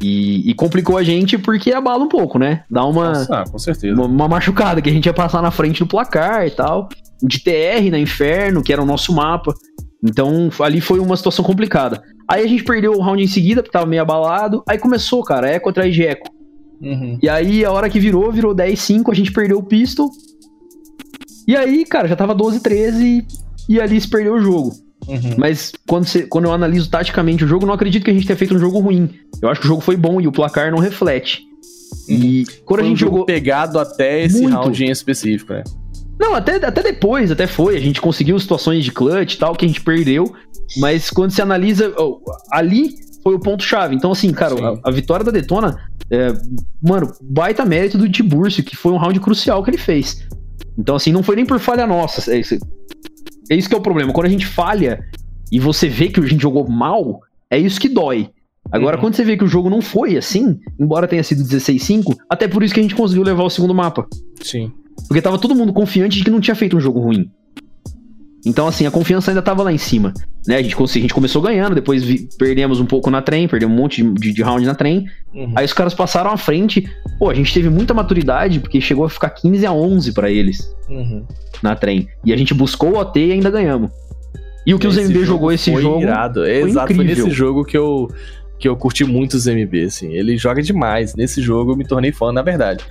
E, 0.00 0.48
e 0.48 0.54
complicou 0.54 0.96
a 0.96 1.02
gente 1.02 1.36
porque 1.36 1.72
abala 1.72 2.04
um 2.04 2.08
pouco, 2.08 2.38
né? 2.38 2.62
Dá 2.70 2.84
uma, 2.84 3.08
Nossa, 3.08 3.40
ah, 3.40 3.44
com 3.50 3.58
certeza. 3.58 3.94
uma, 3.94 4.06
uma 4.06 4.28
machucada, 4.28 4.80
que 4.80 4.88
a 4.88 4.92
gente 4.92 5.06
ia 5.06 5.14
passar 5.14 5.42
na 5.42 5.50
frente 5.50 5.80
do 5.80 5.88
placar 5.88 6.46
e 6.46 6.50
tal. 6.50 6.88
De 7.20 7.40
TR 7.40 7.90
na 7.90 7.98
Inferno, 7.98 8.62
que 8.62 8.72
era 8.72 8.80
o 8.80 8.86
nosso 8.86 9.12
mapa. 9.12 9.52
Então 10.04 10.50
ali 10.60 10.80
foi 10.80 11.00
uma 11.00 11.16
situação 11.16 11.44
complicada. 11.44 12.00
Aí 12.30 12.44
a 12.44 12.46
gente 12.46 12.62
perdeu 12.62 12.92
o 12.92 13.00
round 13.00 13.22
em 13.22 13.26
seguida, 13.26 13.62
porque 13.62 13.72
tava 13.72 13.86
meio 13.86 14.02
abalado. 14.02 14.62
Aí 14.68 14.78
começou, 14.78 15.24
cara, 15.24 15.48
eco 15.48 15.70
atrás 15.70 15.92
de 15.92 16.04
eco. 16.04 16.28
Uhum. 16.80 17.18
E 17.20 17.28
aí, 17.28 17.64
a 17.64 17.72
hora 17.72 17.90
que 17.90 17.98
virou, 17.98 18.30
virou 18.30 18.54
10-5, 18.54 19.10
a 19.10 19.14
gente 19.14 19.32
perdeu 19.32 19.58
o 19.58 19.62
pistol. 19.62 20.10
E 21.46 21.56
aí, 21.56 21.84
cara, 21.84 22.06
já 22.06 22.14
tava 22.14 22.36
12-13 22.36 23.24
e 23.68 23.80
ali 23.80 24.00
se 24.00 24.08
perdeu 24.08 24.34
o 24.34 24.40
jogo. 24.40 24.72
Uhum. 25.08 25.34
Mas 25.38 25.72
quando, 25.86 26.06
você, 26.06 26.22
quando 26.24 26.44
eu 26.44 26.52
analiso 26.52 26.90
taticamente 26.90 27.44
o 27.44 27.48
jogo, 27.48 27.64
não 27.64 27.72
acredito 27.72 28.04
que 28.04 28.10
a 28.10 28.14
gente 28.14 28.26
tenha 28.26 28.36
feito 28.36 28.54
um 28.54 28.58
jogo 28.58 28.78
ruim. 28.78 29.10
Eu 29.40 29.48
acho 29.48 29.60
que 29.60 29.66
o 29.66 29.68
jogo 29.68 29.80
foi 29.80 29.96
bom 29.96 30.20
e 30.20 30.28
o 30.28 30.32
placar 30.32 30.70
não 30.70 30.78
reflete. 30.78 31.42
E 32.08 32.44
quando 32.64 32.80
Foi 32.80 32.82
a 32.82 32.86
um 32.86 32.90
gente 32.90 33.00
jogo 33.00 33.12
jogou. 33.12 33.26
pegado 33.26 33.78
até 33.78 34.24
esse 34.24 34.42
Muito. 34.42 34.54
round 34.54 34.84
em 34.84 34.90
específico, 34.90 35.54
né? 35.54 35.64
Não, 36.20 36.34
até, 36.34 36.56
até 36.56 36.82
depois, 36.82 37.30
até 37.30 37.46
foi. 37.46 37.76
A 37.76 37.80
gente 37.80 38.00
conseguiu 38.00 38.38
situações 38.38 38.84
de 38.84 38.92
clutch 38.92 39.34
e 39.34 39.38
tal, 39.38 39.54
que 39.54 39.64
a 39.64 39.68
gente 39.68 39.80
perdeu. 39.80 40.30
Mas 40.76 41.10
quando 41.10 41.30
você 41.30 41.40
analisa. 41.40 41.94
oh, 41.96 42.20
ali 42.50 42.90
foi 43.22 43.34
o 43.34 43.40
ponto-chave. 43.40 43.94
Então, 43.94 44.12
assim, 44.12 44.32
cara, 44.32 44.54
a, 44.84 44.88
a 44.88 44.90
vitória 44.90 45.24
da 45.24 45.30
Detona. 45.30 45.76
É, 46.10 46.32
mano, 46.82 47.12
baita 47.22 47.64
mérito 47.66 47.98
do 47.98 48.08
Tiburcio, 48.08 48.64
que 48.64 48.74
foi 48.74 48.92
um 48.92 48.96
round 48.96 49.20
crucial 49.20 49.62
que 49.62 49.70
ele 49.70 49.78
fez. 49.78 50.26
Então, 50.76 50.96
assim, 50.96 51.12
não 51.12 51.22
foi 51.22 51.36
nem 51.36 51.44
por 51.44 51.58
falha 51.58 51.86
nossa. 51.86 52.32
É, 53.50 53.54
isso- 53.56 53.68
que 53.68 53.74
é 53.74 53.78
o 53.78 53.82
problema. 53.82 54.12
Quando 54.12 54.26
a 54.26 54.30
gente 54.30 54.46
falha 54.46 55.04
e 55.50 55.58
você 55.58 55.88
vê 55.88 56.08
que 56.08 56.20
a 56.20 56.26
gente 56.26 56.42
jogou 56.42 56.68
mal, 56.68 57.20
é 57.50 57.58
isso 57.58 57.80
que 57.80 57.88
dói. 57.88 58.28
Agora, 58.70 58.96
Uhum. 58.96 59.02
quando 59.02 59.14
você 59.14 59.24
vê 59.24 59.36
que 59.36 59.44
o 59.44 59.48
jogo 59.48 59.70
não 59.70 59.80
foi 59.80 60.16
assim, 60.16 60.58
embora 60.78 61.08
tenha 61.08 61.22
sido 61.24 61.42
16-5, 61.42 62.14
até 62.28 62.46
por 62.46 62.62
isso 62.62 62.74
que 62.74 62.80
a 62.80 62.82
gente 62.82 62.94
conseguiu 62.94 63.22
levar 63.22 63.44
o 63.44 63.50
segundo 63.50 63.74
mapa. 63.74 64.06
Sim. 64.42 64.70
Porque 65.06 65.22
tava 65.22 65.38
todo 65.38 65.54
mundo 65.54 65.72
confiante 65.72 66.18
de 66.18 66.24
que 66.24 66.30
não 66.30 66.40
tinha 66.40 66.54
feito 66.54 66.76
um 66.76 66.80
jogo 66.80 67.00
ruim. 67.00 67.30
Então, 68.46 68.68
assim, 68.68 68.86
a 68.86 68.90
confiança 68.90 69.30
ainda 69.30 69.42
tava 69.42 69.62
lá 69.62 69.72
em 69.72 69.78
cima. 69.78 70.14
Né? 70.46 70.56
A, 70.56 70.62
gente, 70.62 70.76
a 70.80 70.86
gente 70.86 71.12
começou 71.12 71.42
ganhando, 71.42 71.74
depois 71.74 72.04
vi- 72.04 72.28
perdemos 72.38 72.80
um 72.80 72.86
pouco 72.86 73.10
na 73.10 73.20
trem, 73.20 73.48
perdemos 73.48 73.76
um 73.76 73.80
monte 73.82 74.02
de, 74.02 74.32
de- 74.32 74.42
round 74.42 74.64
na 74.64 74.74
trem. 74.74 75.06
Uhum. 75.34 75.52
Aí 75.56 75.64
os 75.64 75.72
caras 75.72 75.92
passaram 75.92 76.30
à 76.30 76.36
frente. 76.36 76.88
Pô, 77.18 77.28
a 77.30 77.34
gente 77.34 77.52
teve 77.52 77.68
muita 77.68 77.92
maturidade, 77.92 78.60
porque 78.60 78.80
chegou 78.80 79.04
a 79.04 79.10
ficar 79.10 79.30
15 79.30 79.66
a 79.66 79.72
11 79.72 80.12
pra 80.12 80.30
eles 80.30 80.72
Uhum. 80.88 81.24
na 81.62 81.74
trem. 81.74 82.08
E 82.24 82.32
a 82.32 82.36
gente 82.36 82.54
buscou 82.54 82.92
o 82.92 82.98
OT 82.98 83.18
e 83.26 83.32
ainda 83.32 83.50
ganhamos. 83.50 83.90
E 84.64 84.72
o 84.72 84.78
que 84.78 84.86
o 84.86 84.90
Esse 84.90 85.06
ZMB 85.06 85.24
jogou 85.24 85.50
esse 85.52 85.72
foi 85.72 85.82
jogo. 85.82 86.02
Irado. 86.02 86.46
Exato, 86.46 86.94
foi 86.94 87.04
incrível. 87.04 87.24
nesse 87.26 87.36
jogo 87.36 87.64
que 87.64 87.76
eu, 87.76 88.08
que 88.58 88.68
eu 88.68 88.76
curti 88.76 89.04
muito 89.04 89.34
os 89.34 89.46
MB, 89.46 89.84
assim. 89.84 90.12
Ele 90.12 90.36
joga 90.36 90.62
demais. 90.62 91.14
Nesse 91.16 91.42
jogo 91.42 91.72
eu 91.72 91.76
me 91.76 91.84
tornei 91.84 92.12
fã, 92.12 92.32
na 92.32 92.42
verdade. 92.42 92.84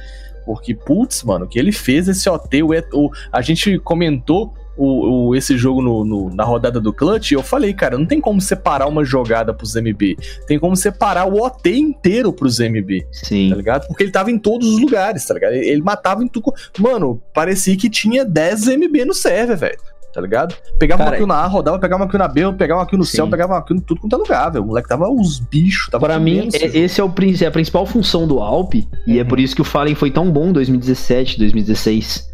Porque, 0.45 0.73
putz, 0.75 1.23
mano, 1.23 1.45
o 1.45 1.47
que 1.47 1.57
ele 1.59 1.71
fez 1.71 2.07
esse 2.07 2.29
OT, 2.29 2.63
o, 2.63 2.69
o- 2.93 3.11
a 3.31 3.41
gente 3.41 3.77
comentou 3.79 4.53
o, 4.77 5.29
o- 5.29 5.35
esse 5.35 5.57
jogo 5.57 5.81
no, 5.81 6.05
no- 6.05 6.29
na 6.35 6.43
rodada 6.43 6.79
do 6.79 6.93
Clutch, 6.93 7.31
eu 7.31 7.41
falei, 7.43 7.73
cara, 7.73 7.97
não 7.97 8.05
tem 8.05 8.21
como 8.21 8.39
separar 8.39 8.87
uma 8.87 9.03
jogada 9.03 9.53
pros 9.53 9.75
MB. 9.75 10.15
Tem 10.47 10.59
como 10.59 10.75
separar 10.75 11.25
o 11.27 11.41
OT 11.43 11.69
inteiro 11.77 12.31
pros 12.31 12.59
MB, 12.59 13.05
Sim. 13.11 13.49
tá 13.49 13.55
ligado? 13.55 13.87
Porque 13.87 14.03
ele 14.03 14.11
tava 14.11 14.31
em 14.31 14.37
todos 14.39 14.67
os 14.67 14.79
lugares, 14.79 15.25
tá 15.25 15.33
ligado? 15.33 15.53
Ele, 15.53 15.67
ele 15.67 15.81
matava 15.81 16.23
em 16.23 16.27
tudo. 16.27 16.53
Mano, 16.79 17.21
parecia 17.33 17.75
que 17.75 17.89
tinha 17.89 18.23
10 18.23 18.67
MB 18.67 19.05
no 19.05 19.13
server, 19.13 19.57
velho. 19.57 19.77
Tá 20.13 20.21
ligado? 20.21 20.55
Pegava 20.79 21.03
Cara, 21.03 21.11
uma 21.11 21.17
kill 21.17 21.27
na 21.27 21.35
A, 21.35 21.45
rodava, 21.47 21.77
pegava 21.77 22.01
uma 22.03 22.09
kill 22.09 22.17
na 22.17 22.27
B, 22.27 22.41
pegava 22.53 22.79
uma 22.81 22.87
kill 22.87 22.97
no 22.97 23.05
Sim. 23.05 23.17
céu, 23.17 23.27
pegava 23.29 23.53
uma 23.53 23.63
kill 23.63 23.75
em 23.75 23.79
tudo 23.79 24.01
quanto 24.01 24.15
é 24.15 24.17
lugar, 24.17 24.49
velho. 24.51 24.63
O 24.63 24.67
moleque 24.67 24.87
tava 24.89 25.07
os 25.11 25.37
bichos, 25.39 25.89
tava 25.91 26.07
Pra 26.07 26.17
mim, 26.19 26.49
é- 26.53 26.77
esse 26.79 26.99
é, 26.99 27.03
o, 27.03 27.13
é 27.41 27.45
a 27.45 27.51
principal 27.51 27.85
função 27.85 28.25
do 28.27 28.39
Alp, 28.39 28.73
e 28.75 28.87
é 29.19 29.21
Uhum. 29.21 29.27
por 29.27 29.39
isso 29.39 29.55
que 29.55 29.61
o 29.61 29.65
Fallen 29.65 29.93
foi 29.93 30.09
tão 30.09 30.31
bom 30.31 30.47
em 30.47 30.53
2017, 30.53 31.37
2016. 31.37 32.25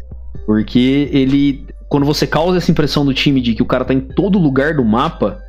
Porque 0.46 1.08
ele. 1.12 1.66
Quando 1.94 2.06
você 2.06 2.26
causa 2.26 2.58
essa 2.58 2.72
impressão 2.72 3.04
do 3.04 3.14
time 3.14 3.40
de 3.40 3.54
que 3.54 3.62
o 3.62 3.64
cara 3.64 3.84
tá 3.84 3.94
em 3.94 4.00
todo 4.00 4.36
lugar 4.36 4.74
do 4.74 4.84
mapa, 4.84 5.40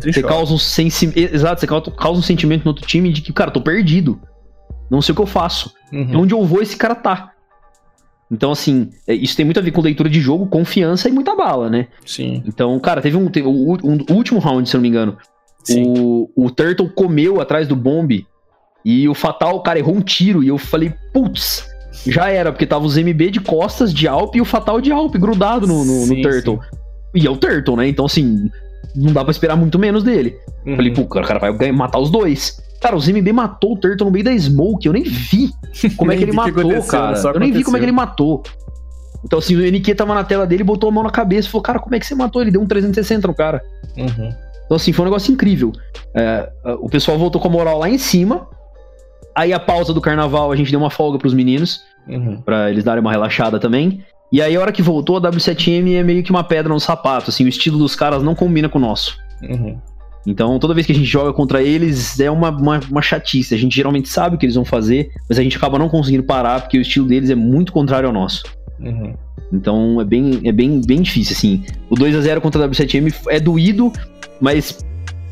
você 0.00 0.22
causa 0.22 0.54
um 0.54 0.56
sensi... 0.56 1.12
Exato, 1.16 1.60
você 1.60 1.66
causa 1.66 2.20
um 2.20 2.22
sentimento 2.22 2.64
no 2.64 2.70
outro 2.70 2.86
time 2.86 3.12
de 3.12 3.20
que, 3.20 3.32
cara, 3.32 3.50
tô 3.50 3.60
perdido. 3.60 4.20
Não 4.88 5.02
sei 5.02 5.12
o 5.12 5.16
que 5.16 5.22
eu 5.22 5.26
faço. 5.26 5.74
Uhum. 5.92 6.20
Onde 6.20 6.32
eu 6.34 6.44
vou, 6.44 6.62
esse 6.62 6.76
cara 6.76 6.94
tá. 6.94 7.32
Então, 8.30 8.52
assim, 8.52 8.90
é, 9.08 9.12
isso 9.12 9.36
tem 9.36 9.44
muito 9.44 9.58
a 9.58 9.60
ver 9.60 9.72
com 9.72 9.80
leitura 9.80 10.08
de 10.08 10.20
jogo, 10.20 10.46
confiança 10.46 11.08
e 11.08 11.12
muita 11.12 11.34
bala, 11.34 11.68
né? 11.68 11.88
Sim, 12.06 12.44
Então, 12.46 12.78
cara, 12.78 13.02
teve 13.02 13.16
um, 13.16 13.26
teve 13.28 13.48
o, 13.48 13.50
um- 13.82 13.98
o 14.08 14.12
último 14.12 14.38
round, 14.38 14.68
se 14.68 14.76
eu 14.76 14.78
não 14.78 14.82
me 14.82 14.88
engano. 14.90 15.18
sim. 15.64 15.82
O, 15.84 16.30
o 16.36 16.48
Turtle 16.48 16.88
comeu 16.90 17.40
atrás 17.40 17.66
do 17.66 17.74
bombe 17.74 18.24
e 18.84 19.08
o 19.08 19.14
Fatal, 19.14 19.60
cara, 19.64 19.80
errou 19.80 19.96
um 19.96 20.00
tiro. 20.00 20.44
E 20.44 20.46
eu 20.48 20.58
falei, 20.58 20.94
putz, 21.12 21.66
já 22.06 22.28
era, 22.30 22.50
porque 22.52 22.66
tava 22.66 22.84
os 22.86 22.96
MB 22.96 23.30
de 23.30 23.40
costas 23.40 23.92
de 23.92 24.06
Alp 24.08 24.36
e 24.36 24.40
o 24.40 24.44
Fatal 24.44 24.80
de 24.80 24.90
Alp 24.92 25.14
grudado 25.16 25.66
no, 25.66 25.84
no- 25.84 26.00
no 26.06 26.14
Sim, 26.14 26.22
Turtle. 26.22 26.58
E 27.14 27.26
é 27.26 27.30
o 27.30 27.36
Turtle, 27.36 27.76
né? 27.76 27.88
Então, 27.88 28.04
assim, 28.06 28.50
não 28.94 29.12
dá 29.12 29.24
pra 29.24 29.30
esperar 29.30 29.56
muito 29.56 29.78
menos 29.78 30.02
dele. 30.02 30.36
Uhum. 30.66 30.76
Falei, 30.76 30.92
pô, 30.92 31.04
cara, 31.06 31.24
o 31.24 31.28
cara 31.28 31.52
vai 31.52 31.72
matar 31.72 31.98
os 31.98 32.10
dois. 32.10 32.60
Cara, 32.80 32.94
os 32.96 33.08
MB 33.08 33.32
matou 33.32 33.72
o 33.72 33.76
Turtle 33.76 34.06
no 34.06 34.12
meio 34.12 34.24
da 34.24 34.36
Smoke. 34.38 34.86
Eu 34.86 34.92
nem 34.92 35.02
vi 35.02 35.50
como 35.96 36.12
é 36.12 36.16
que 36.16 36.22
ele 36.24 36.30
o 36.30 36.34
que 36.34 36.36
matou, 36.36 36.60
aconteceu, 36.60 36.90
cara. 36.90 37.18
Eu 37.34 37.40
nem 37.40 37.52
vi 37.52 37.64
como 37.64 37.76
é 37.76 37.80
que 37.80 37.84
ele 37.86 37.92
matou. 37.92 38.42
Então, 39.24 39.38
assim, 39.40 39.56
o 39.56 39.60
NQ 39.66 39.94
tava 39.96 40.14
na 40.14 40.22
tela 40.22 40.46
dele, 40.46 40.62
botou 40.62 40.88
a 40.88 40.92
mão 40.92 41.02
na 41.02 41.10
cabeça 41.10 41.48
e 41.48 41.50
falou, 41.50 41.62
cara, 41.62 41.78
como 41.80 41.94
é 41.94 41.98
que 41.98 42.06
você 42.06 42.14
matou? 42.14 42.40
Ele 42.40 42.52
deu 42.52 42.60
um 42.60 42.66
360 42.66 43.26
no 43.26 43.34
cara. 43.34 43.60
Uhum. 43.96 44.32
Então, 44.64 44.76
assim, 44.76 44.92
foi 44.92 45.04
um 45.04 45.08
negócio 45.08 45.32
incrível. 45.32 45.72
É, 46.14 46.48
o 46.80 46.88
pessoal 46.88 47.18
voltou 47.18 47.40
com 47.40 47.48
a 47.48 47.50
moral 47.50 47.78
lá 47.80 47.88
em 47.90 47.98
cima. 47.98 48.46
Aí, 49.38 49.52
a 49.52 49.60
pausa 49.60 49.94
do 49.94 50.00
carnaval, 50.00 50.50
a 50.50 50.56
gente 50.56 50.70
deu 50.72 50.80
uma 50.80 50.90
folga 50.90 51.16
pros 51.16 51.32
meninos, 51.32 51.82
Uhum. 52.08 52.40
pra 52.40 52.70
eles 52.70 52.82
darem 52.82 53.00
uma 53.00 53.12
relaxada 53.12 53.58
também. 53.60 54.02
E 54.32 54.42
aí, 54.42 54.56
a 54.56 54.60
hora 54.60 54.72
que 54.72 54.82
voltou, 54.82 55.16
a 55.16 55.20
W7M 55.20 55.94
é 55.94 56.02
meio 56.02 56.22
que 56.24 56.30
uma 56.32 56.42
pedra 56.42 56.72
no 56.72 56.80
sapato. 56.80 57.30
Assim, 57.30 57.44
o 57.44 57.48
estilo 57.48 57.78
dos 57.78 57.94
caras 57.94 58.20
não 58.22 58.34
combina 58.34 58.68
com 58.68 58.78
o 58.78 58.80
nosso. 58.80 59.16
Uhum. 59.42 59.78
Então, 60.26 60.58
toda 60.58 60.74
vez 60.74 60.84
que 60.86 60.92
a 60.92 60.94
gente 60.94 61.06
joga 61.06 61.32
contra 61.32 61.62
eles, 61.62 62.18
é 62.18 62.28
uma, 62.30 62.50
uma, 62.50 62.80
uma 62.90 63.00
chatice. 63.00 63.54
A 63.54 63.58
gente 63.58 63.76
geralmente 63.76 64.08
sabe 64.08 64.34
o 64.34 64.38
que 64.38 64.44
eles 64.44 64.56
vão 64.56 64.64
fazer, 64.64 65.10
mas 65.28 65.38
a 65.38 65.42
gente 65.42 65.56
acaba 65.56 65.78
não 65.78 65.88
conseguindo 65.88 66.24
parar, 66.24 66.60
porque 66.62 66.76
o 66.76 66.80
estilo 66.82 67.06
deles 67.06 67.30
é 67.30 67.34
muito 67.36 67.72
contrário 67.72 68.08
ao 68.08 68.12
nosso. 68.12 68.42
Uhum. 68.80 69.14
Então, 69.52 70.00
é 70.00 70.04
bem, 70.04 70.40
é 70.44 70.52
bem, 70.52 70.80
bem 70.84 71.00
difícil, 71.00 71.34
assim. 71.36 71.64
O 71.88 71.94
2 71.94 72.14
a 72.16 72.20
0 72.20 72.40
contra 72.40 72.62
a 72.62 72.68
W7M 72.68 73.14
é 73.28 73.38
doído, 73.40 73.92
mas 74.40 74.78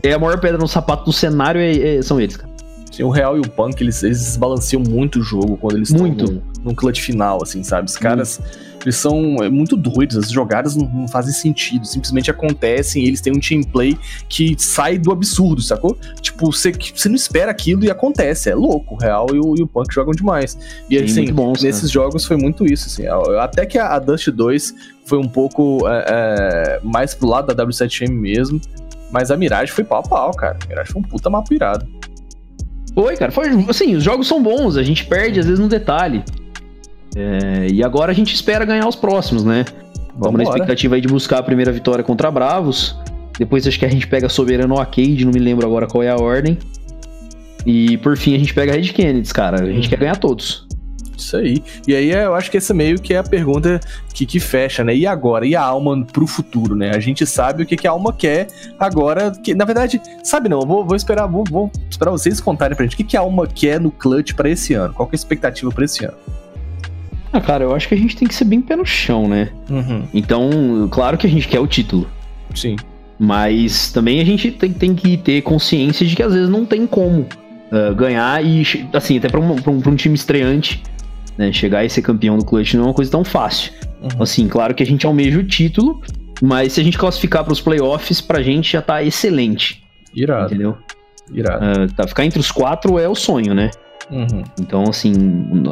é 0.02 0.12
a 0.12 0.18
maior 0.18 0.38
pedra 0.40 0.56
no 0.58 0.68
sapato 0.68 1.04
do 1.04 1.12
cenário 1.12 1.60
é- 1.60 1.96
é- 1.96 2.02
são 2.02 2.18
eles, 2.20 2.36
cara. 2.36 2.55
Sim, 2.96 3.02
o 3.02 3.10
Real 3.10 3.36
e 3.36 3.40
o 3.40 3.42
Punk, 3.42 3.78
eles, 3.82 4.02
eles 4.02 4.20
desbalanceiam 4.20 4.82
muito 4.82 5.18
o 5.18 5.22
jogo 5.22 5.58
quando 5.58 5.76
eles 5.76 5.90
estão 5.90 6.06
Muito. 6.06 6.32
num, 6.32 6.42
num 6.64 6.74
clutch 6.74 7.02
final, 7.02 7.42
assim, 7.42 7.62
sabe? 7.62 7.90
Os 7.90 7.96
caras, 7.98 8.40
eles 8.80 8.96
são 8.96 9.36
é, 9.42 9.50
muito 9.50 9.76
doidos, 9.76 10.16
as 10.16 10.30
jogadas 10.30 10.74
não, 10.74 10.88
não 10.88 11.06
fazem 11.06 11.34
sentido, 11.34 11.86
simplesmente 11.86 12.30
acontecem 12.30 13.04
e 13.04 13.08
eles 13.08 13.20
têm 13.20 13.34
um 13.36 13.38
team 13.38 13.62
play 13.64 13.98
que 14.30 14.56
sai 14.58 14.96
do 14.96 15.12
absurdo, 15.12 15.60
sacou? 15.60 15.98
Tipo, 16.22 16.50
você 16.50 16.72
você 16.72 17.10
não 17.10 17.16
espera 17.16 17.50
aquilo 17.50 17.84
e 17.84 17.90
acontece, 17.90 18.48
é 18.48 18.54
louco. 18.54 18.94
O 18.94 18.98
Real 18.98 19.26
e 19.34 19.38
o, 19.38 19.54
e 19.58 19.62
o 19.62 19.66
Punk 19.66 19.92
jogam 19.92 20.12
demais. 20.12 20.56
E 20.88 20.98
Sim, 20.98 21.04
assim, 21.04 21.34
bons, 21.34 21.62
nesses 21.62 21.90
jogos 21.90 22.24
foi 22.24 22.38
muito 22.38 22.64
isso, 22.64 22.86
assim. 22.86 23.04
Até 23.38 23.66
que 23.66 23.76
a, 23.76 23.88
a 23.88 23.98
Dust 23.98 24.28
2 24.28 24.74
foi 25.04 25.18
um 25.18 25.28
pouco 25.28 25.86
é, 25.86 26.04
é, 26.08 26.80
mais 26.82 27.14
pro 27.14 27.28
lado 27.28 27.54
da 27.54 27.66
W7M 27.66 28.08
mesmo, 28.08 28.58
mas 29.10 29.30
a 29.30 29.36
Mirage 29.36 29.70
foi 29.70 29.84
pau 29.84 29.98
a 29.98 30.02
pau, 30.02 30.30
cara. 30.30 30.56
A 30.64 30.66
Mirage 30.66 30.92
foi 30.92 31.02
um 31.02 31.04
puta 31.04 31.28
mapa 31.28 31.54
irado. 31.54 31.86
Oi, 32.96 33.14
cara, 33.14 33.30
foi 33.30 33.48
assim, 33.68 33.94
os 33.94 34.02
jogos 34.02 34.26
são 34.26 34.42
bons, 34.42 34.78
a 34.78 34.82
gente 34.82 35.04
perde 35.04 35.38
às 35.38 35.44
vezes 35.44 35.60
no 35.60 35.68
detalhe. 35.68 36.24
É, 37.14 37.66
e 37.70 37.84
agora 37.84 38.10
a 38.10 38.14
gente 38.14 38.34
espera 38.34 38.64
ganhar 38.64 38.88
os 38.88 38.96
próximos, 38.96 39.44
né? 39.44 39.66
Estamos 40.14 40.38
na 40.38 40.44
expectativa 40.44 40.94
aí 40.94 41.00
de 41.02 41.08
buscar 41.08 41.38
a 41.38 41.42
primeira 41.42 41.70
vitória 41.70 42.02
contra 42.02 42.30
Bravos. 42.30 42.96
Depois 43.38 43.66
acho 43.66 43.78
que 43.78 43.84
a 43.84 43.88
gente 43.90 44.06
pega 44.06 44.30
Soberano 44.30 44.78
Arcade, 44.78 45.24
não 45.26 45.32
me 45.32 45.38
lembro 45.38 45.66
agora 45.66 45.86
qual 45.86 46.02
é 46.02 46.08
a 46.08 46.16
ordem. 46.16 46.56
E 47.66 47.98
por 47.98 48.16
fim 48.16 48.34
a 48.34 48.38
gente 48.38 48.54
pega 48.54 48.72
Red 48.72 48.88
Kennedy, 48.88 49.32
cara. 49.34 49.62
A 49.62 49.72
gente 49.72 49.90
quer 49.90 49.98
ganhar 49.98 50.16
todos. 50.16 50.66
Isso 51.16 51.36
aí. 51.36 51.62
E 51.86 51.94
aí 51.94 52.10
eu 52.10 52.34
acho 52.34 52.50
que 52.50 52.56
essa 52.56 52.74
meio 52.74 53.00
que 53.00 53.14
é 53.14 53.18
a 53.18 53.22
pergunta 53.22 53.80
que, 54.12 54.26
que 54.26 54.38
fecha, 54.38 54.84
né? 54.84 54.94
E 54.94 55.06
agora? 55.06 55.46
E 55.46 55.56
a 55.56 55.62
alma 55.62 56.04
pro 56.04 56.26
futuro, 56.26 56.74
né? 56.74 56.90
A 56.90 57.00
gente 57.00 57.26
sabe 57.26 57.62
o 57.62 57.66
que, 57.66 57.76
que 57.76 57.86
a 57.86 57.90
alma 57.90 58.12
quer 58.12 58.48
agora. 58.78 59.30
Que, 59.30 59.54
na 59.54 59.64
verdade, 59.64 60.00
sabe 60.22 60.48
não, 60.48 60.60
eu 60.60 60.66
vou, 60.66 60.84
vou 60.84 60.96
esperar, 60.96 61.26
vou, 61.26 61.44
vou 61.48 61.70
esperar 61.88 62.10
vocês 62.10 62.40
contarem 62.40 62.76
pra 62.76 62.84
gente 62.84 62.94
o 62.94 62.96
que, 62.96 63.04
que 63.04 63.16
a 63.16 63.20
alma 63.20 63.46
quer 63.46 63.80
no 63.80 63.90
clutch 63.90 64.34
para 64.34 64.48
esse 64.48 64.74
ano. 64.74 64.92
Qual 64.92 65.08
que 65.08 65.14
é 65.14 65.16
a 65.16 65.20
expectativa 65.20 65.70
pra 65.70 65.84
esse 65.84 66.04
ano? 66.04 66.16
Ah, 67.32 67.40
cara, 67.40 67.64
eu 67.64 67.74
acho 67.74 67.88
que 67.88 67.94
a 67.94 67.98
gente 67.98 68.16
tem 68.16 68.26
que 68.26 68.34
ser 68.34 68.44
bem 68.44 68.60
pé 68.60 68.76
no 68.76 68.86
chão, 68.86 69.28
né? 69.28 69.50
Uhum. 69.68 70.04
Então, 70.14 70.88
claro 70.90 71.18
que 71.18 71.26
a 71.26 71.30
gente 71.30 71.48
quer 71.48 71.60
o 71.60 71.66
título. 71.66 72.08
Sim. 72.54 72.76
Mas 73.18 73.90
também 73.92 74.20
a 74.20 74.24
gente 74.24 74.50
tem, 74.50 74.72
tem 74.72 74.94
que 74.94 75.16
ter 75.16 75.42
consciência 75.42 76.06
de 76.06 76.14
que 76.14 76.22
às 76.22 76.32
vezes 76.32 76.48
não 76.48 76.64
tem 76.64 76.86
como 76.86 77.26
uh, 77.72 77.94
ganhar 77.94 78.44
e, 78.44 78.62
assim, 78.92 79.18
até 79.18 79.28
pra 79.28 79.40
um, 79.40 79.56
pra 79.56 79.72
um, 79.72 79.80
pra 79.80 79.90
um 79.90 79.96
time 79.96 80.14
estreante, 80.14 80.82
né? 81.36 81.52
Chegar 81.52 81.84
e 81.84 81.90
ser 81.90 82.02
campeão 82.02 82.38
do 82.38 82.44
clutch 82.44 82.74
não 82.74 82.84
é 82.84 82.86
uma 82.86 82.94
coisa 82.94 83.10
tão 83.10 83.24
fácil. 83.24 83.72
Uhum. 84.02 84.22
Assim, 84.22 84.48
claro 84.48 84.74
que 84.74 84.82
a 84.82 84.86
gente 84.86 85.06
almeja 85.06 85.38
o 85.38 85.44
título, 85.44 86.00
mas 86.42 86.72
se 86.72 86.80
a 86.80 86.84
gente 86.84 86.98
classificar 86.98 87.44
para 87.44 87.52
os 87.52 87.60
playoffs, 87.60 88.20
pra 88.20 88.42
gente 88.42 88.72
já 88.72 88.82
tá 88.82 89.02
excelente. 89.02 89.82
Irado. 90.14 90.46
Entendeu? 90.46 90.78
Irado. 91.32 91.82
Uh, 91.82 91.92
tá, 91.94 92.06
ficar 92.06 92.24
entre 92.24 92.38
os 92.38 92.50
quatro 92.50 92.98
é 92.98 93.08
o 93.08 93.14
sonho, 93.14 93.54
né? 93.54 93.70
Uhum. 94.10 94.44
Então, 94.60 94.84
assim, 94.84 95.12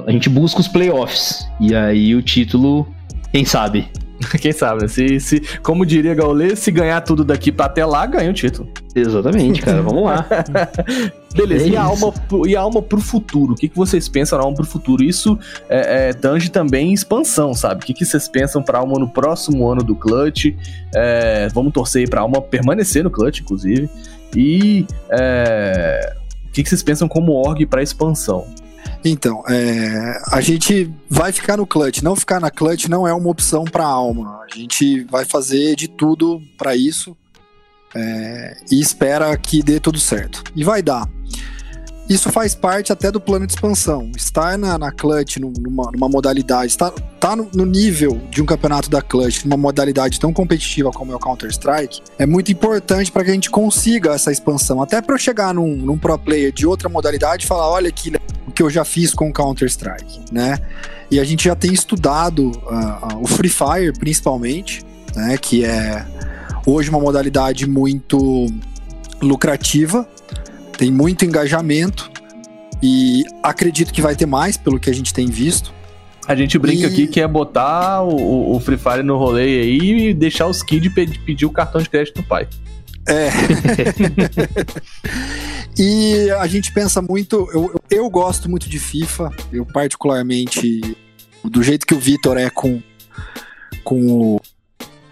a 0.06 0.10
gente 0.10 0.28
busca 0.28 0.60
os 0.60 0.68
playoffs. 0.68 1.46
E 1.60 1.74
aí 1.74 2.14
o 2.14 2.22
título, 2.22 2.86
quem 3.32 3.44
sabe? 3.44 3.88
Quem 4.40 4.52
sabe, 4.52 4.82
né? 4.82 4.88
Se, 4.88 5.18
se, 5.20 5.40
como 5.62 5.84
diria 5.84 6.14
Gaulê, 6.14 6.54
se 6.56 6.70
ganhar 6.70 7.00
tudo 7.00 7.24
daqui 7.24 7.50
pra 7.50 7.66
até 7.66 7.84
lá, 7.84 8.06
ganha 8.06 8.30
o 8.30 8.34
título. 8.34 8.68
Exatamente, 8.94 9.60
cara. 9.60 9.82
Vamos 9.82 10.04
lá. 10.04 10.26
Beleza, 11.34 11.64
É 11.64 11.68
e, 11.70 11.76
a 11.76 11.82
alma, 11.82 12.12
pro- 12.12 12.46
e 12.46 12.54
a 12.54 12.60
alma 12.60 12.80
pro 12.80 13.00
futuro? 13.00 13.54
O 13.54 13.56
que, 13.56 13.68
que 13.68 13.76
vocês 13.76 14.08
pensam 14.08 14.38
na 14.38 14.44
alma 14.44 14.56
pro 14.56 14.64
futuro? 14.64 15.02
Isso 15.02 15.36
é, 15.68 16.10
é, 16.10 16.12
tange 16.12 16.48
também 16.48 16.92
expansão, 16.92 17.52
sabe? 17.54 17.82
O 17.82 17.86
que, 17.86 17.92
que 17.92 18.04
vocês 18.04 18.28
pensam 18.28 18.62
pra 18.62 18.78
alma 18.78 18.98
no 19.00 19.08
próximo 19.08 19.68
ano 19.68 19.82
do 19.82 19.96
Clutch? 19.96 20.54
É, 20.94 21.48
vamos 21.52 21.72
torcer 21.72 22.02
aí 22.02 22.08
pra 22.08 22.20
alma 22.20 22.40
permanecer 22.40 23.02
no 23.02 23.10
Clutch, 23.10 23.40
inclusive. 23.40 23.90
E 24.36 24.86
é, 25.10 26.12
o 26.46 26.52
que, 26.52 26.62
que 26.62 26.68
vocês 26.68 26.84
pensam 26.84 27.08
como 27.08 27.32
org 27.32 27.66
pra 27.66 27.82
expansão? 27.82 28.46
Então, 29.04 29.44
é, 29.46 30.22
a 30.32 30.40
gente 30.40 30.90
vai 31.10 31.30
ficar 31.30 31.58
no 31.58 31.66
clutch. 31.66 32.00
Não 32.00 32.16
ficar 32.16 32.40
na 32.40 32.50
clutch 32.50 32.86
não 32.86 33.06
é 33.06 33.12
uma 33.12 33.28
opção 33.28 33.64
para 33.64 33.84
alma. 33.84 34.40
A 34.50 34.56
gente 34.56 35.04
vai 35.04 35.26
fazer 35.26 35.76
de 35.76 35.88
tudo 35.88 36.40
para 36.56 36.74
isso 36.74 37.14
é, 37.94 38.56
e 38.70 38.80
espera 38.80 39.36
que 39.36 39.62
dê 39.62 39.78
tudo 39.78 40.00
certo. 40.00 40.42
E 40.56 40.64
vai 40.64 40.82
dar. 40.82 41.08
Isso 42.08 42.30
faz 42.30 42.54
parte 42.54 42.92
até 42.92 43.10
do 43.10 43.18
plano 43.18 43.46
de 43.46 43.54
expansão. 43.54 44.10
Estar 44.14 44.58
na, 44.58 44.76
na 44.76 44.92
clutch 44.92 45.38
num- 45.38 45.52
numa, 45.58 45.90
numa 45.90 46.08
modalidade, 46.08 46.72
estar 46.72 46.90
tá 47.18 47.34
no, 47.34 47.48
no 47.54 47.64
nível 47.64 48.20
de 48.30 48.42
um 48.42 48.46
campeonato 48.46 48.90
da 48.90 49.00
clutch, 49.00 49.44
numa 49.44 49.56
modalidade 49.56 50.20
tão 50.20 50.32
competitiva 50.32 50.90
como 50.90 51.12
é 51.12 51.16
o 51.16 51.18
Counter-Strike, 51.18 52.02
é 52.18 52.26
muito 52.26 52.52
importante 52.52 53.10
para 53.10 53.24
que 53.24 53.30
a 53.30 53.34
gente 53.34 53.50
consiga 53.50 54.12
essa 54.12 54.30
expansão. 54.30 54.82
Até 54.82 55.00
para 55.00 55.14
eu 55.14 55.18
chegar 55.18 55.54
num, 55.54 55.74
num 55.76 55.96
pro 55.96 56.18
player 56.18 56.52
de 56.52 56.66
outra 56.66 56.88
modalidade 56.88 57.44
e 57.44 57.48
falar: 57.48 57.68
olha 57.70 57.90
que 57.90 58.12
o 58.46 58.52
que 58.52 58.62
eu 58.62 58.68
já 58.68 58.84
fiz 58.84 59.14
com 59.14 59.30
o 59.30 59.32
Counter-Strike, 59.32 60.20
né? 60.30 60.58
E 61.10 61.18
a 61.18 61.24
gente 61.24 61.44
já 61.44 61.54
tem 61.54 61.72
estudado 61.72 62.52
ah, 62.68 62.98
ah, 63.02 63.16
o 63.18 63.26
Free 63.26 63.48
Fire, 63.48 63.92
principalmente, 63.98 64.84
né? 65.14 65.38
Que 65.38 65.64
é 65.64 66.04
hoje 66.66 66.90
uma 66.90 67.00
modalidade 67.00 67.66
muito 67.66 68.46
lucrativa, 69.22 70.06
tem 70.76 70.90
muito 70.90 71.24
engajamento 71.24 72.10
e 72.82 73.24
acredito 73.42 73.92
que 73.92 74.02
vai 74.02 74.14
ter 74.14 74.26
mais, 74.26 74.56
pelo 74.56 74.78
que 74.78 74.90
a 74.90 74.94
gente 74.94 75.12
tem 75.14 75.26
visto. 75.26 75.72
A 76.26 76.34
gente 76.34 76.58
brinca 76.58 76.82
E- 76.82 76.86
aqui 76.86 77.06
que 77.06 77.20
é 77.20 77.28
botar 77.28 78.02
o- 78.02 78.54
o, 78.56 78.60
Free 78.60 78.78
Fire 78.78 79.02
no 79.02 79.16
rolê 79.18 79.60
aí 79.60 80.08
e 80.08 80.14
deixar 80.14 80.46
os 80.46 80.62
kids 80.62 80.92
pe- 80.92 81.18
pedir 81.24 81.44
o 81.46 81.50
cartão 81.50 81.80
de 81.82 81.88
crédito 81.88 82.22
do 82.22 82.26
pai. 82.26 82.48
É. 83.06 83.28
e 85.78 86.30
a 86.38 86.46
gente 86.46 86.72
pensa 86.72 87.00
muito. 87.02 87.48
Eu, 87.52 87.64
eu- 87.74 87.80
eu 87.90 88.10
gosto 88.10 88.48
muito 88.50 88.68
de 88.68 88.78
FIFA. 88.78 89.30
Eu, 89.52 89.64
particularmente, 89.66 90.80
do 91.44 91.62
jeito 91.62 91.86
que 91.86 91.94
o 91.94 91.98
Vitor 91.98 92.36
é 92.38 92.48
com, 92.50 92.80
com 93.82 94.00
o, 94.06 94.40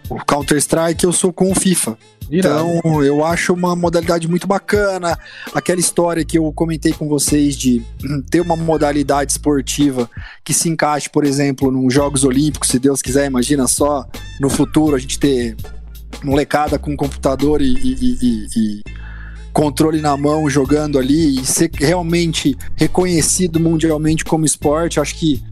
o 0.09 0.17
Counter-Strike, 0.25 1.05
eu 1.05 1.13
sou 1.13 1.33
com 1.33 1.51
o 1.51 1.55
FIFA. 1.55 1.97
Então, 2.31 2.81
eu 3.05 3.25
acho 3.25 3.53
uma 3.53 3.75
modalidade 3.77 4.27
muito 4.29 4.47
bacana. 4.47 5.19
Aquela 5.55 5.81
história 5.81 6.25
que 6.25 6.39
eu 6.39 6.51
comentei 6.53 6.93
com 6.93 7.09
vocês 7.09 7.57
de 7.57 7.83
ter 8.31 8.41
uma 8.41 8.57
modalidade 8.57 9.33
esportiva 9.33 10.09
que 10.45 10.55
se 10.55 10.69
encaixe, 10.69 11.09
por 11.11 11.25
exemplo, 11.25 11.71
nos 11.71 11.93
Jogos 11.93 12.25
Olímpicos, 12.25 12.69
se 12.69 12.79
Deus 12.79 13.03
quiser, 13.03 13.27
imagina 13.27 13.67
só 13.67 14.07
no 14.41 14.49
futuro 14.49 14.97
a 14.97 14.99
gente 14.99 15.19
ter 15.19 15.57
molecada 16.23 16.79
com 16.79 16.97
computador 16.97 17.61
e- 17.61 17.75
e- 17.75 18.19
e- 18.23 18.47
e 18.57 18.83
controle 19.53 20.01
na 20.01 20.17
mão 20.17 20.49
jogando 20.49 20.99
ali 20.99 21.41
e 21.41 21.45
ser 21.45 21.71
realmente 21.75 22.57
reconhecido 22.77 23.61
mundialmente 23.61 24.25
como 24.25 24.47
esporte. 24.47 24.99
Acho 25.01 25.15
que 25.15 25.43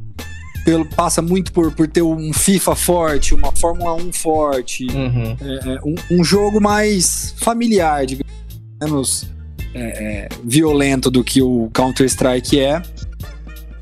pelo- 0.70 0.86
passa 0.86 1.20
muito 1.20 1.52
por, 1.52 1.72
por 1.72 1.88
ter 1.88 2.02
um 2.02 2.32
FIFA 2.32 2.74
forte, 2.76 3.34
uma 3.34 3.50
Fórmula 3.52 3.94
1 3.94 4.12
forte, 4.12 4.86
Uhum. 4.86 5.36
é, 5.40 5.74
é, 5.74 5.78
um, 5.84 6.18
um 6.20 6.24
jogo 6.24 6.60
mais 6.60 7.34
familiar, 7.38 8.06
digamos, 8.06 8.32
menos 8.80 9.30
é, 9.74 9.80
é, 10.24 10.28
violento 10.44 11.10
do 11.10 11.22
que 11.24 11.42
o 11.42 11.68
Counter-Strike 11.74 12.58
é. 12.60 12.82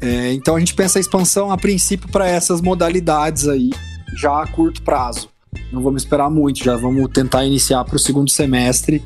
É, 0.00 0.32
Então 0.32 0.56
a 0.56 0.58
gente 0.58 0.74
pensa 0.74 0.98
a 0.98 1.00
expansão 1.00 1.50
a 1.50 1.56
princípio 1.58 2.08
para 2.08 2.26
essas 2.26 2.60
modalidades 2.60 3.46
aí, 3.48 3.70
já 4.16 4.42
a 4.42 4.46
curto 4.46 4.82
prazo. 4.82 5.28
Não 5.72 5.82
vamos 5.82 6.02
esperar 6.02 6.30
muito, 6.30 6.62
já 6.62 6.76
vamos 6.76 7.10
tentar 7.12 7.44
iniciar 7.44 7.84
para 7.84 7.96
o 7.96 7.98
segundo 7.98 8.30
semestre, 8.30 9.02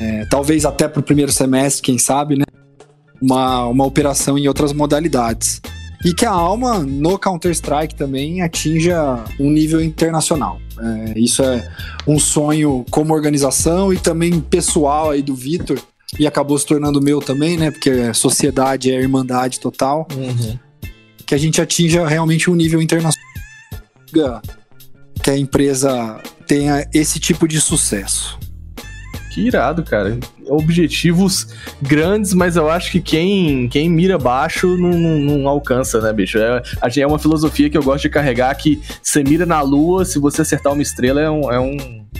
é, 0.00 0.24
talvez 0.26 0.64
até 0.64 0.88
para 0.88 1.00
o 1.00 1.02
primeiro 1.02 1.30
semestre, 1.32 1.82
quem 1.82 1.98
sabe, 1.98 2.36
né? 2.36 2.44
Uma, 3.22 3.66
uma 3.66 3.84
operação 3.86 4.36
em 4.36 4.48
outras 4.48 4.72
modalidades. 4.72 5.60
E 6.04 6.12
que 6.12 6.26
a 6.26 6.30
alma 6.30 6.80
no 6.80 7.18
Counter-Strike 7.18 7.94
também 7.94 8.42
atinja 8.42 9.24
um 9.40 9.50
nível 9.50 9.82
internacional. 9.82 10.60
É, 10.78 11.18
isso 11.18 11.42
é 11.42 11.66
um 12.06 12.18
sonho 12.18 12.84
como 12.90 13.14
organização 13.14 13.92
e 13.92 13.98
também 13.98 14.38
pessoal 14.38 15.10
aí 15.10 15.22
do 15.22 15.34
Vitor. 15.34 15.80
E 16.18 16.26
acabou 16.26 16.58
se 16.58 16.66
tornando 16.66 17.00
meu 17.00 17.20
também, 17.20 17.56
né? 17.56 17.70
Porque 17.70 17.90
a 17.90 18.14
sociedade 18.14 18.92
é 18.92 18.96
a 18.98 19.00
irmandade 19.00 19.58
total. 19.58 20.06
Uhum. 20.14 20.58
Que 21.26 21.34
a 21.34 21.38
gente 21.38 21.60
atinja 21.60 22.06
realmente 22.06 22.50
um 22.50 22.54
nível 22.54 22.82
internacional. 22.82 23.24
Que 25.22 25.30
a 25.30 25.36
empresa 25.36 26.20
tenha 26.46 26.86
esse 26.92 27.18
tipo 27.18 27.48
de 27.48 27.60
sucesso. 27.60 28.38
Que 29.32 29.40
irado, 29.40 29.82
cara. 29.82 30.18
Objetivos 30.48 31.46
grandes, 31.80 32.32
mas 32.34 32.56
eu 32.56 32.68
acho 32.70 32.90
que 32.92 33.00
quem, 33.00 33.68
quem 33.68 33.88
mira 33.88 34.18
baixo 34.18 34.76
não, 34.76 34.90
não- 34.90 35.18
não 35.40 35.48
alcança, 35.48 36.00
né, 36.00 36.12
bicho? 36.12 36.38
É, 36.38 36.62
a 36.80 36.88
gente- 36.88 37.02
é 37.02 37.06
uma 37.06 37.18
filosofia 37.18 37.68
que 37.70 37.76
eu 37.78 37.82
gosto 37.82 38.02
de 38.02 38.08
carregar 38.10 38.54
que 38.54 38.80
você 39.02 39.22
mira 39.22 39.46
na 39.46 39.60
lua, 39.60 40.04
se 40.04 40.18
você 40.18 40.42
acertar 40.42 40.72
uma 40.72 40.82
estrela, 40.82 41.20
é 41.20 41.30
um, 41.30 41.50
é 41.52 41.60
um, 41.60 41.76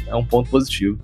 é 0.08 0.14
um 0.14 0.24
ponto 0.24 0.48
positivo. 0.50 0.98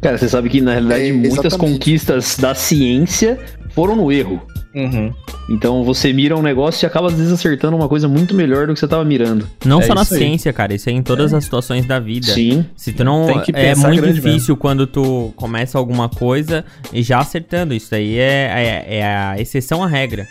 Cara, 0.00 0.16
você 0.16 0.28
sabe 0.28 0.48
que 0.48 0.60
na 0.62 0.72
realidade 0.72 1.08
É, 1.08 1.12
muitas 1.12 1.54
conquistas 1.56 2.36
da 2.38 2.54
ciência 2.54 3.38
foram 3.74 3.96
no 3.96 4.10
erro. 4.10 4.40
Uhum. 4.74 5.12
Então 5.48 5.82
você 5.82 6.12
mira 6.12 6.36
um 6.36 6.42
negócio 6.42 6.84
e 6.84 6.86
acaba 6.86 7.08
às 7.08 7.14
vezes 7.14 7.32
acertando 7.32 7.76
uma 7.76 7.88
coisa 7.88 8.06
muito 8.06 8.34
melhor 8.34 8.68
do 8.68 8.74
que 8.74 8.78
você 8.78 8.86
tava 8.86 9.04
mirando. 9.04 9.48
Não 9.64 9.80
É 9.80 9.82
só 9.82 9.94
na 9.94 10.02
aí. 10.02 10.06
ciência, 10.06 10.52
cara, 10.52 10.74
isso 10.74 10.88
é 10.88 10.92
em 10.92 11.02
todas 11.02 11.34
as 11.34 11.42
situações 11.42 11.84
da 11.84 11.98
vida. 11.98 12.32
Sim. 12.32 12.64
Se 12.76 12.92
tu 12.92 13.02
não. 13.02 13.26
Tem 13.26 13.40
que 13.40 13.52
É 13.54 13.74
muito 13.74 14.12
difícil 14.12 14.56
quando 14.56 14.86
tu 14.86 15.32
começa 15.34 15.76
alguma 15.76 16.08
coisa 16.08 16.64
e 16.92 17.02
já 17.02 17.18
acertando. 17.18 17.74
Isso 17.74 17.94
aí 17.94 18.16
é, 18.16 18.84
é, 18.88 18.96
é 18.98 19.04
a 19.06 19.40
exceção 19.40 19.82
à 19.82 19.88
regra. 19.88 20.26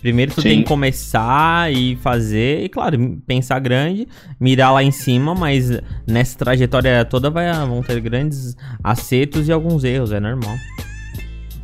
Primeiro 0.00 0.32
tu 0.34 0.42
Sim. 0.42 0.48
tem 0.48 0.62
que 0.62 0.68
começar 0.68 1.72
e 1.72 1.94
fazer, 1.96 2.64
e 2.64 2.68
claro, 2.68 3.20
pensar 3.24 3.60
grande, 3.60 4.08
mirar 4.38 4.72
lá 4.72 4.82
em 4.82 4.90
cima, 4.90 5.32
mas 5.32 5.70
nessa 6.04 6.36
trajetória 6.36 7.04
toda 7.04 7.30
vai, 7.30 7.52
vão 7.66 7.82
ter 7.82 8.00
grandes 8.00 8.56
acertos 8.82 9.46
e 9.46 9.52
alguns 9.52 9.84
erros, 9.84 10.10
é 10.10 10.18
normal. 10.18 10.56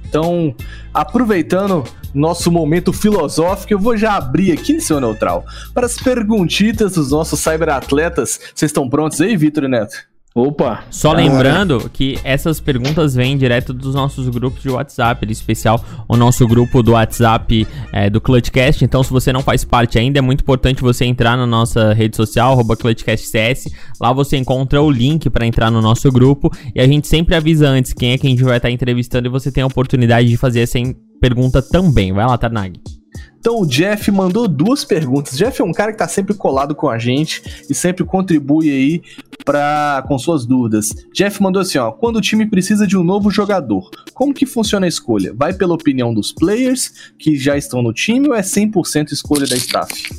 Então, 0.08 0.54
aproveitando 0.92 1.84
nosso 2.14 2.50
momento 2.50 2.92
filosófico, 2.92 3.72
eu 3.72 3.78
vou 3.78 3.96
já 3.96 4.16
abrir 4.16 4.52
aqui 4.52 4.72
no 4.72 4.80
seu 4.80 5.00
neutral 5.00 5.44
para 5.74 5.86
as 5.86 5.96
perguntitas 5.96 6.94
dos 6.94 7.10
nossos 7.10 7.40
cyberatletas. 7.40 8.40
Vocês 8.54 8.70
estão 8.70 8.88
prontos 8.88 9.20
aí, 9.20 9.36
Vitor 9.36 9.68
Neto? 9.68 9.96
Opa! 10.38 10.84
Só 10.90 11.12
lembrando 11.12 11.90
que 11.92 12.18
essas 12.22 12.60
perguntas 12.60 13.14
vêm 13.14 13.36
direto 13.36 13.72
dos 13.72 13.94
nossos 13.94 14.28
grupos 14.28 14.62
de 14.62 14.70
WhatsApp, 14.70 15.26
em 15.26 15.32
especial 15.32 15.84
o 16.08 16.16
nosso 16.16 16.46
grupo 16.46 16.80
do 16.82 16.92
WhatsApp 16.92 17.66
é, 17.92 18.08
do 18.08 18.20
Clutchcast. 18.20 18.84
Então, 18.84 19.02
se 19.02 19.10
você 19.10 19.32
não 19.32 19.42
faz 19.42 19.64
parte 19.64 19.98
ainda, 19.98 20.20
é 20.20 20.22
muito 20.22 20.42
importante 20.42 20.80
você 20.80 21.04
entrar 21.04 21.36
na 21.36 21.46
nossa 21.46 21.92
rede 21.92 22.16
social, 22.16 22.56
ClutchcastCS. 22.64 23.68
Lá 24.00 24.12
você 24.12 24.36
encontra 24.36 24.80
o 24.80 24.90
link 24.90 25.28
para 25.28 25.44
entrar 25.44 25.70
no 25.70 25.82
nosso 25.82 26.10
grupo 26.12 26.50
e 26.74 26.80
a 26.80 26.86
gente 26.86 27.08
sempre 27.08 27.34
avisa 27.34 27.68
antes 27.68 27.92
quem 27.92 28.12
é 28.12 28.18
que 28.18 28.26
a 28.26 28.30
gente 28.30 28.44
vai 28.44 28.58
estar 28.58 28.70
entrevistando 28.70 29.26
e 29.26 29.30
você 29.30 29.50
tem 29.50 29.64
a 29.64 29.66
oportunidade 29.66 30.28
de 30.28 30.36
fazer 30.36 30.60
essa 30.60 30.78
pergunta 31.20 31.60
também. 31.60 32.12
Vai 32.12 32.26
lá, 32.26 32.38
Tarnag. 32.38 32.97
Então 33.40 33.60
o 33.60 33.66
Jeff 33.66 34.10
mandou 34.10 34.48
duas 34.48 34.84
perguntas. 34.84 35.36
Jeff 35.36 35.60
é 35.60 35.64
um 35.64 35.72
cara 35.72 35.92
que 35.92 35.98
tá 35.98 36.08
sempre 36.08 36.34
colado 36.34 36.74
com 36.74 36.88
a 36.88 36.98
gente 36.98 37.42
e 37.68 37.74
sempre 37.74 38.04
contribui 38.04 38.70
aí 38.70 39.02
pra, 39.44 40.04
com 40.06 40.18
suas 40.18 40.44
dúvidas. 40.44 40.88
Jeff 41.14 41.42
mandou 41.42 41.62
assim, 41.62 41.78
ó, 41.78 41.90
quando 41.90 42.16
o 42.16 42.20
time 42.20 42.46
precisa 42.46 42.86
de 42.86 42.96
um 42.96 43.04
novo 43.04 43.30
jogador, 43.30 43.88
como 44.12 44.34
que 44.34 44.44
funciona 44.44 44.86
a 44.86 44.88
escolha? 44.88 45.32
Vai 45.34 45.52
pela 45.52 45.74
opinião 45.74 46.12
dos 46.12 46.32
players 46.32 47.12
que 47.18 47.36
já 47.36 47.56
estão 47.56 47.82
no 47.82 47.92
time 47.92 48.28
ou 48.28 48.34
é 48.34 48.42
100% 48.42 49.12
escolha 49.12 49.46
da 49.46 49.56
staff? 49.56 50.10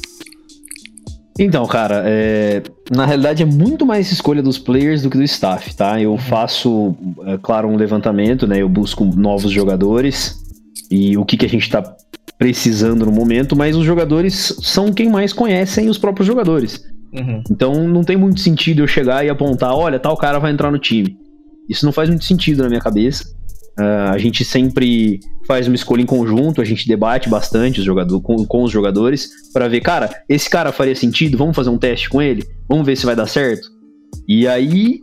Então, 1.37 1.65
cara, 1.67 2.03
é... 2.05 2.61
na 2.91 3.05
realidade 3.05 3.43
é 3.43 3.45
muito 3.45 3.85
mais 3.85 4.11
escolha 4.11 4.43
dos 4.43 4.57
players 4.57 5.03
do 5.03 5.09
que 5.09 5.17
do 5.17 5.23
staff, 5.23 5.73
tá? 5.73 6.01
Eu 6.01 6.17
faço, 6.17 6.97
é, 7.25 7.37
claro, 7.37 7.69
um 7.69 7.77
levantamento, 7.77 8.45
né? 8.45 8.61
Eu 8.61 8.67
busco 8.67 9.05
novos 9.05 9.49
jogadores 9.49 10.37
e 10.91 11.17
o 11.17 11.23
que, 11.23 11.37
que 11.37 11.45
a 11.45 11.49
gente 11.49 11.69
tá 11.69 11.95
precisando 12.39 13.05
no 13.05 13.11
momento, 13.11 13.53
mas 13.53 13.75
os 13.75 13.85
jogadores 13.85 14.55
são 14.61 14.93
quem 14.93 15.09
mais 15.09 15.33
conhecem 15.33 15.89
os 15.89 15.97
próprios 15.97 16.25
jogadores. 16.25 16.81
Uhum. 17.13 17.43
Então 17.51 17.87
não 17.87 18.01
tem 18.01 18.15
muito 18.15 18.39
sentido 18.39 18.81
eu 18.81 18.87
chegar 18.87 19.25
e 19.25 19.29
apontar, 19.29 19.75
olha, 19.75 19.99
tal 19.99 20.15
cara 20.15 20.39
vai 20.39 20.51
entrar 20.51 20.71
no 20.71 20.79
time. 20.79 21.17
Isso 21.67 21.85
não 21.85 21.91
faz 21.91 22.07
muito 22.07 22.23
sentido 22.23 22.63
na 22.63 22.69
minha 22.69 22.79
cabeça. 22.79 23.25
Uh, 23.77 24.11
a 24.11 24.17
gente 24.17 24.45
sempre 24.45 25.19
faz 25.45 25.67
uma 25.67 25.75
escolha 25.75 26.01
em 26.01 26.05
conjunto, 26.05 26.61
a 26.61 26.65
gente 26.65 26.87
debate 26.87 27.29
bastante 27.29 27.79
os 27.79 27.85
jogador, 27.85 28.21
com, 28.21 28.45
com 28.45 28.63
os 28.63 28.71
jogadores 28.71 29.29
para 29.53 29.67
ver, 29.67 29.81
cara, 29.81 30.09
esse 30.27 30.49
cara 30.49 30.71
faria 30.71 30.95
sentido, 30.95 31.37
vamos 31.37 31.55
fazer 31.55 31.69
um 31.69 31.77
teste 31.77 32.09
com 32.09 32.21
ele, 32.21 32.43
vamos 32.69 32.85
ver 32.85 32.95
se 32.95 33.05
vai 33.05 33.15
dar 33.15 33.27
certo. 33.27 33.67
E 34.27 34.47
aí, 34.47 34.99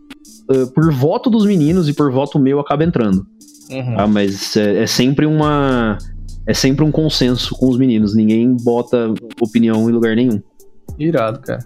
uh, 0.51 0.73
por 0.73 0.91
voto 0.91 1.29
dos 1.29 1.45
meninos 1.45 1.87
e 1.89 1.93
por 1.93 2.11
voto 2.11 2.39
meu, 2.39 2.61
acaba 2.61 2.83
entrando. 2.83 3.27
Uhum. 3.71 3.99
Ah, 3.99 4.07
mas 4.07 4.57
é, 4.57 4.85
é 4.85 4.87
sempre 4.87 5.27
uma 5.27 5.99
é 6.47 6.55
sempre 6.55 6.85
um 6.85 6.93
consenso 6.93 7.55
com 7.55 7.69
os 7.69 7.79
meninos. 7.79 8.15
Ninguém 8.15 8.57
bota 8.63 9.13
opinião 9.41 9.89
em 9.89 9.93
lugar 9.93 10.15
nenhum. 10.15 10.41
Irado, 10.99 11.41
cara. 11.41 11.65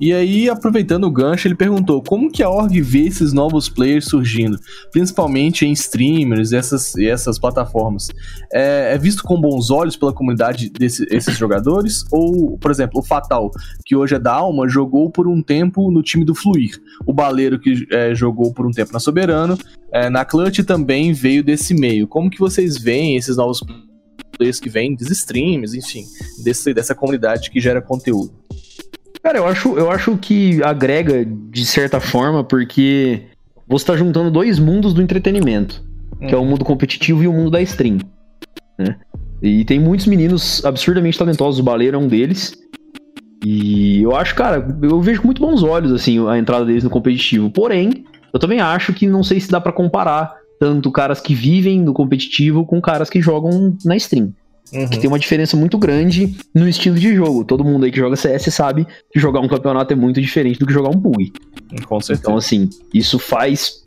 E 0.00 0.12
aí, 0.12 0.48
aproveitando 0.48 1.04
o 1.04 1.10
gancho, 1.10 1.48
ele 1.48 1.56
perguntou 1.56 2.00
como 2.00 2.30
que 2.30 2.42
a 2.42 2.48
org 2.48 2.80
vê 2.80 3.06
esses 3.06 3.32
novos 3.32 3.68
players 3.68 4.04
surgindo, 4.04 4.56
principalmente 4.92 5.66
em 5.66 5.72
streamers 5.72 6.52
e 6.52 6.56
essas, 6.56 6.96
essas 6.96 7.36
plataformas. 7.36 8.08
É, 8.52 8.94
é, 8.94 8.98
visto 8.98 9.24
com 9.24 9.40
bons 9.40 9.70
olhos 9.70 9.96
pela 9.96 10.12
comunidade 10.12 10.70
desses 10.70 11.36
jogadores? 11.36 12.04
Ou, 12.12 12.56
por 12.58 12.70
exemplo, 12.70 13.00
o 13.00 13.02
Fatal, 13.02 13.50
que 13.84 13.96
hoje 13.96 14.14
é 14.14 14.18
da 14.20 14.34
Alma, 14.34 14.68
jogou 14.68 15.10
por 15.10 15.26
um 15.26 15.42
tempo 15.42 15.90
no 15.90 16.02
time 16.02 16.24
do 16.24 16.34
Fluir. 16.34 16.80
O 17.04 17.12
Baleiro, 17.12 17.58
que 17.58 17.86
é, 17.90 18.14
jogou 18.14 18.52
por 18.52 18.66
um 18.66 18.70
tempo 18.70 18.92
na 18.92 19.00
Soberano, 19.00 19.58
é, 19.92 20.08
na 20.08 20.24
Clutch 20.24 20.60
também 20.60 21.12
veio 21.12 21.42
desse 21.42 21.74
meio. 21.74 22.06
Como 22.06 22.30
que 22.30 22.38
vocês 22.38 22.78
veem 22.78 23.16
esses 23.16 23.36
novos 23.36 23.60
players 23.60 23.87
que 24.60 24.68
vêm 24.68 24.94
dos 24.94 25.10
streams, 25.10 25.76
enfim, 25.76 26.04
desse, 26.42 26.72
dessa 26.72 26.94
comunidade 26.94 27.50
que 27.50 27.60
gera 27.60 27.82
conteúdo. 27.82 28.32
Cara, 29.22 29.38
eu 29.38 29.46
acho, 29.46 29.76
eu 29.78 29.90
acho 29.90 30.16
que 30.16 30.62
agrega 30.62 31.24
de 31.24 31.66
certa 31.66 32.00
forma, 32.00 32.44
porque 32.44 33.22
você 33.66 33.82
está 33.82 33.96
juntando 33.96 34.30
dois 34.30 34.58
mundos 34.58 34.94
do 34.94 35.02
entretenimento, 35.02 35.84
que 36.20 36.32
é 36.32 36.36
o 36.36 36.40
uhum. 36.40 36.50
mundo 36.50 36.64
competitivo 36.64 37.22
e 37.22 37.28
o 37.28 37.32
mundo 37.32 37.50
da 37.50 37.60
stream. 37.60 37.98
Né? 38.78 38.96
E 39.42 39.64
tem 39.64 39.78
muitos 39.78 40.06
meninos 40.06 40.64
absurdamente 40.64 41.18
talentosos, 41.18 41.60
o 41.60 41.62
Baleiro 41.62 41.96
é 41.96 42.00
um 42.00 42.08
deles. 42.08 42.56
E 43.44 44.02
eu 44.02 44.16
acho, 44.16 44.34
cara, 44.34 44.66
eu 44.82 45.00
vejo 45.00 45.20
com 45.20 45.28
muito 45.28 45.40
bons 45.40 45.62
olhos 45.62 45.92
assim 45.92 46.26
a 46.28 46.38
entrada 46.38 46.64
deles 46.64 46.82
no 46.82 46.90
competitivo. 46.90 47.50
Porém, 47.50 48.04
eu 48.32 48.40
também 48.40 48.60
acho 48.60 48.92
que 48.92 49.06
não 49.06 49.22
sei 49.22 49.40
se 49.40 49.50
dá 49.50 49.60
para 49.60 49.72
comparar 49.72 50.34
tanto 50.58 50.90
caras 50.90 51.20
que 51.20 51.34
vivem 51.34 51.80
no 51.80 51.92
competitivo 51.92 52.64
com 52.64 52.80
caras 52.80 53.08
que 53.08 53.20
jogam 53.20 53.76
na 53.84 53.96
stream. 53.96 54.32
Uhum. 54.72 54.88
Que 54.88 54.98
tem 54.98 55.08
uma 55.08 55.18
diferença 55.18 55.56
muito 55.56 55.78
grande 55.78 56.36
no 56.54 56.68
estilo 56.68 56.96
de 56.96 57.14
jogo. 57.14 57.44
Todo 57.44 57.64
mundo 57.64 57.84
aí 57.84 57.90
que 57.90 57.98
joga 57.98 58.16
CS 58.16 58.52
sabe 58.52 58.86
que 59.10 59.18
jogar 59.18 59.40
um 59.40 59.48
campeonato 59.48 59.92
é 59.92 59.96
muito 59.96 60.20
diferente 60.20 60.58
do 60.58 60.66
que 60.66 60.72
jogar 60.72 60.90
um 60.90 61.00
PUG. 61.00 61.32
Com 61.86 62.00
certeza. 62.00 62.20
Então, 62.20 62.36
assim, 62.36 62.68
isso 62.92 63.18
faz. 63.18 63.82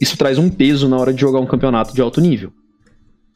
Isso 0.00 0.16
traz 0.16 0.36
um 0.36 0.50
peso 0.50 0.88
na 0.88 0.98
hora 0.98 1.12
de 1.12 1.20
jogar 1.20 1.40
um 1.40 1.46
campeonato 1.46 1.94
de 1.94 2.02
alto 2.02 2.20
nível. 2.20 2.52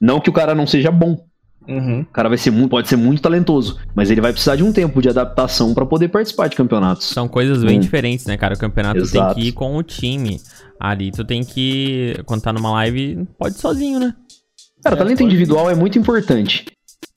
Não 0.01 0.21
que 0.21 0.31
o 0.31 0.33
cara 0.33 0.55
não 0.55 0.67
seja 0.67 0.91
bom. 0.91 1.25
Uhum. 1.69 2.01
O 2.01 2.07
cara 2.07 2.29
vai 2.29 2.39
ser 2.39 2.51
muito, 2.51 2.71
pode 2.71 2.89
ser 2.89 2.97
muito 2.97 3.23
talentoso, 3.23 3.79
mas 3.95 4.11
ele 4.11 4.21
vai 4.21 4.33
precisar 4.33 4.57
de 4.57 4.63
um 4.63 4.73
tempo 4.73 5.01
de 5.01 5.09
adaptação 5.09 5.75
para 5.75 5.87
poder 5.87 6.09
participar 6.09 6.49
de 6.49 6.57
campeonatos. 6.57 7.07
São 7.09 7.29
coisas 7.29 7.63
bem 7.63 7.79
hum. 7.79 7.81
diferentes, 7.81 8.27
né, 8.27 8.37
cara? 8.37 8.55
O 8.55 8.59
campeonato 8.59 8.99
Exato. 8.99 9.35
tem 9.35 9.43
que 9.43 9.49
ir 9.49 9.53
com 9.53 9.77
o 9.77 9.83
time. 9.83 10.41
Ali 10.79 11.13
tu 11.13 11.25
tem 11.25 11.45
que, 11.45 12.17
quando 12.25 12.43
tá 12.43 12.53
numa 12.53 12.73
live, 12.73 13.27
pode 13.39 13.55
ir 13.55 13.59
sozinho, 13.59 14.01
né? 14.01 14.15
Cara, 14.83 14.97
é, 14.97 14.99
talento 14.99 15.23
individual 15.23 15.71
é 15.71 15.75
muito 15.75 15.99
importante. 15.99 16.65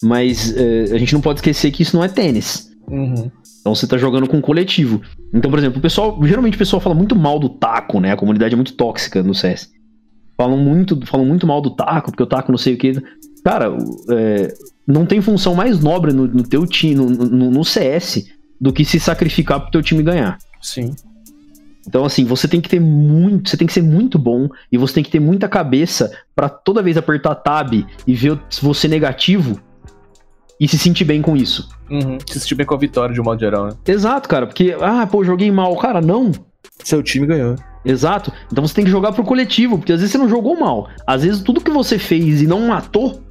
Mas 0.04 0.56
é, 0.56 0.94
a 0.94 0.98
gente 0.98 1.14
não 1.14 1.22
pode 1.22 1.40
esquecer 1.40 1.72
que 1.72 1.82
isso 1.82 1.96
não 1.96 2.04
é 2.04 2.10
tênis. 2.10 2.70
Uhum. 2.88 3.32
Então 3.62 3.74
você 3.74 3.88
tá 3.88 3.98
jogando 3.98 4.28
com 4.28 4.38
um 4.38 4.42
coletivo. 4.42 5.02
Então, 5.34 5.50
por 5.50 5.58
exemplo, 5.58 5.80
o 5.80 5.82
pessoal. 5.82 6.20
Geralmente 6.24 6.56
o 6.56 6.60
pessoal 6.60 6.82
fala 6.82 6.94
muito 6.94 7.16
mal 7.16 7.40
do 7.40 7.48
taco, 7.48 8.02
né? 8.02 8.12
A 8.12 8.18
comunidade 8.18 8.54
é 8.54 8.58
muito 8.58 8.74
tóxica 8.74 9.24
no 9.24 9.34
CS. 9.34 9.72
Falam 10.36 10.58
muito, 10.58 11.00
falam 11.06 11.26
muito 11.26 11.48
mal 11.48 11.62
do 11.62 11.70
taco, 11.70 12.12
porque 12.12 12.24
o 12.24 12.28
taco 12.28 12.52
não 12.52 12.58
sei 12.58 12.74
o 12.74 12.78
que. 12.78 13.02
Cara, 13.44 13.76
é, 14.10 14.54
não 14.88 15.06
tem 15.06 15.22
função 15.22 15.54
mais 15.54 15.80
nobre 15.80 16.14
no, 16.14 16.28
no 16.28 16.44
teu 16.44 16.66
time, 16.66 16.96
no, 16.96 17.10
no, 17.10 17.52
no, 17.52 17.66
CS, 17.66 18.26
do 18.60 18.72
que 18.72 18.86
se 18.86 19.00
sacrificar 19.00 19.60
pro 19.60 19.72
teu 19.72 19.82
time 19.82 20.02
ganhar. 20.02 20.38
Sim. 20.62 20.96
Então, 21.86 22.06
assim, 22.06 22.24
você 22.24 22.48
tem 22.48 22.62
que 22.62 22.70
ter 22.70 22.80
muito, 22.80 23.50
você 23.50 23.58
tem 23.58 23.68
que 23.68 23.74
ser 23.74 23.84
muito 23.84 24.18
bom 24.18 24.48
e 24.72 24.78
você 24.78 24.96
tem 24.96 25.04
que 25.04 25.12
ter 25.12 25.20
muita 25.20 25.50
cabeça 25.50 26.10
para 26.34 26.48
toda 26.48 26.82
vez 26.82 26.96
apertar 26.96 27.36
tab 27.36 27.74
e 28.08 28.14
ver 28.14 28.40
você 28.62 28.88
negativo 28.88 29.60
e 30.58 30.68
se 30.68 30.78
sentir 30.78 31.04
bem 31.04 31.22
com 31.22 31.36
isso. 31.36 31.68
Uhum. 31.90 32.18
Se 32.26 32.40
sentir 32.40 32.56
bem 32.56 32.66
com 32.66 32.74
a 32.74 32.78
vitória 32.78 33.14
de 33.14 33.20
um 33.20 33.24
modo 33.26 33.40
geral, 33.40 33.66
né? 33.66 33.72
Exato, 33.86 34.30
cara, 34.30 34.48
porque, 34.48 34.76
ah, 34.80 35.06
pô, 35.06 35.26
joguei 35.26 35.52
mal. 35.52 35.76
Cara, 35.76 36.00
não. 36.00 36.32
Seu 36.82 37.04
time 37.04 37.28
ganhou. 37.28 37.58
Exato. 37.84 38.32
Então 38.50 38.66
você 38.66 38.74
tem 38.74 38.86
que 38.86 38.92
jogar 38.92 39.12
pro 39.12 39.26
coletivo, 39.26 39.78
porque 39.78 39.92
às 39.92 40.00
vezes 40.00 40.14
você 40.14 40.18
não 40.18 40.30
jogou 40.30 40.58
mal. 40.58 40.88
Às 41.06 41.24
vezes 41.24 41.42
tudo 41.42 41.60
que 41.60 41.70
você 41.70 42.00
fez 42.00 42.42
e 42.42 42.48
não 42.48 42.68
matou 42.68 43.22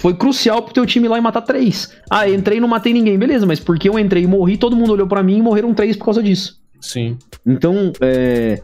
foi 0.00 0.14
crucial 0.14 0.62
pro 0.62 0.72
teu 0.72 0.86
time 0.86 1.06
ir 1.06 1.10
lá 1.10 1.18
e 1.18 1.20
matar 1.20 1.42
três. 1.42 1.92
Ah, 2.10 2.28
entrei 2.28 2.58
e 2.58 2.60
não 2.60 2.68
matei 2.68 2.92
ninguém. 2.92 3.18
Beleza, 3.18 3.46
mas 3.46 3.58
porque 3.60 3.88
eu 3.88 3.98
entrei 3.98 4.22
e 4.22 4.26
morri, 4.26 4.56
todo 4.56 4.76
mundo 4.76 4.92
olhou 4.92 5.06
para 5.06 5.22
mim 5.22 5.38
e 5.38 5.42
morreram 5.42 5.74
três 5.74 5.96
por 5.96 6.06
causa 6.06 6.22
disso. 6.22 6.60
Sim. 6.80 7.18
Então, 7.44 7.92
é, 8.00 8.62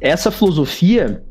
essa 0.00 0.30
filosofia 0.30 1.22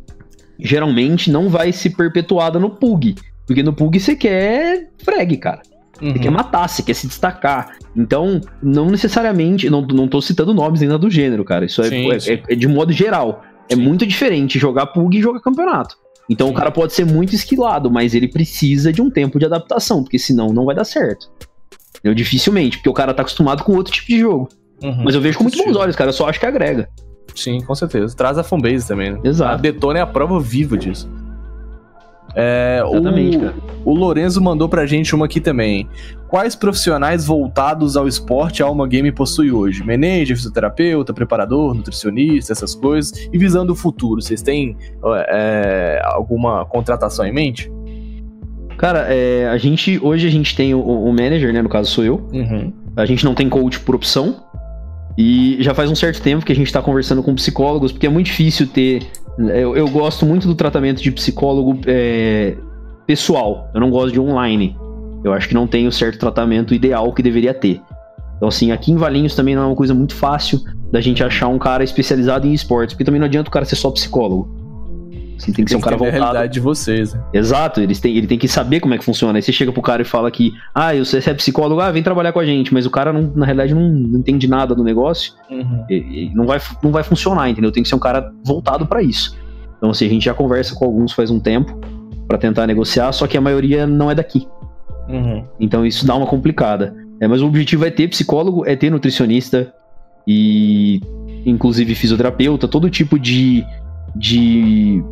geralmente 0.60 1.32
não 1.32 1.50
vai 1.50 1.72
se 1.72 1.90
perpetuada 1.90 2.60
no 2.60 2.70
PUG. 2.70 3.16
Porque 3.46 3.64
no 3.64 3.74
PUG 3.74 4.00
você 4.00 4.16
quer 4.16 4.90
frag, 5.04 5.36
cara. 5.38 5.62
Uhum. 6.02 6.12
Você 6.12 6.20
quer 6.20 6.32
matar, 6.32 6.68
você 6.68 6.84
quer 6.84 6.94
se 6.94 7.08
destacar. 7.08 7.78
Então, 7.96 8.40
não 8.62 8.90
necessariamente. 8.90 9.70
Não, 9.70 9.82
não 9.82 10.08
tô 10.08 10.22
citando 10.22 10.54
nomes 10.54 10.82
ainda 10.82 10.98
do 10.98 11.10
gênero, 11.10 11.44
cara. 11.44 11.66
Isso 11.66 11.82
é, 11.82 11.90
sim, 11.90 12.12
é, 12.12 12.20
sim. 12.20 12.40
é, 12.48 12.56
de 12.56 12.68
modo 12.68 12.92
geral. 12.92 13.44
É 13.70 13.76
sim. 13.76 13.82
É 13.82 13.84
muito 13.84 14.06
diferente 14.06 14.60
jogar 14.60 14.88
PUG 14.88 15.18
e 15.18 15.22
jogar 15.22 15.40
campeonato. 15.40 15.98
Então 16.30 16.50
o 16.50 16.54
cara 16.54 16.72
pode 16.72 16.94
ser 16.94 17.06
muito 17.06 17.36
esquilado, 17.36 17.91
mas 17.91 18.14
ele 18.14 18.28
precisa 18.28 18.91
de 18.94 19.02
um 19.02 19.10
tempo 19.10 19.38
de 19.38 19.45
adaptação, 19.45 20.04
porque 20.04 20.18
senão 20.18 20.48
não 20.48 20.66
vai 20.66 20.76
dar 20.76 20.86
certo. 20.86 21.30
Eu 22.04 22.14
dificilmente, 22.14 22.78
porque 22.78 22.90
o 22.90 22.94
cara 22.94 23.14
tá 23.14 23.22
acostumado 23.22 23.64
com 23.64 23.74
outro 23.76 23.94
tipo 23.94 24.08
de 24.08 24.20
jogo. 24.20 24.50
Uhum, 24.82 25.04
Mas 25.04 25.16
eu 25.16 25.22
vejo 25.22 25.38
com 25.38 25.44
muito 25.45 25.58
bons 25.58 25.76
olhos, 25.76 25.95
cara. 25.95 26.10
Eu 26.10 26.14
só 26.14 26.28
acho 26.28 26.40
que 26.40 26.45
agrega. 26.45 26.90
Sim, 27.36 27.62
com 27.62 27.74
certeza. 27.74 28.16
Traz 28.16 28.38
a 28.38 28.44
fanbase 28.44 28.88
também, 28.88 29.14
né? 29.14 29.20
Exato. 29.24 29.54
A 29.54 29.58
Detona 29.58 30.00
é 30.00 30.02
a 30.02 30.08
prova 30.08 30.40
viva 30.40 30.78
disso. 30.78 31.10
É, 32.36 32.82
Exatamente, 32.84 33.38
o, 33.38 33.40
cara. 33.40 33.56
o 33.86 33.94
Lorenzo 33.94 34.42
mandou 34.42 34.68
pra 34.68 34.86
gente 34.86 35.14
uma 35.14 35.26
aqui 35.26 35.40
também. 35.40 35.88
Quais 36.28 36.56
profissionais 36.56 37.26
voltados 37.26 37.96
ao 37.96 38.08
esporte 38.08 38.64
a 38.64 38.66
Alma 38.66 38.88
Game 38.88 39.12
possui 39.12 39.52
hoje? 39.52 39.84
Manager, 39.84 40.36
fisioterapeuta, 40.36 41.14
preparador, 41.14 41.76
nutricionista, 41.76 42.52
essas 42.52 42.74
coisas. 42.74 43.30
E 43.32 43.38
visando 43.38 43.74
o 43.74 43.76
futuro, 43.76 44.22
vocês 44.22 44.42
têm 44.42 44.76
é, 45.28 46.02
alguma 46.04 46.66
contratação 46.66 47.26
em 47.26 47.32
mente? 47.32 47.72
Cara, 48.78 49.06
é, 49.10 49.48
a 49.48 49.58
gente 49.58 50.00
hoje 50.02 50.28
a 50.28 50.32
gente 50.32 50.56
tem 50.56 50.74
o, 50.74 50.80
o, 50.82 51.10
manager, 51.12 51.54
né? 51.54 51.62
No 51.62 51.70
caso 51.70 51.92
sou 51.92 52.04
eu. 52.04 52.28
Uhum. 52.34 52.74
A 52.96 53.06
gente 53.06 53.24
não 53.24 53.36
tem 53.36 53.48
coach 53.48 53.80
por 53.80 53.96
opção. 53.96 54.44
E 55.18 55.58
já 55.60 55.76
faz 55.76 55.92
um 55.92 55.96
certo 55.96 56.22
tempo 56.22 56.44
que 56.44 56.52
a 56.52 56.56
gente 56.56 56.68
está 56.68 56.82
conversando 56.82 57.22
com 57.22 57.36
psicólogos, 57.36 57.92
porque 57.92 58.08
é 58.08 58.10
muito 58.10 58.26
difícil 58.26 58.68
ter. 58.68 59.04
Eu, 59.38 59.76
eu 59.76 59.88
gosto 59.90 60.26
muito 60.26 60.48
do 60.48 60.56
tratamento 60.56 61.02
de 61.02 61.12
psicólogo 61.12 61.80
é, 61.88 62.56
pessoal, 63.08 63.70
eu 63.74 63.82
não 63.82 63.90
gosto 63.90 64.14
de 64.14 64.20
online. 64.20 64.78
Eu 65.24 65.34
acho 65.34 65.48
que 65.48 65.54
não 65.54 65.66
tem 65.66 65.88
o 65.88 65.92
certo 65.92 66.20
tratamento 66.20 66.74
ideal 66.74 67.12
que 67.14 67.24
deveria 67.24 67.54
ter. 67.54 67.82
Então, 68.38 68.50
assim, 68.50 68.72
aqui 68.72 68.92
em 68.92 68.98
Valinhos 68.98 69.36
também 69.36 69.56
não 69.56 69.64
é 69.64 69.66
uma 69.68 69.76
coisa 69.76 69.94
muito 69.94 70.14
fácil. 70.14 70.62
da 70.92 71.02
gente 71.02 71.24
achar 71.24 71.48
um 71.48 71.58
cara 71.58 71.84
especializado 71.84 72.46
em 72.46 72.54
esportes, 72.54 72.94
porque 72.94 73.06
também 73.06 73.20
não 73.20 73.26
adianta 73.26 73.50
o 73.50 73.52
cara 73.52 73.66
ser 73.66 73.76
só 73.76 73.90
psicólogo. 73.90 74.62
Assim, 75.38 75.52
tem 75.52 75.66
que 75.66 75.72
ser 75.72 75.78
um 75.78 75.82
cara 75.82 75.96
entender 75.96 76.10
a 76.10 76.12
voltado. 76.12 76.32
realidade 76.34 76.54
de 76.54 76.60
vocês. 76.60 77.14
né? 77.14 77.24
Exato, 77.34 77.82
eles 77.82 78.00
têm, 78.00 78.16
ele 78.16 78.28
tem 78.28 78.38
que 78.38 78.48
saber 78.48 78.80
como 78.80 78.94
é 78.94 78.98
que 78.98 79.04
funciona. 79.04 79.38
Aí 79.38 79.42
você 79.42 79.52
chega 79.52 79.72
pro 79.72 79.82
cara 79.82 80.02
e 80.02 80.06
fala 80.06 80.30
que, 80.32 80.54
ah, 80.74 80.94
você 80.96 81.18
é 81.30 81.34
psicólogo, 81.34 81.82
ah, 81.82 81.92
vem 81.92 82.04
trabalhar 82.04 82.32
com 82.32 82.40
a 82.40 82.46
gente, 82.46 82.74
mas 82.74 82.86
o 82.86 82.90
cara, 82.90 83.12
não, 83.12 83.32
na 83.36 83.46
realidade, 83.46 83.74
não, 83.74 83.90
não 83.90 84.20
entende 84.20 84.48
nada 84.48 84.74
do 84.76 84.84
negócio, 84.84 85.34
e- 85.90 86.30
e 86.30 86.32
não, 86.36 86.46
vai, 86.46 86.60
não 86.84 86.92
vai 86.92 87.04
funcionar, 87.04 87.50
entendeu? 87.50 87.72
Tem 87.72 87.84
que 87.84 87.90
ser 87.90 87.96
um 87.96 88.00
cara 88.00 88.32
voltado 88.46 88.86
pra 88.86 89.02
isso. 89.02 89.36
Então, 89.78 89.90
assim, 89.90 90.06
a 90.06 90.10
gente 90.10 90.24
já 90.26 90.34
conversa 90.34 90.76
com 90.76 90.86
alguns 90.86 91.12
faz 91.12 91.30
um 91.30 91.40
tempo 91.40 91.78
pra 92.28 92.38
tentar 92.38 92.66
negociar, 92.68 93.12
só 93.12 93.28
que 93.28 93.38
a 93.38 93.42
maioria 93.42 93.86
não 93.86 94.10
é 94.10 94.16
daqui. 94.16 94.48
Uhum. 95.10 95.44
Então 95.60 95.86
isso 95.86 96.08
dá 96.08 96.16
uma 96.16 96.26
complicada. 96.26 96.96
É, 97.20 97.28
mas 97.28 97.42
o 97.42 97.48
objetivo 97.48 97.86
é 97.86 97.92
ter 97.92 98.08
psicólogo, 98.08 98.66
é 98.66 98.76
ter 98.76 98.90
nutricionista 98.90 99.74
e 100.26 101.02
inclusive 101.46 101.94
fisioterapeuta, 101.96 102.68
todo 102.68 102.90
tipo 102.90 103.20
de, 103.20 103.66
de 104.16 105.04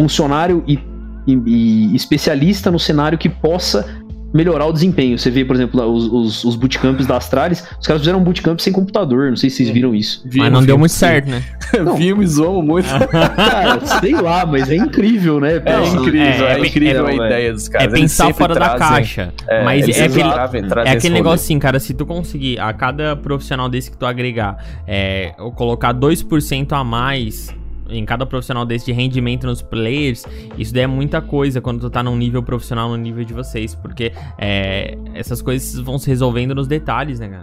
funcionário 0.00 0.64
e, 0.66 0.78
e- 1.26 1.90
e 1.92 1.94
especialista 1.96 2.70
no 2.70 2.78
cenário 2.78 3.18
que 3.18 3.28
possa 3.28 3.86
melhorar 4.32 4.64
o 4.66 4.72
desempenho. 4.72 5.18
Você 5.18 5.28
vê, 5.28 5.44
por 5.44 5.56
exemplo, 5.56 5.82
os, 5.92 6.06
os, 6.06 6.44
os 6.44 6.54
bootcamps 6.56 7.04
da 7.04 7.16
Astralis, 7.16 7.64
os 7.80 7.86
caras 7.86 8.00
fizeram 8.00 8.20
um 8.20 8.22
bootcamp 8.22 8.60
sem 8.60 8.72
computador, 8.72 9.28
não 9.28 9.36
sei 9.36 9.50
se 9.50 9.56
vocês 9.56 9.70
viram 9.70 9.92
isso. 9.94 10.22
Mas 10.36 10.52
não 10.52 10.64
deu 10.64 10.78
muito 10.78 10.92
certo, 10.92 11.28
né? 11.28 11.42
Não. 11.84 11.96
Vimos 11.96 12.24
e 12.32 12.34
zoamos 12.34 12.64
muito. 12.64 12.88
Cara, 13.36 13.80
sei 14.00 14.12
lá, 14.12 14.44
mas 14.46 14.68
é 14.70 14.74
incrível, 14.76 15.38
né? 15.38 15.56
É 15.56 15.60
Pô, 15.60 15.86
incrível, 16.00 16.46
é, 16.46 16.52
é, 16.52 16.60
é- 16.60 16.66
incrível 16.66 17.06
é- 17.08 17.10
a 17.10 17.14
ideia 17.14 17.52
dos 17.52 17.68
É 17.68 17.70
caras. 17.72 17.86
Eles 17.88 18.00
pensar 18.00 18.34
fora 18.34 18.54
da 18.54 18.60
trazem- 18.70 18.78
caixa. 18.88 19.34
É, 19.48 19.64
Mas 19.64 19.84
eles 19.84 19.98
é 19.98 20.04
aquele, 20.04 20.30
trazem- 20.32 20.62
trazem 20.68 20.92
É 20.92 20.96
aquele 20.96 21.14
negócio 21.14 21.44
assim, 21.44 21.58
cara, 21.60 21.78
se 21.78 21.92
tu 21.94 22.04
conseguir 22.06 22.58
a 22.58 22.72
cada 22.72 23.14
profissional 23.16 23.68
desse 23.68 23.90
que 23.90 23.96
tu 23.96 24.04
agregar, 24.06 24.56
é, 24.86 25.32
ou 25.38 25.52
colocar 25.52 25.92
2% 25.92 26.72
a 26.72 26.82
mais 26.82 27.54
em 27.90 28.04
cada 28.04 28.24
profissional 28.24 28.64
desse 28.64 28.86
de 28.86 28.92
rendimento 28.92 29.46
nos 29.46 29.62
players, 29.62 30.24
isso 30.56 30.72
daí 30.72 30.84
é 30.84 30.86
muita 30.86 31.20
coisa 31.20 31.60
quando 31.60 31.80
tu 31.80 31.90
tá 31.90 32.02
num 32.02 32.16
nível 32.16 32.42
profissional 32.42 32.88
no 32.88 32.96
nível 32.96 33.24
de 33.24 33.34
vocês, 33.34 33.74
porque 33.74 34.12
é, 34.38 34.96
essas 35.14 35.42
coisas 35.42 35.78
vão 35.78 35.98
se 35.98 36.08
resolvendo 36.08 36.54
nos 36.54 36.66
detalhes, 36.66 37.20
né, 37.20 37.28
cara? 37.28 37.42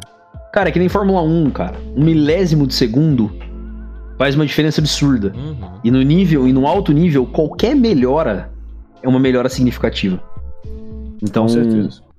Cara, 0.53 0.69
é 0.69 0.71
que 0.71 0.79
nem 0.79 0.89
Fórmula 0.89 1.21
1, 1.21 1.51
cara. 1.51 1.75
Um 1.95 2.03
milésimo 2.03 2.65
de 2.65 2.73
segundo 2.73 3.31
faz 4.17 4.35
uma 4.35 4.45
diferença 4.45 4.81
absurda. 4.81 5.33
Uhum. 5.35 5.55
E 5.83 5.91
no 5.91 6.01
nível, 6.01 6.47
e 6.47 6.53
no 6.53 6.65
alto 6.65 6.91
nível, 6.91 7.25
qualquer 7.25 7.75
melhora 7.75 8.51
é 9.03 9.07
uma 9.07 9.19
melhora 9.19 9.49
significativa. 9.49 10.19
Então, 11.21 11.45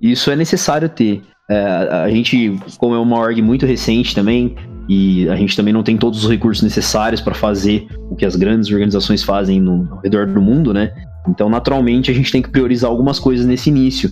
isso 0.01 0.31
é 0.31 0.37
necessário 0.37 0.89
ter. 0.89 1.23
É, 1.51 1.59
a 1.61 2.03
a 2.03 2.11
gente, 2.11 2.59
como 2.77 2.95
é 2.95 2.99
uma 2.99 3.19
org 3.19 3.41
muito 3.41 3.65
recente 3.65 4.15
também, 4.15 4.55
e 4.89 5.29
a 5.29 5.37
gente 5.37 5.55
também 5.55 5.73
não 5.73 5.83
tem 5.83 5.97
todos 5.99 6.25
os 6.25 6.31
recursos 6.31 6.63
necessários 6.63 7.21
para 7.21 7.35
fazer 7.35 7.87
o 8.11 8.17
que 8.17 8.25
as 8.25 8.35
grandes 8.35 8.71
organizações 8.71 9.23
fazem 9.23 9.61
no, 9.61 9.87
ao 9.93 10.01
redor 10.01 10.27
do 10.27 10.41
mundo, 10.41 10.73
né? 10.73 10.95
Então, 11.29 11.51
naturalmente, 11.51 12.11
a 12.11 12.15
gente 12.15 12.33
tem 12.33 12.41
que 12.41 12.49
priorizar 12.49 12.91
algumas 12.91 13.19
coisas 13.19 13.45
nesse 13.45 13.69
início. 13.69 14.11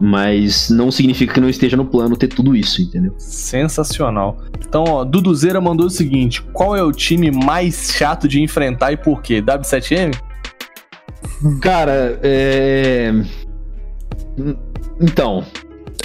Mas 0.00 0.68
não 0.68 0.90
significa 0.90 1.32
que 1.32 1.40
não 1.40 1.48
esteja 1.48 1.76
no 1.76 1.84
plano 1.84 2.16
ter 2.16 2.26
tudo 2.26 2.56
isso, 2.56 2.82
entendeu? 2.82 3.14
Sensacional. 3.18 4.36
Então, 4.58 4.82
ó, 4.88 5.04
Duduzeira 5.04 5.60
mandou 5.60 5.86
o 5.86 5.90
seguinte: 5.90 6.42
qual 6.52 6.74
é 6.74 6.82
o 6.82 6.90
time 6.90 7.30
mais 7.30 7.92
chato 7.92 8.26
de 8.26 8.40
enfrentar 8.40 8.90
e 8.90 8.96
por 8.96 9.22
quê? 9.22 9.40
W7M? 9.40 10.12
Cara, 11.60 12.18
é. 12.20 13.12
Então, 15.00 15.44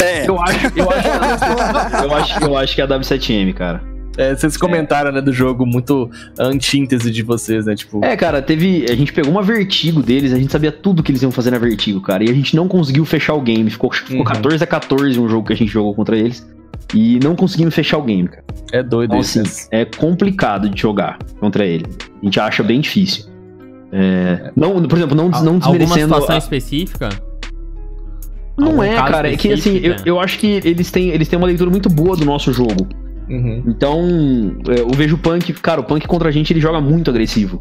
É, 0.02 0.28
eu 0.28 0.40
acho, 0.42 0.68
eu 0.76 0.90
acho, 0.92 1.08
eu 2.04 2.14
acho, 2.16 2.44
eu 2.44 2.58
acho 2.58 2.76
que 2.76 2.82
é 2.82 2.84
a 2.84 2.88
W7M, 2.88 3.54
cara. 3.54 3.82
É, 4.18 4.36
vocês 4.36 4.58
comentaram, 4.58 5.12
né, 5.12 5.22
do 5.22 5.32
jogo, 5.32 5.64
muito 5.64 6.10
antítese 6.40 7.12
de 7.12 7.22
vocês, 7.22 7.68
né? 7.68 7.76
Tipo, 7.76 8.04
É, 8.04 8.16
cara, 8.18 8.42
teve. 8.42 8.86
A 8.90 8.96
gente 8.96 9.14
pegou 9.14 9.32
uma 9.32 9.44
vertigo 9.44 10.02
deles, 10.02 10.34
a 10.34 10.40
gente 10.40 10.52
sabia 10.52 10.72
tudo 10.72 11.04
que 11.04 11.12
eles 11.12 11.22
iam 11.22 11.30
fazer 11.32 11.52
na 11.52 11.60
vertigo, 11.60 12.02
cara. 12.02 12.24
E 12.24 12.30
a 12.30 12.34
gente 12.34 12.56
não 12.56 12.68
conseguiu 12.68 13.06
fechar 13.06 13.36
o 13.36 13.42
game. 13.42 13.70
Ficou, 13.70 13.92
ficou 13.94 14.18
Uhum. 14.18 14.24
14 14.24 14.64
a 14.64 14.68
14 14.68 15.20
um 15.20 15.30
jogo 15.30 15.46
que 15.48 15.54
a 15.54 15.56
gente 15.56 15.72
jogou 15.72 15.94
contra 15.94 16.18
eles. 16.18 16.48
E 16.96 17.20
não 17.24 17.36
conseguimos 17.36 17.76
fechar 17.76 17.98
o 18.00 18.02
game, 18.02 18.28
cara. 18.28 18.44
é 18.72 18.82
doido 18.82 19.12
Então, 19.12 19.20
isso. 19.20 19.40
assim, 19.42 19.68
é 19.72 19.86
complicado 19.86 20.68
de 20.70 20.82
jogar 20.82 21.20
contra 21.40 21.64
ele. 21.66 21.86
A 22.22 22.26
gente 22.26 22.40
acha 22.40 22.64
bem 22.64 22.82
difícil. 22.82 23.26
É, 23.92 24.52
não, 24.56 24.82
por 24.84 24.98
exemplo, 24.98 25.16
não, 25.16 25.30
não 25.30 25.38
Alguma 25.56 25.78
desmerecendo. 25.78 26.14
situação 26.16 26.36
a- 26.36 26.40
específica? 26.40 27.10
Não 28.58 28.82
é, 28.82 28.96
cara. 28.96 29.32
É 29.32 29.38
que 29.38 29.54
assim, 29.54 29.78
eu, 29.84 29.96
eu 30.06 30.20
acho 30.20 30.40
que 30.40 30.60
eles 30.64 30.90
têm, 30.92 31.10
eles 31.10 31.28
têm 31.28 31.38
uma 31.38 31.48
leitura 31.48 31.70
muito 31.70 31.90
boa 31.90 32.16
do 32.16 32.26
nosso 32.26 32.52
jogo. 32.52 32.88
Uhum. 33.30 33.64
Então, 33.68 34.02
é, 34.70 34.80
eu 34.82 34.90
vejo 34.90 35.16
o 35.16 35.18
Punk, 35.20 35.54
cara, 35.54 35.82
o 35.82 35.84
Punk 35.84 36.08
contra 36.08 36.30
a 36.30 36.32
gente 36.32 36.52
ele 36.54 36.60
joga 36.62 36.80
muito 36.82 37.10
agressivo. 37.12 37.60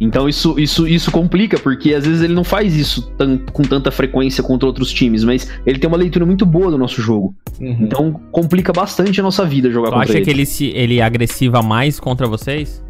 Então 0.00 0.28
isso, 0.28 0.58
isso, 0.60 0.86
isso 0.86 1.10
complica, 1.10 1.58
porque 1.58 1.92
às 1.92 2.06
vezes 2.06 2.22
ele 2.22 2.32
não 2.32 2.44
faz 2.44 2.76
isso 2.76 3.10
tan- 3.18 3.36
com 3.52 3.64
tanta 3.64 3.90
frequência 3.90 4.44
contra 4.44 4.64
outros 4.64 4.92
times, 4.92 5.24
mas 5.24 5.50
ele 5.66 5.76
tem 5.78 5.88
uma 5.88 5.96
leitura 5.96 6.24
muito 6.24 6.46
boa 6.46 6.70
do 6.70 6.78
nosso 6.78 7.02
jogo. 7.02 7.34
Uhum. 7.60 7.78
Então 7.80 8.12
complica 8.30 8.72
bastante 8.72 9.18
a 9.18 9.22
nossa 9.24 9.44
vida 9.44 9.68
jogar 9.72 9.88
Tu 9.88 9.94
contra 9.94 10.08
acha 10.10 10.18
ele. 10.18 10.24
que 10.24 10.30
ele, 10.30 10.46
se, 10.46 10.66
ele 10.66 11.00
agressiva 11.00 11.62
mais 11.62 11.98
contra 11.98 12.28
vocês? 12.28 12.80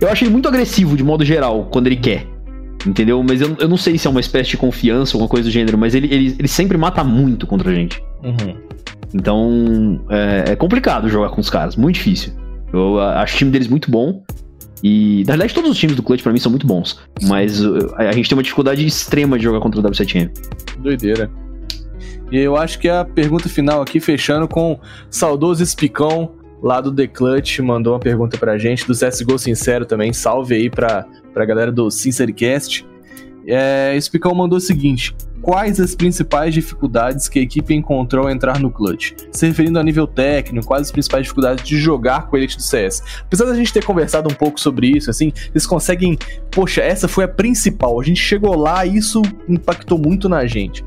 Eu 0.00 0.08
acho 0.08 0.22
ele 0.22 0.30
muito 0.30 0.46
agressivo, 0.46 0.96
de 0.96 1.02
modo 1.02 1.24
geral, 1.24 1.68
quando 1.72 1.88
ele 1.88 1.96
quer. 1.96 2.24
Entendeu? 2.86 3.22
Mas 3.22 3.40
eu, 3.40 3.56
eu 3.58 3.68
não 3.68 3.76
sei 3.76 3.98
se 3.98 4.06
é 4.06 4.10
uma 4.10 4.20
espécie 4.20 4.50
de 4.50 4.56
confiança 4.56 5.16
ou 5.16 5.20
alguma 5.20 5.28
coisa 5.28 5.48
do 5.48 5.52
gênero, 5.52 5.76
mas 5.76 5.94
ele, 5.94 6.06
ele, 6.12 6.36
ele 6.38 6.48
sempre 6.48 6.78
mata 6.78 7.02
muito 7.02 7.46
contra 7.46 7.70
a 7.70 7.74
gente. 7.74 8.02
Uhum. 8.22 8.56
Então, 9.14 10.00
é, 10.08 10.52
é 10.52 10.56
complicado 10.56 11.08
jogar 11.08 11.30
com 11.30 11.40
os 11.40 11.50
caras, 11.50 11.76
muito 11.76 11.96
difícil. 11.96 12.32
Eu 12.72 13.00
acho 13.00 13.34
o 13.34 13.38
time 13.38 13.50
deles 13.50 13.68
muito 13.68 13.90
bom. 13.90 14.22
E, 14.82 15.24
na 15.26 15.32
verdade, 15.32 15.54
todos 15.54 15.70
os 15.70 15.78
times 15.78 15.96
do 15.96 16.02
Clutch 16.02 16.22
pra 16.22 16.32
mim 16.32 16.38
são 16.38 16.50
muito 16.50 16.66
bons. 16.66 17.00
Mas 17.22 17.60
a, 17.96 18.08
a 18.08 18.12
gente 18.12 18.28
tem 18.28 18.36
uma 18.36 18.42
dificuldade 18.42 18.86
extrema 18.86 19.36
de 19.36 19.44
jogar 19.44 19.60
contra 19.60 19.80
o 19.80 19.82
W7M. 19.82 20.30
Doideira. 20.78 21.30
E 22.30 22.36
eu 22.36 22.56
acho 22.56 22.78
que 22.78 22.88
a 22.88 23.04
pergunta 23.04 23.48
final 23.48 23.80
aqui, 23.80 23.98
fechando 24.00 24.46
com 24.46 24.78
saudoso 25.10 25.62
Espicão, 25.62 26.32
lá 26.62 26.80
do 26.80 26.92
The 26.94 27.06
Clutch, 27.06 27.60
mandou 27.60 27.94
uma 27.94 28.00
pergunta 28.00 28.36
pra 28.36 28.58
gente, 28.58 28.86
do 28.86 28.92
CSGO 28.92 29.38
Sincero 29.38 29.86
também. 29.86 30.12
Salve 30.12 30.54
aí 30.54 30.70
pra, 30.70 31.06
pra 31.32 31.44
galera 31.44 31.72
do 31.72 31.90
Sincericast. 31.90 32.86
É, 33.46 33.96
Espicão 33.96 34.34
mandou 34.34 34.58
o 34.58 34.60
seguinte: 34.60 35.14
Quais 35.40 35.78
as 35.78 35.94
principais 35.94 36.52
dificuldades 36.52 37.28
que 37.28 37.38
a 37.38 37.42
equipe 37.42 37.72
encontrou 37.74 38.26
ao 38.26 38.30
entrar 38.30 38.58
no 38.58 38.70
Clutch? 38.70 39.12
Se 39.30 39.46
referindo 39.46 39.78
a 39.78 39.82
nível 39.82 40.06
técnico, 40.06 40.66
quais 40.66 40.82
as 40.82 40.92
principais 40.92 41.22
dificuldades 41.22 41.64
de 41.64 41.78
jogar 41.78 42.26
com 42.26 42.36
a 42.36 42.38
Elite 42.38 42.56
do 42.56 42.62
CS? 42.62 43.02
Apesar 43.22 43.44
da 43.44 43.54
gente 43.54 43.72
ter 43.72 43.84
conversado 43.84 44.28
um 44.30 44.34
pouco 44.34 44.60
sobre 44.60 44.88
isso, 44.88 45.10
assim, 45.10 45.32
vocês 45.52 45.66
conseguem. 45.66 46.18
Poxa, 46.50 46.82
essa 46.82 47.06
foi 47.06 47.24
a 47.24 47.28
principal. 47.28 48.00
A 48.00 48.04
gente 48.04 48.20
chegou 48.20 48.56
lá 48.56 48.84
e 48.84 48.96
isso 48.96 49.22
impactou 49.48 49.96
muito 49.96 50.28
na 50.28 50.44
gente. 50.46 50.84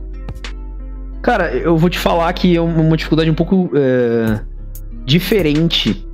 Cara, 1.22 1.54
eu 1.54 1.78
vou 1.78 1.90
te 1.90 2.00
falar 2.00 2.32
que 2.34 2.56
é 2.56 2.62
uma 2.62 2.98
dificuldade 2.98 3.30
um 3.30 3.36
pouco 3.36 3.72
é, 3.76 4.42
diferente 5.06 6.06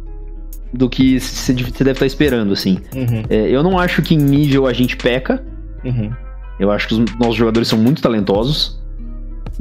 do 0.73 0.89
que 0.89 1.19
você 1.19 1.53
deve 1.53 1.91
estar 1.91 2.05
esperando, 2.05 2.53
assim. 2.53 2.77
Uhum, 2.95 3.23
É, 3.29 3.49
eu 3.49 3.63
não 3.63 3.79
acho 3.79 4.01
que 4.01 4.13
em 4.15 4.17
nível 4.17 4.67
a 4.67 4.73
gente 4.73 4.95
peca. 4.97 5.43
uhum. 5.83 6.11
Eu 6.59 6.71
acho 6.71 6.87
que 6.87 6.95
os 6.95 7.15
nossos 7.19 7.35
jogadores 7.35 7.67
são 7.67 7.77
muito 7.77 8.01
talentosos. 8.01 8.81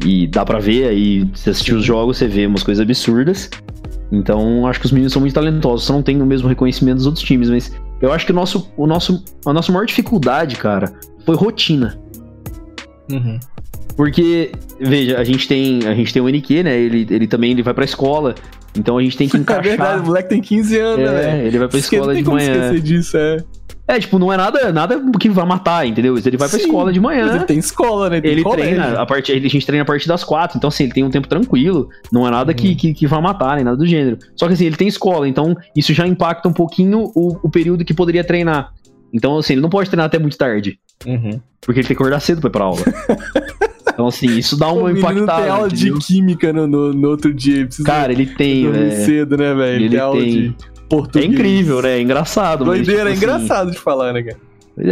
E 0.04 0.26
dá 0.26 0.44
pra 0.46 0.58
ver 0.58 0.88
aí, 0.88 1.28
se 1.34 1.50
assistir 1.50 1.74
os 1.74 1.84
jogos, 1.84 2.16
você 2.16 2.26
vê 2.26 2.46
umas 2.46 2.62
coisas 2.62 2.82
absurdas. 2.82 3.50
Então, 4.10 4.66
acho 4.66 4.80
que 4.80 4.86
os 4.86 4.92
meninos 4.92 5.12
são 5.12 5.20
muito 5.20 5.34
talentosos, 5.34 5.86
só 5.86 5.92
não 5.92 6.00
tem 6.02 6.20
o 6.22 6.26
mesmo 6.26 6.48
reconhecimento 6.48 6.96
dos 6.96 7.06
outros 7.06 7.24
times, 7.24 7.50
mas 7.50 7.72
eu 8.00 8.12
acho 8.12 8.24
que 8.24 8.32
o 8.32 8.34
nosso, 8.34 8.70
o 8.76 8.86
nosso, 8.86 9.22
a 9.44 9.52
nossa 9.52 9.72
maior 9.72 9.84
dificuldade, 9.84 10.56
cara, 10.56 10.92
foi 11.24 11.34
rotina. 11.36 11.98
Uhum. 13.10 13.38
Porque, 13.96 14.52
veja, 14.80 15.18
a 15.18 15.24
gente 15.24 15.48
tem, 15.48 15.86
a 15.86 15.94
gente 15.94 16.12
tem 16.12 16.22
o 16.22 16.28
NQ, 16.28 16.62
né? 16.62 16.78
Ele, 16.78 17.06
ele 17.10 17.26
também 17.26 17.50
ele 17.52 17.62
vai 17.62 17.72
pra 17.74 17.84
escola. 17.84 18.34
Então 18.76 18.98
a 18.98 19.02
gente 19.02 19.16
tem 19.16 19.28
que 19.28 19.36
É 19.36 19.40
encaixar. 19.40 19.62
verdade, 19.64 20.00
o 20.02 20.06
moleque 20.06 20.28
tem 20.28 20.40
15 20.40 20.78
anos, 20.78 20.98
né, 21.10 21.18
É, 21.18 21.30
velho? 21.36 21.46
ele 21.46 21.58
vai 21.58 21.68
pra 21.68 21.78
Esque- 21.78 21.96
escola 21.96 22.12
tem 22.12 22.22
de 22.22 22.28
como 22.28 22.36
manhã. 22.38 22.52
esquecer 22.52 22.80
disso, 22.80 23.16
é. 23.16 23.36
É, 23.88 24.00
tipo, 24.00 24.18
não 24.18 24.32
é 24.32 24.36
nada, 24.36 24.72
nada 24.72 25.00
que 25.20 25.28
vai 25.28 25.46
matar, 25.46 25.86
entendeu? 25.86 26.16
Ele 26.18 26.36
vai 26.36 26.48
pra 26.48 26.58
Sim, 26.58 26.64
escola 26.64 26.92
de 26.92 26.98
Mas 27.00 27.18
manhã. 27.22 27.36
ele 27.36 27.44
tem 27.44 27.56
escola, 27.58 28.10
né? 28.10 28.20
Tem 28.20 28.32
Ele 28.32 28.42
colégio. 28.42 28.74
treina, 28.82 29.00
a 29.00 29.06
partir, 29.06 29.32
a 29.32 29.48
gente 29.48 29.64
treina 29.64 29.82
a 29.84 29.86
partir 29.86 30.08
das 30.08 30.24
quatro, 30.24 30.58
então 30.58 30.66
assim, 30.66 30.84
ele 30.84 30.92
tem 30.92 31.04
um 31.04 31.10
tempo 31.10 31.28
tranquilo, 31.28 31.88
não 32.12 32.26
é 32.26 32.30
nada 32.32 32.52
que, 32.52 32.74
que, 32.74 32.92
que 32.92 33.06
vai 33.06 33.20
matar, 33.22 33.54
nem 33.54 33.64
nada 33.64 33.76
do 33.76 33.86
gênero. 33.86 34.18
Só 34.34 34.48
que 34.48 34.54
assim, 34.54 34.66
ele 34.66 34.74
tem 34.76 34.88
escola, 34.88 35.28
então 35.28 35.54
isso 35.76 35.94
já 35.94 36.04
impacta 36.04 36.48
um 36.48 36.52
pouquinho 36.52 37.12
o, 37.14 37.38
o 37.44 37.48
período 37.48 37.84
que 37.84 37.94
poderia 37.94 38.24
treinar. 38.24 38.72
Então 39.12 39.38
assim, 39.38 39.52
ele 39.54 39.62
não 39.62 39.70
pode 39.70 39.88
treinar 39.88 40.06
até 40.06 40.18
muito 40.18 40.36
tarde, 40.36 40.80
Uhum. 41.06 41.40
porque 41.60 41.78
ele 41.78 41.86
tem 41.86 41.96
que 41.96 42.02
acordar 42.02 42.18
cedo 42.18 42.40
pra 42.40 42.48
ir 42.48 42.52
pra 42.52 42.64
aula. 42.64 42.80
então 43.96 44.06
assim, 44.06 44.26
isso 44.36 44.58
dá 44.58 44.70
uma 44.70 44.88
menino 44.92 45.08
impactada. 45.10 45.42
tem 45.42 45.50
aula 45.50 45.66
entendeu? 45.68 45.98
de 45.98 46.06
química 46.06 46.52
no, 46.52 46.66
no, 46.66 46.92
no 46.92 47.08
outro 47.08 47.32
dia. 47.32 47.56
ele 47.56 47.64
Precisa 47.66 47.86
Cara, 47.88 48.12
ele 48.12 48.26
tem, 48.26 48.70
velho. 48.70 49.04
cedo, 49.04 49.36
né, 49.38 49.54
velho? 49.54 49.74
Ele 49.84 49.88
tem 49.88 49.98
aula 49.98 50.22
de 50.22 50.48
É 50.48 50.80
português. 50.88 51.32
incrível, 51.32 51.80
né? 51.82 51.96
É 51.96 52.00
engraçado. 52.02 52.66
mas, 52.66 52.76
Doideira, 52.86 53.10
é 53.10 53.14
tipo, 53.14 53.24
assim, 53.26 53.34
engraçado 53.44 53.70
de 53.70 53.78
falar, 53.78 54.12
né, 54.12 54.22
cara? 54.22 54.36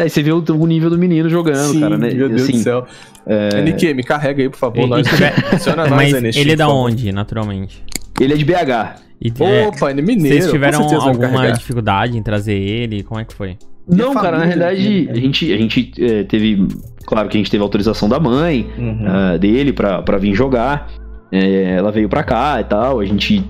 Aí 0.03 0.09
você 0.09 0.23
vê 0.23 0.33
o, 0.33 0.43
o 0.43 0.67
nível 0.67 0.89
do 0.89 0.97
menino 0.97 1.29
jogando, 1.29 1.73
Sim, 1.73 1.81
cara, 1.81 1.99
né? 1.99 2.11
meu 2.15 2.29
Deus 2.31 2.43
assim, 2.43 2.53
do 2.53 2.59
céu. 2.59 2.87
é, 3.27 3.61
NQ, 3.61 3.93
me 3.93 4.03
carrega 4.03 4.43
aí, 4.43 4.49
por 4.49 4.57
favor. 4.57 4.79
Ele- 4.79 4.89
Nós, 4.89 5.07
ele 5.13 5.25
adiciona 5.53 5.83
nós 5.87 5.91
Mas 5.91 6.23
nesse 6.23 6.39
ele 6.41 6.53
é 6.53 6.57
da 6.57 6.69
onde, 6.71 7.13
naturalmente? 7.13 7.85
Ele 8.19 8.33
é 8.33 8.37
de 8.39 8.45
BH. 8.47 9.03
E, 9.21 9.33
é, 9.41 9.67
Opa, 9.69 9.91
ele 9.91 10.01
é 10.01 10.03
mineiro. 10.03 10.39
vocês 10.39 10.51
tiveram 10.51 10.81
alguma 11.01 11.53
dificuldade 11.53 12.17
em 12.17 12.23
trazer 12.23 12.55
ele? 12.55 13.03
Como 13.03 13.21
é 13.21 13.25
que 13.25 13.35
foi? 13.35 13.57
Não, 13.87 14.15
cara, 14.15 14.39
na 14.39 14.45
realidade, 14.47 15.05
né? 15.05 15.13
a 15.13 15.15
gente, 15.17 15.53
a 15.53 15.57
gente 15.59 15.93
é, 15.99 16.25
teve. 16.25 16.67
Claro 17.07 17.29
que 17.29 17.37
a 17.37 17.41
gente 17.41 17.51
teve 17.51 17.63
autorização 17.63 18.09
da 18.09 18.19
mãe 18.21 18.71
Uhum. 18.79 19.05
ah, 19.07 19.37
dele 19.37 19.73
pra, 19.73 20.03
pra 20.03 20.19
vir 20.19 20.35
jogar. 20.35 20.89
É, 21.33 21.75
ela 21.77 21.91
veio 21.91 22.09
pra 22.09 22.23
cá 22.23 22.61
e 22.61 22.65
tal. 22.65 23.01
A 23.01 23.05
gente. 23.05 23.45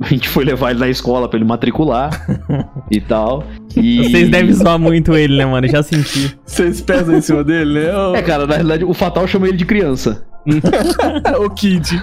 A 0.00 0.06
gente 0.08 0.28
foi 0.28 0.44
levar 0.44 0.72
ele 0.72 0.80
na 0.80 0.88
escola 0.88 1.28
pra 1.28 1.38
ele 1.38 1.46
matricular 1.46 2.10
e 2.90 3.00
tal. 3.00 3.44
E... 3.76 3.98
Vocês 4.10 4.28
devem 4.28 4.52
zoar 4.52 4.78
muito 4.78 5.14
ele, 5.14 5.36
né, 5.36 5.46
mano? 5.46 5.66
Já 5.68 5.82
senti. 5.84 6.36
Vocês 6.44 6.80
pesam 6.80 7.16
em 7.16 7.20
cima 7.20 7.44
dele, 7.44 7.74
né? 7.80 7.86
É, 8.18 8.22
cara, 8.22 8.44
na 8.46 8.54
realidade, 8.54 8.84
o 8.84 8.92
Fatal 8.92 9.26
chama 9.28 9.46
ele 9.48 9.56
de 9.56 9.64
criança. 9.64 10.24
o 11.40 11.48
Kid. 11.50 12.02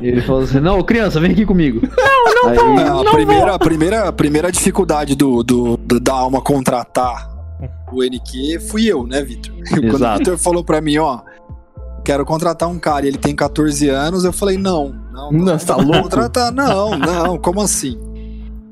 Ele 0.00 0.20
falou 0.22 0.42
assim: 0.42 0.60
Não, 0.60 0.80
criança, 0.82 1.20
vem 1.20 1.32
aqui 1.32 1.44
comigo. 1.44 1.80
Não, 1.82 2.54
não, 2.54 2.78
É, 2.78 3.08
a, 3.08 3.10
primeira, 3.12 3.54
a, 3.54 3.58
primeira, 3.58 4.08
a 4.08 4.12
primeira 4.12 4.52
dificuldade 4.52 5.14
do, 5.14 5.42
do, 5.42 5.76
do- 5.76 6.00
da 6.00 6.12
alma 6.14 6.40
contratar 6.40 7.28
o 7.96 8.02
NQ 8.02 8.60
fui 8.60 8.86
eu, 8.86 9.06
né, 9.06 9.22
Vitor? 9.22 9.54
Quando 9.90 10.02
o. 10.02 10.18
Vitor 10.18 10.38
falou 10.38 10.64
pra 10.64 10.80
mim, 10.80 10.98
ó, 10.98 11.20
quero 12.04 12.24
contratar 12.24 12.68
um 12.68 12.78
cara 12.78 13.06
e 13.06 13.08
ele 13.08 13.18
tem 13.18 13.34
14 13.34 13.88
anos, 13.88 14.24
eu 14.24 14.32
falei, 14.32 14.58
não, 14.58 14.94
não, 15.12 15.30
não, 15.30 15.44
Não, 15.44 15.58
tá 15.58 15.76
louco? 15.76 16.02
contratar, 16.02 16.52
não, 16.52 16.98
não, 16.98 17.38
como 17.38 17.60
assim? 17.60 17.98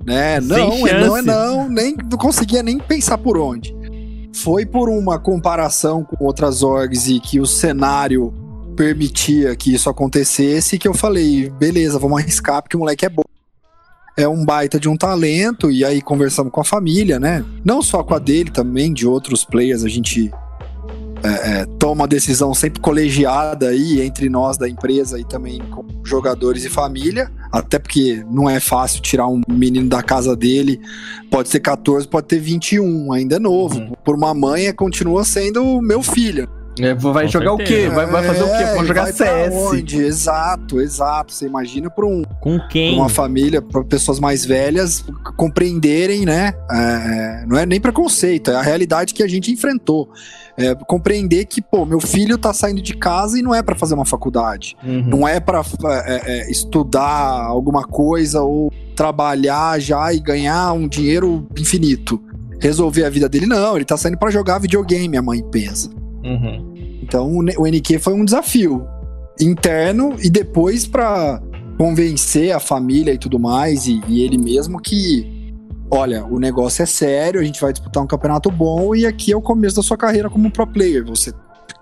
Né? 0.05 0.41
Não, 0.41 0.87
é 0.87 1.01
não, 1.01 1.17
é 1.17 1.23
não, 1.23 1.69
nem, 1.69 1.95
não 2.11 2.19
conseguia 2.19 2.63
nem 2.63 2.79
pensar 2.79 3.19
por 3.19 3.37
onde. 3.39 3.77
Foi 4.35 4.65
por 4.65 4.89
uma 4.89 5.19
comparação 5.19 6.05
com 6.05 6.25
outras 6.25 6.63
orgs 6.63 7.09
e 7.09 7.21
que 7.21 7.41
o 7.41 7.47
cenário 7.47 8.33
permitia 8.77 9.55
que 9.55 9.75
isso 9.75 9.91
acontecesse 9.91 10.79
que 10.79 10.89
eu 10.89 10.95
falei, 10.95 11.51
beleza, 11.51 11.99
vamos 11.99 12.21
arriscar 12.21 12.63
porque 12.63 12.77
o 12.77 12.81
moleque 12.81 13.05
é 13.05 13.09
bom. 13.09 13.23
É 14.21 14.29
um 14.29 14.45
baita 14.45 14.79
de 14.79 14.89
um 14.89 14.97
talento, 14.97 15.71
e 15.71 15.85
aí 15.85 16.03
conversamos 16.03 16.53
com 16.53 16.61
a 16.61 16.65
família, 16.65 17.19
né? 17.19 17.45
Não 17.65 17.81
só 17.81 18.03
com 18.03 18.15
a 18.15 18.19
dele, 18.19 18.51
também 18.51 18.93
de 18.93 19.07
outros 19.07 19.45
players, 19.45 19.83
a 19.83 19.89
gente 19.89 20.31
é, 21.23 21.29
é, 21.61 21.67
toma 21.79 22.05
a 22.05 22.07
decisão 22.07 22.55
sempre 22.55 22.81
colegiada 22.81 23.69
aí 23.69 24.01
entre 24.01 24.29
nós 24.29 24.57
da 24.57 24.69
empresa 24.69 25.19
e 25.19 25.25
também 25.25 25.59
com 25.71 25.85
jogadores 26.05 26.65
e 26.65 26.69
família, 26.69 27.31
até 27.53 27.79
porque 27.79 28.25
não 28.31 28.49
é 28.49 28.59
fácil 28.59 29.03
tirar 29.03 29.27
um 29.27 29.41
menino 29.49 29.89
da 29.89 30.03
casa 30.03 30.35
dele, 30.35 30.81
pode 31.31 31.49
ser 31.49 31.61
14, 31.61 32.09
pode 32.09 32.27
ter 32.27 32.39
21, 32.39 33.13
ainda 33.13 33.37
é 33.37 33.39
novo. 33.39 33.79
Uhum. 33.79 33.93
Por 34.05 34.15
uma 34.15 34.35
mãe, 34.35 34.67
é, 34.67 34.73
continua 34.73 35.25
sendo 35.25 35.81
meu 35.81 36.03
filho. 36.03 36.49
É, 36.83 36.95
vai 36.95 37.25
Com 37.27 37.31
jogar 37.31 37.53
o 37.55 37.57
certeza. 37.59 37.89
quê? 37.91 37.95
Vai, 37.95 38.07
vai 38.07 38.25
fazer 38.27 38.43
o 38.43 38.47
quê? 38.47 38.53
É, 38.63 38.75
Vai 38.77 38.87
jogar 38.87 39.03
vai 39.05 39.13
CS. 39.13 39.55
onde? 39.55 39.99
Exato, 40.03 40.81
exato. 40.81 41.33
Você 41.33 41.47
imagina 41.47 41.91
para 41.91 42.07
um, 42.07 42.23
Com 42.41 42.59
quem? 42.69 42.97
uma 42.97 43.09
família, 43.09 43.61
para 43.63 43.83
pessoas 43.85 44.19
mais 44.21 44.45
velhas 44.45 45.05
compreenderem, 45.37 46.25
né? 46.25 46.55
É, 46.71 47.45
não 47.47 47.57
é 47.59 47.65
nem 47.67 47.81
preconceito, 47.81 48.51
é 48.51 48.55
a 48.57 48.63
realidade 48.63 49.13
que 49.15 49.23
a 49.23 49.29
gente 49.29 49.51
enfrentou. 49.53 50.09
É, 50.57 50.75
compreender 50.75 51.47
que, 51.47 51.63
pô, 51.63 51.87
meu 51.87 52.01
filho 52.01 52.37
tá 52.37 52.53
saindo 52.53 52.83
de 52.83 52.95
casa 52.95 53.39
e 53.39 53.43
não 53.43 53.55
é 53.55 53.63
para 53.63 53.75
fazer 53.75 53.95
uma 53.95 54.05
faculdade, 54.05 54.77
Uhum. 54.85 55.05
não 55.07 55.29
é 55.29 55.41
para 55.41 55.63
estudar 56.49 57.45
alguma 57.47 57.85
coisa 57.85 58.43
ou 58.43 58.71
trabalhar 58.95 59.79
já 59.81 60.13
e 60.13 60.21
ganhar 60.21 60.73
um 60.73 60.87
dinheiro 60.89 61.47
infinito. 61.59 62.21
Resolver 62.61 63.05
a 63.05 63.11
vida 63.11 63.27
dele, 63.29 63.47
não, 63.47 63.75
ele 63.77 63.85
tá 63.87 63.97
saindo 63.97 64.19
para 64.19 64.31
jogar 64.31 64.59
videogame, 64.59 65.17
a 65.17 65.23
mãe 65.23 65.43
pensa. 65.51 65.89
Uhum. 66.23 66.70
Então 67.11 67.29
o 67.59 67.67
NQ 67.67 67.99
foi 67.99 68.15
um 68.15 68.25
desafio 68.25 68.87
interno 69.41 70.15
e 70.23 70.31
depois 70.31 70.87
pra 70.87 71.43
convencer 71.77 72.53
a 72.53 72.61
família 72.61 73.13
e 73.13 73.19
tudo 73.19 73.37
mais 73.37 73.89
e, 73.89 74.01
e 74.07 74.23
ele 74.23 74.39
mesmo 74.39 74.81
que 74.81 75.53
olha, 75.91 76.25
o 76.25 76.39
negócio 76.39 76.85
é 76.85 76.87
sério, 76.87 77.41
a 77.41 77.43
gente 77.43 77.61
vai 77.61 77.73
disputar 77.73 78.01
um 78.01 78.07
campeonato 78.07 78.49
bom 78.49 78.95
e 78.95 79.05
aqui 79.05 79.33
é 79.33 79.37
o 79.37 79.43
começo 79.43 79.75
da 79.75 79.83
sua 79.83 79.97
carreira 79.97 80.31
como 80.31 80.53
pro 80.53 80.65
player. 80.69 81.05
Você 81.07 81.33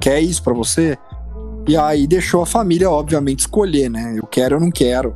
quer 0.00 0.18
isso 0.22 0.42
pra 0.42 0.54
você? 0.54 0.96
E 1.68 1.76
aí 1.76 2.06
deixou 2.06 2.40
a 2.40 2.46
família 2.46 2.90
obviamente 2.90 3.40
escolher, 3.40 3.90
né? 3.90 4.14
Eu 4.16 4.26
quero 4.26 4.54
ou 4.54 4.62
não 4.62 4.70
quero. 4.70 5.14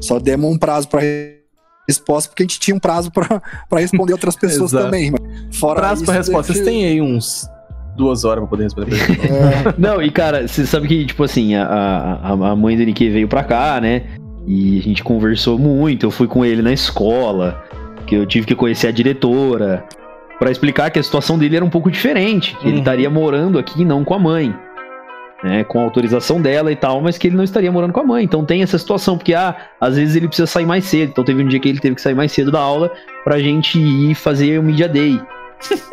Só 0.00 0.20
demos 0.20 0.48
um 0.48 0.56
prazo 0.56 0.86
pra 0.86 1.00
re- 1.00 1.40
resposta 1.88 2.28
porque 2.30 2.44
a 2.44 2.46
gente 2.46 2.60
tinha 2.60 2.76
um 2.76 2.78
prazo 2.78 3.10
pra 3.10 3.42
pra 3.68 3.80
responder 3.80 4.12
outras 4.12 4.36
pessoas 4.38 4.70
também. 4.70 5.10
mas 5.10 5.58
Fora 5.58 5.80
Prazo 5.80 6.04
pra 6.04 6.20
isso, 6.20 6.30
resposta. 6.30 6.52
Vocês 6.52 6.64
têm 6.64 6.84
aí 6.86 7.02
uns 7.02 7.48
duas 7.96 8.24
horas 8.24 8.40
pra 8.40 8.48
poder 8.48 8.64
responder 8.64 8.96
pra. 8.96 9.24
É, 9.70 9.74
Não, 9.78 10.02
e 10.02 10.10
cara, 10.10 10.46
você 10.48 10.66
sabe 10.66 10.88
que, 10.88 11.04
tipo 11.06 11.22
assim, 11.24 11.54
a, 11.54 11.64
a, 12.22 12.32
a 12.50 12.56
mãe 12.56 12.76
do 12.76 12.82
NQ 12.82 13.10
veio 13.10 13.28
pra 13.28 13.44
cá, 13.44 13.80
né? 13.80 14.02
E 14.46 14.78
a 14.78 14.82
gente 14.82 15.02
conversou 15.02 15.58
muito. 15.58 16.04
Eu 16.06 16.10
fui 16.10 16.26
com 16.26 16.44
ele 16.44 16.60
na 16.62 16.72
escola, 16.72 17.62
que 18.06 18.14
eu 18.14 18.26
tive 18.26 18.46
que 18.46 18.54
conhecer 18.54 18.88
a 18.88 18.92
diretora, 18.92 19.84
pra 20.38 20.50
explicar 20.50 20.90
que 20.90 20.98
a 20.98 21.02
situação 21.02 21.38
dele 21.38 21.56
era 21.56 21.64
um 21.64 21.70
pouco 21.70 21.90
diferente. 21.90 22.54
Que 22.56 22.66
ele 22.66 22.74
Uhum. 22.74 22.78
estaria 22.80 23.08
morando 23.08 23.58
aqui 23.58 23.84
não 23.84 24.04
com 24.04 24.14
a 24.14 24.18
mãe. 24.18 24.54
Né, 25.42 25.62
com 25.62 25.78
a 25.78 25.82
autorização 25.82 26.40
dela 26.40 26.72
e 26.72 26.76
tal, 26.76 27.02
mas 27.02 27.18
que 27.18 27.26
ele 27.26 27.36
não 27.36 27.44
estaria 27.44 27.70
morando 27.70 27.92
com 27.92 28.00
a 28.00 28.04
mãe. 28.04 28.24
Então 28.24 28.46
tem 28.46 28.62
essa 28.62 28.78
situação, 28.78 29.18
porque 29.18 29.34
ah, 29.34 29.54
às 29.78 29.94
vezes 29.96 30.16
ele 30.16 30.26
precisa 30.26 30.46
sair 30.46 30.64
mais 30.64 30.84
cedo. 30.86 31.10
Então 31.10 31.22
teve 31.22 31.42
um 31.42 31.46
dia 31.46 31.60
que 31.60 31.68
ele 31.68 31.80
teve 31.80 31.94
que 31.96 32.00
sair 32.00 32.14
mais 32.14 32.32
cedo 32.32 32.50
da 32.50 32.60
aula 32.60 32.90
pra 33.24 33.38
gente 33.38 33.78
ir 33.78 34.14
fazer 34.14 34.58
o 34.58 34.62
Media 34.62 34.88
Day. 34.88 35.20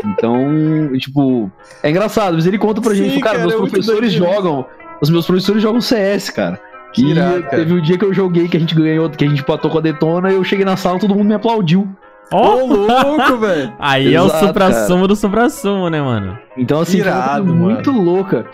Então, 0.04 0.92
tipo, 0.98 1.52
é 1.84 1.90
engraçado, 1.90 2.36
mas 2.36 2.46
ele 2.46 2.58
conta 2.58 2.82
pra 2.82 2.92
Sim, 2.92 3.10
gente, 3.10 3.20
cara, 3.20 3.38
cara, 3.40 3.48
meus 3.48 3.54
é 3.54 3.58
professores 3.58 4.12
jogam, 4.12 4.66
os 5.02 5.10
meus 5.10 5.26
professores 5.26 5.62
jogam 5.62 5.82
CS, 5.82 6.30
cara. 6.30 6.60
Que 6.94 7.12
e 7.12 7.16
cara. 7.16 7.42
teve 7.42 7.74
um 7.74 7.82
dia 7.82 7.98
que 7.98 8.06
eu 8.06 8.14
joguei, 8.14 8.48
que 8.48 8.58
a 8.58 8.60
gente 8.60 8.76
ganhou, 8.76 9.10
que 9.10 9.24
a 9.24 9.30
gente 9.30 9.44
patou 9.44 9.72
com 9.72 9.78
a 9.78 9.82
Detona, 9.82 10.32
eu 10.32 10.44
cheguei 10.44 10.66
na 10.66 10.76
sala, 10.76 11.00
todo 11.00 11.16
mundo 11.16 11.28
me 11.28 11.36
aplaudiu. 11.36 11.88
Ó! 12.32 12.58
Ô, 12.58 12.66
louco, 12.66 13.38
velho! 13.38 13.74
Aí 13.80 14.14
é 14.14 14.22
o 14.22 14.26
Exato, 14.26 14.48
supra-sumo 14.48 15.08
do 15.08 15.16
supra-sumo, 15.16 15.90
né, 15.90 16.02
mano? 16.02 16.38
Então, 16.58 16.80
assim, 16.80 16.98
Irado, 16.98 17.46
mano. 17.46 17.60
muito 17.60 17.92
louca. 17.92 18.46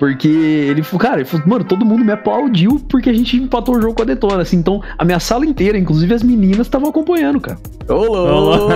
Porque 0.00 0.28
ele 0.28 0.82
falou, 0.82 0.98
cara, 0.98 1.16
ele 1.16 1.26
falou, 1.26 1.46
mano, 1.46 1.62
todo 1.62 1.84
mundo 1.84 2.02
me 2.02 2.10
aplaudiu 2.10 2.80
porque 2.88 3.10
a 3.10 3.12
gente 3.12 3.36
empatou 3.36 3.76
o 3.76 3.82
jogo 3.82 3.92
com 3.92 4.00
a 4.00 4.06
Detona, 4.06 4.40
assim. 4.40 4.56
Então, 4.56 4.82
a 4.96 5.04
minha 5.04 5.20
sala 5.20 5.44
inteira, 5.44 5.76
inclusive 5.76 6.14
as 6.14 6.22
meninas, 6.22 6.66
estavam 6.66 6.88
acompanhando, 6.88 7.38
cara. 7.38 7.58
Ô, 7.86 8.06
louco! 8.06 8.72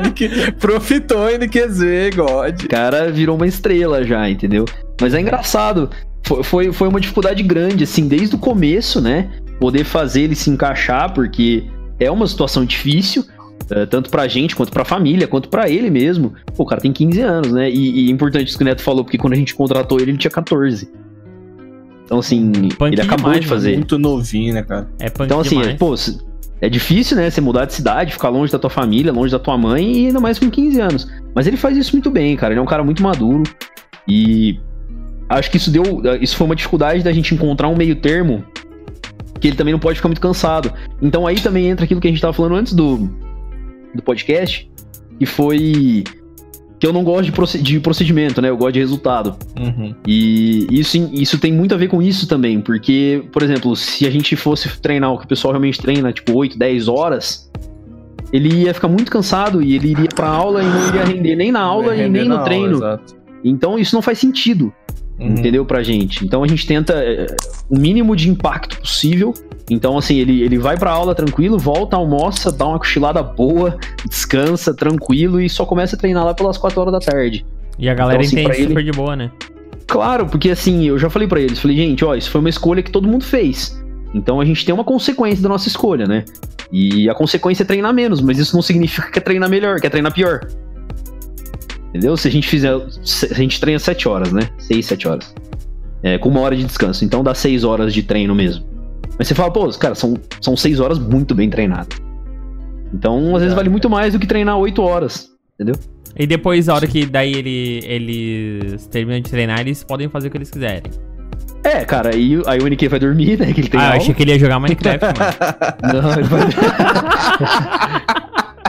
NQ, 0.00 0.52
profitou 0.58 1.28
NQZ, 1.28 2.16
God. 2.16 2.64
O 2.64 2.68
cara 2.68 3.12
virou 3.12 3.36
uma 3.36 3.46
estrela 3.46 4.02
já, 4.02 4.26
entendeu? 4.30 4.64
Mas 4.98 5.12
é 5.12 5.20
engraçado. 5.20 5.90
Foi, 6.22 6.42
foi, 6.42 6.72
foi 6.72 6.88
uma 6.88 6.98
dificuldade 6.98 7.42
grande, 7.42 7.84
assim, 7.84 8.08
desde 8.08 8.34
o 8.34 8.38
começo, 8.38 9.02
né? 9.02 9.28
Poder 9.60 9.84
fazer 9.84 10.22
ele 10.22 10.34
se 10.34 10.48
encaixar, 10.48 11.12
porque 11.12 11.66
é 12.00 12.10
uma 12.10 12.26
situação 12.26 12.64
difícil, 12.64 13.22
eh, 13.70 13.86
tanto 13.86 14.10
pra 14.10 14.26
gente, 14.26 14.56
quanto 14.56 14.72
pra 14.72 14.84
família, 14.84 15.26
quanto 15.26 15.48
pra 15.48 15.68
ele 15.68 15.90
mesmo. 15.90 16.32
Pô, 16.56 16.62
o 16.62 16.66
cara 16.66 16.80
tem 16.80 16.92
15 16.92 17.20
anos, 17.20 17.52
né? 17.52 17.70
E, 17.70 18.06
e 18.06 18.08
é 18.08 18.10
importante 18.10 18.48
isso 18.48 18.58
que 18.58 18.64
o 18.64 18.66
Neto 18.66 18.82
falou, 18.82 19.04
porque 19.04 19.18
quando 19.18 19.34
a 19.34 19.36
gente 19.36 19.54
contratou 19.54 20.00
ele, 20.00 20.12
ele 20.12 20.18
tinha 20.18 20.30
14. 20.30 20.90
Então, 22.04 22.20
assim, 22.20 22.50
Punk 22.78 22.94
ele 22.94 23.02
acabou 23.02 23.26
demais, 23.26 23.40
de 23.40 23.46
fazer. 23.46 23.74
Muito 23.76 23.98
novinho, 23.98 24.54
né, 24.54 24.62
cara? 24.62 24.88
É 24.98 25.10
punk 25.10 25.26
Então, 25.26 25.40
assim, 25.40 25.60
demais. 25.60 25.74
é, 25.74 25.76
pô, 25.76 25.94
é 26.60 26.68
difícil, 26.68 27.16
né? 27.18 27.28
Você 27.28 27.40
mudar 27.40 27.66
de 27.66 27.74
cidade, 27.74 28.12
ficar 28.12 28.30
longe 28.30 28.50
da 28.50 28.58
tua 28.58 28.70
família, 28.70 29.12
longe 29.12 29.30
da 29.30 29.38
tua 29.38 29.58
mãe, 29.58 29.92
e 29.92 30.06
ainda 30.06 30.18
mais 30.18 30.38
com 30.38 30.50
15 30.50 30.80
anos. 30.80 31.12
Mas 31.34 31.46
ele 31.46 31.58
faz 31.58 31.76
isso 31.76 31.92
muito 31.92 32.10
bem, 32.10 32.34
cara. 32.34 32.54
Ele 32.54 32.60
é 32.60 32.62
um 32.62 32.66
cara 32.66 32.82
muito 32.82 33.02
maduro. 33.02 33.42
E 34.08 34.58
acho 35.28 35.50
que 35.50 35.58
isso 35.58 35.70
deu. 35.70 35.82
Isso 36.20 36.34
foi 36.34 36.46
uma 36.46 36.56
dificuldade 36.56 37.04
da 37.04 37.12
gente 37.12 37.34
encontrar 37.34 37.68
um 37.68 37.76
meio 37.76 37.94
termo. 37.96 38.42
Que 39.38 39.48
ele 39.48 39.56
também 39.56 39.72
não 39.72 39.78
pode 39.78 39.96
ficar 39.96 40.08
muito 40.08 40.20
cansado. 40.20 40.72
Então 41.00 41.26
aí 41.26 41.38
também 41.38 41.68
entra 41.68 41.84
aquilo 41.84 42.00
que 42.00 42.08
a 42.08 42.10
gente 42.10 42.20
tava 42.20 42.32
falando 42.32 42.56
antes 42.56 42.72
do, 42.72 43.08
do 43.98 44.02
podcast. 44.02 44.70
Que 45.18 45.26
foi. 45.26 46.04
Que 46.80 46.86
eu 46.86 46.92
não 46.92 47.02
gosto 47.02 47.24
de, 47.24 47.32
proce- 47.32 47.58
de 47.60 47.80
procedimento, 47.80 48.40
né? 48.40 48.50
Eu 48.50 48.56
gosto 48.56 48.74
de 48.74 48.78
resultado. 48.78 49.36
Uhum. 49.58 49.92
E 50.06 50.66
isso, 50.70 50.96
isso 51.12 51.36
tem 51.38 51.52
muito 51.52 51.74
a 51.74 51.76
ver 51.78 51.88
com 51.88 52.00
isso 52.00 52.28
também, 52.28 52.60
porque, 52.60 53.24
por 53.32 53.42
exemplo, 53.42 53.74
se 53.74 54.06
a 54.06 54.10
gente 54.10 54.36
fosse 54.36 54.80
treinar 54.80 55.12
o 55.12 55.18
que 55.18 55.24
o 55.24 55.28
pessoal 55.28 55.52
realmente 55.52 55.80
treina, 55.80 56.12
tipo 56.12 56.36
8, 56.38 56.56
10 56.56 56.86
horas, 56.86 57.50
ele 58.32 58.62
ia 58.62 58.72
ficar 58.72 58.86
muito 58.86 59.10
cansado 59.10 59.60
e 59.60 59.74
ele 59.74 59.90
iria 59.90 60.08
pra 60.14 60.28
aula 60.28 60.62
e 60.62 60.66
não 60.66 60.88
iria 60.88 61.04
render 61.04 61.34
nem 61.34 61.50
na 61.50 61.60
aula 61.60 61.96
e 61.96 62.08
nem 62.08 62.24
no 62.28 62.44
treino. 62.44 62.78
Então 63.42 63.76
isso 63.76 63.94
não 63.96 64.02
faz 64.02 64.18
sentido, 64.18 64.72
Uhum. 65.18 65.26
entendeu, 65.28 65.64
pra 65.64 65.82
gente. 65.82 66.24
Então 66.24 66.42
a 66.44 66.46
gente 66.46 66.66
tenta 66.66 66.92
é, 66.94 67.26
o 67.68 67.78
mínimo 67.78 68.14
de 68.14 68.28
impacto 68.28 68.78
possível. 68.80 69.34
Então, 69.70 69.98
assim, 69.98 70.16
ele, 70.16 70.42
ele 70.42 70.56
vai 70.58 70.78
pra 70.78 70.90
aula 70.90 71.14
tranquilo, 71.14 71.58
volta, 71.58 71.96
almoça, 71.96 72.50
dá 72.50 72.66
uma 72.66 72.78
cochilada 72.78 73.22
boa, 73.22 73.76
descansa 74.08 74.72
tranquilo 74.74 75.40
e 75.40 75.48
só 75.48 75.66
começa 75.66 75.94
a 75.94 75.98
treinar 75.98 76.24
lá 76.24 76.32
pelas 76.34 76.56
4 76.56 76.80
horas 76.80 76.92
da 76.92 77.00
tarde. 77.00 77.44
E 77.78 77.88
a 77.88 77.94
galera 77.94 78.22
Então, 78.22 78.26
assim, 78.38 78.40
entende 78.44 78.58
ele- 78.62 78.68
super 78.68 78.84
de 78.84 78.92
boa, 78.92 79.14
né? 79.16 79.30
Claro, 79.86 80.26
porque 80.26 80.50
assim, 80.50 80.84
eu 80.86 80.98
já 80.98 81.08
falei 81.10 81.26
pra 81.26 81.40
eles, 81.40 81.58
falei, 81.58 81.76
gente, 81.76 82.04
ó, 82.04 82.14
isso 82.14 82.30
foi 82.30 82.40
uma 82.40 82.50
escolha 82.50 82.82
que 82.82 82.90
todo 82.90 83.08
mundo 83.08 83.24
fez. 83.24 83.82
Então 84.14 84.40
a 84.40 84.44
gente 84.44 84.64
tem 84.64 84.74
uma 84.74 84.84
consequência 84.84 85.42
da 85.42 85.48
nossa 85.48 85.68
escolha, 85.68 86.06
né? 86.06 86.24
E 86.72 87.08
a 87.08 87.14
consequência 87.14 87.62
é 87.62 87.66
treinar 87.66 87.92
menos, 87.94 88.20
mas 88.20 88.38
isso 88.38 88.54
não 88.54 88.62
significa 88.62 89.10
que 89.10 89.18
é 89.18 89.22
treinar 89.22 89.48
melhor, 89.48 89.80
que 89.80 89.86
é 89.86 89.90
treinar 89.90 90.12
pior. 90.12 90.40
Entendeu? 91.98 92.16
Se 92.16 92.28
a 92.28 92.30
gente 92.30 92.46
fizer. 92.48 92.72
se- 93.02 93.26
A 93.26 93.34
gente 93.34 93.60
treina 93.60 93.78
7 93.78 94.08
horas, 94.08 94.32
né? 94.32 94.42
6, 94.58 94.86
7 94.86 95.08
horas. 95.08 95.34
É, 96.02 96.16
com 96.16 96.28
uma 96.28 96.40
hora 96.40 96.54
de 96.56 96.62
descanso. 96.62 97.04
Então 97.04 97.24
dá 97.24 97.34
6 97.34 97.64
horas 97.64 97.92
de 97.92 98.02
treino 98.04 98.34
mesmo. 98.34 98.64
Mas 99.18 99.26
você 99.26 99.34
fala, 99.34 99.50
pô, 99.50 99.68
cara, 99.70 99.96
são, 99.96 100.14
são 100.40 100.56
seis 100.56 100.78
horas 100.78 100.96
muito 100.96 101.34
bem 101.34 101.50
treinadas. 101.50 101.98
Então, 102.94 103.34
às 103.34 103.42
vezes 103.42 103.54
vale 103.56 103.68
muito 103.68 103.90
mais 103.90 104.12
do 104.12 104.18
que 104.20 104.28
treinar 104.28 104.56
oito 104.58 104.80
horas, 104.80 105.28
entendeu? 105.54 105.74
E 106.16 106.24
depois, 106.24 106.68
a 106.68 106.74
hora 106.74 106.86
que 106.86 107.04
daí 107.04 107.34
ele, 107.34 107.80
eles 107.84 108.86
terminam 108.86 109.20
de 109.20 109.28
treinar, 109.28 109.58
eles 109.60 109.82
podem 109.82 110.08
fazer 110.08 110.28
o 110.28 110.30
que 110.30 110.36
eles 110.38 110.50
quiserem. 110.50 110.84
É, 111.64 111.84
cara, 111.84 112.14
aí, 112.14 112.40
aí 112.46 112.60
o 112.60 112.68
NK 112.68 112.86
vai 112.88 113.00
dormir, 113.00 113.36
né? 113.40 113.52
Que 113.52 113.60
ele 113.62 113.68
tem 113.68 113.80
ah, 113.80 113.82
eu 113.82 113.86
aula. 113.88 113.96
achei 114.02 114.14
que 114.14 114.22
ele 114.22 114.30
ia 114.30 114.38
jogar 114.38 114.60
Minecraft, 114.60 115.04
mano. 115.82 116.02
Não, 116.02 116.12
ele 116.12 116.22
vai... 116.22 116.40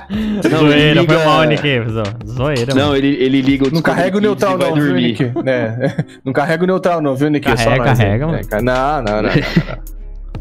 Não, 0.10 0.60
Zoeira, 0.60 0.80
ele 0.80 1.00
liga- 1.02 1.14
foi 1.14 1.26
mal, 1.26 1.46
zo- 1.90 2.04
Zoeira, 2.26 2.74
Não, 2.74 2.84
mano. 2.88 2.96
ele, 2.98 3.08
ele 3.24 3.42
liga 3.42 3.64
o 3.64 3.68
Não 3.68 3.74
Discovery 3.74 3.96
carrega 3.96 4.18
o 4.18 4.20
Kids 4.20 4.28
neutral 4.30 4.56
e 4.56 4.58
vai 4.58 4.70
não, 4.70 4.76
viu, 4.76 4.86
dormir. 4.86 5.02
Nick? 5.04 5.24
É. 5.48 6.06
Não 6.26 6.34
carrega 6.34 6.64
o 6.64 6.68
neutral 6.68 7.02
não, 7.02 7.16
viu, 7.16 7.30
Nick? 7.30 7.48
É 7.48 7.56
só 7.58 7.64
Carrega, 7.66 7.86
nós, 7.86 7.98
carrega, 8.00 8.26
hein? 8.26 8.32
mano. 8.32 8.48
É. 8.52 8.62
Não, 8.62 9.04
não, 9.04 9.04
não. 9.04 9.22
não, 9.22 9.22
não. 9.24 9.30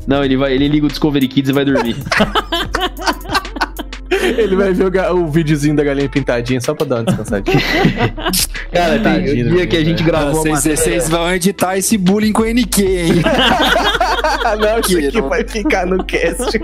Não, 0.08 0.24
ele, 0.24 0.38
vai, 0.38 0.54
ele 0.54 0.68
liga 0.68 0.86
o 0.86 0.88
Discovery 0.88 1.28
Kids 1.28 1.50
e 1.50 1.52
vai 1.52 1.66
dormir. 1.66 1.94
Ele 4.36 4.56
vai 4.56 4.72
ver 4.72 4.86
o, 4.86 5.26
videozinho 5.28 5.74
da 5.76 5.84
galinha 5.84 6.08
pintadinha 6.08 6.60
só 6.60 6.74
pra 6.74 6.86
dar 6.86 6.96
uma 6.96 7.04
descansadinha. 7.04 7.56
Cara, 8.72 8.92
tem 8.98 9.02
Tadinho, 9.02 9.46
o 9.46 9.50
dia 9.56 9.66
que 9.66 9.76
a 9.76 9.84
gente 9.84 10.02
velho. 10.02 10.06
gravou 10.06 10.28
a 10.40 10.42
Vocês, 10.42 10.54
matéria- 10.56 10.76
vocês 10.76 11.08
vão 11.08 11.32
editar 11.34 11.78
esse 11.78 11.96
bullying 11.96 12.32
com 12.32 12.42
o 12.42 12.46
NQ, 12.46 12.82
hein? 12.82 13.12
não, 14.60 14.80
isso 14.80 14.98
aqui 14.98 15.20
Não. 15.20 15.28
vai 15.28 15.44
ficar 15.44 15.86
no 15.86 16.04
cast. 16.04 16.58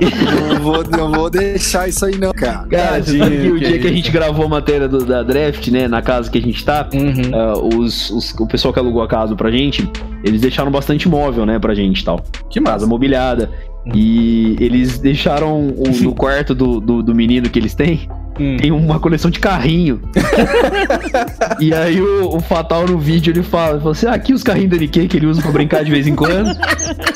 não, 0.48 0.60
vou, 0.60 0.84
não 0.84 1.12
vou 1.12 1.30
deixar 1.30 1.88
isso 1.88 2.04
aí, 2.04 2.16
não, 2.18 2.32
cara. 2.32 2.66
Cara, 2.68 3.02
sabe 3.02 3.38
que 3.40 3.48
o 3.50 3.58
que 3.58 3.64
dia 3.66 3.78
que 3.78 3.86
a 3.86 3.92
gente 3.92 4.10
gravou 4.10 4.44
a 4.44 4.48
matéria 4.48 4.86
do- 4.88 5.04
da 5.04 5.22
draft, 5.22 5.66
né, 5.68 5.88
na 5.88 6.02
casa 6.02 6.30
que 6.30 6.38
a 6.38 6.42
gente 6.42 6.62
tá, 6.64 6.88
Uhum. 6.92 7.12
ah, 7.34 7.54
os, 7.78 8.10
os- 8.10 8.34
o 8.38 8.46
pessoal 8.46 8.72
que 8.74 8.78
alugou 8.80 9.02
a 9.02 9.08
casa 9.08 9.34
pra 9.34 9.50
gente, 9.50 9.88
eles 10.22 10.40
deixaram 10.40 10.70
bastante 10.70 11.08
móvel, 11.08 11.46
né, 11.46 11.58
pra 11.58 11.74
gente 11.74 12.00
e 12.00 12.04
tal. 12.04 12.22
Que 12.50 12.60
Casa 12.60 12.72
massa. 12.74 12.86
mobiliada. 12.86 13.50
E 13.92 14.56
eles 14.60 14.98
deixaram 14.98 15.68
o- 15.68 15.84
no 16.02 16.14
quarto 16.16 16.54
do, 16.54 16.80
do, 16.80 17.02
do 17.02 17.14
menino 17.14 17.48
que 17.50 17.58
eles 17.58 17.74
têm, 17.74 18.08
Hum. 18.40 18.56
tem 18.56 18.72
uma 18.72 18.98
coleção 18.98 19.30
de 19.30 19.38
carrinho. 19.38 20.00
e 21.60 21.72
aí 21.72 22.00
o, 22.00 22.36
o 22.36 22.40
Fatal 22.40 22.86
no 22.86 22.98
vídeo 22.98 23.30
ele 23.32 23.42
fala, 23.42 23.78
fala 23.78 23.92
assim, 23.92 24.06
ah, 24.06 24.12
aqui 24.14 24.32
os 24.32 24.42
carrinhos 24.42 24.70
do 24.70 24.76
NK 24.76 25.06
que 25.08 25.16
ele 25.16 25.26
usa 25.26 25.40
pra 25.40 25.52
brincar 25.52 25.84
de 25.84 25.90
vez 25.90 26.06
em 26.06 26.14
quando. 26.16 26.50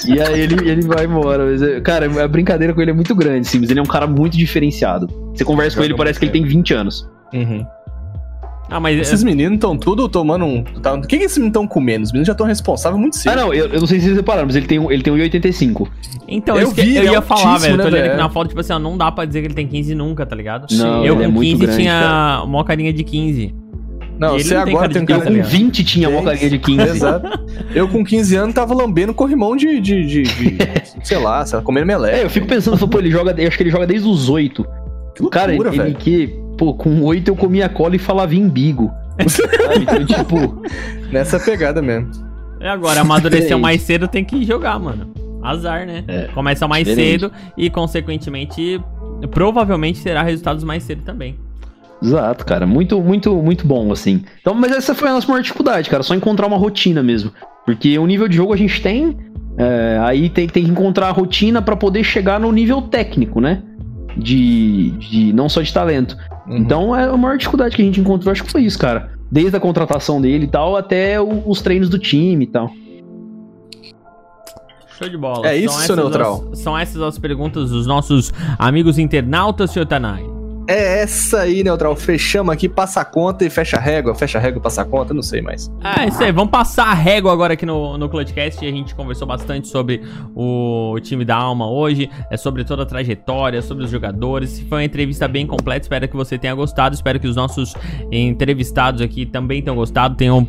e 0.07 0.21
aí 0.21 0.41
ele, 0.41 0.69
ele 0.71 0.83
vai 0.83 1.07
embora. 1.07 1.45
Mas, 1.47 1.61
é- 1.63 1.81
cara, 1.81 2.07
a 2.23 2.29
brincadeira 2.29 2.73
com 2.73 2.81
ele 2.81 2.91
é 2.91 2.95
muito 2.95 3.15
grande, 3.15 3.49
sim, 3.49 3.59
mas 3.59 3.71
ele 3.71 3.81
é 3.81 3.83
um 3.83 3.87
cara 3.87 4.07
muito 4.07 4.37
diferenciado. 4.37 5.09
Você 5.35 5.45
conversa 5.45 5.77
com 5.77 5.83
Joga 5.83 5.93
ele, 5.93 5.97
parece 5.99 6.19
que 6.19 6.25
ele 6.27 6.33
tem 6.33 6.45
20 6.45 6.75
anos. 6.75 7.09
Uhum. 7.35 7.65
Ah, 8.71 8.79
mas 8.79 8.99
Esses 8.99 9.25
meninos 9.25 9.55
estão 9.55 9.77
tudo 9.77 10.09
tomando 10.09 10.45
um. 10.45 10.63
Tá, 10.63 10.95
o 10.95 11.01
que, 11.01 11.17
que 11.19 11.25
esses 11.25 11.39
meninos 11.39 11.53
estão 11.57 11.67
comendo? 11.67 12.05
Os 12.05 12.13
meninos 12.13 12.27
já 12.27 12.33
estão 12.33 12.47
responsáveis 12.47 13.01
muito 13.01 13.17
cedo. 13.17 13.33
Ah, 13.33 13.37
não, 13.37 13.55
eu, 13.55 13.67
eu 13.69 13.81
não 13.81 13.87
sei 13.87 13.99
se 13.99 14.05
vocês 14.07 14.17
repararam, 14.17 14.47
mas 14.47 14.57
ele 14.57 14.67
tem, 14.67 14.79
um- 14.79 14.91
ele 14.91 15.03
tem 15.03 15.13
1,85. 15.13 15.89
Então, 16.29 16.59
Eu 16.59 16.71
vi, 16.71 16.97
eu 16.97 17.03
ele 17.03 17.09
é 17.09 17.13
ia 17.13 17.23
falar, 17.23 17.57
velho. 17.59 17.75
Eu 17.75 17.79
tô 17.79 17.85
né, 17.85 17.91
olhando 17.99 18.07
aqui 18.11 18.17
na 18.19 18.29
foto, 18.29 18.49
tipo 18.49 18.61
assim, 18.61 18.73
ó, 18.75 18.79
não 18.79 18.97
dá 18.99 19.11
pra 19.11 19.25
dizer 19.25 19.41
que 19.41 19.47
ele 19.47 19.55
tem 19.55 19.67
15 19.67 19.95
nunca, 19.95 20.27
tá 20.27 20.37
ligado? 20.37 20.67
Não, 20.77 21.05
eu 21.05 21.15
ele 21.15 21.23
é 21.23 21.27
com 21.27 21.33
muito 21.33 21.51
15 21.53 21.63
grande, 21.67 21.79
tinha 21.83 22.43
uma 22.45 22.65
carinha 22.65 22.93
de 22.93 23.05
15. 23.05 23.55
Não, 24.19 24.35
ele 24.35 24.43
você 24.45 24.57
agora 24.57 24.81
cara 24.81 24.93
tem 24.93 25.03
um 25.03 25.07
cara 25.07 25.21
criança, 25.21 25.25
Com 25.27 25.33
ligado? 25.33 25.51
20 25.51 25.85
tinha 25.85 26.09
uma 26.11 26.23
carinha 26.25 26.51
de 26.51 26.59
15. 26.59 26.83
Exato. 26.89 27.41
Eu 27.75 27.89
com 27.89 28.05
15 28.05 28.35
anos 28.37 28.55
tava 28.55 28.75
lambendo 28.75 29.15
corrimão 29.15 29.57
de. 29.57 29.81
de, 29.81 30.05
de, 30.05 30.23
de- 30.25 30.59
sei 31.05 31.19
lá, 31.19 31.47
sei 31.47 31.57
lá, 31.59 31.65
comendo 31.65 31.87
melé. 31.87 32.21
É, 32.21 32.25
eu 32.25 32.31
fico 32.31 32.47
pensando, 32.47 32.87
pô, 32.89 32.99
ele 32.99 33.11
joga, 33.11 33.33
eu 33.41 33.47
acho 33.49 33.57
que 33.57 33.63
ele 33.63 33.71
joga 33.71 33.87
desde 33.87 34.09
os 34.09 34.29
8. 34.29 34.63
Que 35.15 35.23
loucura, 35.23 35.31
Cara, 35.31 35.55
ele, 35.55 35.63
ele 35.69 35.77
velho. 35.79 35.95
que, 35.95 36.35
pô, 36.59 36.75
com 36.75 37.03
8 37.03 37.29
eu 37.29 37.37
comia 37.37 37.69
cola 37.69 37.97
e 37.97 37.99
falava 37.99 38.35
embigo. 38.35 38.93
Sabe? 39.29 39.83
Então, 39.83 40.05
tipo, 40.05 40.63
Nessa 41.11 41.41
pegada 41.41 41.81
mesmo. 41.81 42.11
E 42.61 42.67
agora, 42.67 43.01
amadureceu 43.01 43.41
Diferente. 43.47 43.63
mais 43.63 43.83
cedo, 43.83 44.07
tem 44.09 44.25
que 44.25 44.45
jogar, 44.45 44.79
mano. 44.79 45.11
Azar, 45.43 45.87
né? 45.87 46.05
É, 46.09 46.25
Começa 46.35 46.67
mais 46.69 46.85
diferente. 46.87 47.21
cedo 47.21 47.33
e, 47.57 47.71
consequentemente, 47.71 48.81
provavelmente 49.31 50.03
terá 50.03 50.23
resultados 50.23 50.65
mais 50.65 50.83
cedo 50.83 51.03
também. 51.03 51.37
exato, 52.03 52.45
cara. 52.45 52.67
Muito, 52.67 53.01
muito, 53.01 53.35
muito 53.37 53.67
bom, 53.67 53.91
assim. 53.93 54.25
Então, 54.41 54.53
mas 54.55 54.73
essa 54.73 54.95
foi 54.95 55.09
a 55.09 55.13
nossa 55.13 55.29
maior 55.29 55.41
dificuldade, 55.41 55.89
cara. 55.89 56.03
Só 56.03 56.15
encontrar 56.15 56.47
uma 56.49 56.57
rotina 56.59 57.03
mesmo. 57.03 57.33
Porque 57.65 57.97
o 57.99 58.07
nível 58.07 58.27
de 58.29 58.37
jogo 58.37 58.53
a 58.53 58.57
gente 58.57 58.81
tem, 58.83 59.17
é, 59.57 59.99
aí 60.03 60.29
tem, 60.29 60.49
tem 60.49 60.65
que 60.65 60.71
encontrar 60.71 61.09
a 61.09 61.13
rotina 61.13 61.63
pra 61.63 61.77
poder 61.77 62.03
chegar 62.03 62.41
no 62.41 62.51
nível 62.51 62.83
técnico, 62.83 63.41
né? 63.41 63.63
De, 64.17 64.91
de 64.99 65.33
não 65.33 65.49
só 65.49 65.63
de 65.63 65.73
talento. 65.73 66.17
Uhum. 66.49 66.57
Então 66.57 66.97
é 66.97 67.05
a 67.05 67.17
maior 67.17 67.37
dificuldade 67.37 67.77
que 67.77 67.83
a 67.83 67.85
gente 67.85 68.01
encontrou, 68.01 68.33
acho 68.33 68.43
que 68.45 68.51
foi 68.51 68.63
isso, 68.63 68.79
cara. 68.79 69.11
Desde 69.31 69.57
a 69.57 69.61
contratação 69.61 70.21
dele 70.21 70.45
e 70.47 70.49
tal, 70.49 70.77
até 70.77 71.21
o- 71.21 71.43
os 71.47 71.61
treinos 71.61 71.89
do 71.89 71.99
time 71.99 72.45
e 72.45 72.49
tal. 72.49 72.71
Show 74.99 75.09
de 75.09 75.17
bola. 75.17 75.47
É 75.47 75.57
isso, 75.57 75.75
São 75.75 75.87
seu 75.87 75.97
neutral. 75.97 76.49
as- 76.53 76.59
são 76.61 76.77
essas 76.77 77.01
as 77.03 77.19
perguntas 77.19 77.71
dos 77.71 77.87
nossos 77.87 78.33
amigos 78.59 78.99
internautas, 78.99 79.71
senhor 79.71 79.87
Tanai. 79.87 80.25
É 80.69 81.01
essa 81.01 81.41
aí, 81.41 81.65
Neutral. 81.65 81.97
Fechamos 81.97 82.53
aqui, 82.53 82.69
passa 82.69 83.01
a 83.01 83.05
conta 83.05 83.43
e 83.43 83.49
fecha 83.49 83.79
a 83.79 83.81
régua. 83.81 84.15
Fecha 84.15 84.37
a 84.37 84.41
régua, 84.41 84.61
passa 84.61 84.83
a 84.83 84.85
conta, 84.85 85.15
não 85.15 85.23
sei 85.23 85.41
mais. 85.41 85.71
É, 85.83 86.07
isso 86.07 86.23
aí. 86.23 86.31
Vamos 86.31 86.51
passar 86.51 86.89
a 86.89 86.93
régua 86.93 87.33
agora 87.33 87.55
aqui 87.55 87.65
no, 87.65 87.97
no 87.97 88.07
Clutchcast. 88.07 88.67
A 88.67 88.71
gente 88.71 88.95
conversou 88.95 89.27
bastante 89.27 89.67
sobre 89.67 90.03
o 90.37 90.99
time 91.01 91.25
da 91.25 91.37
Alma 91.37 91.71
hoje, 91.71 92.11
é 92.31 92.37
sobre 92.37 92.65
toda 92.65 92.83
a 92.83 92.87
trajetória, 92.87 93.63
sobre 93.63 93.85
os 93.85 93.91
jogadores. 93.91 94.61
Foi 94.69 94.79
uma 94.79 94.85
entrevista 94.85 95.27
bem 95.27 95.47
completa. 95.47 95.87
Espero 95.87 96.07
que 96.07 96.15
você 96.15 96.37
tenha 96.37 96.55
gostado. 96.55 96.95
Espero 96.95 97.19
que 97.19 97.27
os 97.27 97.35
nossos 97.35 97.75
entrevistados 98.13 99.01
aqui 99.01 99.25
também 99.25 99.63
tenham 99.63 99.75
gostado, 99.75 100.17
tenham 100.17 100.47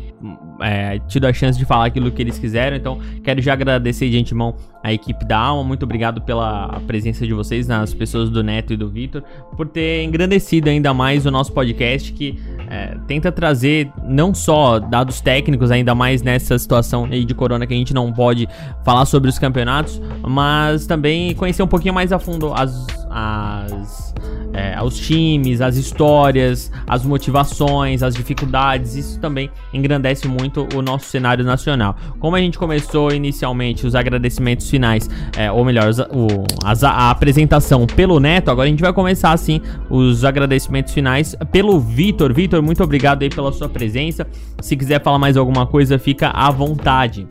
é, 0.60 0.98
tido 1.08 1.26
a 1.26 1.32
chance 1.32 1.58
de 1.58 1.64
falar 1.64 1.86
aquilo 1.86 2.10
que 2.10 2.22
eles 2.22 2.38
quiseram. 2.38 2.76
Então, 2.76 2.98
quero 3.22 3.40
já 3.40 3.52
agradecer 3.52 4.08
de 4.08 4.18
antemão 4.18 4.54
a 4.82 4.92
equipe 4.92 5.24
da 5.24 5.38
Alma. 5.38 5.64
Muito 5.64 5.82
obrigado 5.82 6.20
pela 6.22 6.80
presença 6.86 7.26
de 7.26 7.32
vocês, 7.32 7.66
nas 7.66 7.92
pessoas 7.92 8.30
do 8.30 8.42
Neto 8.42 8.72
e 8.72 8.76
do 8.76 8.88
Vitor, 8.88 9.22
por 9.56 9.68
ter 9.68 10.04
engrandecido 10.04 10.68
ainda 10.68 10.92
mais 10.94 11.26
o 11.26 11.30
nosso 11.30 11.52
podcast 11.52 12.12
que 12.12 12.38
é, 12.68 12.96
tenta 13.06 13.30
trazer 13.30 13.90
não 14.04 14.34
só 14.34 14.78
dados 14.78 15.20
técnicos, 15.20 15.70
ainda 15.70 15.94
mais 15.94 16.22
nessa 16.22 16.58
situação 16.58 17.08
de 17.08 17.34
corona 17.34 17.66
que 17.66 17.74
a 17.74 17.76
gente 17.76 17.94
não 17.94 18.12
pode 18.12 18.48
falar 18.84 19.04
sobre 19.04 19.28
os 19.28 19.38
campeonatos, 19.38 20.00
mas 20.26 20.86
também 20.86 21.34
conhecer 21.34 21.62
um 21.62 21.68
pouquinho 21.68 21.94
mais 21.94 22.12
a 22.12 22.18
fundo 22.18 22.52
as, 22.54 22.86
as 23.10 24.14
é, 24.52 24.82
os 24.82 24.98
times, 24.98 25.60
as 25.60 25.76
histórias, 25.76 26.70
as 26.86 27.04
motivações, 27.04 28.02
as 28.02 28.14
dificuldades. 28.14 28.94
Isso 28.96 29.20
também 29.20 29.50
engrandece 29.72 30.26
muito 30.26 30.66
o 30.74 30.82
nosso 30.82 31.06
cenário 31.06 31.44
nacional. 31.44 31.96
Como 32.18 32.34
a 32.36 32.40
gente 32.40 32.58
começou 32.58 33.12
inicialmente 33.12 33.86
os 33.86 33.94
agradecimentos 33.94 34.68
finais, 34.68 35.08
é, 35.36 35.50
ou 35.52 35.64
melhor, 35.64 35.90
o- 36.12 36.44
as- 36.64 36.82
a 36.84 37.10
apresentação 37.10 37.86
pelo 37.86 38.18
Neto, 38.18 38.50
agora 38.50 38.66
a 38.66 38.70
gente 38.70 38.82
vai 38.82 38.92
começar 38.92 39.32
assim 39.32 39.60
os 39.88 40.24
agradecimentos 40.24 40.92
finais 40.92 41.36
pelo 41.52 41.78
Vitor. 41.78 42.32
Vitor, 42.32 42.60
muito 42.62 42.82
obrigado 42.82 43.22
aí 43.22 43.30
pela 43.30 43.52
sua 43.52 43.68
presença. 43.68 44.26
Se 44.60 44.76
quiser 44.76 45.02
falar 45.02 45.18
mais 45.18 45.36
alguma 45.36 45.66
coisa, 45.66 45.98
fica 45.98 46.28
à 46.28 46.50
vontade. 46.50 47.26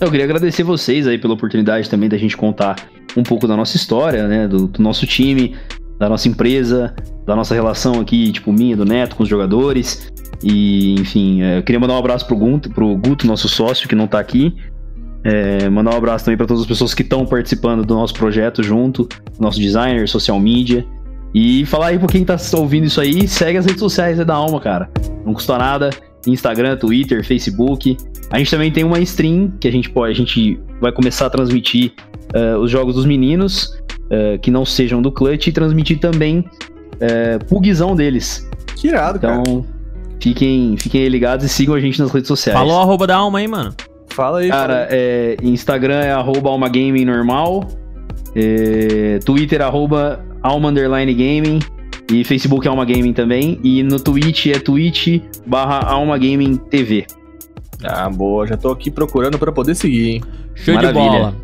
Eu 0.00 0.10
queria 0.10 0.24
agradecer 0.24 0.62
vocês 0.62 1.06
aí 1.06 1.16
pela 1.16 1.34
oportunidade 1.34 1.88
também 1.88 2.08
da 2.08 2.18
gente 2.18 2.36
contar 2.36 2.76
um 3.16 3.22
pouco 3.22 3.48
da 3.48 3.56
nossa 3.56 3.76
história, 3.76 4.28
né? 4.28 4.46
Do, 4.46 4.66
do 4.66 4.82
nosso 4.82 5.06
time, 5.06 5.56
da 5.98 6.08
nossa 6.08 6.28
empresa, 6.28 6.94
da 7.24 7.34
nossa 7.34 7.54
relação 7.54 8.00
aqui, 8.00 8.30
tipo, 8.30 8.52
minha, 8.52 8.76
do 8.76 8.84
Neto, 8.84 9.16
com 9.16 9.22
os 9.22 9.28
jogadores. 9.28 10.12
E, 10.42 10.94
enfim, 11.00 11.42
é, 11.42 11.58
eu 11.58 11.62
queria 11.62 11.80
mandar 11.80 11.94
um 11.94 11.98
abraço 11.98 12.26
pro 12.26 12.36
Guto, 12.36 12.68
pro 12.70 12.94
Guto, 12.96 13.26
nosso 13.26 13.48
sócio, 13.48 13.88
que 13.88 13.94
não 13.94 14.06
tá 14.06 14.18
aqui. 14.18 14.54
É, 15.24 15.68
mandar 15.70 15.94
um 15.94 15.96
abraço 15.96 16.26
também 16.26 16.36
para 16.36 16.46
todas 16.46 16.62
as 16.62 16.68
pessoas 16.68 16.92
que 16.92 17.02
estão 17.02 17.24
participando 17.24 17.84
do 17.84 17.94
nosso 17.94 18.12
projeto 18.12 18.62
junto, 18.62 19.08
nosso 19.40 19.58
designer, 19.58 20.06
social 20.06 20.38
media. 20.38 20.86
E 21.34 21.64
falar 21.66 21.88
aí 21.88 21.98
pra 21.98 22.06
quem 22.06 22.24
tá 22.24 22.36
ouvindo 22.54 22.84
isso 22.84 23.00
aí, 23.00 23.26
segue 23.26 23.58
as 23.58 23.64
redes 23.64 23.80
sociais 23.80 24.18
da 24.18 24.34
Alma, 24.34 24.60
cara. 24.60 24.90
Não 25.24 25.32
custa 25.32 25.56
nada. 25.56 25.90
Instagram, 26.26 26.76
Twitter, 26.76 27.24
Facebook. 27.24 27.96
A 28.30 28.38
gente 28.38 28.50
também 28.50 28.70
tem 28.70 28.84
uma 28.84 28.98
stream 29.00 29.52
que 29.60 29.68
a 29.68 29.70
gente 29.70 29.90
pode, 29.90 30.12
a 30.12 30.14
gente 30.14 30.58
vai 30.80 30.92
começar 30.92 31.26
a 31.26 31.30
transmitir 31.30 31.92
eh, 32.34 32.56
os 32.56 32.70
jogos 32.70 32.96
dos 32.96 33.06
meninos 33.06 33.76
eh, 34.10 34.38
que 34.38 34.50
não 34.50 34.64
sejam 34.64 35.00
do 35.00 35.12
Clutch 35.12 35.46
e 35.46 35.52
transmitir 35.52 35.98
também 35.98 36.44
eh, 37.00 37.38
pugzão 37.48 37.94
deles. 37.94 38.48
Que 38.74 38.88
irado, 38.88 39.18
cara. 39.18 39.40
Então 39.40 39.64
fiquem, 40.20 40.76
fiquem 40.76 41.02
aí 41.02 41.08
ligados 41.08 41.46
e 41.46 41.48
sigam 41.48 41.74
a 41.74 41.80
gente 41.80 42.00
nas 42.00 42.10
redes 42.10 42.28
sociais. 42.28 42.58
Falou 42.58 42.78
a 42.78 42.82
arroba 42.82 43.06
da 43.06 43.16
alma 43.16 43.38
aí, 43.38 43.46
mano. 43.46 43.74
Fala 44.08 44.40
aí. 44.40 44.48
Cara, 44.48 44.88
é, 44.90 45.36
Instagram 45.42 46.00
é 46.00 46.10
arroba 46.10 46.48
almagaming 46.48 47.04
normal, 47.04 47.68
é, 48.34 49.18
Twitter 49.24 49.60
arroba 49.60 50.24
alma 50.42 50.70
underline 50.70 51.12
gaming 51.12 51.58
e 52.10 52.24
Facebook 52.24 52.66
é 52.66 52.70
alma 52.70 52.84
gaming 52.84 53.12
também 53.12 53.58
e 53.62 53.82
no 53.82 53.98
Twitch 53.98 54.46
é 54.46 54.58
twitch 54.58 55.20
barra 55.46 55.80
alma 55.80 56.16
gaming 56.16 56.56
TV. 56.56 57.06
Ah, 57.82 58.08
boa. 58.08 58.46
Já 58.46 58.56
tô 58.56 58.70
aqui 58.70 58.90
procurando 58.90 59.38
pra 59.38 59.52
poder 59.52 59.74
seguir, 59.74 60.10
hein? 60.10 60.22
Show 60.54 60.74
Maravilha. 60.74 61.02
de 61.04 61.08
bola. 61.10 61.36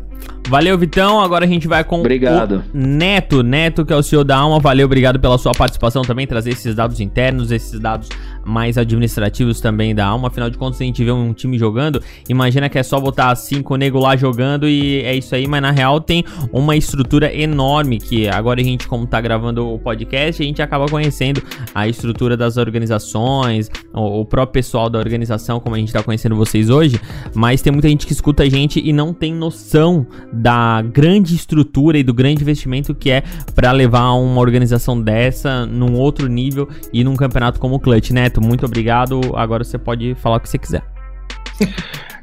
Valeu, 0.49 0.77
Vitão. 0.77 1.21
Agora 1.21 1.45
a 1.45 1.47
gente 1.47 1.67
vai 1.67 1.83
com 1.83 1.99
Obrigado. 1.99 2.63
o 2.73 2.77
Neto. 2.77 3.41
Neto, 3.41 3.85
que 3.85 3.93
é 3.93 3.95
o 3.95 4.03
CEO 4.03 4.23
da 4.23 4.37
Alma. 4.37 4.59
Valeu, 4.59 4.85
obrigado 4.85 5.19
pela 5.19 5.37
sua 5.37 5.51
participação 5.51 6.03
também, 6.03 6.27
trazer 6.27 6.51
esses 6.51 6.75
dados 6.75 6.99
internos, 6.99 7.51
esses 7.51 7.79
dados 7.79 8.09
mais 8.45 8.77
administrativos 8.77 9.59
também 9.59 9.95
da 9.95 10.05
Alma. 10.05 10.27
Afinal 10.27 10.49
de 10.49 10.57
contas, 10.57 10.79
a 10.81 10.83
gente 10.83 11.03
vê 11.03 11.11
um 11.11 11.33
time 11.33 11.57
jogando, 11.57 12.01
imagina 12.27 12.69
que 12.69 12.77
é 12.77 12.83
só 12.83 12.99
botar 12.99 13.33
cinco 13.35 13.75
nego 13.75 13.99
lá 13.99 14.15
jogando 14.15 14.67
e 14.67 15.01
é 15.01 15.15
isso 15.15 15.33
aí, 15.33 15.47
mas 15.47 15.61
na 15.61 15.71
real 15.71 15.99
tem 15.99 16.23
uma 16.51 16.75
estrutura 16.75 17.33
enorme 17.33 17.99
que 17.99 18.27
agora 18.27 18.61
a 18.61 18.63
gente, 18.63 18.87
como 18.87 19.07
tá 19.07 19.19
gravando 19.21 19.67
o 19.67 19.79
podcast, 19.79 20.41
a 20.41 20.45
gente 20.45 20.61
acaba 20.61 20.85
conhecendo 20.87 21.41
a 21.73 21.87
estrutura 21.87 22.35
das 22.35 22.57
organizações, 22.57 23.69
o, 23.93 24.21
o 24.21 24.25
próprio 24.25 24.53
pessoal 24.53 24.89
da 24.89 24.99
organização, 24.99 25.59
como 25.59 25.75
a 25.75 25.79
gente 25.79 25.93
tá 25.93 26.03
conhecendo 26.03 26.35
vocês 26.35 26.69
hoje, 26.69 26.99
mas 27.33 27.61
tem 27.61 27.71
muita 27.71 27.87
gente 27.87 28.05
que 28.05 28.13
escuta 28.13 28.43
a 28.43 28.49
gente 28.49 28.79
e 28.83 28.91
não 28.91 29.13
tem 29.13 29.33
noção 29.33 30.05
da 30.33 30.81
grande 30.81 31.35
estrutura 31.35 31.97
e 31.97 32.03
do 32.03 32.13
grande 32.13 32.41
investimento 32.41 32.95
que 32.95 33.11
é 33.11 33.23
para 33.53 33.71
levar 33.71 34.13
uma 34.13 34.41
organização 34.41 34.99
dessa 34.99 35.65
num 35.65 35.93
outro 35.95 36.27
nível 36.27 36.67
e 36.91 37.03
num 37.03 37.15
campeonato 37.15 37.59
como 37.59 37.75
o 37.75 37.79
Clutch, 37.79 38.09
Neto. 38.09 38.41
Muito 38.41 38.65
obrigado. 38.65 39.21
Agora 39.35 39.63
você 39.63 39.77
pode 39.77 40.15
falar 40.15 40.37
o 40.37 40.39
que 40.39 40.49
você 40.49 40.57
quiser. 40.57 40.83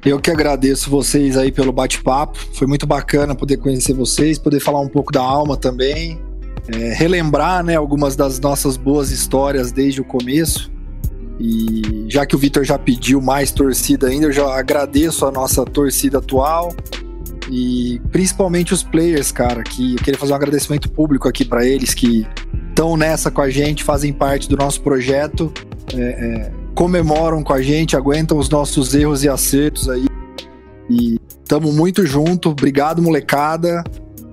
Eu 0.05 0.19
que 0.19 0.31
agradeço 0.31 0.91
vocês 0.91 1.37
aí 1.37 1.53
pelo 1.53 1.73
bate-papo. 1.73 2.39
Foi 2.55 2.67
muito 2.67 2.87
bacana 2.87 3.35
poder 3.35 3.59
conhecer 3.59 3.93
vocês, 3.93 4.39
poder 4.39 4.59
falar 4.59 4.81
um 4.81 4.89
pouco 4.89 5.13
da 5.13 5.21
alma 5.21 5.57
também, 5.57 6.19
é, 6.69 6.95
relembrar 6.95 7.63
né, 7.63 7.77
algumas 7.77 8.17
das 8.17 8.41
nossas 8.41 8.77
boas 8.77 9.11
histórias 9.11 9.71
desde 9.71 10.01
o 10.01 10.05
começo. 10.05 10.73
E 11.39 12.07
já 12.09 12.27
que 12.27 12.35
o 12.35 12.39
Vitor 12.39 12.65
já 12.65 12.79
pediu 12.79 13.21
mais 13.21 13.51
torcida 13.53 14.09
ainda, 14.09 14.27
eu 14.27 14.33
já 14.33 14.47
agradeço 14.59 15.25
a 15.25 15.31
nossa 15.31 15.65
torcida 15.65 16.19
atual 16.19 16.75
e 17.51 18.01
principalmente 18.13 18.73
os 18.73 18.83
players, 18.83 19.33
cara, 19.33 19.63
que 19.63 19.95
eu 19.95 19.99
queria 19.99 20.19
fazer 20.19 20.33
um 20.33 20.37
agradecimento 20.37 20.89
público 20.89 21.29
aqui 21.29 21.45
para 21.45 21.67
eles 21.67 21.93
que 21.93 22.27
estão 22.69 22.97
nessa 22.97 23.31
com 23.31 23.41
a 23.41 23.51
gente, 23.51 23.83
fazem 23.83 24.13
parte 24.13 24.49
do 24.49 24.57
nosso 24.57 24.81
projeto, 24.81 25.53
é, 25.93 26.01
é, 26.01 26.53
comemoram 26.75 27.43
com 27.43 27.53
a 27.53 27.61
gente, 27.61 27.97
aguentam 27.97 28.39
os 28.39 28.49
nossos 28.49 28.95
erros 28.95 29.25
e 29.25 29.29
acertos 29.29 29.89
aí. 29.89 30.07
E 30.89 31.19
tamo 31.47 31.73
muito 31.73 32.07
junto. 32.07 32.51
Obrigado, 32.51 33.03
molecada. 33.03 33.83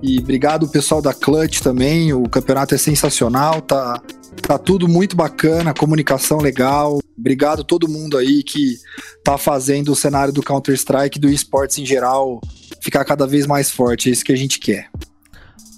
E 0.02 0.18
obrigado 0.18 0.68
pessoal 0.68 1.02
da 1.02 1.12
Clutch 1.12 1.60
também. 1.60 2.12
O 2.12 2.28
campeonato 2.28 2.74
é 2.74 2.78
sensacional, 2.78 3.60
tá, 3.60 4.00
tá 4.42 4.56
tudo 4.56 4.86
muito 4.86 5.16
bacana, 5.16 5.74
comunicação 5.74 6.38
legal. 6.38 7.00
Obrigado 7.18 7.64
todo 7.64 7.88
mundo 7.88 8.16
aí 8.16 8.42
que 8.42 8.78
tá 9.24 9.36
fazendo 9.36 9.90
o 9.90 9.96
cenário 9.96 10.32
do 10.32 10.42
Counter-Strike, 10.42 11.18
do 11.18 11.28
esportes 11.28 11.78
em 11.78 11.86
geral, 11.86 12.40
ficar 12.80 13.04
cada 13.04 13.26
vez 13.26 13.46
mais 13.46 13.70
forte. 13.70 14.08
É 14.08 14.12
isso 14.12 14.24
que 14.24 14.32
a 14.32 14.36
gente 14.36 14.60
quer. 14.60 14.88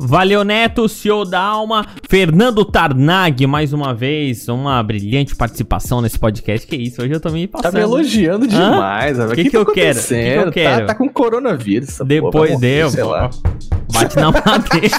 Valeu, 0.02 0.42
Neto, 0.44 0.88
CEO 0.88 1.26
da 1.26 1.40
Alma. 1.40 1.86
Fernando 2.08 2.64
Tarnag, 2.64 3.46
mais 3.46 3.74
uma 3.74 3.92
vez, 3.92 4.48
uma 4.48 4.82
brilhante 4.82 5.36
participação 5.36 6.00
nesse 6.00 6.18
podcast. 6.18 6.66
Que 6.66 6.74
isso, 6.74 7.02
hoje 7.02 7.12
eu 7.12 7.20
tô 7.20 7.28
me 7.30 7.46
Tá 7.46 7.58
passando. 7.58 7.74
me 7.74 7.80
elogiando 7.80 8.46
demais, 8.48 9.18
velho. 9.18 9.34
Que 9.34 9.50
que 9.50 9.56
eu 9.56 9.66
quero? 9.66 9.66
Que 9.66 9.72
que 9.74 9.80
eu 9.80 9.90
acontecendo? 9.92 10.52
quero? 10.52 10.86
Tá, 10.86 10.94
tá 10.94 10.94
com 10.94 11.08
coronavírus. 11.10 11.98
Depois 12.06 12.58
deu, 12.58 12.88
sei 12.88 13.04
lá. 13.04 13.28
Bate 13.92 14.16
na 14.16 14.30
madeira. 14.32 14.96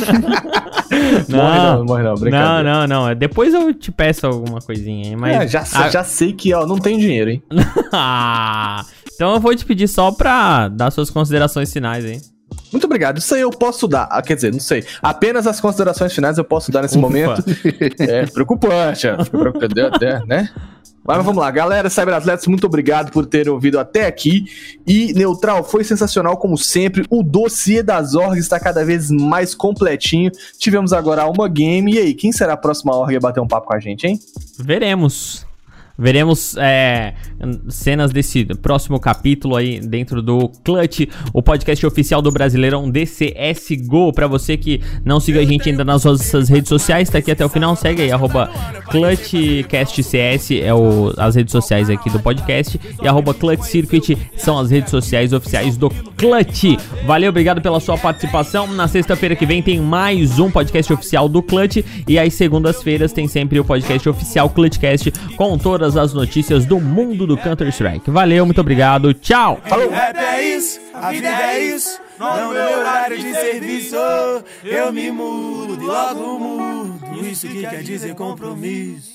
Morre 1.29 1.57
não, 1.57 1.85
morre 1.85 2.03
não, 2.03 2.09
não, 2.13 2.21
brincadeira. 2.21 2.87
não, 2.87 3.07
não. 3.07 3.15
Depois 3.15 3.53
eu 3.55 3.73
te 3.73 3.91
peço 3.91 4.27
alguma 4.27 4.59
coisinha 4.59 5.09
aí, 5.09 5.15
mas. 5.15 5.35
É, 5.35 5.47
já, 5.47 5.63
Ah, 5.73 5.89
já 5.89 6.03
sei 6.03 6.31
que, 6.31 6.53
ó, 6.53 6.67
não 6.67 6.77
tem 6.77 6.99
dinheiro, 6.99 7.31
hein? 7.31 7.41
ah, 7.91 8.85
então 9.15 9.33
eu 9.33 9.39
vou 9.39 9.55
te 9.55 9.65
pedir 9.65 9.87
só 9.87 10.11
pra 10.11 10.67
dar 10.67 10.91
suas 10.91 11.09
considerações 11.09 11.73
finais 11.73 12.05
aí. 12.05 12.19
Muito 12.71 12.85
obrigado. 12.85 13.17
Isso 13.17 13.35
aí 13.35 13.41
eu 13.41 13.49
posso 13.49 13.87
dar. 13.87 14.07
Ah, 14.09 14.21
quer 14.21 14.35
dizer, 14.35 14.51
não 14.51 14.59
sei. 14.59 14.85
Apenas 15.01 15.45
as 15.47 15.59
considerações 15.59 16.13
finais 16.13 16.37
eu 16.37 16.43
posso 16.43 16.71
dar 16.71 16.81
nesse 16.81 16.97
Ufa. 16.97 17.01
momento. 17.01 17.43
É 17.99 18.25
preocupante, 18.25 19.07
ó. 19.07 19.23
Fica 19.23 19.37
preocupante, 19.37 20.05
é, 20.05 20.25
né? 20.25 20.49
Mas 21.03 21.17
vamos 21.17 21.41
lá, 21.41 21.49
galera, 21.49 21.89
Cyberatletas, 21.89 22.45
muito 22.45 22.65
obrigado 22.67 23.11
por 23.11 23.25
terem 23.25 23.51
ouvido 23.51 23.79
até 23.79 24.05
aqui. 24.05 24.45
E, 24.85 25.13
Neutral, 25.13 25.63
foi 25.63 25.83
sensacional 25.83 26.37
como 26.37 26.57
sempre. 26.57 27.05
O 27.09 27.23
dossiê 27.23 27.81
das 27.81 28.13
orgs 28.13 28.43
está 28.43 28.59
cada 28.59 28.85
vez 28.85 29.09
mais 29.09 29.55
completinho. 29.55 30.31
Tivemos 30.59 30.93
agora 30.93 31.25
uma 31.25 31.47
game. 31.47 31.95
E 31.95 31.97
aí, 31.97 32.13
quem 32.13 32.31
será 32.31 32.53
a 32.53 32.57
próxima 32.57 32.95
org 32.95 33.15
a 33.15 33.19
bater 33.19 33.39
um 33.39 33.47
papo 33.47 33.67
com 33.67 33.73
a 33.73 33.79
gente, 33.79 34.05
hein? 34.05 34.19
Veremos. 34.59 35.45
Veremos 36.01 36.57
é, 36.57 37.13
cenas 37.69 38.11
desse 38.11 38.43
próximo 38.43 38.99
capítulo 38.99 39.55
aí 39.55 39.79
dentro 39.79 40.19
do 40.19 40.49
Clutch, 40.63 41.01
o 41.31 41.43
podcast 41.43 41.85
oficial 41.85 42.23
do 42.23 42.31
Brasileirão 42.31 42.89
DCSGO. 42.89 44.11
Pra 44.11 44.25
você 44.25 44.57
que 44.57 44.81
não 45.05 45.19
siga 45.19 45.41
a 45.41 45.45
gente 45.45 45.69
ainda 45.69 45.85
nas 45.85 46.03
nossas 46.03 46.49
redes 46.49 46.69
sociais, 46.69 47.07
tá 47.07 47.19
aqui 47.19 47.29
até 47.29 47.45
o 47.45 47.49
final, 47.49 47.75
segue 47.75 48.01
aí, 48.01 48.11
arroba 48.11 48.49
ClutchCastCS, 48.89 50.51
é 50.63 50.73
o, 50.73 51.13
as 51.17 51.35
redes 51.35 51.51
sociais 51.51 51.87
aqui 51.87 52.09
do 52.09 52.19
podcast, 52.19 52.81
e 52.99 53.07
arroba 53.07 53.35
são 54.37 54.57
as 54.57 54.71
redes 54.71 54.89
sociais 54.89 55.33
oficiais 55.33 55.77
do 55.77 55.91
Clutch. 56.17 56.77
Valeu, 57.05 57.29
obrigado 57.29 57.61
pela 57.61 57.79
sua 57.79 57.97
participação. 57.97 58.65
Na 58.73 58.87
sexta-feira 58.87 59.35
que 59.35 59.45
vem 59.45 59.61
tem 59.61 59.79
mais 59.79 60.39
um 60.39 60.49
podcast 60.49 60.91
oficial 60.91 61.29
do 61.29 61.43
Clutch, 61.43 61.83
e 62.07 62.17
às 62.17 62.33
segundas-feiras 62.33 63.13
tem 63.13 63.27
sempre 63.27 63.59
o 63.59 63.63
podcast 63.63 64.09
oficial 64.09 64.49
Clutchcast 64.49 65.11
com 65.37 65.59
todas 65.59 65.90
as 65.95 66.13
notícias 66.13 66.65
do 66.65 66.79
mundo 66.79 67.25
do 67.27 67.37
Counter-Strike. 67.37 68.09
Valeu, 68.09 68.45
muito 68.45 68.61
obrigado, 68.61 69.13
tchau! 69.13 69.59
Rap 69.65 70.17
é 70.17 70.55
isso, 70.55 70.79
a 70.93 71.11
vida 71.11 71.27
é 71.27 71.63
isso. 71.63 71.99
No 72.19 72.53
meu 72.53 72.79
horário 72.79 73.17
de 73.17 73.33
serviço, 73.33 73.95
eu 74.63 74.93
me 74.93 75.11
mudo 75.11 75.83
logo 75.83 76.39
mudo. 76.39 77.25
Isso 77.25 77.47
que 77.47 77.61
quer 77.61 77.81
dizer 77.81 78.13
compromisso. 78.13 79.10